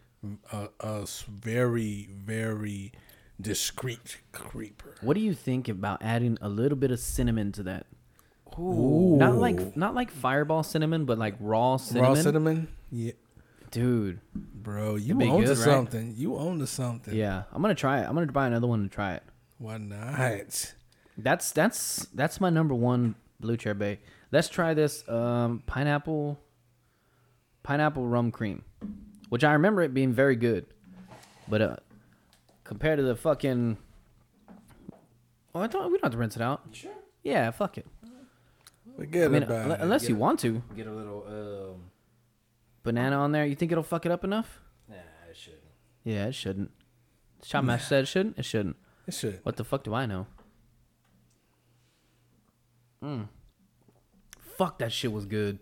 A 0.51 1.05
very 1.29 2.09
very 2.11 2.91
discreet 3.39 4.17
creeper. 4.31 4.95
What 5.01 5.13
do 5.15 5.19
you 5.21 5.33
think 5.33 5.67
about 5.69 6.01
adding 6.01 6.37
a 6.41 6.49
little 6.49 6.77
bit 6.77 6.91
of 6.91 6.99
cinnamon 6.99 7.51
to 7.53 7.63
that? 7.63 7.85
Not 8.57 9.35
like 9.35 9.75
not 9.75 9.93
like 9.95 10.09
fireball 10.11 10.63
cinnamon, 10.63 11.05
but 11.05 11.17
like 11.19 11.35
raw 11.39 11.77
cinnamon. 11.77 12.09
Raw 12.09 12.15
cinnamon. 12.15 12.67
Yeah, 12.89 13.11
dude. 13.69 14.21
bro, 14.33 14.95
you 14.95 15.13
be 15.15 15.25
own 15.27 15.43
to 15.43 15.49
right? 15.49 15.57
something. 15.57 16.13
You 16.15 16.37
own 16.37 16.59
to 16.59 16.67
something. 16.67 17.13
Yeah, 17.13 17.43
I'm 17.51 17.61
gonna 17.61 17.75
try 17.75 17.99
it. 18.01 18.05
I'm 18.07 18.13
gonna 18.15 18.31
buy 18.31 18.47
another 18.47 18.67
one 18.67 18.79
and 18.79 18.91
try 18.91 19.15
it. 19.15 19.23
Why 19.57 19.77
not? 19.77 20.73
That's 21.17 21.51
that's 21.51 22.07
that's 22.13 22.41
my 22.41 22.49
number 22.49 22.73
one 22.75 23.15
Blue 23.39 23.57
Chair 23.57 23.73
Bay. 23.73 23.99
Let's 24.31 24.49
try 24.49 24.73
this 24.73 25.07
um, 25.07 25.63
pineapple 25.65 26.39
pineapple 27.63 28.05
rum 28.05 28.31
cream, 28.31 28.63
which 29.29 29.43
I 29.43 29.53
remember 29.53 29.81
it 29.81 29.93
being 29.93 30.11
very 30.13 30.35
good, 30.35 30.65
but 31.47 31.61
uh, 31.61 31.75
compared 32.63 32.97
to 32.97 33.03
the 33.03 33.15
fucking, 33.15 33.77
oh, 35.53 35.61
I 35.61 35.67
thought 35.67 35.85
we 35.89 35.97
don't 35.97 36.03
have 36.03 36.11
to 36.11 36.17
rinse 36.17 36.35
it 36.35 36.41
out. 36.41 36.61
Sure. 36.71 36.91
Yeah, 37.23 37.49
fuck 37.51 37.77
it. 37.77 37.87
Forget 38.97 39.25
I 39.25 39.27
mean, 39.29 39.43
about 39.43 39.67
unle- 39.67 39.73
it. 39.75 39.81
unless 39.81 40.07
you 40.09 40.15
want 40.15 40.39
to. 40.41 40.61
Get 40.75 40.87
a 40.87 40.91
little 40.91 41.25
um 41.27 41.81
banana 42.83 43.17
on 43.17 43.31
there. 43.31 43.45
You 43.45 43.55
think 43.55 43.71
it'll 43.71 43.83
fuck 43.83 44.05
it 44.05 44.11
up 44.11 44.23
enough? 44.23 44.59
Nah, 44.89 44.95
it 45.29 45.35
shouldn't. 45.37 45.61
Yeah, 46.03 46.27
it 46.27 46.35
shouldn't. 46.35 46.71
Shot 47.43 47.63
Master 47.65 47.87
said 47.87 48.03
it 48.03 48.07
shouldn't. 48.07 48.37
It 48.37 48.45
shouldn't. 48.45 48.75
It 49.07 49.13
should. 49.13 49.39
What 49.43 49.55
the 49.55 49.63
fuck 49.63 49.83
do 49.83 49.93
I 49.93 50.05
know? 50.05 50.27
Mm. 53.05 53.27
Fuck 54.57 54.79
that 54.79 54.91
shit 54.91 55.11
was 55.11 55.25
good. 55.25 55.59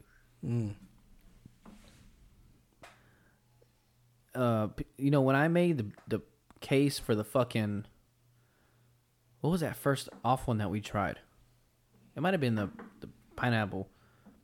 Uh, 4.35 4.67
you 4.97 5.11
know 5.11 5.21
when 5.21 5.35
I 5.35 5.47
made 5.47 5.77
the 5.77 5.85
the 6.07 6.21
case 6.59 6.97
for 6.97 7.13
the 7.13 7.23
fucking 7.23 7.85
what 9.41 9.49
was 9.49 9.61
that 9.61 9.75
first 9.75 10.09
off 10.23 10.47
one 10.47 10.57
that 10.57 10.69
we 10.69 10.81
tried? 10.81 11.19
It 12.15 12.21
might 12.21 12.33
have 12.33 12.41
been 12.41 12.55
the 12.55 12.69
the 13.01 13.09
pineapple. 13.35 13.89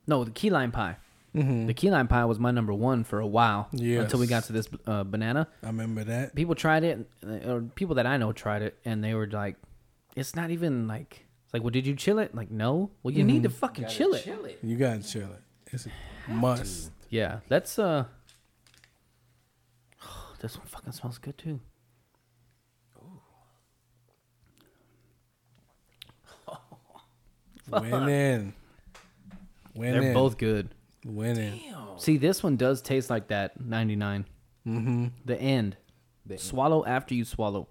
No, 0.06 0.24
the 0.24 0.30
key 0.30 0.50
lime 0.50 0.72
pie. 0.72 0.96
The 1.32 1.74
key 1.74 1.90
lime 1.92 2.08
pie 2.08 2.24
was 2.24 2.40
my 2.40 2.50
number 2.50 2.74
one 2.74 3.04
for 3.04 3.20
a 3.20 3.26
while. 3.26 3.68
Yeah. 3.72 4.00
Until 4.00 4.18
we 4.18 4.26
got 4.26 4.44
to 4.44 4.52
this 4.52 4.68
uh, 4.84 5.04
banana 5.04 5.46
I 5.62 5.66
remember 5.68 6.02
that. 6.02 6.34
people 6.34 6.56
tried 6.56 6.82
it 6.82 7.08
uh, 7.24 7.48
or 7.48 7.60
people 7.62 7.94
that 7.96 8.06
i 8.06 8.16
know 8.16 8.32
tried 8.32 8.62
it 8.62 8.76
and 8.84 9.02
they 9.04 9.14
were 9.14 9.28
like 9.28 9.54
it's 10.16 10.34
not 10.34 10.50
even 10.50 10.88
like 10.88 11.26
it's 11.50 11.54
like 11.54 11.64
well 11.64 11.70
did 11.70 11.84
you 11.84 11.96
chill 11.96 12.20
it 12.20 12.32
like 12.32 12.48
no 12.48 12.92
well 13.02 13.12
you 13.12 13.24
need 13.24 13.42
to 13.42 13.50
fucking 13.50 13.88
chill 13.88 14.14
it 14.14 14.22
Chill 14.22 14.44
it. 14.44 14.60
You 14.62 14.76
gotta 14.76 15.02
chill 15.02 15.22
it. 15.32 15.42
It's 15.72 15.86
a 15.86 15.90
must. 16.30 16.92
yeah 17.08 17.40
let's 17.50 17.76
uh 17.76 18.04
this 20.40 20.56
one 20.56 20.66
fucking 20.68 20.92
smells 20.92 21.18
good 21.18 21.36
too 21.36 21.58
Winning. 27.68 28.52
Winning. 29.74 30.00
they're 30.00 30.14
both 30.14 30.38
good 30.38 30.68
winning. 31.04 31.60
see 31.96 32.16
this 32.16 32.44
one 32.44 32.56
does 32.56 32.80
taste 32.80 33.10
like 33.10 33.28
that 33.28 33.60
99 33.60 34.24
mm-hmm. 34.66 35.06
the 35.24 35.40
end 35.40 35.76
swallow 36.36 36.84
after 36.84 37.14
you 37.14 37.24
swallow 37.24 37.68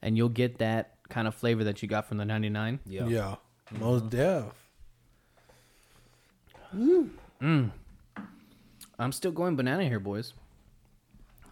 and 0.00 0.16
you'll 0.16 0.28
get 0.28 0.58
that 0.58 0.94
kind 1.10 1.28
of 1.28 1.34
flavor 1.34 1.64
that 1.64 1.82
you 1.82 1.88
got 1.88 2.06
from 2.06 2.16
the 2.16 2.24
99 2.24 2.80
Yeah. 2.86 3.06
Yeah. 3.06 3.34
Most 3.78 4.04
mm-hmm. 4.04 4.16
deaf. 4.16 4.44
Mm. 6.74 7.10
Mm. 7.42 7.70
I'm 8.98 9.12
still 9.12 9.32
going 9.32 9.56
banana 9.56 9.84
here, 9.84 10.00
boys. 10.00 10.34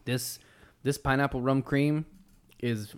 This 0.04 0.38
this 0.82 0.98
pineapple 0.98 1.40
rum 1.40 1.62
cream 1.62 2.06
is 2.60 2.94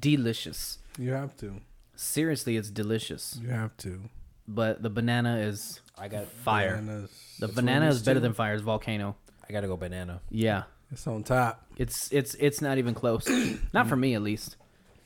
delicious. 0.00 0.78
You 0.98 1.12
have 1.12 1.36
to. 1.38 1.60
Seriously, 1.94 2.56
it's 2.56 2.70
delicious. 2.70 3.38
You 3.42 3.50
have 3.50 3.76
to. 3.78 4.00
But 4.48 4.82
the 4.82 4.90
banana 4.90 5.38
is 5.38 5.80
I 5.96 6.08
got 6.08 6.26
fire. 6.26 6.76
Bananas. 6.76 7.10
The 7.38 7.46
That's 7.46 7.56
banana 7.56 7.88
is 7.88 8.02
better 8.02 8.20
too. 8.20 8.32
than 8.34 8.52
It's 8.54 8.62
volcano. 8.62 9.16
I 9.48 9.52
gotta 9.52 9.66
go 9.66 9.76
banana. 9.76 10.20
Yeah. 10.30 10.64
It's 10.90 11.06
on 11.06 11.22
top. 11.22 11.64
It's 11.76 12.12
it's 12.12 12.34
it's 12.34 12.60
not 12.60 12.78
even 12.78 12.94
close. 12.94 13.28
not 13.72 13.88
for 13.88 13.96
me 13.96 14.14
at 14.14 14.22
least. 14.22 14.56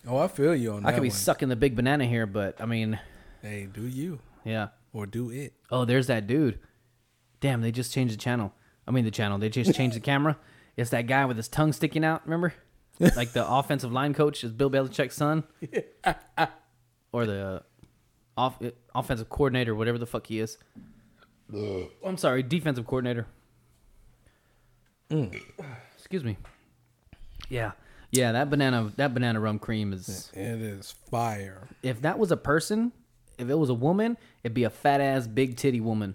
Oh, 0.06 0.18
I 0.18 0.28
feel 0.28 0.54
you 0.54 0.72
on 0.72 0.82
that 0.82 0.88
I 0.90 0.92
could 0.92 1.02
be 1.02 1.08
one. 1.08 1.16
sucking 1.16 1.48
the 1.48 1.56
big 1.56 1.74
banana 1.74 2.04
here, 2.06 2.26
but 2.26 2.60
I 2.60 2.66
mean, 2.66 2.98
Hey, 3.42 3.66
do 3.72 3.86
you 3.86 4.20
yeah. 4.44 4.68
or 4.92 5.06
do 5.06 5.30
it? 5.30 5.52
Oh, 5.70 5.84
there's 5.84 6.06
that 6.06 6.26
dude. 6.26 6.58
Damn, 7.40 7.60
they 7.60 7.72
just 7.72 7.92
changed 7.92 8.14
the 8.14 8.18
channel. 8.18 8.52
I 8.86 8.92
mean 8.92 9.04
the 9.04 9.10
channel. 9.10 9.38
They 9.38 9.48
just 9.48 9.74
changed 9.74 9.96
the 9.96 10.00
camera. 10.12 10.38
It's 10.76 10.90
that 10.90 11.06
guy 11.06 11.24
with 11.24 11.36
his 11.36 11.48
tongue 11.48 11.72
sticking 11.72 12.04
out, 12.04 12.22
remember? 12.24 12.54
like 13.00 13.32
the 13.32 13.46
offensive 13.50 13.92
line 13.92 14.14
coach 14.14 14.44
is 14.44 14.52
Bill 14.52 14.70
Belichick's 14.70 15.14
son. 15.16 15.44
or 17.12 17.26
the 17.26 17.62
off 18.36 18.62
uh, 18.62 18.70
offensive 18.94 19.28
coordinator, 19.28 19.74
whatever 19.74 19.98
the 19.98 20.06
fuck 20.06 20.26
he 20.26 20.38
is. 20.40 20.58
I'm 22.04 22.16
sorry, 22.16 22.42
defensive 22.42 22.86
coordinator. 22.86 23.26
Excuse 25.96 26.24
me. 26.24 26.36
Yeah. 27.48 27.72
Yeah, 28.12 28.32
that 28.32 28.48
banana 28.50 28.92
that 28.96 29.12
banana 29.14 29.40
rum 29.40 29.58
cream 29.58 29.92
is 29.92 30.30
It 30.34 30.60
is 30.60 30.92
fire. 31.10 31.68
if 31.82 32.00
that 32.02 32.18
was 32.18 32.30
a 32.30 32.36
person, 32.36 32.92
if 33.38 33.48
it 33.50 33.54
was 33.54 33.68
a 33.70 33.74
woman, 33.74 34.16
it'd 34.44 34.54
be 34.54 34.64
a 34.64 34.70
fat 34.70 35.00
ass, 35.00 35.26
big 35.26 35.56
titty 35.56 35.80
woman 35.80 36.14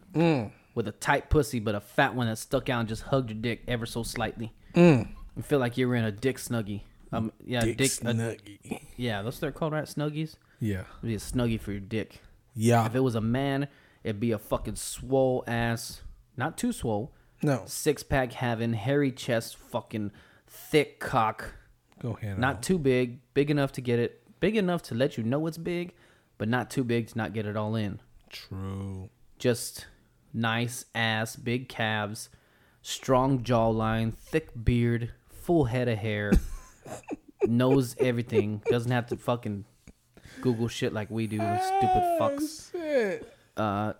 with 0.74 0.88
a 0.88 0.92
tight 0.94 1.30
pussy, 1.30 1.60
but 1.60 1.76
a 1.76 1.82
fat 1.82 2.16
one 2.16 2.28
that 2.28 2.38
stuck 2.38 2.70
out 2.70 2.80
and 2.80 2.90
just 2.90 3.04
hugged 3.04 3.30
your 3.30 3.40
dick 3.40 3.62
ever 3.68 3.86
so 3.86 4.04
slightly. 4.04 4.54
You 4.74 5.08
feel 5.44 5.60
like 5.60 5.78
you 5.78 5.88
were 5.88 5.96
in 5.96 6.06
a 6.06 6.12
dick 6.12 6.38
snuggie. 6.38 6.82
Um, 7.14 7.32
yeah, 7.46 7.60
Dick, 7.62 7.78
dick. 7.78 7.92
a- 7.92 8.14
snuggie. 8.14 8.80
yeah, 8.96 9.22
that's 9.22 9.36
what 9.36 9.42
they're 9.42 9.52
called, 9.52 9.74
right? 9.74 9.84
Snuggies. 9.84 10.36
Yeah. 10.62 10.84
It'd 11.00 11.02
be 11.10 11.16
a 11.16 11.18
snuggie 11.18 11.60
for 11.60 11.72
your 11.72 11.82
dick. 11.82 12.22
Yeah. 12.56 12.86
If 12.86 12.96
it 12.96 13.02
was 13.02 13.16
a 13.16 13.22
man, 13.22 13.68
it'd 14.04 14.20
be 14.22 14.32
a 14.32 14.38
fucking 14.40 14.76
swole 14.78 15.44
ass, 15.46 16.02
not 16.38 16.58
too 16.58 16.72
swole, 16.72 17.12
no. 17.44 17.64
six 17.66 18.02
pack 18.02 18.32
having, 18.34 18.72
hairy 18.74 19.12
chest, 19.12 19.58
fucking 19.58 20.12
thick 20.48 21.02
cock. 21.02 21.56
Go 22.02 22.18
ahead. 22.20 22.40
Not 22.40 22.64
too 22.64 22.80
big, 22.80 23.20
big 23.34 23.52
enough 23.52 23.72
to 23.74 23.82
get 23.82 24.00
it, 24.00 24.24
big 24.40 24.56
enough 24.58 24.82
to 24.84 24.96
let 24.96 25.18
you 25.18 25.24
know 25.24 25.46
it's 25.46 25.58
big, 25.58 25.94
but 26.38 26.50
not 26.50 26.72
too 26.72 26.84
big 26.84 27.08
to 27.10 27.18
not 27.18 27.34
get 27.34 27.46
it 27.46 27.56
all 27.56 27.76
in. 27.76 28.00
True. 28.30 29.10
Just 29.38 29.86
nice 30.34 30.86
ass, 30.96 31.36
big 31.36 31.70
calves, 31.70 32.30
strong 32.82 33.44
jawline, 33.44 34.14
thick 34.16 34.50
beard, 34.64 35.12
full 35.30 35.66
head 35.66 35.88
of 35.88 36.00
hair, 36.00 36.32
knows 37.44 37.96
everything, 38.00 38.64
doesn't 38.66 38.92
have 38.92 39.06
to 39.08 39.18
fucking 39.18 39.66
Google 40.42 40.68
shit 40.68 40.94
like 40.94 41.12
we 41.12 41.28
do, 41.28 41.38
stupid 41.38 42.18
fucks. 42.20 42.72
Shit. 42.72 43.32
Uh, 43.56 43.94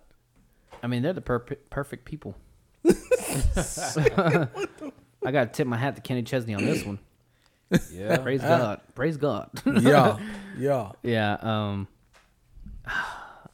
I 0.82 0.86
mean, 0.88 1.02
they're 1.02 1.12
the 1.12 1.20
perp- 1.20 1.58
perfect 1.70 2.04
people. 2.04 2.34
I 2.84 4.48
gotta 5.30 5.46
tip 5.52 5.68
my 5.68 5.76
hat 5.76 5.94
to 5.94 6.02
Kenny 6.02 6.24
Chesney 6.24 6.54
on 6.54 6.64
this 6.64 6.84
one. 6.84 6.98
Yeah. 7.92 8.16
Praise 8.18 8.40
God. 8.42 8.80
Praise 8.94 9.16
God. 9.16 9.50
Yeah. 9.66 10.18
Yeah. 10.58 10.92
Yeah, 11.02 11.36
um 11.40 11.88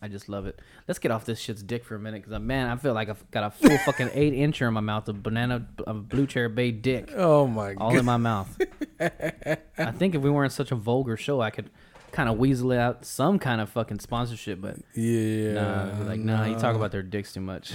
I 0.01 0.07
just 0.09 0.29
love 0.29 0.47
it. 0.47 0.61
Let's 0.87 0.99
get 1.01 1.11
off 1.11 1.25
this 1.25 1.39
shit's 1.41 1.63
dick 1.63 1.85
for 1.85 1.95
a 1.97 1.99
minute 1.99 2.23
because 2.25 2.41
man, 2.41 2.69
I 2.69 2.77
feel 2.77 2.95
like 2.95 3.09
I've 3.09 3.29
got 3.31 3.45
a 3.45 3.51
full 3.51 3.77
fucking 3.79 4.11
eight 4.15 4.33
incher 4.35 4.69
in 4.69 4.75
my 4.75 4.81
mouth 4.81 5.09
of 5.09 5.23
banana 5.23 5.67
of 5.87 6.09
Blue 6.09 6.27
Chair 6.27 6.49
Bay 6.49 6.71
dick 6.71 7.13
Oh 7.17 7.47
my 7.47 7.75
god. 7.75 7.83
all 7.83 7.91
god. 7.91 7.99
in 7.99 8.05
my 8.05 8.17
mouth. 8.17 8.59
I 9.01 9.91
think 9.93 10.15
if 10.15 10.23
we 10.23 10.31
weren't 10.31 10.53
such 10.53 10.71
a 10.73 10.77
vulgar 10.77 11.17
show, 11.17 11.41
I 11.41 11.51
could 11.51 11.71
kind 12.13 12.29
of 12.29 12.39
weasel 12.39 12.73
out 12.73 13.05
some 13.05 13.39
kind 13.39 13.61
of 13.61 13.69
fucking 13.71 13.99
sponsorship, 14.01 14.61
but 14.61 14.77
Yeah. 14.95 15.53
nah, 15.55 15.83
I'd 15.85 15.99
be 15.99 16.05
like, 16.05 16.21
nah, 16.21 16.45
you 16.47 16.57
talk 16.57 16.75
about 16.75 16.91
their 16.91 17.03
dicks 17.03 17.33
too 17.33 17.41
much. 17.41 17.73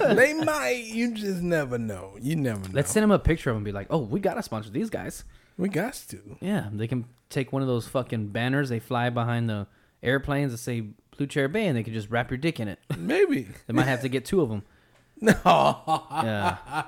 they 0.00 0.32
might. 0.34 0.84
You 0.86 1.12
just 1.14 1.42
never 1.42 1.76
know. 1.78 2.16
You 2.20 2.36
never 2.36 2.60
know. 2.60 2.68
Let's 2.72 2.90
send 2.92 3.02
them 3.02 3.10
a 3.10 3.18
picture 3.18 3.50
of 3.50 3.54
them 3.54 3.58
and 3.58 3.64
be 3.64 3.72
like, 3.72 3.88
oh, 3.90 3.98
we 3.98 4.20
gotta 4.20 4.42
sponsor 4.42 4.70
these 4.70 4.90
guys. 4.90 5.24
We 5.56 5.68
got 5.68 5.94
to. 6.08 6.36
Yeah, 6.40 6.68
they 6.72 6.86
can 6.86 7.04
take 7.30 7.52
one 7.52 7.62
of 7.62 7.68
those 7.68 7.86
fucking 7.86 8.28
banners 8.28 8.68
they 8.68 8.80
fly 8.80 9.10
behind 9.10 9.48
the 9.48 9.66
airplanes 10.02 10.52
that 10.52 10.58
say 10.58 10.80
Blue 11.16 11.26
Chair 11.26 11.48
Bay, 11.48 11.66
and 11.66 11.76
they 11.76 11.82
can 11.82 11.94
just 11.94 12.10
wrap 12.10 12.30
your 12.30 12.38
dick 12.38 12.58
in 12.60 12.68
it. 12.68 12.78
Maybe. 12.98 13.48
They 13.66 13.72
might 13.72 13.86
have 13.86 14.00
to 14.02 14.08
get 14.08 14.24
two 14.24 14.40
of 14.40 14.48
them. 14.48 14.62
No. 15.20 16.02
Yeah. 16.12 16.84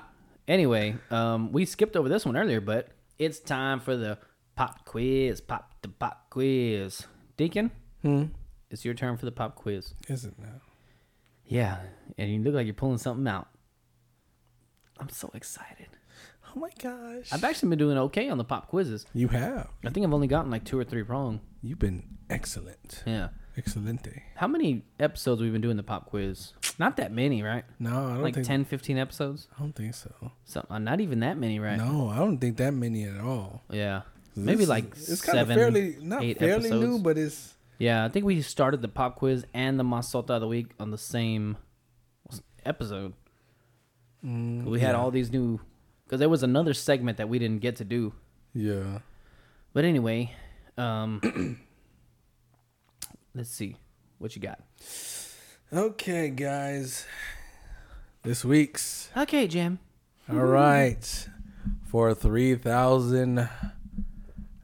Anyway, 0.48 0.96
um, 1.10 1.52
we 1.52 1.64
skipped 1.64 1.96
over 1.96 2.08
this 2.08 2.26
one 2.26 2.36
earlier, 2.36 2.60
but 2.60 2.88
it's 3.18 3.38
time 3.38 3.78
for 3.80 3.96
the 3.96 4.18
pop 4.56 4.84
quiz. 4.84 5.40
Pop 5.40 5.72
the 5.82 5.88
pop 5.88 6.28
quiz. 6.28 7.06
Deacon, 7.36 7.70
Hmm. 8.02 8.24
it's 8.70 8.84
your 8.84 8.94
turn 8.94 9.16
for 9.16 9.26
the 9.26 9.32
pop 9.32 9.54
quiz. 9.54 9.94
Is 10.08 10.24
it 10.24 10.34
now? 10.38 10.60
Yeah, 11.46 11.78
and 12.18 12.30
you 12.30 12.40
look 12.42 12.54
like 12.54 12.66
you're 12.66 12.74
pulling 12.74 12.98
something 12.98 13.26
out. 13.28 13.48
I'm 14.98 15.08
so 15.08 15.30
excited. 15.34 15.88
Oh 16.56 16.60
my 16.60 16.70
gosh. 16.82 17.32
I've 17.32 17.44
actually 17.44 17.68
been 17.70 17.78
doing 17.78 17.98
okay 17.98 18.28
on 18.30 18.38
the 18.38 18.44
pop 18.44 18.68
quizzes. 18.68 19.04
You 19.12 19.28
have. 19.28 19.68
I 19.84 19.90
think 19.90 20.06
I've 20.06 20.12
only 20.14 20.26
gotten 20.26 20.50
like 20.50 20.64
two 20.64 20.78
or 20.78 20.84
three 20.84 21.02
wrong. 21.02 21.40
You've 21.62 21.78
been 21.78 22.02
excellent. 22.30 23.02
Yeah. 23.06 23.28
Excelente. 23.58 24.22
How 24.36 24.46
many 24.46 24.84
episodes 25.00 25.40
we've 25.40 25.52
been 25.52 25.62
doing 25.62 25.76
the 25.76 25.82
pop 25.82 26.06
quiz? 26.06 26.52
Not 26.78 26.96
that 26.98 27.10
many, 27.12 27.42
right? 27.42 27.64
No, 27.78 27.90
I 27.90 28.14
don't 28.14 28.22
Like 28.22 28.34
think. 28.34 28.46
10, 28.46 28.64
15 28.66 28.98
episodes? 28.98 29.48
I 29.56 29.60
don't 29.62 29.74
think 29.74 29.94
so. 29.94 30.12
So, 30.44 30.64
uh, 30.68 30.78
not 30.78 31.00
even 31.00 31.20
that 31.20 31.38
many, 31.38 31.58
right? 31.58 31.78
No, 31.78 32.08
I 32.08 32.16
don't 32.18 32.38
think 32.38 32.58
that 32.58 32.72
many 32.74 33.04
at 33.04 33.18
all. 33.20 33.62
Yeah. 33.70 34.02
This 34.34 34.44
Maybe 34.44 34.62
is- 34.64 34.68
like 34.68 34.84
it's 34.94 35.22
kind 35.22 35.38
of 35.38 35.48
seven, 35.48 35.56
fairly 35.56 35.96
not 36.02 36.22
eight 36.22 36.38
fairly 36.38 36.66
episodes. 36.68 36.86
new, 36.86 36.98
but 36.98 37.16
it's 37.16 37.54
Yeah, 37.78 38.04
I 38.04 38.08
think 38.10 38.26
we 38.26 38.42
started 38.42 38.82
the 38.82 38.88
pop 38.88 39.16
quiz 39.16 39.46
and 39.54 39.80
the 39.80 39.84
masota 39.84 40.30
of 40.30 40.40
the 40.42 40.48
week 40.48 40.72
on 40.78 40.90
the 40.90 40.98
same 40.98 41.56
episode. 42.64 43.14
we 44.22 44.80
had 44.80 44.94
all 44.94 45.10
these 45.10 45.30
new, 45.32 45.60
because 46.06 46.20
there 46.20 46.28
was 46.30 46.42
another 46.42 46.72
segment 46.72 47.18
that 47.18 47.28
we 47.28 47.38
didn't 47.38 47.60
get 47.60 47.76
to 47.76 47.84
do. 47.84 48.14
yeah. 48.54 49.00
But 49.72 49.84
anyway, 49.84 50.32
um, 50.78 51.20
let's 53.34 53.50
see 53.50 53.76
what 54.18 54.34
you 54.34 54.40
got. 54.40 54.60
Okay, 55.72 56.30
guys. 56.30 57.04
This 58.22 58.44
week's 58.44 59.10
Okay, 59.16 59.46
Jim. 59.46 59.78
all 60.30 60.36
right 60.38 61.28
for 61.84 62.14
three 62.14 62.54
thousand 62.56 63.48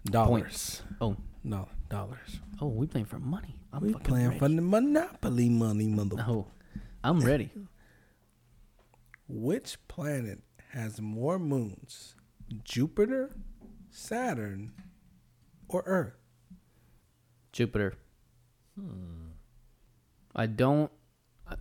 dollars. 0.04 0.28
Points. 0.30 0.82
Oh, 1.00 1.16
No 1.44 1.68
dollars. 1.90 2.40
oh, 2.60 2.68
we 2.68 2.86
playing 2.86 3.06
for 3.06 3.18
money. 3.18 3.56
I'm 3.72 3.82
We 3.82 3.92
playing 3.94 4.38
for 4.38 4.48
the 4.48 4.62
monopoly 4.62 5.50
money, 5.50 5.88
mother. 5.88 6.16
Oh, 6.26 6.46
I'm 7.04 7.20
ready. 7.20 7.50
Which 9.28 9.76
planet 9.88 10.40
has 10.72 11.00
more 11.00 11.38
moons? 11.38 12.14
Jupiter, 12.64 13.30
Saturn, 13.90 14.72
or 15.68 15.82
Earth? 15.86 16.14
Jupiter. 17.52 17.94
I 20.34 20.46
don't. 20.46 20.90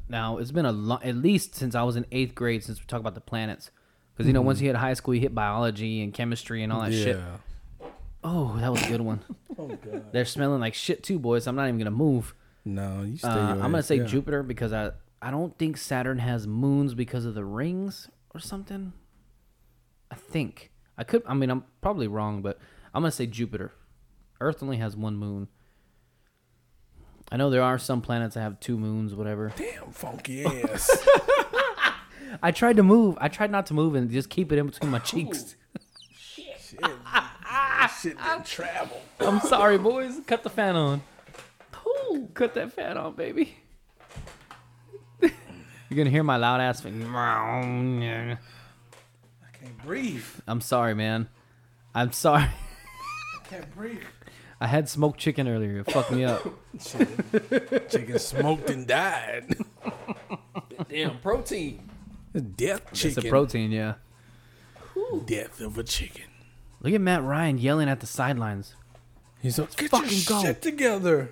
Now 0.07 0.37
it's 0.37 0.51
been 0.51 0.65
a 0.65 0.71
long, 0.71 1.03
at 1.03 1.15
least 1.15 1.55
since 1.55 1.75
I 1.75 1.83
was 1.83 1.97
in 1.97 2.05
eighth 2.11 2.33
grade. 2.33 2.63
Since 2.63 2.79
we 2.79 2.85
talk 2.85 3.01
about 3.01 3.15
the 3.15 3.21
planets, 3.21 3.71
because 4.13 4.27
you 4.27 4.33
know 4.33 4.41
once 4.41 4.61
you 4.61 4.67
hit 4.67 4.75
high 4.77 4.93
school, 4.93 5.13
you 5.13 5.21
hit 5.21 5.35
biology 5.35 6.01
and 6.01 6.13
chemistry 6.13 6.63
and 6.63 6.71
all 6.71 6.81
that 6.81 6.93
shit. 6.93 7.19
Oh, 8.23 8.55
that 8.59 8.71
was 8.71 8.81
a 8.83 8.87
good 8.87 9.01
one. 9.01 9.21
Oh 9.59 9.67
god. 9.67 10.13
They're 10.13 10.25
smelling 10.25 10.61
like 10.61 10.73
shit 10.73 11.03
too, 11.03 11.19
boys. 11.19 11.45
I'm 11.45 11.55
not 11.55 11.67
even 11.67 11.77
gonna 11.77 11.91
move. 11.91 12.33
No, 12.63 13.03
you 13.03 13.17
stay. 13.17 13.27
Uh, 13.27 13.51
I'm 13.55 13.59
gonna 13.59 13.83
say 13.83 13.97
yeah. 13.97 14.05
Jupiter 14.05 14.43
because 14.43 14.71
I 14.71 14.91
I 15.21 15.29
don't 15.29 15.55
think 15.57 15.75
Saturn 15.77 16.17
has 16.19 16.47
moons 16.47 16.93
because 16.93 17.25
of 17.25 17.35
the 17.35 17.43
rings 17.43 18.09
or 18.33 18.39
something. 18.39 18.93
I 20.11 20.15
think 20.15 20.71
I 20.97 21.03
could. 21.03 21.23
I 21.25 21.33
mean, 21.33 21.49
I'm 21.49 21.63
probably 21.81 22.07
wrong, 22.07 22.41
but 22.41 22.59
I'm 22.93 23.01
gonna 23.01 23.11
say 23.11 23.25
Jupiter. 23.25 23.71
Earth 24.39 24.61
only 24.61 24.77
has 24.77 24.95
one 24.95 25.15
moon. 25.15 25.47
I 27.31 27.37
know 27.37 27.49
there 27.49 27.63
are 27.63 27.77
some 27.77 28.01
planets 28.01 28.35
that 28.35 28.41
have 28.41 28.59
two 28.59 28.77
moons, 28.77 29.15
whatever. 29.15 29.53
Damn 29.55 29.91
funky 29.91 30.45
ass. 30.45 30.89
I 32.43 32.51
tried 32.51 32.75
to 32.77 32.83
move. 32.83 33.17
I 33.21 33.29
tried 33.29 33.51
not 33.51 33.65
to 33.67 33.73
move 33.73 33.95
and 33.95 34.11
just 34.11 34.29
keep 34.29 34.51
it 34.51 34.57
in 34.57 34.65
between 34.67 34.91
my 34.91 34.99
cheeks. 34.99 35.55
Shit 36.17 36.59
Shit 36.59 36.79
didn't 38.17 38.45
travel. 38.45 39.01
I'm 39.19 39.39
sorry, 39.41 39.77
boys. 39.77 40.19
Cut 40.25 40.43
the 40.43 40.49
fan 40.49 40.75
on. 40.75 41.01
Ooh, 41.87 42.27
cut 42.33 42.53
that 42.55 42.73
fan 42.73 42.97
on, 42.97 43.13
baby. 43.13 43.55
You're 45.21 45.97
gonna 45.97 46.09
hear 46.09 46.23
my 46.23 46.37
loud 46.37 46.61
ass. 46.61 46.83
I'm 46.85 47.99
I 49.85 50.31
can't 50.47 50.61
sorry, 50.61 50.93
man. 50.93 51.27
I'm 51.93 52.11
sorry. 52.11 52.47
Can't 53.49 53.73
breathe. 53.75 53.99
I 54.61 54.67
had 54.67 54.87
smoked 54.87 55.19
chicken 55.19 55.47
earlier. 55.47 55.79
It 55.79 55.91
fucked 55.91 56.11
me 56.11 56.23
up. 56.23 56.47
Chicken 57.89 58.19
smoked 58.19 58.69
and 58.69 58.87
died. 58.87 59.55
Damn 60.87 61.19
protein. 61.19 61.89
Death 62.33 62.93
chicken. 62.93 63.17
It's 63.17 63.25
a 63.25 63.29
protein, 63.29 63.71
yeah. 63.71 63.95
Death 65.25 65.59
of 65.61 65.77
a 65.77 65.83
chicken. 65.83 66.25
Look 66.81 66.93
at 66.93 67.01
Matt 67.01 67.23
Ryan 67.23 67.57
yelling 67.57 67.89
at 67.89 67.99
the 67.99 68.07
sidelines. 68.07 68.75
He's 69.41 69.57
like, 69.57 69.75
get 69.75 69.89
fucking 69.91 70.09
your 70.09 70.23
go." 70.27 70.41
shit 70.43 70.61
together. 70.61 71.31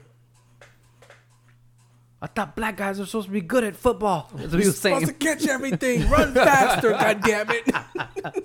I 2.21 2.27
thought 2.27 2.55
black 2.55 2.75
guys 2.77 2.99
are 2.99 3.05
supposed 3.05 3.27
to 3.27 3.31
be 3.33 3.39
good 3.41 3.63
at 3.63 3.75
football. 3.77 4.29
That's 4.35 4.51
what 4.51 4.59
he 4.61 4.67
was 4.67 4.77
Supposed 4.79 5.05
to 5.07 5.13
catch 5.13 5.47
everything. 5.47 6.09
Run 6.09 6.33
faster, 6.33 6.91
goddammit. 6.93 8.43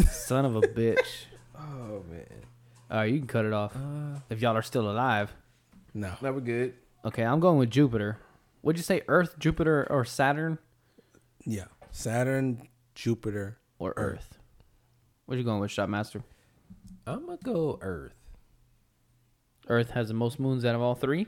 Son 0.10 0.44
of 0.44 0.56
a 0.56 0.60
bitch. 0.62 1.26
Oh 1.54 2.02
man. 2.10 2.26
All 2.90 2.98
right, 2.98 3.12
you 3.12 3.18
can 3.18 3.26
cut 3.28 3.44
it 3.44 3.52
off 3.52 3.74
uh, 3.76 4.18
if 4.30 4.40
y'all 4.40 4.56
are 4.56 4.62
still 4.62 4.90
alive. 4.90 5.32
No. 5.94 6.12
That 6.22 6.34
was 6.34 6.42
good. 6.44 6.74
Okay, 7.04 7.22
I'm 7.22 7.40
going 7.40 7.58
with 7.58 7.70
Jupiter. 7.70 8.18
Would 8.62 8.76
you 8.76 8.82
say 8.82 9.02
Earth, 9.08 9.38
Jupiter, 9.38 9.86
or 9.90 10.04
Saturn, 10.04 10.58
Yeah. 11.44 11.64
Saturn, 11.90 12.68
Jupiter. 12.94 13.58
or 13.78 13.92
Earth? 13.96 14.38
What 15.26 15.36
you 15.38 15.44
going 15.44 15.60
with, 15.60 15.70
Shotmaster? 15.70 16.22
I'm 17.06 17.26
gonna 17.26 17.38
go 17.42 17.78
Earth. 17.82 18.14
Earth 19.68 19.90
has 19.90 20.08
the 20.08 20.14
most 20.14 20.38
moons 20.40 20.64
out 20.64 20.74
of 20.74 20.80
all 20.80 20.94
three. 20.94 21.26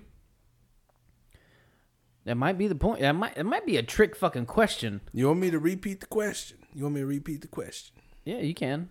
That 2.25 2.37
might 2.37 2.57
be 2.57 2.69
the 2.69 2.75
point. 2.75 3.01
That 3.01 3.13
might 3.13 3.37
it 3.37 3.45
might 3.45 3.67
be 3.67 3.77
a 3.77 3.83
trick 3.83 4.17
fucking 4.17 4.47
question. 4.47 5.03
You 5.13 5.29
want 5.29 5.41
me 5.41 5.51
to 5.51 5.59
repeat 5.59 6.01
the 6.01 6.07
question? 6.07 6.59
You 6.73 6.85
want 6.85 6.95
me 6.95 7.01
to 7.03 7.07
repeat 7.07 7.43
the 7.43 7.49
question? 7.49 7.97
Yeah, 8.25 8.39
you 8.39 8.55
can. 8.55 8.89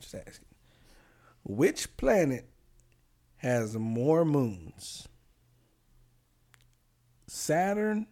Just 0.00 0.14
asking. 0.14 0.46
Which 1.42 1.96
planet 1.96 2.50
has 3.36 3.76
more 3.76 4.24
moons? 4.24 5.08
Saturn, 7.26 8.06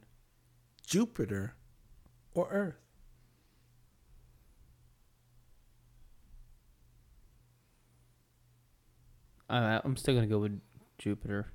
Jupiter, 0.86 1.54
or 2.34 2.48
Earth? 2.50 2.76
Uh, 9.50 9.80
I'm 9.84 9.96
still 9.96 10.14
gonna 10.14 10.26
go 10.26 10.38
with 10.38 10.58
Jupiter. 10.96 11.51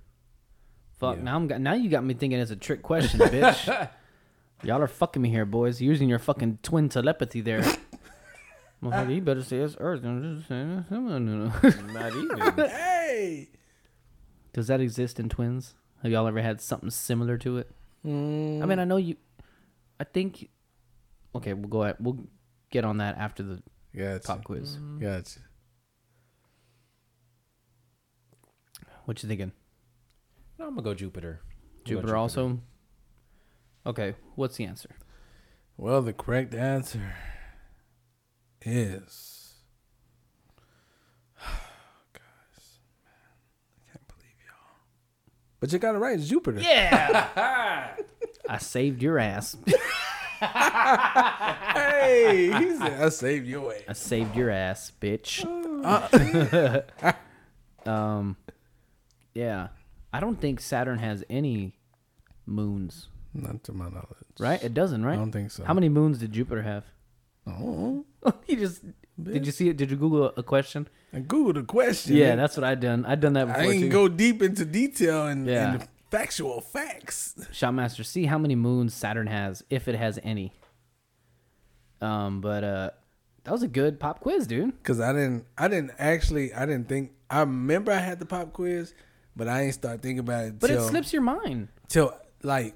Fuck. 0.98 1.18
Yeah. 1.18 1.24
Now 1.24 1.36
I'm 1.36 1.48
got, 1.48 1.62
now 1.62 1.74
you 1.74 1.90
got 1.90 2.04
me 2.04 2.14
thinking 2.14 2.40
it's 2.40 2.52
a 2.52 2.56
trick 2.56 2.82
question, 2.82 3.20
bitch. 3.20 3.90
Y'all 4.64 4.82
are 4.82 4.88
fucking 4.88 5.22
me 5.22 5.30
here, 5.30 5.46
boys. 5.46 5.80
Using 5.80 6.10
your 6.10 6.20
fucking 6.20 6.60
twin 6.64 6.90
telepathy 6.90 7.42
there. 7.42 7.62
Motherfucker, 8.84 9.16
you 9.16 9.22
better 9.22 9.44
say 9.44 9.58
it's 9.58 9.76
Earth. 9.80 10.02
Not 10.04 10.22
even. 12.16 12.68
Hey! 12.68 13.50
Does 14.54 14.68
that 14.68 14.82
exist 14.82 15.20
in 15.20 15.30
twins? 15.30 15.76
Have 16.02 16.12
y'all 16.12 16.28
ever 16.28 16.42
had 16.42 16.62
something 16.62 16.90
similar 16.90 17.38
to 17.40 17.58
it? 17.58 17.70
Mm, 18.06 18.64
I 18.64 18.66
mean, 18.66 18.80
I 18.80 18.86
know 18.86 18.98
you. 18.98 19.16
I 20.00 20.04
think. 20.04 20.50
Okay, 21.36 21.54
we'll 21.54 21.70
go. 21.70 21.84
At, 21.84 22.02
we'll 22.02 22.26
get 22.72 22.86
on 22.86 22.98
that 22.98 23.18
after 23.18 23.44
the 23.44 23.62
gotcha. 23.96 24.26
pop 24.26 24.44
quiz. 24.44 24.78
Gotcha. 25.00 25.40
What 29.06 29.22
you 29.22 29.30
thinking? 29.30 29.52
No, 30.60 30.66
I'm 30.66 30.72
gonna 30.72 30.82
go 30.82 30.94
Jupiter. 30.94 31.40
I'm 31.42 31.48
gonna 31.48 31.84
go 31.84 31.90
Jupiter 32.02 32.18
also. 32.18 32.60
Okay, 33.86 34.16
what's 34.36 34.58
the 34.58 34.66
answer? 34.66 34.90
Well, 35.78 36.02
the 36.02 36.14
correct 36.14 36.54
answer 36.56 37.14
is. 38.62 39.54
Guys, 41.40 42.80
man, 43.06 43.14
I 43.76 43.92
can't 43.92 44.08
believe 44.08 44.36
y'all. 44.46 44.76
But 45.60 45.72
you 45.72 45.80
got 45.80 45.96
it 45.96 46.00
right. 46.00 46.20
It's 46.20 46.28
Jupiter. 46.28 46.60
Yeah. 46.60 47.96
I 48.50 48.58
saved 48.58 49.02
your 49.02 49.20
ass. 49.20 49.56
Hey, 50.40 50.46
he 52.58 52.76
said, 52.78 53.02
I 53.02 53.10
saved 53.10 53.48
your 53.48 53.74
ass. 53.74 53.82
I 53.88 53.94
saved 53.94 54.36
your 54.36 54.50
ass, 54.50 54.92
bitch. 55.02 55.46
um, 57.88 58.38
yeah. 59.34 59.68
I 60.14 60.20
don't 60.20 60.40
think 60.40 60.60
Saturn 60.60 61.00
has 61.00 61.24
any 61.30 61.78
moons, 62.46 63.10
Not 63.34 63.64
to 63.66 63.74
my 63.74 63.86
knowledge. 63.90 64.08
right? 64.40 64.64
It 64.64 64.74
doesn't, 64.74 65.04
right? 65.06 65.14
I 65.14 65.18
don't 65.18 65.32
think 65.32 65.52
so. 65.52 65.64
How 65.66 65.74
many 65.74 65.90
moons 65.90 66.20
did 66.20 66.32
Jupiter 66.32 66.62
have? 66.64 66.86
Oh, 67.46 68.06
you 68.48 68.56
just 68.58 68.84
did 69.22 69.46
you 69.46 69.52
see 69.52 69.70
it? 69.70 69.78
Did 69.78 69.90
you 69.92 69.98
Google 69.98 70.32
a 70.38 70.44
question? 70.44 70.88
I 71.14 71.20
googled 71.22 71.56
the 71.56 71.64
question. 71.64 72.16
Yeah, 72.16 72.36
that's 72.36 72.56
what 72.58 72.64
I 72.64 72.76
done. 72.76 73.06
I 73.06 73.16
done 73.16 73.34
that 73.34 73.48
before 73.48 73.62
I 73.62 73.66
too. 73.66 73.72
ain't 73.72 73.90
go 73.92 74.08
deep 74.08 74.42
into 74.42 74.64
detail 74.66 75.28
and, 75.28 75.48
Yeah. 75.48 75.72
and 75.72 75.82
the 75.82 75.88
factual 76.12 76.62
facts. 76.62 77.36
Shotmaster, 77.52 78.06
see 78.06 78.26
how 78.26 78.38
many 78.38 78.56
moons 78.56 78.94
Saturn 78.94 79.28
has, 79.28 79.64
if 79.70 79.88
it 79.88 79.96
has 79.96 80.20
any. 80.24 80.54
Um, 82.02 82.42
but 82.42 82.64
uh, 82.64 82.90
that 83.44 83.52
was 83.52 83.64
a 83.64 83.68
good 83.68 84.00
pop 84.00 84.20
quiz, 84.20 84.46
dude. 84.48 84.82
Cause 84.84 85.00
I 85.00 85.14
didn't, 85.14 85.46
I 85.58 85.68
didn't 85.68 85.92
actually, 85.98 86.54
I 86.54 86.66
didn't 86.66 86.88
think. 86.90 87.12
I 87.30 87.40
remember 87.42 87.92
I 87.92 87.98
had 87.98 88.20
the 88.20 88.26
pop 88.26 88.54
quiz, 88.54 88.94
but 89.38 89.48
I 89.48 89.62
ain't 89.64 89.74
start 89.76 90.02
thinking 90.02 90.20
about 90.20 90.46
it 90.46 90.60
But 90.60 90.68
till, 90.68 90.84
it 90.84 90.90
slips 90.90 91.14
your 91.14 91.22
mind. 91.22 91.70
till 91.88 92.14
like 92.44 92.74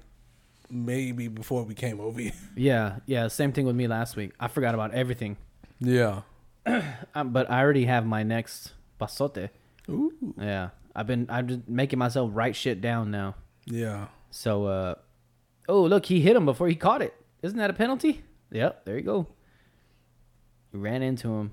maybe 0.70 1.28
before 1.28 1.64
we 1.64 1.74
came 1.74 2.00
over 2.00 2.20
here. 2.20 2.32
Yeah, 2.56 2.96
yeah. 3.06 3.28
Same 3.28 3.52
thing 3.52 3.66
with 3.66 3.76
me 3.76 3.86
last 3.88 4.16
week. 4.16 4.32
I 4.40 4.48
forgot 4.48 4.74
about 4.74 4.94
everything. 4.94 5.36
Yeah. 5.80 6.22
Um, 7.14 7.32
but 7.32 7.50
I 7.50 7.60
already 7.60 7.84
have 7.84 8.06
my 8.06 8.22
next 8.22 8.72
pasote. 8.98 9.50
Ooh. 9.90 10.12
Yeah, 10.40 10.70
I've 10.96 11.06
been 11.06 11.26
I'm 11.28 11.46
just 11.48 11.68
making 11.68 11.98
myself 11.98 12.30
write 12.32 12.56
shit 12.56 12.80
down 12.80 13.10
now. 13.10 13.34
Yeah. 13.66 14.06
So, 14.30 14.64
uh, 14.66 14.94
oh 15.68 15.82
look, 15.82 16.06
he 16.06 16.20
hit 16.22 16.34
him 16.36 16.46
before 16.46 16.68
he 16.68 16.74
caught 16.76 17.02
it. 17.02 17.12
Isn't 17.42 17.58
that 17.58 17.68
a 17.68 17.74
penalty? 17.74 18.22
Yep, 18.52 18.84
there 18.86 18.96
you 18.96 19.02
go. 19.02 19.26
He 20.70 20.78
ran 20.78 21.02
into 21.02 21.28
him. 21.34 21.50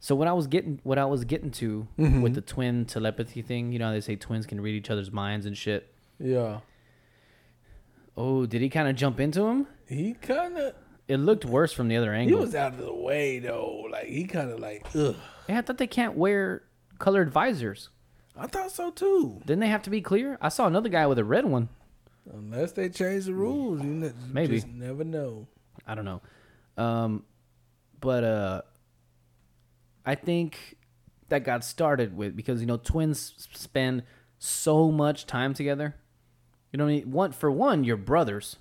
So 0.00 0.14
what 0.14 0.28
I 0.28 0.32
was 0.32 0.46
getting, 0.46 0.80
what 0.84 0.98
I 0.98 1.04
was 1.06 1.24
getting 1.24 1.50
to 1.52 1.88
with 1.96 2.34
the 2.34 2.40
twin 2.40 2.84
telepathy 2.84 3.42
thing, 3.42 3.72
you 3.72 3.78
know, 3.78 3.86
how 3.86 3.92
they 3.92 4.00
say 4.00 4.16
twins 4.16 4.46
can 4.46 4.60
read 4.60 4.74
each 4.74 4.90
other's 4.90 5.10
minds 5.10 5.44
and 5.44 5.56
shit. 5.56 5.92
Yeah. 6.20 6.60
Oh, 8.16 8.46
did 8.46 8.60
he 8.62 8.68
kind 8.68 8.88
of 8.88 8.96
jump 8.96 9.20
into 9.20 9.46
him? 9.46 9.66
He 9.88 10.14
kind 10.14 10.56
of. 10.56 10.74
It 11.06 11.16
looked 11.18 11.44
worse 11.44 11.72
from 11.72 11.88
the 11.88 11.96
other 11.96 12.12
angle. 12.12 12.38
He 12.38 12.44
was 12.44 12.54
out 12.54 12.74
of 12.74 12.78
the 12.80 12.92
way 12.94 13.38
though. 13.38 13.86
Like 13.90 14.06
he 14.06 14.24
kind 14.24 14.50
of 14.50 14.60
like, 14.60 14.86
ugh. 14.94 15.16
yeah, 15.48 15.58
I 15.58 15.62
thought 15.62 15.78
they 15.78 15.86
can't 15.86 16.16
wear 16.16 16.62
colored 16.98 17.30
visors. 17.30 17.88
I 18.36 18.46
thought 18.46 18.70
so 18.70 18.90
too. 18.90 19.40
Didn't 19.46 19.60
they 19.60 19.68
have 19.68 19.82
to 19.82 19.90
be 19.90 20.00
clear? 20.00 20.38
I 20.40 20.48
saw 20.48 20.66
another 20.66 20.88
guy 20.88 21.06
with 21.06 21.18
a 21.18 21.24
red 21.24 21.44
one. 21.44 21.68
Unless 22.32 22.72
they 22.72 22.88
change 22.90 23.24
the 23.24 23.32
rules, 23.34 23.80
you 23.80 23.88
ne- 23.88 24.12
Maybe. 24.32 24.56
just 24.56 24.68
never 24.68 25.02
know. 25.02 25.48
I 25.86 25.94
don't 25.94 26.04
know. 26.04 26.20
Um, 26.76 27.24
but 28.00 28.22
uh, 28.22 28.62
I 30.08 30.14
think 30.14 30.78
that 31.28 31.44
got 31.44 31.62
started 31.62 32.16
with 32.16 32.34
because 32.34 32.62
you 32.62 32.66
know 32.66 32.78
twins 32.78 33.46
spend 33.52 34.04
so 34.38 34.90
much 34.90 35.26
time 35.26 35.52
together. 35.52 35.96
You 36.72 36.78
know, 36.78 36.84
what 36.84 36.90
I 36.90 36.94
mean? 36.94 37.10
one 37.12 37.32
for 37.32 37.50
one, 37.50 37.84
you're 37.84 37.98
brothers, 37.98 38.56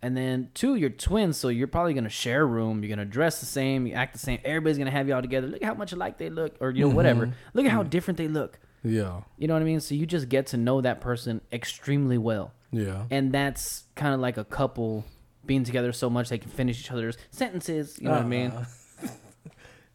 And 0.00 0.16
then 0.16 0.50
two, 0.54 0.76
you're 0.76 0.90
twins, 0.90 1.38
so 1.38 1.48
you're 1.48 1.66
probably 1.66 1.92
gonna 1.92 2.08
share 2.08 2.42
a 2.42 2.46
room. 2.46 2.84
You're 2.84 2.94
gonna 2.94 3.04
dress 3.04 3.40
the 3.40 3.46
same, 3.46 3.84
you 3.88 3.94
act 3.94 4.12
the 4.12 4.20
same. 4.20 4.38
Everybody's 4.44 4.78
gonna 4.78 4.92
have 4.92 5.08
you 5.08 5.14
all 5.14 5.22
together. 5.22 5.48
Look 5.48 5.60
at 5.60 5.66
how 5.66 5.74
much 5.74 5.92
alike 5.92 6.18
they 6.18 6.30
look, 6.30 6.54
or 6.60 6.70
you 6.70 6.88
know 6.88 6.94
whatever. 6.94 7.26
Mm-hmm. 7.26 7.36
Look 7.54 7.66
at 7.66 7.72
how 7.72 7.80
mm-hmm. 7.80 7.90
different 7.90 8.18
they 8.18 8.28
look. 8.28 8.60
Yeah. 8.84 9.22
You 9.36 9.48
know 9.48 9.54
what 9.54 9.62
I 9.62 9.64
mean? 9.64 9.80
So 9.80 9.96
you 9.96 10.06
just 10.06 10.28
get 10.28 10.46
to 10.48 10.56
know 10.56 10.80
that 10.82 11.00
person 11.00 11.40
extremely 11.50 12.18
well, 12.18 12.52
Yeah. 12.70 13.06
and 13.10 13.32
that's 13.32 13.84
kind 13.96 14.14
of 14.14 14.20
like 14.20 14.36
a 14.36 14.44
couple 14.44 15.04
being 15.44 15.64
together 15.64 15.92
so 15.92 16.08
much 16.08 16.28
they 16.28 16.38
can 16.38 16.50
finish 16.50 16.78
each 16.78 16.92
other's 16.92 17.16
sentences. 17.30 17.98
You 17.98 18.06
know 18.06 18.12
what 18.12 18.22
I 18.22 18.26
mean? 18.28 18.50
Uh-huh. 18.52 19.08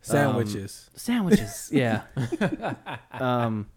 Sandwiches. 0.01 0.89
Sandwiches, 0.95 1.69
yeah. 1.73 2.03
um, 3.11 3.67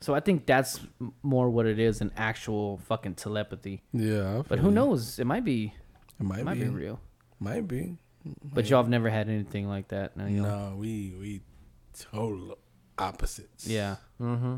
so 0.00 0.14
I 0.14 0.20
think 0.20 0.46
that's 0.46 0.80
more 1.22 1.48
what 1.50 1.66
it 1.66 1.78
is—an 1.78 2.12
actual 2.16 2.78
fucking 2.78 3.14
telepathy. 3.14 3.82
yeah. 3.92 4.38
I 4.38 4.42
But 4.42 4.58
who 4.58 4.68
you. 4.68 4.74
knows? 4.74 5.18
It 5.18 5.26
might 5.26 5.44
be. 5.44 5.74
It 6.20 6.24
might, 6.24 6.40
It 6.40 6.44
might 6.44 6.54
be. 6.58 6.64
be 6.64 6.68
real. 6.70 7.00
Might 7.40 7.66
be. 7.68 7.96
But 8.42 8.68
y'all 8.68 8.82
have 8.82 8.90
never 8.90 9.08
had 9.08 9.28
anything 9.28 9.68
like 9.68 9.88
that. 9.88 10.16
No. 10.16 10.26
No, 10.26 10.74
we 10.76 11.14
we 11.18 11.42
total 11.98 12.58
opposites. 12.98 13.66
Yeah. 13.66 13.96
Mm-hmm. 14.20 14.56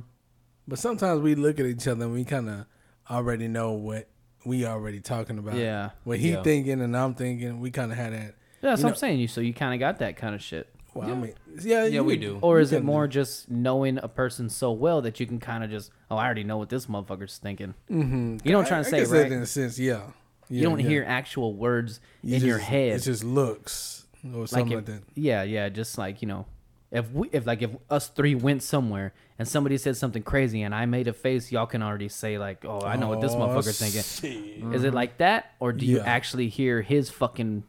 But 0.66 0.79
sometimes 0.79 1.20
we 1.23 1.35
look 1.35 1.61
at 1.61 1.66
each 1.66 1.87
other 1.87 2.05
and 2.05 2.15
we 2.15 2.25
kind 2.25 2.49
of 2.49 2.66
already 3.11 3.49
know 3.49 3.73
what 3.73 4.09
we 4.45 4.65
already 4.66 5.01
talking 5.01 5.39
about. 5.39 5.55
Yeah. 5.57 5.91
What 6.05 6.19
he 6.19 6.33
Yeah. 6.33 6.43
thinking 6.43 6.81
and 6.81 6.97
I'm 6.97 7.15
thinking, 7.15 7.61
we 7.61 7.70
kind 7.70 7.91
of 7.93 7.99
had 7.99 8.12
that. 8.12 8.35
Yeah, 8.62 8.70
that's 8.70 8.81
You 8.81 8.85
what 8.87 8.89
know- 8.91 8.95
I'm 8.95 8.97
saying. 8.97 9.20
You 9.20 9.29
so 9.29 9.41
you 9.41 9.53
kind 9.55 9.75
of 9.75 9.81
got 9.81 9.99
that 10.01 10.16
kind 10.16 10.35
of 10.35 10.43
shit. 10.43 10.73
Well, 10.99 11.11
I 11.11 11.15
mean, 11.15 11.35
yeah, 11.62 11.85
Yeah, 11.87 12.01
we 12.03 12.16
do. 12.16 12.39
Or 12.43 12.61
is 12.61 12.73
it 12.73 12.77
can- 12.79 12.87
more 12.87 13.07
just 13.09 13.51
knowing 13.51 13.99
a 13.99 14.09
person 14.09 14.49
so 14.49 14.73
well 14.73 15.01
that 15.03 15.19
you 15.20 15.27
can 15.27 15.39
kind 15.41 15.62
of 15.65 15.70
just, 15.70 15.91
oh, 16.11 16.16
I 16.16 16.25
already 16.25 16.45
know 16.45 16.57
what 16.59 16.69
this 16.69 16.87
motherfucker's 16.87 17.39
thinking. 17.39 17.75
Mhm. 17.91 18.45
You 18.45 18.53
know 18.53 18.59
what 18.59 18.65
I'm 18.65 18.69
trying 18.69 18.83
to 18.85 18.89
I 18.89 18.91
say, 18.91 18.99
guess 19.01 19.11
that 19.11 19.23
right? 19.23 19.33
in 19.33 19.43
a 19.43 19.47
sense, 19.47 19.79
yeah. 19.79 20.03
you 20.49 20.62
don't 20.62 20.81
yeah. 20.81 20.89
hear 20.89 21.05
actual 21.07 21.55
words 21.55 22.01
You 22.23 22.37
in 22.37 22.43
your 22.45 22.59
head. 22.59 22.95
It's 22.95 23.05
just 23.05 23.23
looks 23.25 24.07
or 24.25 24.41
like 24.41 24.49
something 24.49 24.73
if, 24.73 24.77
like 24.77 24.85
that. 24.87 25.03
yeah, 25.15 25.43
yeah, 25.43 25.69
just 25.69 25.99
like 25.99 26.23
you 26.23 26.29
know, 26.29 26.47
if 26.91 27.11
we, 27.12 27.29
if 27.33 27.47
like 27.47 27.61
if 27.62 27.70
us 27.91 28.09
three 28.09 28.35
went 28.35 28.62
somewhere 28.62 29.12
and 29.39 29.47
somebody 29.47 29.77
said 29.77 29.95
something 29.97 30.23
crazy 30.23 30.62
and 30.62 30.75
I 30.75 30.87
made 30.87 31.07
a 31.07 31.12
face, 31.12 31.53
y'all 31.53 31.66
can 31.66 31.83
already 31.83 32.09
say 32.09 32.39
like, 32.39 32.65
oh, 32.65 32.81
I 32.81 32.97
know 32.97 33.09
what 33.09 33.20
this 33.20 33.33
Oh, 33.33 33.37
motherfucker's 33.41 33.79
thinking. 33.79 34.03
shit. 34.03 34.75
Is 34.75 34.85
it 34.85 34.95
like 34.95 35.19
that, 35.19 35.53
or 35.61 35.73
do 35.75 35.85
you 35.85 36.01
actually 36.01 36.49
hear 36.49 36.81
his 36.81 37.11
fucking 37.11 37.65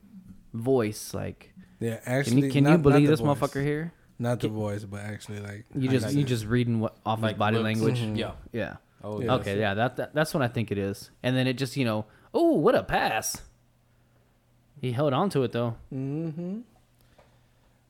voice? 0.53 1.13
Like, 1.13 1.53
Yeah, 1.79 1.97
can 1.97 2.13
actually, 2.13 2.41
you 2.47 2.51
can 2.51 2.63
not- 2.65 2.71
you 2.71 2.77
believe 2.79 3.07
this 3.07 3.19
voice. 3.19 3.37
motherfucker 3.37 3.63
here? 3.63 3.93
Not 4.21 4.41
the 4.41 4.49
voice, 4.49 4.83
but 4.83 4.99
actually, 5.01 5.39
like 5.39 5.65
You 5.73 5.89
I 5.89 5.93
just 5.93 6.13
you 6.13 6.21
it. 6.21 6.27
just 6.27 6.45
reading 6.45 6.79
what 6.81 6.97
off 7.05 7.21
Like 7.21 7.35
his 7.35 7.39
body 7.39 7.55
looks. 7.57 7.63
language. 7.63 7.99
Mm-hmm. 7.99 8.15
Yeah. 8.17 8.31
Yeah. 8.51 8.75
Oh, 9.01 9.21
Yeah. 9.21 9.35
Okay. 9.35 9.57
Yeah. 9.57 9.73
That, 9.75 9.95
that 9.95 10.13
that's 10.13 10.33
what 10.33 10.43
I 10.43 10.49
think 10.49 10.71
it 10.71 10.77
is. 10.77 11.09
And 11.23 11.37
then 11.37 11.47
it 11.47 11.53
just 11.53 11.77
you 11.77 11.85
know, 11.85 12.05
oh, 12.33 12.51
what 12.55 12.75
a 12.75 12.83
pass. 12.83 13.41
He 14.81 14.91
held 14.91 15.13
on 15.13 15.29
to 15.29 15.43
it 15.43 15.53
though. 15.53 15.75
Mm-hmm. 15.93 16.59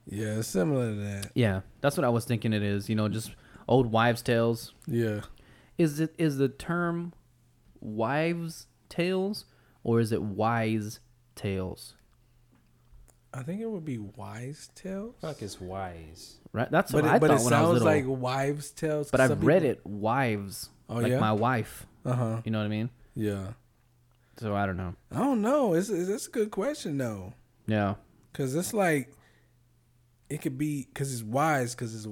Yeah, 0.08 0.42
similar 0.42 0.90
to 0.90 0.96
that. 0.96 1.32
Yeah, 1.36 1.62
that's 1.82 1.98
what 1.98 2.04
I 2.06 2.10
was 2.10 2.26
thinking. 2.26 2.54
It 2.54 2.64
is. 2.64 2.90
You 2.90 2.96
know, 2.96 3.08
just 3.10 3.32
old 3.68 3.92
wives' 3.92 4.22
tales. 4.22 4.74
Yeah, 4.88 5.22
Is 5.80 6.00
it 6.00 6.14
is 6.18 6.38
the 6.38 6.50
term 6.50 7.14
wives' 7.82 8.68
tales 8.88 9.46
or 9.84 10.00
is 10.00 10.12
it 10.12 10.22
wise 10.22 11.00
tales? 11.36 11.96
I 13.34 13.44
think 13.44 13.62
it 13.62 13.68
would 13.70 13.86
be 13.86 13.98
wise 14.00 14.70
tales. 14.76 15.16
Fuck 15.22 15.42
is 15.44 15.62
wise. 15.62 16.38
Right. 16.52 16.70
That's 16.72 16.92
But 16.92 17.04
what 17.04 17.12
it, 17.12 17.16
I 17.16 17.20
but 17.20 17.28
thought 17.30 17.42
it 17.42 17.44
when 17.44 17.54
I 17.54 17.62
was 17.62 17.68
sounds 17.68 17.84
little. 17.84 17.88
like 17.88 18.22
wives 18.22 18.72
tales. 18.72 19.12
but 19.12 19.22
I've 19.22 19.44
read 19.44 19.64
it 19.64 19.86
wives. 19.86 20.70
Oh, 20.90 20.96
like 20.96 21.12
yeah? 21.12 21.20
my 21.20 21.34
wife. 21.34 21.86
Uh 22.06 22.14
huh. 22.14 22.42
You 22.44 22.52
know 22.52 22.58
what 22.60 22.66
I 22.66 22.70
mean? 22.70 22.90
Yeah. 23.16 23.50
So 24.40 24.56
I 24.56 24.66
don't 24.66 24.78
know. 24.78 24.96
I 25.12 25.20
don't 25.20 25.42
know. 25.42 25.74
It's, 25.74 25.90
it's 25.90 26.10
it's 26.10 26.28
a 26.28 26.32
good 26.32 26.50
question 26.50 26.98
though, 26.98 27.34
Yeah. 27.68 27.96
because 28.32 28.56
it's 28.56 28.74
like 28.74 29.14
it 30.30 30.42
could 30.42 30.58
be 30.58 30.88
because 30.92 31.14
it's 31.14 31.24
wise 31.24 31.76
because 31.76 31.94
it's 31.94 32.08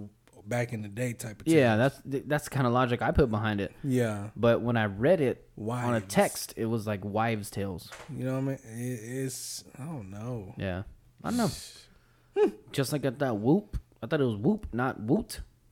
back 0.46 0.72
in 0.74 0.82
the 0.82 0.88
day 0.88 1.14
type 1.14 1.42
of. 1.42 1.48
Yeah, 1.48 1.76
tales. 1.78 1.94
that's 2.06 2.26
that's 2.28 2.44
the 2.46 2.50
kind 2.52 2.68
of 2.68 2.74
logic 2.74 3.02
I 3.02 3.12
put 3.12 3.32
behind 3.32 3.62
it. 3.62 3.74
yeah. 3.84 4.30
But 4.36 4.62
when 4.62 4.78
I 4.78 4.86
read 4.86 5.22
it 5.22 5.48
on 5.58 5.64
a 5.64 5.92
Wives. 5.94 6.06
text, 6.10 6.54
it 6.58 6.66
was 6.66 6.86
like 6.86 7.04
wives' 7.04 7.50
tales. 7.50 7.90
You 8.14 8.26
know 8.26 8.34
what 8.34 8.40
I 8.40 8.42
mean? 8.42 8.60
It, 8.66 9.00
it's 9.26 9.64
I 9.80 9.86
don't 9.86 10.10
know. 10.12 10.54
Yeah, 10.58 10.84
I 11.28 11.32
don't 11.32 11.38
know. 11.38 12.52
Just 12.72 12.92
like 12.94 13.04
at 13.06 13.20
that 13.20 13.36
whoop, 13.38 13.78
I 14.02 14.08
thought 14.08 14.22
it 14.22 14.26
was 14.26 14.38
whoop, 14.38 14.68
not 14.72 15.00
woot. 15.02 15.42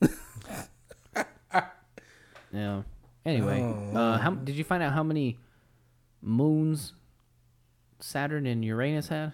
yeah. 2.52 2.82
Anyway, 3.24 3.60
Oh, 3.62 3.96
uh, 3.96 4.18
how 4.18 4.30
did 4.32 4.54
you 4.56 4.64
find 4.64 4.82
out 4.82 4.92
how 4.92 5.02
many 5.02 5.38
moons 6.22 6.92
Saturn 8.00 8.46
and 8.46 8.64
Uranus 8.64 9.08
had? 9.08 9.32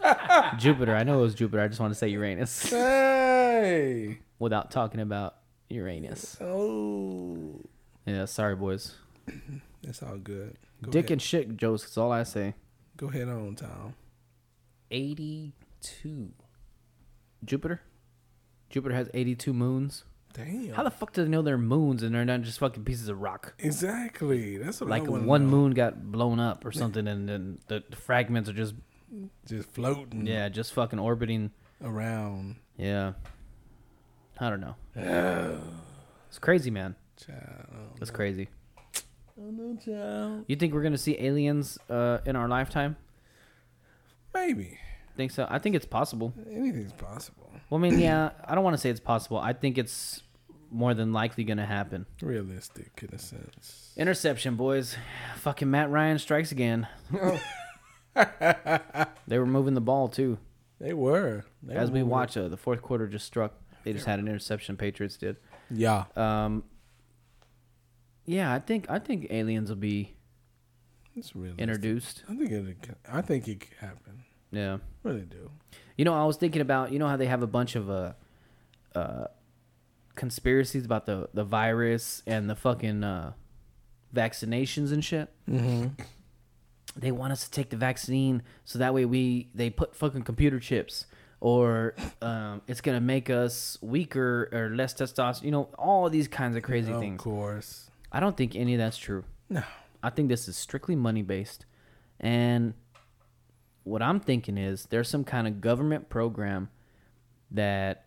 Jupiter. 0.58 0.94
I 0.94 1.02
know 1.02 1.18
it 1.18 1.22
was 1.22 1.34
Jupiter. 1.34 1.62
I 1.62 1.68
just 1.68 1.80
want 1.80 1.92
to 1.92 1.98
say 1.98 2.08
Uranus 2.08 2.70
Hey. 2.70 4.18
without 4.38 4.70
talking 4.70 5.00
about 5.00 5.36
Uranus. 5.68 6.36
Oh. 6.40 7.60
Yeah, 8.06 8.24
sorry, 8.26 8.56
boys. 8.56 8.94
It's 9.82 10.02
all 10.02 10.16
good. 10.18 10.56
Go 10.82 10.90
Dick 10.90 11.06
ahead. 11.06 11.12
and 11.12 11.22
shit 11.22 11.56
jokes. 11.56 11.82
That's 11.82 11.98
all 11.98 12.12
I 12.12 12.22
say. 12.22 12.54
Go 12.96 13.08
ahead 13.08 13.28
on, 13.28 13.54
Tom. 13.56 13.94
Eighty-two. 14.90 16.30
Jupiter. 17.44 17.80
Jupiter 18.68 18.94
has 18.94 19.08
82 19.14 19.52
moons. 19.52 20.04
Damn. 20.32 20.68
How 20.74 20.84
the 20.84 20.90
fuck 20.90 21.12
do 21.12 21.24
they 21.24 21.28
know 21.28 21.42
they're 21.42 21.58
moons 21.58 22.02
and 22.04 22.14
they're 22.14 22.24
not 22.24 22.42
just 22.42 22.58
fucking 22.60 22.84
pieces 22.84 23.08
of 23.08 23.20
rock? 23.20 23.54
exactly. 23.58 24.58
That's 24.58 24.80
what 24.80 24.88
Like 24.90 25.02
I 25.04 25.08
one 25.08 25.44
know. 25.44 25.50
moon 25.56 25.72
got 25.72 26.12
blown 26.12 26.38
up 26.38 26.64
or 26.64 26.70
something, 26.70 27.08
and 27.08 27.28
then 27.28 27.58
the, 27.66 27.82
the 27.90 27.96
fragments 27.96 28.48
are 28.48 28.52
just 28.52 28.74
just 29.46 29.68
floating. 29.70 30.26
yeah, 30.26 30.48
just 30.48 30.72
fucking 30.72 30.98
orbiting. 31.00 31.50
Around. 31.82 32.56
Yeah, 32.76 33.14
I 34.38 34.50
don't 34.50 34.60
know. 34.60 34.76
It's 36.28 36.38
crazy, 36.38 36.70
man. 36.70 36.94
Child. 37.16 37.98
It's 38.00 38.10
crazy. 38.12 38.48
Oh 39.36 39.50
no, 39.50 39.76
child. 39.84 40.44
You 40.46 40.54
think 40.54 40.72
we're 40.74 40.82
gonna 40.82 40.96
see 40.96 41.16
aliens 41.18 41.76
uh, 41.88 42.18
in 42.24 42.36
our 42.36 42.46
lifetime? 42.48 42.96
Maybe 44.34 44.78
Think 45.16 45.32
so? 45.32 45.46
I 45.50 45.58
think 45.58 45.76
it's 45.76 45.86
possible. 45.86 46.32
anything's 46.50 46.92
possible. 46.92 47.50
Well, 47.68 47.78
I 47.78 47.82
mean, 47.82 47.98
yeah, 47.98 48.30
I 48.44 48.54
don't 48.54 48.64
want 48.64 48.74
to 48.74 48.78
say 48.78 48.90
it's 48.90 49.00
possible. 49.00 49.38
I 49.38 49.52
think 49.52 49.76
it's 49.76 50.22
more 50.70 50.94
than 50.94 51.12
likely 51.12 51.44
gonna 51.44 51.66
happen. 51.66 52.06
Realistic 52.22 53.00
in 53.02 53.14
a 53.14 53.18
sense. 53.18 53.92
Interception, 53.96 54.56
boys. 54.56 54.96
Fucking 55.38 55.70
Matt 55.70 55.90
Ryan 55.90 56.18
strikes 56.18 56.52
again. 56.52 56.86
they 58.14 59.38
were 59.38 59.46
moving 59.46 59.74
the 59.74 59.80
ball 59.80 60.08
too. 60.08 60.38
They 60.80 60.94
were. 60.94 61.44
They 61.62 61.74
As 61.74 61.90
were 61.90 61.96
we 61.96 62.02
watch, 62.02 62.36
uh, 62.36 62.48
the 62.48 62.56
fourth 62.56 62.82
quarter 62.82 63.06
just 63.06 63.26
struck. 63.26 63.54
They 63.84 63.92
just 63.92 64.06
had 64.06 64.18
an 64.18 64.26
interception. 64.28 64.76
Patriots 64.76 65.16
did. 65.16 65.36
Yeah. 65.70 66.04
Um, 66.16 66.64
yeah, 68.24 68.52
I 68.54 68.58
think 68.58 68.86
I 68.88 68.98
think 68.98 69.26
aliens 69.30 69.68
will 69.68 69.76
be 69.76 70.14
It's 71.16 71.34
realistic. 71.34 71.60
introduced. 71.62 72.22
I 72.28 72.34
think 72.36 72.50
it. 72.50 72.82
could- 72.82 72.96
I 73.10 73.20
think 73.20 73.48
it 73.48 73.60
could 73.60 73.76
happen. 73.78 74.24
Yeah. 74.52 74.78
Really 75.02 75.22
do. 75.22 75.50
You 75.96 76.04
know, 76.04 76.14
I 76.14 76.24
was 76.24 76.36
thinking 76.36 76.62
about 76.62 76.92
you 76.92 76.98
know 76.98 77.08
how 77.08 77.16
they 77.16 77.26
have 77.26 77.42
a 77.42 77.46
bunch 77.46 77.76
of 77.76 77.90
uh, 77.90 78.12
uh, 78.94 79.26
conspiracies 80.14 80.84
about 80.84 81.06
the 81.06 81.28
the 81.34 81.44
virus 81.44 82.22
and 82.26 82.48
the 82.48 82.56
fucking 82.56 83.04
uh, 83.04 83.32
vaccinations 84.14 84.92
and 84.92 85.04
shit. 85.04 85.28
Mm-hmm. 85.48 85.88
They 86.96 87.12
want 87.12 87.32
us 87.32 87.44
to 87.44 87.50
take 87.50 87.70
the 87.70 87.76
vaccine 87.76 88.42
so 88.64 88.78
that 88.78 88.92
way 88.94 89.04
we 89.04 89.48
they 89.54 89.70
put 89.70 89.94
fucking 89.94 90.22
computer 90.22 90.58
chips 90.58 91.06
or 91.40 91.94
um, 92.20 92.62
it's 92.66 92.80
gonna 92.80 93.00
make 93.00 93.30
us 93.30 93.78
weaker 93.80 94.48
or 94.52 94.74
less 94.74 94.94
testosterone. 94.94 95.44
You 95.44 95.50
know, 95.52 95.68
all 95.78 96.10
these 96.10 96.28
kinds 96.28 96.56
of 96.56 96.62
crazy 96.62 96.92
Of 96.92 97.00
things. 97.00 97.20
Of 97.20 97.24
course. 97.24 97.90
I 98.12 98.18
don't 98.20 98.36
think 98.36 98.56
any 98.56 98.74
of 98.74 98.78
that's 98.78 98.98
true. 98.98 99.24
No. 99.48 99.62
I 100.02 100.10
think 100.10 100.28
this 100.28 100.48
is 100.48 100.56
strictly 100.56 100.96
money 100.96 101.22
based. 101.22 101.66
And 102.18 102.74
what 103.84 104.02
I'm 104.02 104.20
thinking 104.20 104.58
is 104.58 104.86
there's 104.86 105.08
some 105.08 105.24
kind 105.24 105.46
of 105.46 105.60
government 105.60 106.08
program 106.08 106.68
that 107.50 108.04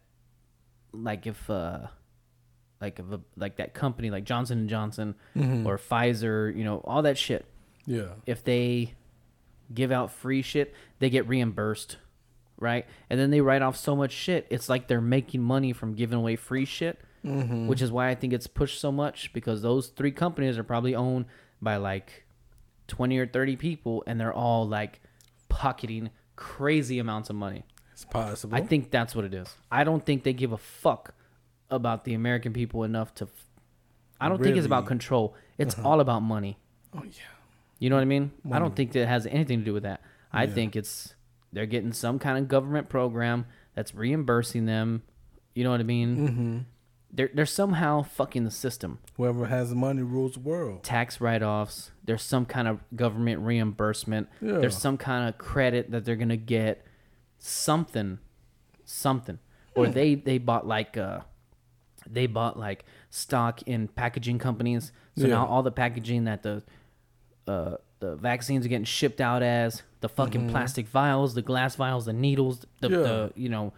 like 0.91 1.25
if 1.25 1.49
uh 1.49 1.87
like 2.79 2.99
if 2.99 3.11
a, 3.11 3.19
like 3.35 3.57
that 3.57 3.73
company 3.73 4.11
like 4.11 4.23
Johnson 4.23 4.59
and 4.59 4.69
Johnson 4.69 5.15
or 5.35 5.77
Pfizer, 5.77 6.55
you 6.55 6.63
know, 6.63 6.77
all 6.85 7.01
that 7.03 7.17
shit. 7.17 7.45
Yeah. 7.85 8.09
If 8.25 8.43
they 8.43 8.93
give 9.73 9.91
out 9.91 10.11
free 10.11 10.41
shit, 10.41 10.73
they 10.99 11.09
get 11.09 11.27
reimbursed, 11.27 11.97
right? 12.57 12.85
And 13.09 13.19
then 13.19 13.31
they 13.31 13.41
write 13.41 13.61
off 13.61 13.77
so 13.77 13.95
much 13.95 14.11
shit. 14.11 14.45
It's 14.49 14.69
like 14.69 14.87
they're 14.87 15.01
making 15.01 15.41
money 15.41 15.73
from 15.73 15.95
giving 15.95 16.17
away 16.17 16.35
free 16.35 16.65
shit, 16.65 16.99
which 17.67 17.81
is 17.81 17.89
why 17.91 18.09
I 18.09 18.15
think 18.15 18.33
it's 18.33 18.47
pushed 18.47 18.79
so 18.79 18.91
much 18.91 19.31
because 19.33 19.61
those 19.61 19.87
three 19.87 20.11
companies 20.11 20.57
are 20.57 20.63
probably 20.63 20.93
owned 20.93 21.25
by 21.63 21.77
like 21.77 22.25
20 22.87 23.17
or 23.17 23.27
30 23.27 23.55
people 23.55 24.03
and 24.05 24.19
they're 24.19 24.33
all 24.33 24.67
like 24.67 25.01
pocketing 25.49 26.09
crazy 26.35 26.99
amounts 26.99 27.29
of 27.29 27.35
money. 27.35 27.63
It's 27.91 28.05
possible. 28.05 28.55
I 28.55 28.61
think 28.61 28.91
that's 28.91 29.15
what 29.15 29.23
it 29.25 29.33
is. 29.33 29.47
I 29.71 29.83
don't 29.83 30.05
think 30.05 30.23
they 30.23 30.33
give 30.33 30.51
a 30.51 30.57
fuck 30.57 31.13
about 31.69 32.05
the 32.05 32.13
American 32.13 32.53
people 32.53 32.83
enough 32.83 33.13
to. 33.15 33.25
F- 33.25 33.45
I 34.19 34.29
don't 34.29 34.41
think 34.41 34.57
it's 34.57 34.65
about 34.65 34.85
control. 34.85 35.35
It's 35.57 35.77
all 35.79 35.99
about 35.99 36.21
money. 36.21 36.57
Oh 36.95 37.03
yeah. 37.03 37.11
You 37.79 37.89
know 37.89 37.95
what 37.97 38.01
I 38.01 38.05
mean? 38.05 38.31
I 38.51 38.59
don't 38.59 38.75
think 38.75 38.93
that 38.93 39.07
has 39.07 39.25
anything 39.27 39.59
to 39.59 39.65
do 39.65 39.73
with 39.73 39.83
that. 39.83 40.01
I 40.31 40.47
think 40.47 40.75
it's 40.75 41.13
they're 41.51 41.65
getting 41.67 41.93
some 41.93 42.17
kind 42.19 42.37
of 42.37 42.47
government 42.47 42.89
program 42.89 43.45
that's 43.75 43.93
reimbursing 43.93 44.65
them. 44.65 45.03
You 45.53 45.63
know 45.63 45.71
what 45.71 45.79
I 45.79 45.83
mean? 45.83 46.17
Mm-hmm. 46.17 46.57
They're 47.15 47.29
they're 47.31 47.45
somehow 47.45 48.01
fucking 48.01 48.43
the 48.43 48.49
system. 48.51 48.97
Whoever 49.17 49.45
has 49.45 49.69
the 49.69 49.75
money 49.75 50.01
rules 50.01 50.33
the 50.33 50.39
world. 50.39 50.83
Tax 50.83 51.21
write 51.21 51.43
offs. 51.43 51.91
There's 52.03 52.23
some 52.23 52.45
kind 52.45 52.67
of 52.67 52.79
government 52.95 53.41
reimbursement. 53.41 54.29
Yeah. 54.41 54.53
There's 54.53 54.75
some 54.77 54.97
kind 54.97 55.29
of 55.29 55.37
credit 55.37 55.91
that 55.91 56.05
they're 56.05 56.15
gonna 56.15 56.37
get. 56.37 56.85
Something, 57.37 58.19
something. 58.85 59.37
Or 59.75 59.87
they 59.87 60.15
they 60.15 60.37
bought 60.37 60.65
like 60.65 60.97
uh, 60.97 61.19
they 62.09 62.25
bought 62.25 62.57
like 62.57 62.85
stock 63.09 63.61
in 63.63 63.87
packaging 63.89 64.39
companies. 64.39 64.91
So 65.17 65.23
Yeah. 65.27 65.35
now 65.35 65.45
all 65.47 65.61
the 65.63 65.71
packaging 65.71 66.23
that 66.25 66.41
the 66.43 66.63
uh, 67.47 67.75
the 67.99 68.15
vaccines 68.15 68.65
are 68.65 68.69
getting 68.69 68.85
shipped 68.85 69.19
out 69.21 69.43
as 69.43 69.83
the 70.01 70.09
fucking 70.09 70.49
plastic 70.49 70.87
vials, 70.87 71.33
the 71.35 71.41
glass 71.41 71.75
vials, 71.75 72.05
the 72.05 72.13
needles, 72.13 72.65
the, 72.81 72.87
Mm-hmm. 72.89 72.95
Yeah. 72.95 73.01
the 73.03 73.31
you 73.35 73.49
know, 73.49 73.73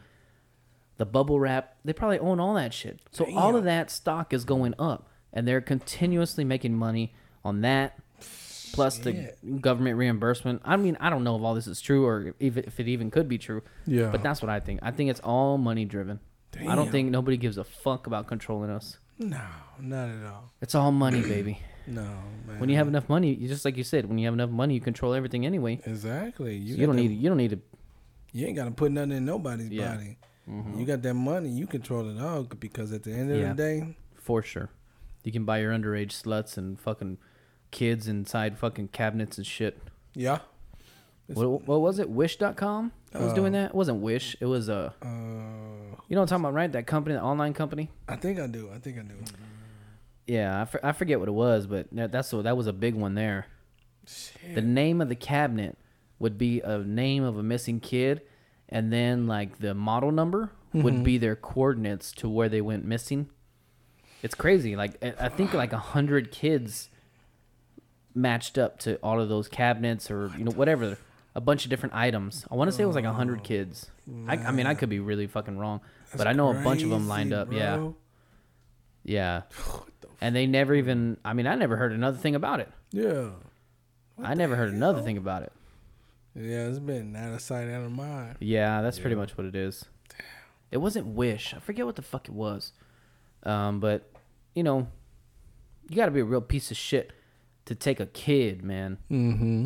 the 0.98 1.06
bubble 1.06 1.40
wrap. 1.40 1.76
They 1.86 1.94
probably 1.94 2.20
own 2.20 2.40
all 2.40 2.54
that 2.56 2.74
shit. 2.74 3.00
So 3.12 3.26
all 3.36 3.56
of 3.56 3.64
that 3.66 3.90
stock 3.92 4.34
is 4.34 4.46
going 4.46 4.74
up, 4.80 5.10
and 5.34 5.48
they're 5.48 5.62
continuously 5.62 6.44
making 6.44 6.76
money 6.76 7.14
on 7.44 7.62
that. 7.62 7.98
Plus 8.74 8.98
the 8.98 9.34
government 9.62 9.98
reimbursement. 9.98 10.62
I 10.66 10.76
mean, 10.76 10.98
I 11.00 11.10
don't 11.10 11.24
know 11.24 11.38
if 11.38 11.42
all 11.44 11.56
this 11.56 11.66
is 11.68 11.80
true 11.80 12.06
or 12.06 12.34
if 12.42 12.58
it, 12.58 12.66
if 12.66 12.78
it 12.80 12.90
even 12.90 13.10
could 13.10 13.30
be 13.30 13.38
true. 13.38 13.62
Yeah. 13.88 14.10
But 14.12 14.22
that's 14.22 14.42
what 14.42 14.50
I 14.50 14.60
think. 14.60 14.82
I 14.84 14.92
think 14.92 15.10
it's 15.10 15.22
all 15.22 15.58
money 15.58 15.86
driven. 15.86 16.20
Damn. 16.52 16.68
I 16.70 16.76
don't 16.76 16.92
think 16.92 17.10
nobody 17.10 17.38
gives 17.38 17.58
a 17.58 17.64
fuck 17.64 18.06
about 18.06 18.28
controlling 18.28 18.70
us. 18.70 18.98
No, 19.18 19.40
not 19.80 20.10
at 20.10 20.26
all. 20.26 20.52
It's 20.62 20.76
all 20.76 20.92
money, 20.92 21.22
baby. 21.22 21.60
No, 21.88 22.02
man. 22.48 22.58
When 22.60 22.68
you 22.70 22.78
have 22.78 22.88
enough 22.88 23.08
money, 23.08 23.36
you 23.36 23.48
just 23.48 23.64
like 23.64 23.78
you 23.78 23.84
said, 23.84 24.08
when 24.10 24.18
you 24.18 24.26
have 24.26 24.34
enough 24.34 24.50
money, 24.50 24.74
you 24.74 24.82
control 24.82 25.14
everything 25.14 25.46
anyway. 25.46 25.80
exactly, 25.86 26.56
you, 26.58 26.78
You, 26.78 26.88
don't 26.88 26.96
that- 26.96 27.02
need 27.04 27.12
you 27.12 27.30
don't 27.30 27.38
need 27.38 27.52
to 27.52 27.60
You 28.34 28.48
ain't 28.48 28.56
got 28.56 28.66
to 28.66 28.72
put 28.72 28.92
nothing 28.92 29.12
in 29.12 29.24
nobody's 29.26 29.70
Yeah. 29.70 29.94
body. 29.96 30.18
You 30.48 30.86
got 30.86 31.02
that 31.02 31.14
money, 31.16 31.50
you 31.50 31.66
control 31.68 32.08
it 32.10 32.22
all 32.22 32.44
because 32.44 32.92
at 32.94 33.04
the 33.04 33.12
end 33.12 33.32
of 33.32 33.38
Yeah. 33.40 33.50
the 33.50 33.56
day, 33.56 33.98
for 34.16 34.42
sure. 34.44 34.70
You 35.24 35.32
can 35.32 35.44
buy 35.44 35.60
your 35.60 35.72
underage 35.74 36.10
sluts 36.12 36.56
and 36.58 36.80
fucking 36.80 37.18
kids 37.72 38.08
inside 38.08 38.58
fucking 38.60 38.90
cabinets 38.90 39.38
and 39.38 39.46
shit. 39.48 39.80
yeah. 40.14 40.40
What, 41.28 41.64
what 41.68 41.82
was 41.82 41.98
it? 41.98 42.08
Wish.com 42.08 42.92
I 43.12 43.18
was 43.18 43.34
doing 43.34 43.54
that. 43.54 43.72
It 43.72 43.76
wasn't 43.76 44.00
Wish. 44.02 44.36
It 44.40 44.46
was 44.46 44.70
uh, 44.70 44.92
Uh, 45.02 45.08
you 45.08 46.16
know 46.16 46.20
what 46.20 46.22
I'm 46.22 46.28
talking 46.28 46.44
about, 46.46 46.54
right? 46.54 46.72
That 46.72 46.86
company, 46.86 47.16
the 47.16 47.22
online 47.24 47.54
company. 47.56 47.90
I 48.08 48.16
think 48.16 48.40
I 48.40 48.46
do. 48.46 48.70
I 48.72 48.78
think 48.78 49.00
I 49.00 49.02
do. 49.02 49.16
Yeah, 50.28 50.62
I, 50.62 50.66
for, 50.66 50.86
I 50.86 50.92
forget 50.92 51.20
what 51.20 51.28
it 51.28 51.32
was, 51.34 51.66
but 51.66 51.88
that's 51.92 52.32
what 52.32 52.44
that 52.44 52.56
was 52.56 52.68
a 52.68 52.74
big 52.74 52.94
one 52.94 53.16
there. 53.16 53.48
The 54.54 54.62
name 54.62 55.02
of 55.02 55.10
the 55.10 55.16
cabinet 55.16 55.80
would 56.20 56.38
be 56.38 56.62
a 56.62 56.78
name 56.80 57.24
of 57.24 57.38
a 57.40 57.44
missing 57.44 57.80
kid, 57.80 58.22
and 58.76 58.92
then 58.92 59.26
like 59.26 59.60
the 59.60 59.74
model 59.74 60.12
number 60.12 60.52
would 60.74 61.02
be 61.02 61.18
their 61.18 61.38
coordinates 61.38 62.12
to 62.12 62.28
where 62.28 62.50
they 62.50 62.60
went 62.60 62.84
missing. 62.84 63.30
It's 64.22 64.36
crazy. 64.36 64.76
Like 64.76 65.02
I 65.18 65.30
think 65.30 65.54
like 65.54 65.72
a 65.72 65.78
hundred 65.78 66.30
kids 66.30 66.90
matched 68.14 68.58
up 68.58 68.78
to 68.80 68.98
all 68.98 69.22
of 69.22 69.30
those 69.30 69.48
cabinets 69.48 70.12
or 70.12 70.30
you 70.38 70.44
know 70.44 70.52
whatever, 70.52 70.98
a 71.36 71.40
bunch 71.40 71.64
of 71.64 71.70
different 71.70 71.96
items. 71.96 72.46
I 72.52 72.56
want 72.56 72.70
to 72.70 72.76
say 72.76 72.84
it 72.84 72.86
was 72.86 72.98
like 72.98 73.06
a 73.06 73.14
hundred 73.14 73.46
kids. 73.46 73.90
I, 74.28 74.36
I 74.36 74.52
mean, 74.52 74.66
I 74.68 74.74
could 74.74 74.90
be 74.90 75.00
really 75.00 75.28
fucking 75.28 75.58
wrong, 75.58 75.80
but 76.18 76.28
I 76.28 76.34
know 76.34 76.50
a 76.50 76.62
bunch 76.62 76.84
of 76.84 76.90
them 76.90 77.08
lined 77.08 77.32
Crazy, 77.32 77.42
up. 77.42 77.54
Yeah. 77.54 77.78
bro. 77.78 77.96
Yeah. 79.04 79.42
And 80.22 80.34
they 80.34 80.48
never 80.48 80.74
even 80.74 81.18
I 81.26 81.34
mean, 81.34 81.46
I 81.46 81.56
never 81.56 81.76
heard 81.76 81.92
another 81.92 82.18
thing 82.18 82.36
about 82.36 82.62
it. 82.62 82.70
Yeah. 82.92 83.32
I 84.22 84.34
never 84.34 84.56
heard 84.56 84.74
another 84.74 85.02
thing 85.02 85.18
about 85.18 85.44
it. 85.44 85.52
Yeah, 86.36 86.68
it's 86.68 86.80
been 86.80 87.16
out 87.16 87.34
of 87.34 87.42
sight, 87.42 87.70
out 87.70 87.86
of 87.86 87.92
mind. 87.92 88.36
Yeah, 88.40 88.82
that's 88.82 89.00
pretty 89.00 89.16
much 89.16 89.38
what 89.38 89.48
it 89.48 89.56
is. 89.56 89.86
Damn. 90.10 90.28
It 90.72 90.78
wasn't 90.78 91.08
Wish. 91.08 91.54
I 91.54 91.60
forget 91.60 91.86
what 91.86 91.96
the 91.96 92.02
fuck 92.02 92.28
it 92.28 92.34
was. 92.34 92.74
Um, 93.44 93.80
but 93.80 94.12
you 94.54 94.64
know, 94.64 94.88
you 95.90 95.96
got 95.96 96.06
to 96.06 96.12
be 96.12 96.20
a 96.20 96.26
real 96.26 96.42
piece 96.42 96.72
of 96.72 96.78
shit 96.78 97.14
to 97.66 97.76
take 97.76 98.00
a 98.00 98.06
kid, 98.06 98.64
man. 98.64 98.98
Mm-hmm. 99.10 99.66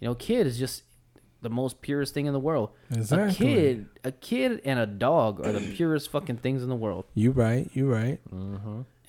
You 0.00 0.08
know, 0.08 0.14
kid 0.14 0.46
is 0.46 0.58
just 0.58 0.82
the 1.42 1.50
most 1.50 1.80
purest 1.80 2.12
thing 2.12 2.26
in 2.26 2.32
the 2.32 2.40
world. 2.40 2.70
Exactly. 2.90 3.46
A 3.46 3.48
kid, 3.48 3.86
a 4.04 4.12
kid 4.12 4.60
and 4.64 4.78
a 4.78 4.86
dog 4.86 5.44
are 5.46 5.52
the 5.52 5.74
purest 5.74 6.10
fucking 6.10 6.38
things 6.38 6.62
in 6.62 6.68
the 6.68 6.76
world. 6.76 7.06
You 7.14 7.30
right. 7.30 7.70
You 7.72 7.90
right. 7.90 8.20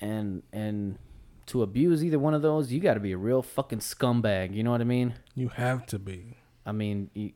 And 0.00 0.42
and 0.52 0.98
to 1.46 1.62
abuse 1.62 2.04
either 2.04 2.18
one 2.18 2.34
of 2.34 2.42
those, 2.42 2.72
you 2.72 2.80
got 2.80 2.94
to 2.94 3.00
be 3.00 3.12
a 3.12 3.18
real 3.18 3.42
fucking 3.42 3.80
scumbag. 3.80 4.54
You 4.54 4.62
know 4.62 4.70
what 4.70 4.80
I 4.80 4.84
mean? 4.84 5.14
You 5.34 5.48
have 5.48 5.86
to 5.86 5.98
be. 5.98 6.38
I 6.64 6.72
mean, 6.72 7.10
you, 7.14 7.32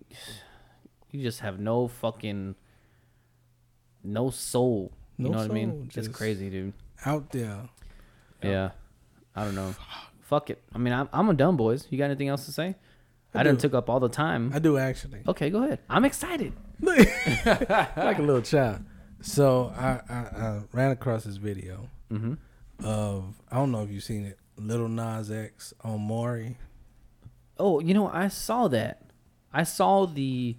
you 1.10 1.22
just 1.22 1.40
have 1.40 1.58
no 1.58 1.88
fucking 1.88 2.54
no 4.04 4.30
soul. 4.30 4.92
You 5.16 5.24
No 5.24 5.30
know 5.30 5.38
what 5.38 5.50
I 5.50 5.54
mean? 5.54 5.90
It's 5.94 6.08
crazy, 6.08 6.50
dude. 6.50 6.72
Out 7.04 7.30
there. 7.30 7.68
Yeah. 8.42 8.70
I 9.34 9.44
don't 9.44 9.54
know. 9.54 9.74
Fuck 10.22 10.50
it. 10.50 10.62
I 10.74 10.78
mean, 10.78 10.92
I'm 10.92 11.08
I'm 11.12 11.28
a 11.28 11.34
dumb 11.34 11.56
boys. 11.56 11.86
You 11.90 11.98
got 11.98 12.06
anything 12.06 12.28
else 12.28 12.46
to 12.46 12.52
say? 12.52 12.76
I, 13.34 13.42
done 13.42 13.56
do. 13.56 13.60
took 13.60 13.74
up 13.74 13.90
all 13.90 14.00
the 14.00 14.08
time. 14.08 14.50
I 14.54 14.58
do 14.58 14.78
actually. 14.78 15.20
okay, 15.28 15.50
go 15.50 15.62
ahead. 15.62 15.80
I'm 15.90 16.04
excited. 16.04 16.54
like 16.80 18.18
a 18.18 18.22
little 18.22 18.40
child. 18.40 18.80
So 19.20 19.72
I, 19.76 20.00
I, 20.08 20.14
I 20.14 20.60
ran 20.72 20.90
across 20.90 21.24
this 21.24 21.36
video 21.36 21.88
mm-hmm. 22.10 22.34
of 22.84 23.34
I 23.50 23.56
don't 23.56 23.72
know 23.72 23.82
if 23.82 23.90
you've 23.90 24.04
seen 24.04 24.24
it, 24.24 24.38
Little 24.56 24.88
Nas 24.88 25.30
X 25.30 25.74
on 25.82 26.00
Maury. 26.00 26.58
Oh, 27.58 27.80
you 27.80 27.94
know, 27.94 28.08
I 28.08 28.28
saw 28.28 28.68
that. 28.68 29.02
I 29.56 29.62
saw 29.62 30.04
the 30.04 30.54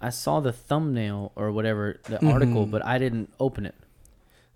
I 0.00 0.10
saw 0.10 0.40
the 0.40 0.52
thumbnail 0.52 1.30
or 1.36 1.52
whatever, 1.52 2.00
the 2.02 2.16
mm-hmm. 2.16 2.28
article, 2.28 2.66
but 2.66 2.84
I 2.84 2.98
didn't 2.98 3.32
open 3.38 3.64
it. 3.64 3.76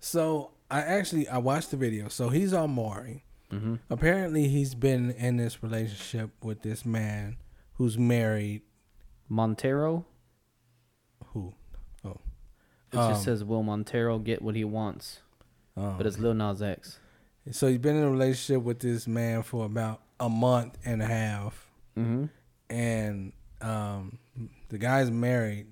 So 0.01 0.51
I 0.69 0.81
actually 0.81 1.29
I 1.29 1.37
watched 1.37 1.71
the 1.71 1.77
video. 1.77 2.09
So 2.09 2.27
he's 2.27 2.53
on 2.53 2.71
Maury. 2.71 3.23
Mm-hmm. 3.49 3.75
Apparently 3.89 4.49
he's 4.49 4.75
been 4.75 5.11
in 5.11 5.37
this 5.37 5.63
relationship 5.63 6.31
with 6.43 6.61
this 6.61 6.85
man 6.85 7.37
who's 7.75 7.97
married. 7.97 8.63
Montero. 9.29 10.05
Who? 11.27 11.53
Oh, 12.03 12.19
It 12.91 12.97
just 12.97 13.19
um, 13.19 13.23
says, 13.23 13.45
"Will 13.45 13.63
Montero 13.63 14.19
get 14.19 14.41
what 14.41 14.55
he 14.55 14.65
wants?" 14.65 15.21
oh. 15.77 15.95
But 15.97 16.05
it's 16.05 16.19
Lil 16.19 16.33
Nas 16.33 16.61
X. 16.61 16.99
So 17.51 17.67
he's 17.67 17.77
been 17.77 17.95
in 17.95 18.03
a 18.03 18.11
relationship 18.11 18.61
with 18.61 18.79
this 18.79 19.07
man 19.07 19.43
for 19.43 19.65
about 19.65 20.01
a 20.19 20.27
month 20.27 20.77
and 20.83 21.01
a 21.01 21.05
half. 21.05 21.71
Mm-hmm. 21.97 22.25
And 22.71 23.33
um, 23.59 24.17
the 24.69 24.77
guy's 24.77 25.11
married, 25.11 25.67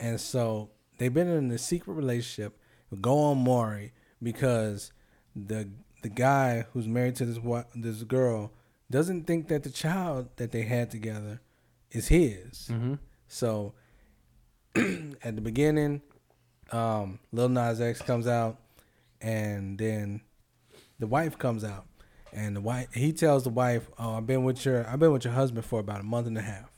and 0.00 0.20
so 0.20 0.70
they've 0.98 1.14
been 1.14 1.28
in 1.28 1.50
a 1.50 1.58
secret 1.58 1.94
relationship. 1.94 2.58
Go 3.00 3.18
on 3.18 3.38
Maury 3.38 3.92
because 4.22 4.92
the 5.34 5.68
the 6.02 6.08
guy 6.08 6.66
who's 6.72 6.88
married 6.88 7.16
to 7.16 7.24
this 7.24 7.38
this 7.74 8.02
girl 8.02 8.52
doesn't 8.90 9.26
think 9.26 9.48
that 9.48 9.62
the 9.62 9.70
child 9.70 10.28
that 10.36 10.50
they 10.52 10.62
had 10.62 10.90
together 10.90 11.40
is 11.90 12.08
his. 12.08 12.68
Mm-hmm. 12.70 12.94
So 13.28 13.74
at 14.76 15.36
the 15.36 15.42
beginning, 15.42 16.02
um, 16.72 17.18
Lil 17.32 17.48
Nas 17.48 17.80
X 17.80 18.02
comes 18.02 18.26
out, 18.26 18.58
and 19.20 19.78
then 19.78 20.22
the 20.98 21.06
wife 21.06 21.38
comes 21.38 21.64
out, 21.64 21.86
and 22.32 22.56
the 22.56 22.60
wife 22.60 22.92
he 22.94 23.12
tells 23.12 23.44
the 23.44 23.50
wife, 23.50 23.88
"Oh, 23.98 24.14
I've 24.16 24.26
been 24.26 24.44
with 24.44 24.64
your 24.64 24.86
I've 24.88 24.98
been 24.98 25.12
with 25.12 25.24
your 25.24 25.34
husband 25.34 25.64
for 25.64 25.80
about 25.80 26.00
a 26.00 26.04
month 26.04 26.26
and 26.26 26.36
a 26.38 26.42
half." 26.42 26.70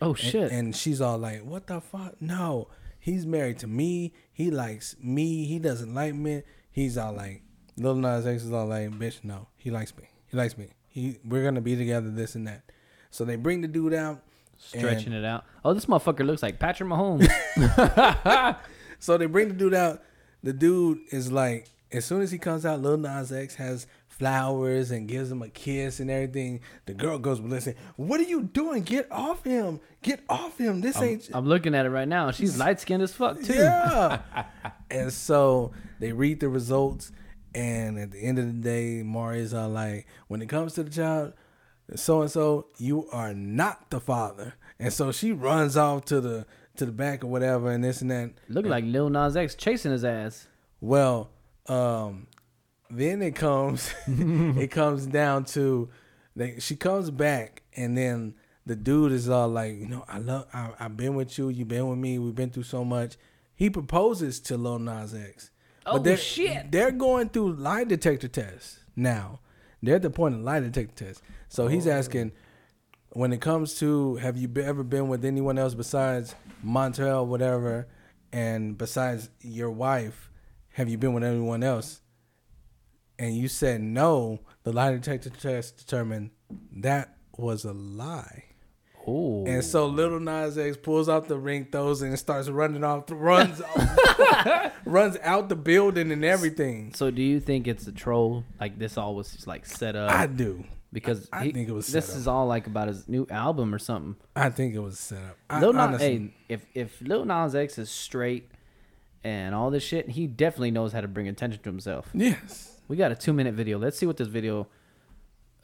Oh 0.00 0.10
And- 0.10 0.18
shit! 0.18 0.52
And, 0.52 0.74
she's 0.76 1.00
all 1.00 1.18
like, 1.18 1.44
"What 1.44 1.66
the 1.66 1.80
fuck? 1.80 2.20
No, 2.20 2.68
he's 2.98 3.26
married 3.26 3.58
to 3.60 3.66
me. 3.66 4.12
He 4.32 4.50
likes 4.50 4.94
me. 5.02 5.44
He 5.44 5.58
doesn't 5.58 5.94
like 5.94 6.14
me." 6.14 6.42
He's 6.70 6.96
all 6.96 7.12
like, 7.12 7.42
Lil 7.76 7.96
Nas 7.96 8.26
X 8.26 8.44
is 8.44 8.52
all 8.52 8.66
like, 8.66 8.90
"Bitch, 8.92 9.24
no, 9.24 9.48
he 9.56 9.70
likes 9.70 9.96
me. 9.96 10.04
He 10.26 10.36
likes 10.36 10.56
me. 10.56 10.68
He 10.88 11.18
we're 11.24 11.42
gonna 11.44 11.60
be 11.60 11.74
together. 11.76 12.10
This 12.10 12.34
and 12.34 12.46
that." 12.46 12.62
So 13.10 13.24
they 13.24 13.36
bring 13.36 13.60
the 13.62 13.68
dude 13.68 13.94
out, 13.94 14.22
Stretching 14.58 15.12
it 15.12 15.24
out. 15.24 15.44
Oh, 15.64 15.72
this 15.74 15.86
motherfucker 15.86 16.26
looks 16.26 16.42
like 16.42 16.58
Patrick 16.58 16.88
Mahomes. 16.88 17.28
So 19.00 19.16
they 19.16 19.26
bring 19.26 19.48
the 19.48 19.54
dude 19.54 19.74
out. 19.74 20.02
The 20.42 20.52
dude 20.52 20.98
is 21.12 21.30
like, 21.30 21.68
as 21.92 22.04
soon 22.04 22.20
as 22.20 22.32
he 22.32 22.38
comes 22.38 22.66
out, 22.66 22.80
Lil 22.82 22.96
Nas 22.96 23.32
X 23.32 23.54
has 23.56 23.86
flowers 24.18 24.90
and 24.90 25.08
gives 25.08 25.30
him 25.30 25.42
a 25.42 25.48
kiss 25.48 26.00
and 26.00 26.10
everything. 26.10 26.60
The 26.86 26.94
girl 26.94 27.18
goes 27.18 27.40
ballistic. 27.40 27.76
What 27.96 28.20
are 28.20 28.24
you 28.24 28.42
doing? 28.42 28.82
Get 28.82 29.10
off 29.10 29.44
him! 29.44 29.80
Get 30.02 30.20
off 30.28 30.58
him! 30.58 30.80
This 30.80 31.00
ain't. 31.00 31.28
I'm 31.32 31.46
looking 31.46 31.74
at 31.74 31.86
it 31.86 31.90
right 31.90 32.08
now. 32.08 32.30
She's 32.30 32.58
light 32.58 32.80
skinned 32.80 33.02
as 33.02 33.12
fuck 33.12 33.40
too. 33.42 33.54
Yeah. 33.54 34.20
and 34.90 35.12
so 35.12 35.72
they 36.00 36.12
read 36.12 36.40
the 36.40 36.48
results, 36.48 37.12
and 37.54 37.98
at 37.98 38.10
the 38.10 38.18
end 38.18 38.38
of 38.38 38.46
the 38.46 38.52
day, 38.52 39.02
Maury's 39.02 39.54
are 39.54 39.68
like, 39.68 40.06
when 40.26 40.42
it 40.42 40.48
comes 40.48 40.74
to 40.74 40.82
the 40.82 40.90
child, 40.90 41.32
so 41.94 42.22
and 42.22 42.30
so, 42.30 42.66
you 42.76 43.08
are 43.10 43.32
not 43.32 43.90
the 43.90 44.00
father. 44.00 44.54
And 44.78 44.92
so 44.92 45.10
she 45.10 45.32
runs 45.32 45.76
off 45.76 46.04
to 46.06 46.20
the 46.20 46.46
to 46.76 46.86
the 46.86 46.92
back 46.92 47.24
or 47.24 47.28
whatever, 47.28 47.70
and 47.70 47.82
this 47.82 48.02
and 48.02 48.10
that. 48.10 48.30
Look 48.48 48.66
like 48.66 48.84
Lil 48.84 49.10
Nas 49.10 49.36
X 49.36 49.54
chasing 49.54 49.92
his 49.92 50.04
ass. 50.04 50.46
Well, 50.80 51.30
um, 51.66 52.28
then 52.90 53.22
it 53.22 53.34
comes 53.34 53.92
it 54.06 54.70
comes 54.70 55.06
down 55.06 55.44
to 55.44 55.88
they 56.36 56.58
she 56.58 56.76
comes 56.76 57.10
back 57.10 57.62
and 57.76 57.96
then 57.96 58.34
the 58.66 58.76
dude 58.76 59.12
is 59.12 59.28
all 59.30 59.48
like, 59.48 59.74
you 59.78 59.86
know, 59.88 60.04
I 60.08 60.18
love 60.18 60.46
I, 60.52 60.70
I've 60.78 60.96
been 60.96 61.14
with 61.14 61.38
you, 61.38 61.48
you've 61.48 61.68
been 61.68 61.88
with 61.88 61.98
me, 61.98 62.18
we've 62.18 62.34
been 62.34 62.50
through 62.50 62.64
so 62.64 62.84
much. 62.84 63.16
He 63.54 63.70
proposes 63.70 64.38
to 64.40 64.56
Lil 64.56 64.78
Nas 64.78 65.14
X. 65.14 65.50
Oh, 65.86 65.98
they're, 65.98 66.18
shit. 66.18 66.70
They're 66.70 66.90
going 66.92 67.30
through 67.30 67.54
lie 67.54 67.84
detector 67.84 68.28
tests 68.28 68.80
now. 68.94 69.40
They're 69.82 69.96
at 69.96 70.02
the 70.02 70.10
point 70.10 70.34
of 70.34 70.40
lie 70.42 70.60
detector 70.60 71.06
tests. 71.06 71.22
So 71.48 71.66
he's 71.66 71.86
Oh. 71.86 71.92
asking, 71.92 72.32
when 73.12 73.32
it 73.32 73.40
comes 73.40 73.78
to 73.78 74.16
have 74.16 74.36
you 74.36 74.50
ever 74.62 74.84
been 74.84 75.08
with 75.08 75.24
anyone 75.24 75.58
else 75.58 75.74
besides 75.74 76.34
Montel, 76.64 77.26
whatever, 77.26 77.88
and 78.32 78.76
besides 78.76 79.30
your 79.40 79.70
wife, 79.70 80.30
have 80.72 80.90
you 80.90 80.98
been 80.98 81.14
with 81.14 81.24
anyone 81.24 81.62
else? 81.62 82.02
And 83.18 83.36
you 83.36 83.48
said 83.48 83.80
no. 83.80 84.40
The 84.64 84.72
lie 84.72 84.92
detector 84.92 85.30
test 85.30 85.78
determined 85.78 86.30
that 86.76 87.16
was 87.36 87.64
a 87.64 87.72
lie. 87.72 88.44
Oh, 89.06 89.46
And 89.46 89.64
so 89.64 89.86
Lil 89.86 90.20
Nas 90.20 90.58
X 90.58 90.76
pulls 90.76 91.08
out 91.08 91.28
the 91.28 91.38
ring, 91.38 91.68
throws 91.72 92.02
it, 92.02 92.08
and 92.08 92.18
starts 92.18 92.48
running 92.50 92.84
off, 92.84 93.04
runs, 93.08 93.62
runs 94.84 95.16
out 95.22 95.48
the 95.48 95.56
building 95.56 96.12
and 96.12 96.24
everything. 96.24 96.92
so 96.94 97.10
do 97.10 97.22
you 97.22 97.40
think 97.40 97.66
it's 97.66 97.86
a 97.86 97.92
troll? 97.92 98.44
Like 98.60 98.78
this 98.78 98.98
all 98.98 99.14
was 99.14 99.32
just 99.32 99.46
like 99.46 99.64
set 99.66 99.96
up? 99.96 100.10
I 100.10 100.26
do. 100.26 100.64
because 100.92 101.28
I 101.32 101.44
he- 101.44 101.52
think 101.52 101.68
it 101.68 101.72
was 101.72 101.86
This 101.86 102.10
up. 102.10 102.16
is 102.16 102.28
all 102.28 102.46
like 102.46 102.66
about 102.66 102.88
his 102.88 103.08
new 103.08 103.26
album 103.30 103.74
or 103.74 103.78
something. 103.78 104.16
I 104.36 104.50
think 104.50 104.74
it 104.74 104.80
was 104.80 104.98
set 104.98 105.22
up. 105.22 105.36
I, 105.48 105.60
Lil 105.60 105.72
Nas, 105.72 106.00
hey, 106.00 106.34
if 106.48 106.66
if 106.74 107.00
Lil 107.00 107.24
Nas 107.24 107.54
X 107.54 107.78
is 107.78 107.88
straight 107.90 108.50
and 109.24 109.54
all 109.54 109.70
this 109.70 109.82
shit, 109.82 110.10
he 110.10 110.26
definitely 110.26 110.70
knows 110.70 110.92
how 110.92 111.00
to 111.00 111.08
bring 111.08 111.28
attention 111.28 111.62
to 111.62 111.68
himself. 111.70 112.08
yes. 112.12 112.74
We 112.88 112.96
got 112.96 113.12
a 113.12 113.14
two 113.14 113.32
minute 113.32 113.54
video. 113.54 113.78
Let's 113.78 113.98
see 113.98 114.06
what 114.06 114.16
this 114.16 114.28
video. 114.28 114.66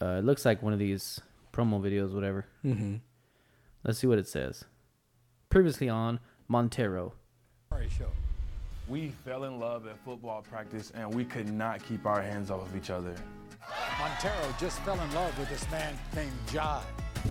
Uh, 0.00 0.16
it 0.18 0.24
looks 0.24 0.44
like 0.44 0.62
one 0.62 0.72
of 0.72 0.78
these 0.78 1.20
promo 1.52 1.80
videos, 1.80 2.12
whatever. 2.12 2.46
Mm-hmm. 2.64 2.96
Let's 3.84 3.98
see 3.98 4.06
what 4.06 4.18
it 4.18 4.28
says. 4.28 4.64
Previously 5.48 5.88
on 5.88 6.20
Montero. 6.48 7.14
show. 7.88 8.08
We 8.88 9.12
fell 9.24 9.44
in 9.44 9.58
love 9.58 9.86
at 9.86 9.96
football 10.04 10.42
practice 10.42 10.92
and 10.94 11.14
we 11.14 11.24
could 11.24 11.50
not 11.50 11.82
keep 11.86 12.04
our 12.04 12.20
hands 12.20 12.50
off 12.50 12.68
of 12.68 12.76
each 12.76 12.90
other. 12.90 13.14
Montero 13.98 14.54
just 14.60 14.80
fell 14.80 15.00
in 15.00 15.14
love 15.14 15.38
with 15.38 15.48
this 15.48 15.68
man 15.70 15.96
named 16.14 16.32
Jai, 16.52 16.82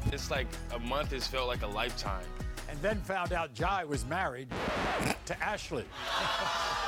It's 0.07 0.31
like 0.31 0.47
a 0.73 0.79
month 0.79 1.11
has 1.11 1.27
felt 1.27 1.47
like 1.47 1.61
a 1.61 1.67
lifetime. 1.67 2.25
and 2.69 2.81
then 2.81 2.99
found 3.01 3.33
out 3.33 3.53
Jai 3.53 3.83
was 3.83 4.03
married 4.07 4.47
to 5.25 5.43
Ashley. 5.43 5.85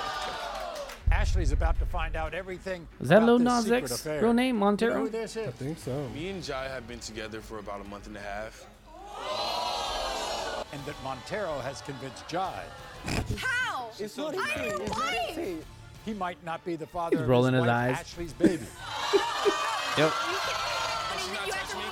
Ashley's 1.16 1.54
about 1.54 1.80
to 1.80 1.86
find 1.86 2.18
out 2.18 2.34
everything. 2.34 2.86
Is 3.00 3.08
that 3.08 3.18
about 3.18 3.26
Lil 3.28 3.38
this 3.40 3.46
Nas 3.46 3.64
secret 3.64 3.84
X 3.84 3.92
affair. 3.94 4.22
real 4.22 4.34
name, 4.34 4.48
You 4.48 4.60
know 4.60 4.66
Montero? 4.66 5.00
who 5.00 5.10
this 5.10 5.38
I 5.38 5.48
think 5.48 5.78
so. 5.80 6.10
Me 6.10 6.28
and 6.30 6.44
Jai 6.44 6.68
have 6.68 6.88
been 6.90 7.00
together 7.00 7.40
for 7.40 7.60
about 7.60 7.80
a 7.80 7.86
month 7.86 8.08
and 8.08 8.18
a 8.18 8.20
half. 8.20 8.66
And 10.74 10.84
that 10.86 10.96
Montero 11.06 11.60
has 11.60 11.80
convinced 11.82 12.28
Jai 12.28 12.64
How? 13.38 13.90
It's 13.98 14.18
not 14.18 14.36
I 14.36 14.66
am 14.66 14.86
lying. 14.88 15.64
he 16.04 16.14
might 16.14 16.44
not 16.44 16.66
be 16.66 16.76
the 16.76 16.86
father 16.88 17.16
He's 17.16 17.22
of 17.24 17.30
rolling 17.30 17.54
his, 17.54 17.64
his 17.64 17.68
wife 17.70 17.78
eyes. 17.92 17.98
Ashley's 18.00 18.34
baby. 18.34 18.66
Yep. 19.98 20.12
I 20.14 20.28
mean, 21.32 21.48
you 21.48 21.54
have 21.54 21.70
to 21.72 21.78
lie. 21.78 21.84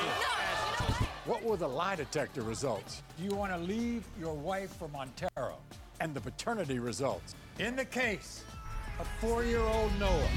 No, 0.00 0.02
no. 0.02 1.06
What 1.26 1.42
were 1.42 1.58
the 1.58 1.68
lie 1.68 1.94
detector 1.96 2.40
results? 2.40 3.02
Do 3.18 3.24
you 3.24 3.34
want 3.36 3.52
to 3.52 3.58
leave 3.58 4.04
your 4.18 4.32
wife 4.32 4.74
for 4.78 4.88
Montero? 4.88 5.58
And 6.00 6.14
the 6.14 6.20
paternity 6.20 6.78
results. 6.78 7.34
In 7.58 7.74
the 7.76 7.84
case 7.84 8.44
of 9.00 9.08
four-year-old 9.20 9.90
Noah. 9.98 10.28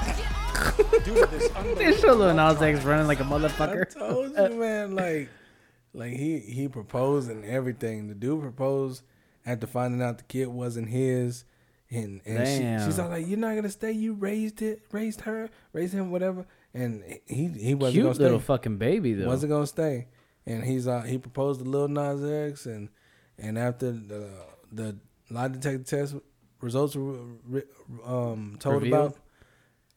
Due 1.04 1.14
to 1.14 1.26
this 1.26 1.48
They 1.76 1.96
show 1.96 2.14
Lil 2.14 2.34
Nas 2.34 2.60
X 2.60 2.82
running 2.84 3.06
like 3.06 3.20
a 3.20 3.24
motherfucker. 3.24 3.86
I 3.96 3.98
told 3.98 4.32
you, 4.52 4.58
man. 4.58 4.94
Like, 4.94 5.28
like 5.92 6.12
he 6.12 6.38
he 6.38 6.68
proposed 6.68 7.30
and 7.30 7.44
everything. 7.44 8.08
The 8.08 8.14
dude 8.14 8.40
proposed 8.40 9.02
after 9.44 9.66
finding 9.66 10.02
out 10.02 10.18
the 10.18 10.24
kid 10.24 10.46
wasn't 10.48 10.88
his, 10.88 11.44
and 11.90 12.20
and 12.26 12.46
she, 12.80 12.86
she's 12.86 12.98
all 12.98 13.08
like, 13.10 13.26
"You're 13.26 13.38
not 13.38 13.54
gonna 13.54 13.70
stay. 13.70 13.92
You 13.92 14.14
raised 14.14 14.62
it, 14.62 14.82
raised 14.92 15.22
her, 15.22 15.48
raised 15.72 15.94
him, 15.94 16.10
whatever." 16.10 16.46
And 16.72 17.02
he 17.26 17.48
he 17.48 17.74
wasn't 17.74 17.94
Cute 17.94 18.04
gonna 18.04 18.14
stay. 18.14 18.24
little 18.24 18.38
fucking 18.40 18.76
baby 18.78 19.14
though. 19.14 19.26
wasn't 19.26 19.50
gonna 19.50 19.66
stay, 19.66 20.06
and 20.46 20.64
he's 20.64 20.86
uh 20.86 21.02
he 21.02 21.18
proposed 21.18 21.60
to 21.60 21.68
Lil 21.68 21.88
Nas 21.88 22.22
X, 22.24 22.66
and 22.66 22.88
and 23.40 23.58
after 23.58 23.90
the 23.92 24.28
the 24.72 24.96
lie 25.30 25.48
detector 25.48 25.82
test 25.82 26.14
results 26.60 26.94
were 26.96 27.18
um 28.06 28.56
told 28.60 28.82
Revealed? 28.82 28.92
about, 29.12 29.16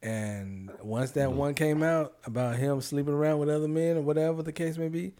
and 0.01 0.71
once 0.81 1.11
that 1.11 1.31
one 1.31 1.53
came 1.53 1.83
out 1.83 2.13
about 2.25 2.55
him 2.57 2.81
sleeping 2.81 3.13
around 3.13 3.39
with 3.39 3.49
other 3.49 3.67
men 3.67 3.97
or 3.97 4.01
whatever 4.01 4.43
the 4.43 4.51
case 4.51 4.77
may 4.77 4.89
be, 4.89 5.13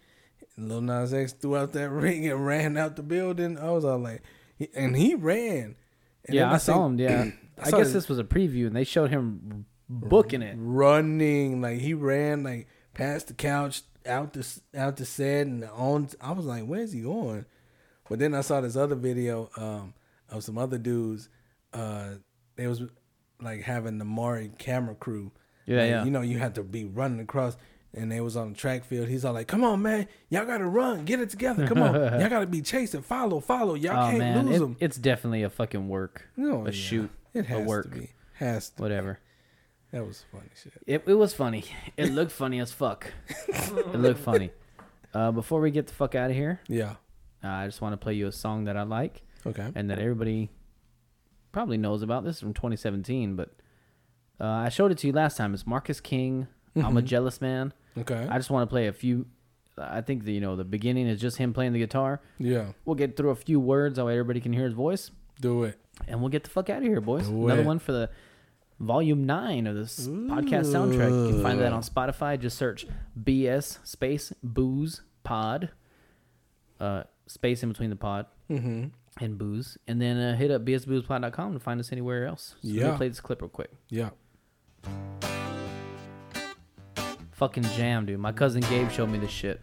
Lil 0.56 0.80
Nas 0.80 1.14
X 1.14 1.32
threw 1.32 1.56
out 1.56 1.72
that 1.72 1.90
ring 2.04 2.28
and 2.28 2.44
ran 2.46 2.76
out 2.76 2.96
the 2.96 3.02
building. 3.02 3.58
I 3.58 3.70
was 3.70 3.84
all 3.84 3.98
like, 3.98 4.22
and 4.74 4.96
he 4.96 5.14
ran. 5.14 5.76
And 6.26 6.34
yeah, 6.34 6.44
then 6.46 6.54
I 6.54 6.58
saw 6.58 6.88
think- 6.88 7.00
him. 7.00 7.06
Yeah, 7.06 7.30
I, 7.62 7.70
saw 7.70 7.78
guess 7.78 7.86
this- 7.88 7.94
this 7.94 8.08
was 8.08 8.18
a 8.18 8.24
preview, 8.24 8.66
and 8.66 8.76
they 8.76 8.84
showed 8.84 9.10
him 9.10 9.66
booking 9.88 10.40
it. 10.42 10.56
running 10.58 11.60
like 11.60 11.78
he 11.78 11.92
ran 11.92 12.42
like 12.42 12.66
past 12.94 13.28
the 13.28 13.34
couch 13.34 13.82
out 14.06 14.32
the 14.32 14.60
out 14.74 14.96
the 14.96 15.04
set 15.04 15.46
and 15.46 15.62
on 15.64 16.08
I 16.22 16.32
was 16.32 16.46
like 16.46 16.64
where's 16.64 16.92
he 16.92 17.02
going 17.02 17.44
but 18.08 18.18
then 18.18 18.34
I 18.34 18.40
saw 18.42 18.60
this 18.60 18.76
other 18.76 18.94
video 18.96 19.50
um 19.56 19.94
of 20.30 20.42
some 20.44 20.58
other 20.58 20.78
dudes 20.78 21.28
uh 21.72 22.10
they 22.56 22.66
was 22.66 22.82
like 23.40 23.62
having 23.62 23.98
the 23.98 24.04
Maury 24.04 24.50
camera 24.58 24.94
crew 24.94 25.30
Yeah, 25.66 25.80
Like, 25.80 25.90
yeah. 25.90 26.04
you 26.04 26.10
know 26.10 26.20
you 26.22 26.38
had 26.38 26.54
to 26.56 26.62
be 26.62 26.84
running 26.84 27.20
across 27.20 27.56
and 27.92 28.10
they 28.10 28.20
was 28.20 28.36
on 28.36 28.50
the 28.52 28.56
track 28.58 28.84
field 28.84 29.08
he's 29.08 29.24
all 29.24 29.32
like 29.34 29.46
come 29.48 29.62
on 29.64 29.82
man 29.82 30.06
y'all 30.28 30.44
gotta 30.46 30.66
run 30.66 31.04
get 31.04 31.20
it 31.20 31.30
together 31.30 31.66
come 31.66 31.82
on 31.82 31.94
y'all 32.20 32.28
gotta 32.28 32.46
be 32.46 32.62
chasing 32.62 33.02
follow 33.02 33.40
follow 33.40 33.74
y'all 33.74 33.92
Oh 34.06 34.10
can't 34.10 34.18
man, 34.18 34.46
lose 34.46 34.56
it- 34.56 34.60
them 34.60 34.76
it's 34.80 34.96
definitely 34.96 35.42
a 35.42 35.50
fucking 35.50 35.88
work. 35.88 36.28
No, 36.36 36.62
a 36.62 36.64
yeah. 36.66 36.70
shoot. 36.72 37.10
it 37.34 37.46
has 37.46 37.60
a 37.60 37.64
work. 37.64 37.92
to 37.92 37.98
be 38.00 38.10
has 38.34 38.70
to 38.70 38.82
Whatever. 38.82 39.18
that 39.92 40.04
was 40.06 40.24
funny 40.32 40.48
shit 40.60 40.72
It, 40.86 41.04
it 41.06 41.14
was 41.14 41.32
funny. 41.34 41.64
It 41.96 42.10
looked 42.12 42.32
funny 42.32 42.58
as 42.60 42.72
fuck. 42.72 43.12
it 43.48 43.94
looked 43.98 44.20
funny. 44.20 44.50
Uh, 45.12 45.30
before 45.30 45.60
we 45.60 45.70
get 45.70 45.86
the 45.86 45.94
fuck 45.94 46.16
out 46.16 46.30
of 46.30 46.36
here, 46.36 46.60
yeah 46.66 46.94
uh, 47.44 47.48
I 47.48 47.66
just 47.66 47.80
want 47.80 47.92
to 47.92 47.96
play 47.98 48.14
you 48.14 48.26
a 48.26 48.32
song 48.32 48.64
that 48.64 48.76
I 48.76 48.82
like 48.82 49.22
okay 49.46 49.70
and 49.74 49.90
that 49.90 49.98
everybody 49.98 50.50
probably 51.52 51.76
knows 51.76 52.02
about. 52.02 52.24
This 52.24 52.36
is 52.36 52.40
from 52.40 52.54
2017, 52.54 53.36
but 53.36 53.50
uh, 54.40 54.46
I 54.46 54.68
showed 54.70 54.90
it 54.90 54.98
to 54.98 55.06
you 55.06 55.12
last 55.12 55.36
time. 55.36 55.54
It's 55.54 55.66
Marcus 55.66 56.00
King. 56.00 56.48
I'm 56.76 56.96
a 56.96 57.02
jealous 57.02 57.40
man. 57.40 57.72
okay 57.98 58.26
I 58.28 58.36
just 58.38 58.50
want 58.50 58.68
to 58.68 58.72
play 58.72 58.88
a 58.88 58.92
few. 58.92 59.26
I 59.78 60.00
think 60.00 60.24
the 60.24 60.32
you 60.32 60.40
know 60.40 60.56
the 60.56 60.64
beginning 60.64 61.06
is 61.06 61.20
just 61.20 61.36
him 61.36 61.52
playing 61.52 61.72
the 61.72 61.78
guitar. 61.80 62.20
yeah 62.38 62.72
We'll 62.84 62.96
get 62.96 63.16
through 63.16 63.30
a 63.30 63.36
few 63.36 63.60
words 63.60 63.96
that 63.96 64.04
way 64.04 64.12
everybody 64.14 64.40
can 64.40 64.52
hear 64.52 64.64
his 64.64 64.72
voice, 64.74 65.10
do 65.40 65.64
it 65.64 65.78
and 66.08 66.20
we'll 66.20 66.28
get 66.30 66.44
the 66.44 66.50
fuck 66.50 66.70
out 66.70 66.78
of 66.78 66.84
here, 66.84 67.00
boys. 67.00 67.28
Do 67.28 67.44
Another 67.46 67.62
it. 67.62 67.66
one 67.66 67.78
for 67.78 67.92
the 67.92 68.10
volume 68.80 69.24
nine 69.24 69.66
of 69.66 69.76
this 69.76 70.06
podcast 70.08 70.66
soundtrack. 70.66 71.10
You 71.28 71.34
can 71.34 71.42
find 71.42 71.60
that 71.60 71.72
on 71.72 71.82
Spotify. 71.82 72.38
Just 72.40 72.58
search 72.58 72.86
BS 73.20 73.78
space 73.86 74.32
booze 74.42 75.02
pod, 75.22 75.70
uh, 76.80 77.04
space 77.26 77.62
in 77.62 77.68
between 77.68 77.90
the 77.90 77.96
pod 77.96 78.26
mm-hmm 78.50 78.86
and 79.20 79.38
booze, 79.38 79.78
and 79.86 80.02
then 80.02 80.16
uh, 80.16 80.34
hit 80.36 80.50
up 80.50 80.64
bsboozepod.com 80.64 81.52
to 81.52 81.60
find 81.60 81.78
us 81.78 81.92
anywhere 81.92 82.26
else. 82.26 82.56
So 82.62 82.68
Yeah. 82.68 82.96
Play 82.96 83.06
this 83.06 83.20
clip 83.20 83.42
real 83.42 83.48
quick. 83.48 83.70
yeah 83.88 84.10
Fucking 87.32 87.62
jam, 87.76 88.06
dude. 88.06 88.18
My 88.18 88.32
cousin 88.32 88.62
Gabe 88.62 88.90
showed 88.90 89.10
me 89.10 89.18
this 89.18 89.30
shit. 89.30 89.60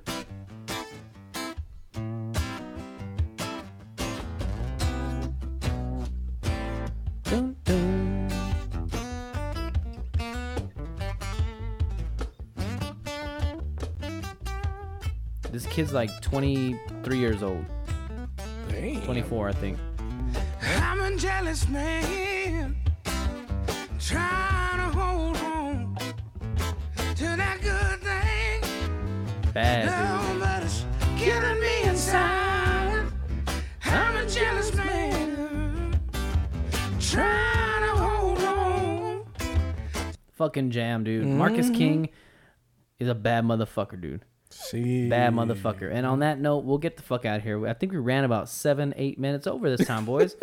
Kid's 15.82 15.94
like 15.94 16.12
23 16.22 17.18
years 17.18 17.42
old. 17.42 17.66
24, 18.70 19.50
I 19.50 19.52
think. 19.52 19.80
I'm 20.78 21.02
a 21.02 21.18
jealous 21.18 21.68
man, 21.70 22.76
trying 24.00 24.78
to 24.78 25.00
hold 25.00 25.38
on 25.38 25.96
to 27.16 27.24
that 27.24 27.58
good 27.62 28.00
thing. 28.02 29.52
Bad, 29.54 29.88
No, 29.88 30.40
but 30.40 30.62
it's 30.62 30.86
killing 31.18 31.60
me 31.60 31.84
inside. 31.90 33.08
I'm 33.86 34.16
a 34.18 34.30
jealous 34.30 34.76
man, 34.76 36.00
trying 37.00 37.82
to 37.82 38.02
hold 38.04 38.40
on. 38.44 39.26
dude. 39.40 39.58
Fucking 40.34 40.70
jam, 40.70 41.04
dude. 41.04 41.24
Mm-hmm. 41.26 41.38
Marcus 41.40 41.72
King 41.72 42.10
is 43.00 43.08
a 43.08 43.16
bad 43.16 43.46
motherfucker, 43.46 44.00
dude. 44.00 44.26
See, 44.72 45.10
Bad 45.10 45.34
motherfucker. 45.34 45.92
And 45.94 46.06
on 46.06 46.20
that 46.20 46.40
note, 46.40 46.60
we'll 46.64 46.78
get 46.78 46.96
the 46.96 47.04
fuck 47.04 47.26
out 47.26 47.38
of 47.38 47.44
here. 47.44 47.68
I 47.68 47.74
think 47.74 47.92
we 47.92 47.98
ran 47.98 48.24
about 48.24 48.48
seven, 48.48 48.94
eight 48.96 49.20
minutes 49.20 49.46
over 49.46 49.76
this 49.76 49.86
time, 49.86 50.06
boys. 50.06 50.36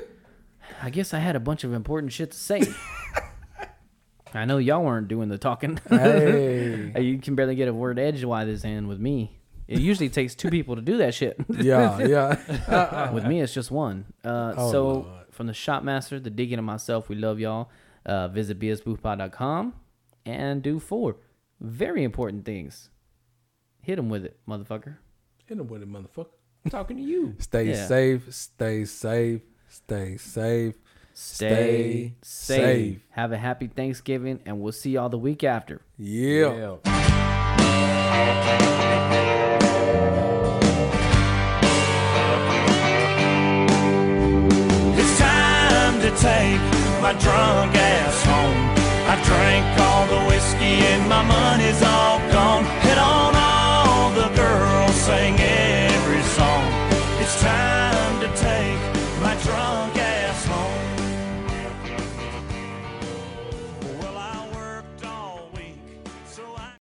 I 0.82 0.90
guess 0.90 1.14
I 1.14 1.18
had 1.18 1.34
a 1.34 1.40
bunch 1.40 1.64
of 1.64 1.72
important 1.72 2.12
shit 2.12 2.32
to 2.32 2.36
say. 2.36 2.62
I 4.34 4.44
know 4.44 4.58
y'all 4.58 4.82
weren't 4.84 5.08
doing 5.08 5.28
the 5.28 5.38
talking. 5.38 5.78
Hey. 5.88 6.92
you 7.00 7.18
can 7.18 7.36
barely 7.36 7.54
get 7.54 7.68
a 7.68 7.72
word 7.72 7.98
edgewise 7.98 8.46
this 8.46 8.64
in 8.64 8.86
with 8.86 8.98
me. 8.98 9.38
It 9.66 9.80
usually 9.80 10.10
takes 10.10 10.34
two 10.34 10.50
people 10.50 10.76
to 10.76 10.82
do 10.82 10.98
that 10.98 11.14
shit. 11.14 11.36
Yeah, 11.48 11.98
yeah. 12.00 13.10
with 13.12 13.24
me, 13.24 13.40
it's 13.40 13.54
just 13.54 13.70
one. 13.70 14.04
Uh, 14.22 14.52
Oh, 14.58 14.72
so 14.72 14.86
Lord. 14.86 15.06
from 15.30 15.46
the 15.46 15.54
Shopmaster, 15.54 16.22
the 16.22 16.28
digging, 16.28 16.58
and 16.58 16.66
myself, 16.66 17.08
we 17.08 17.16
love 17.16 17.40
y'all. 17.40 17.70
Uh, 18.04 18.28
visit 18.28 18.58
bsboozepod.com 18.58 19.72
and 20.26 20.62
do 20.62 20.78
four 20.78 21.16
very 21.60 22.04
important 22.04 22.44
things. 22.44 22.90
Hit 23.84 23.98
him 23.98 24.08
with 24.08 24.24
it, 24.24 24.38
motherfucker. 24.48 24.96
Hit 25.46 25.58
him 25.58 25.68
with 25.68 25.82
it, 25.82 25.88
motherfucker. 25.92 26.28
I'm 26.64 26.70
talking 26.70 26.96
to 26.96 27.02
you. 27.02 27.34
Stay 27.38 27.64
Yeah. 27.70 27.86
safe. 27.86 28.32
Stay 28.34 28.84
safe. 28.86 29.42
Stay 29.68 30.16
safe. 30.16 30.74
Stay, 31.16 32.14
safe. 32.22 32.58
safe. 32.58 33.00
Have 33.10 33.30
a 33.32 33.36
happy 33.36 33.68
Thanksgiving, 33.68 34.40
and 34.46 34.60
we'll 34.60 34.72
see 34.72 34.90
y'all 34.92 35.08
the 35.10 35.18
week 35.18 35.44
after. 35.44 35.80
Yeah. 35.98 36.76
It's 44.96 45.18
time 45.18 46.00
to 46.00 46.10
take 46.28 46.60
my 47.02 47.12
drunk 47.24 47.74
ass 47.76 48.16
home. 48.24 48.60
I 49.12 49.14
drank 49.28 49.66
all 49.86 50.06
the 50.14 50.20
whiskey 50.30 50.74
and 50.92 51.08
my 51.08 51.22
money's 51.22 51.82
all 51.82 52.14
sang 55.04 55.53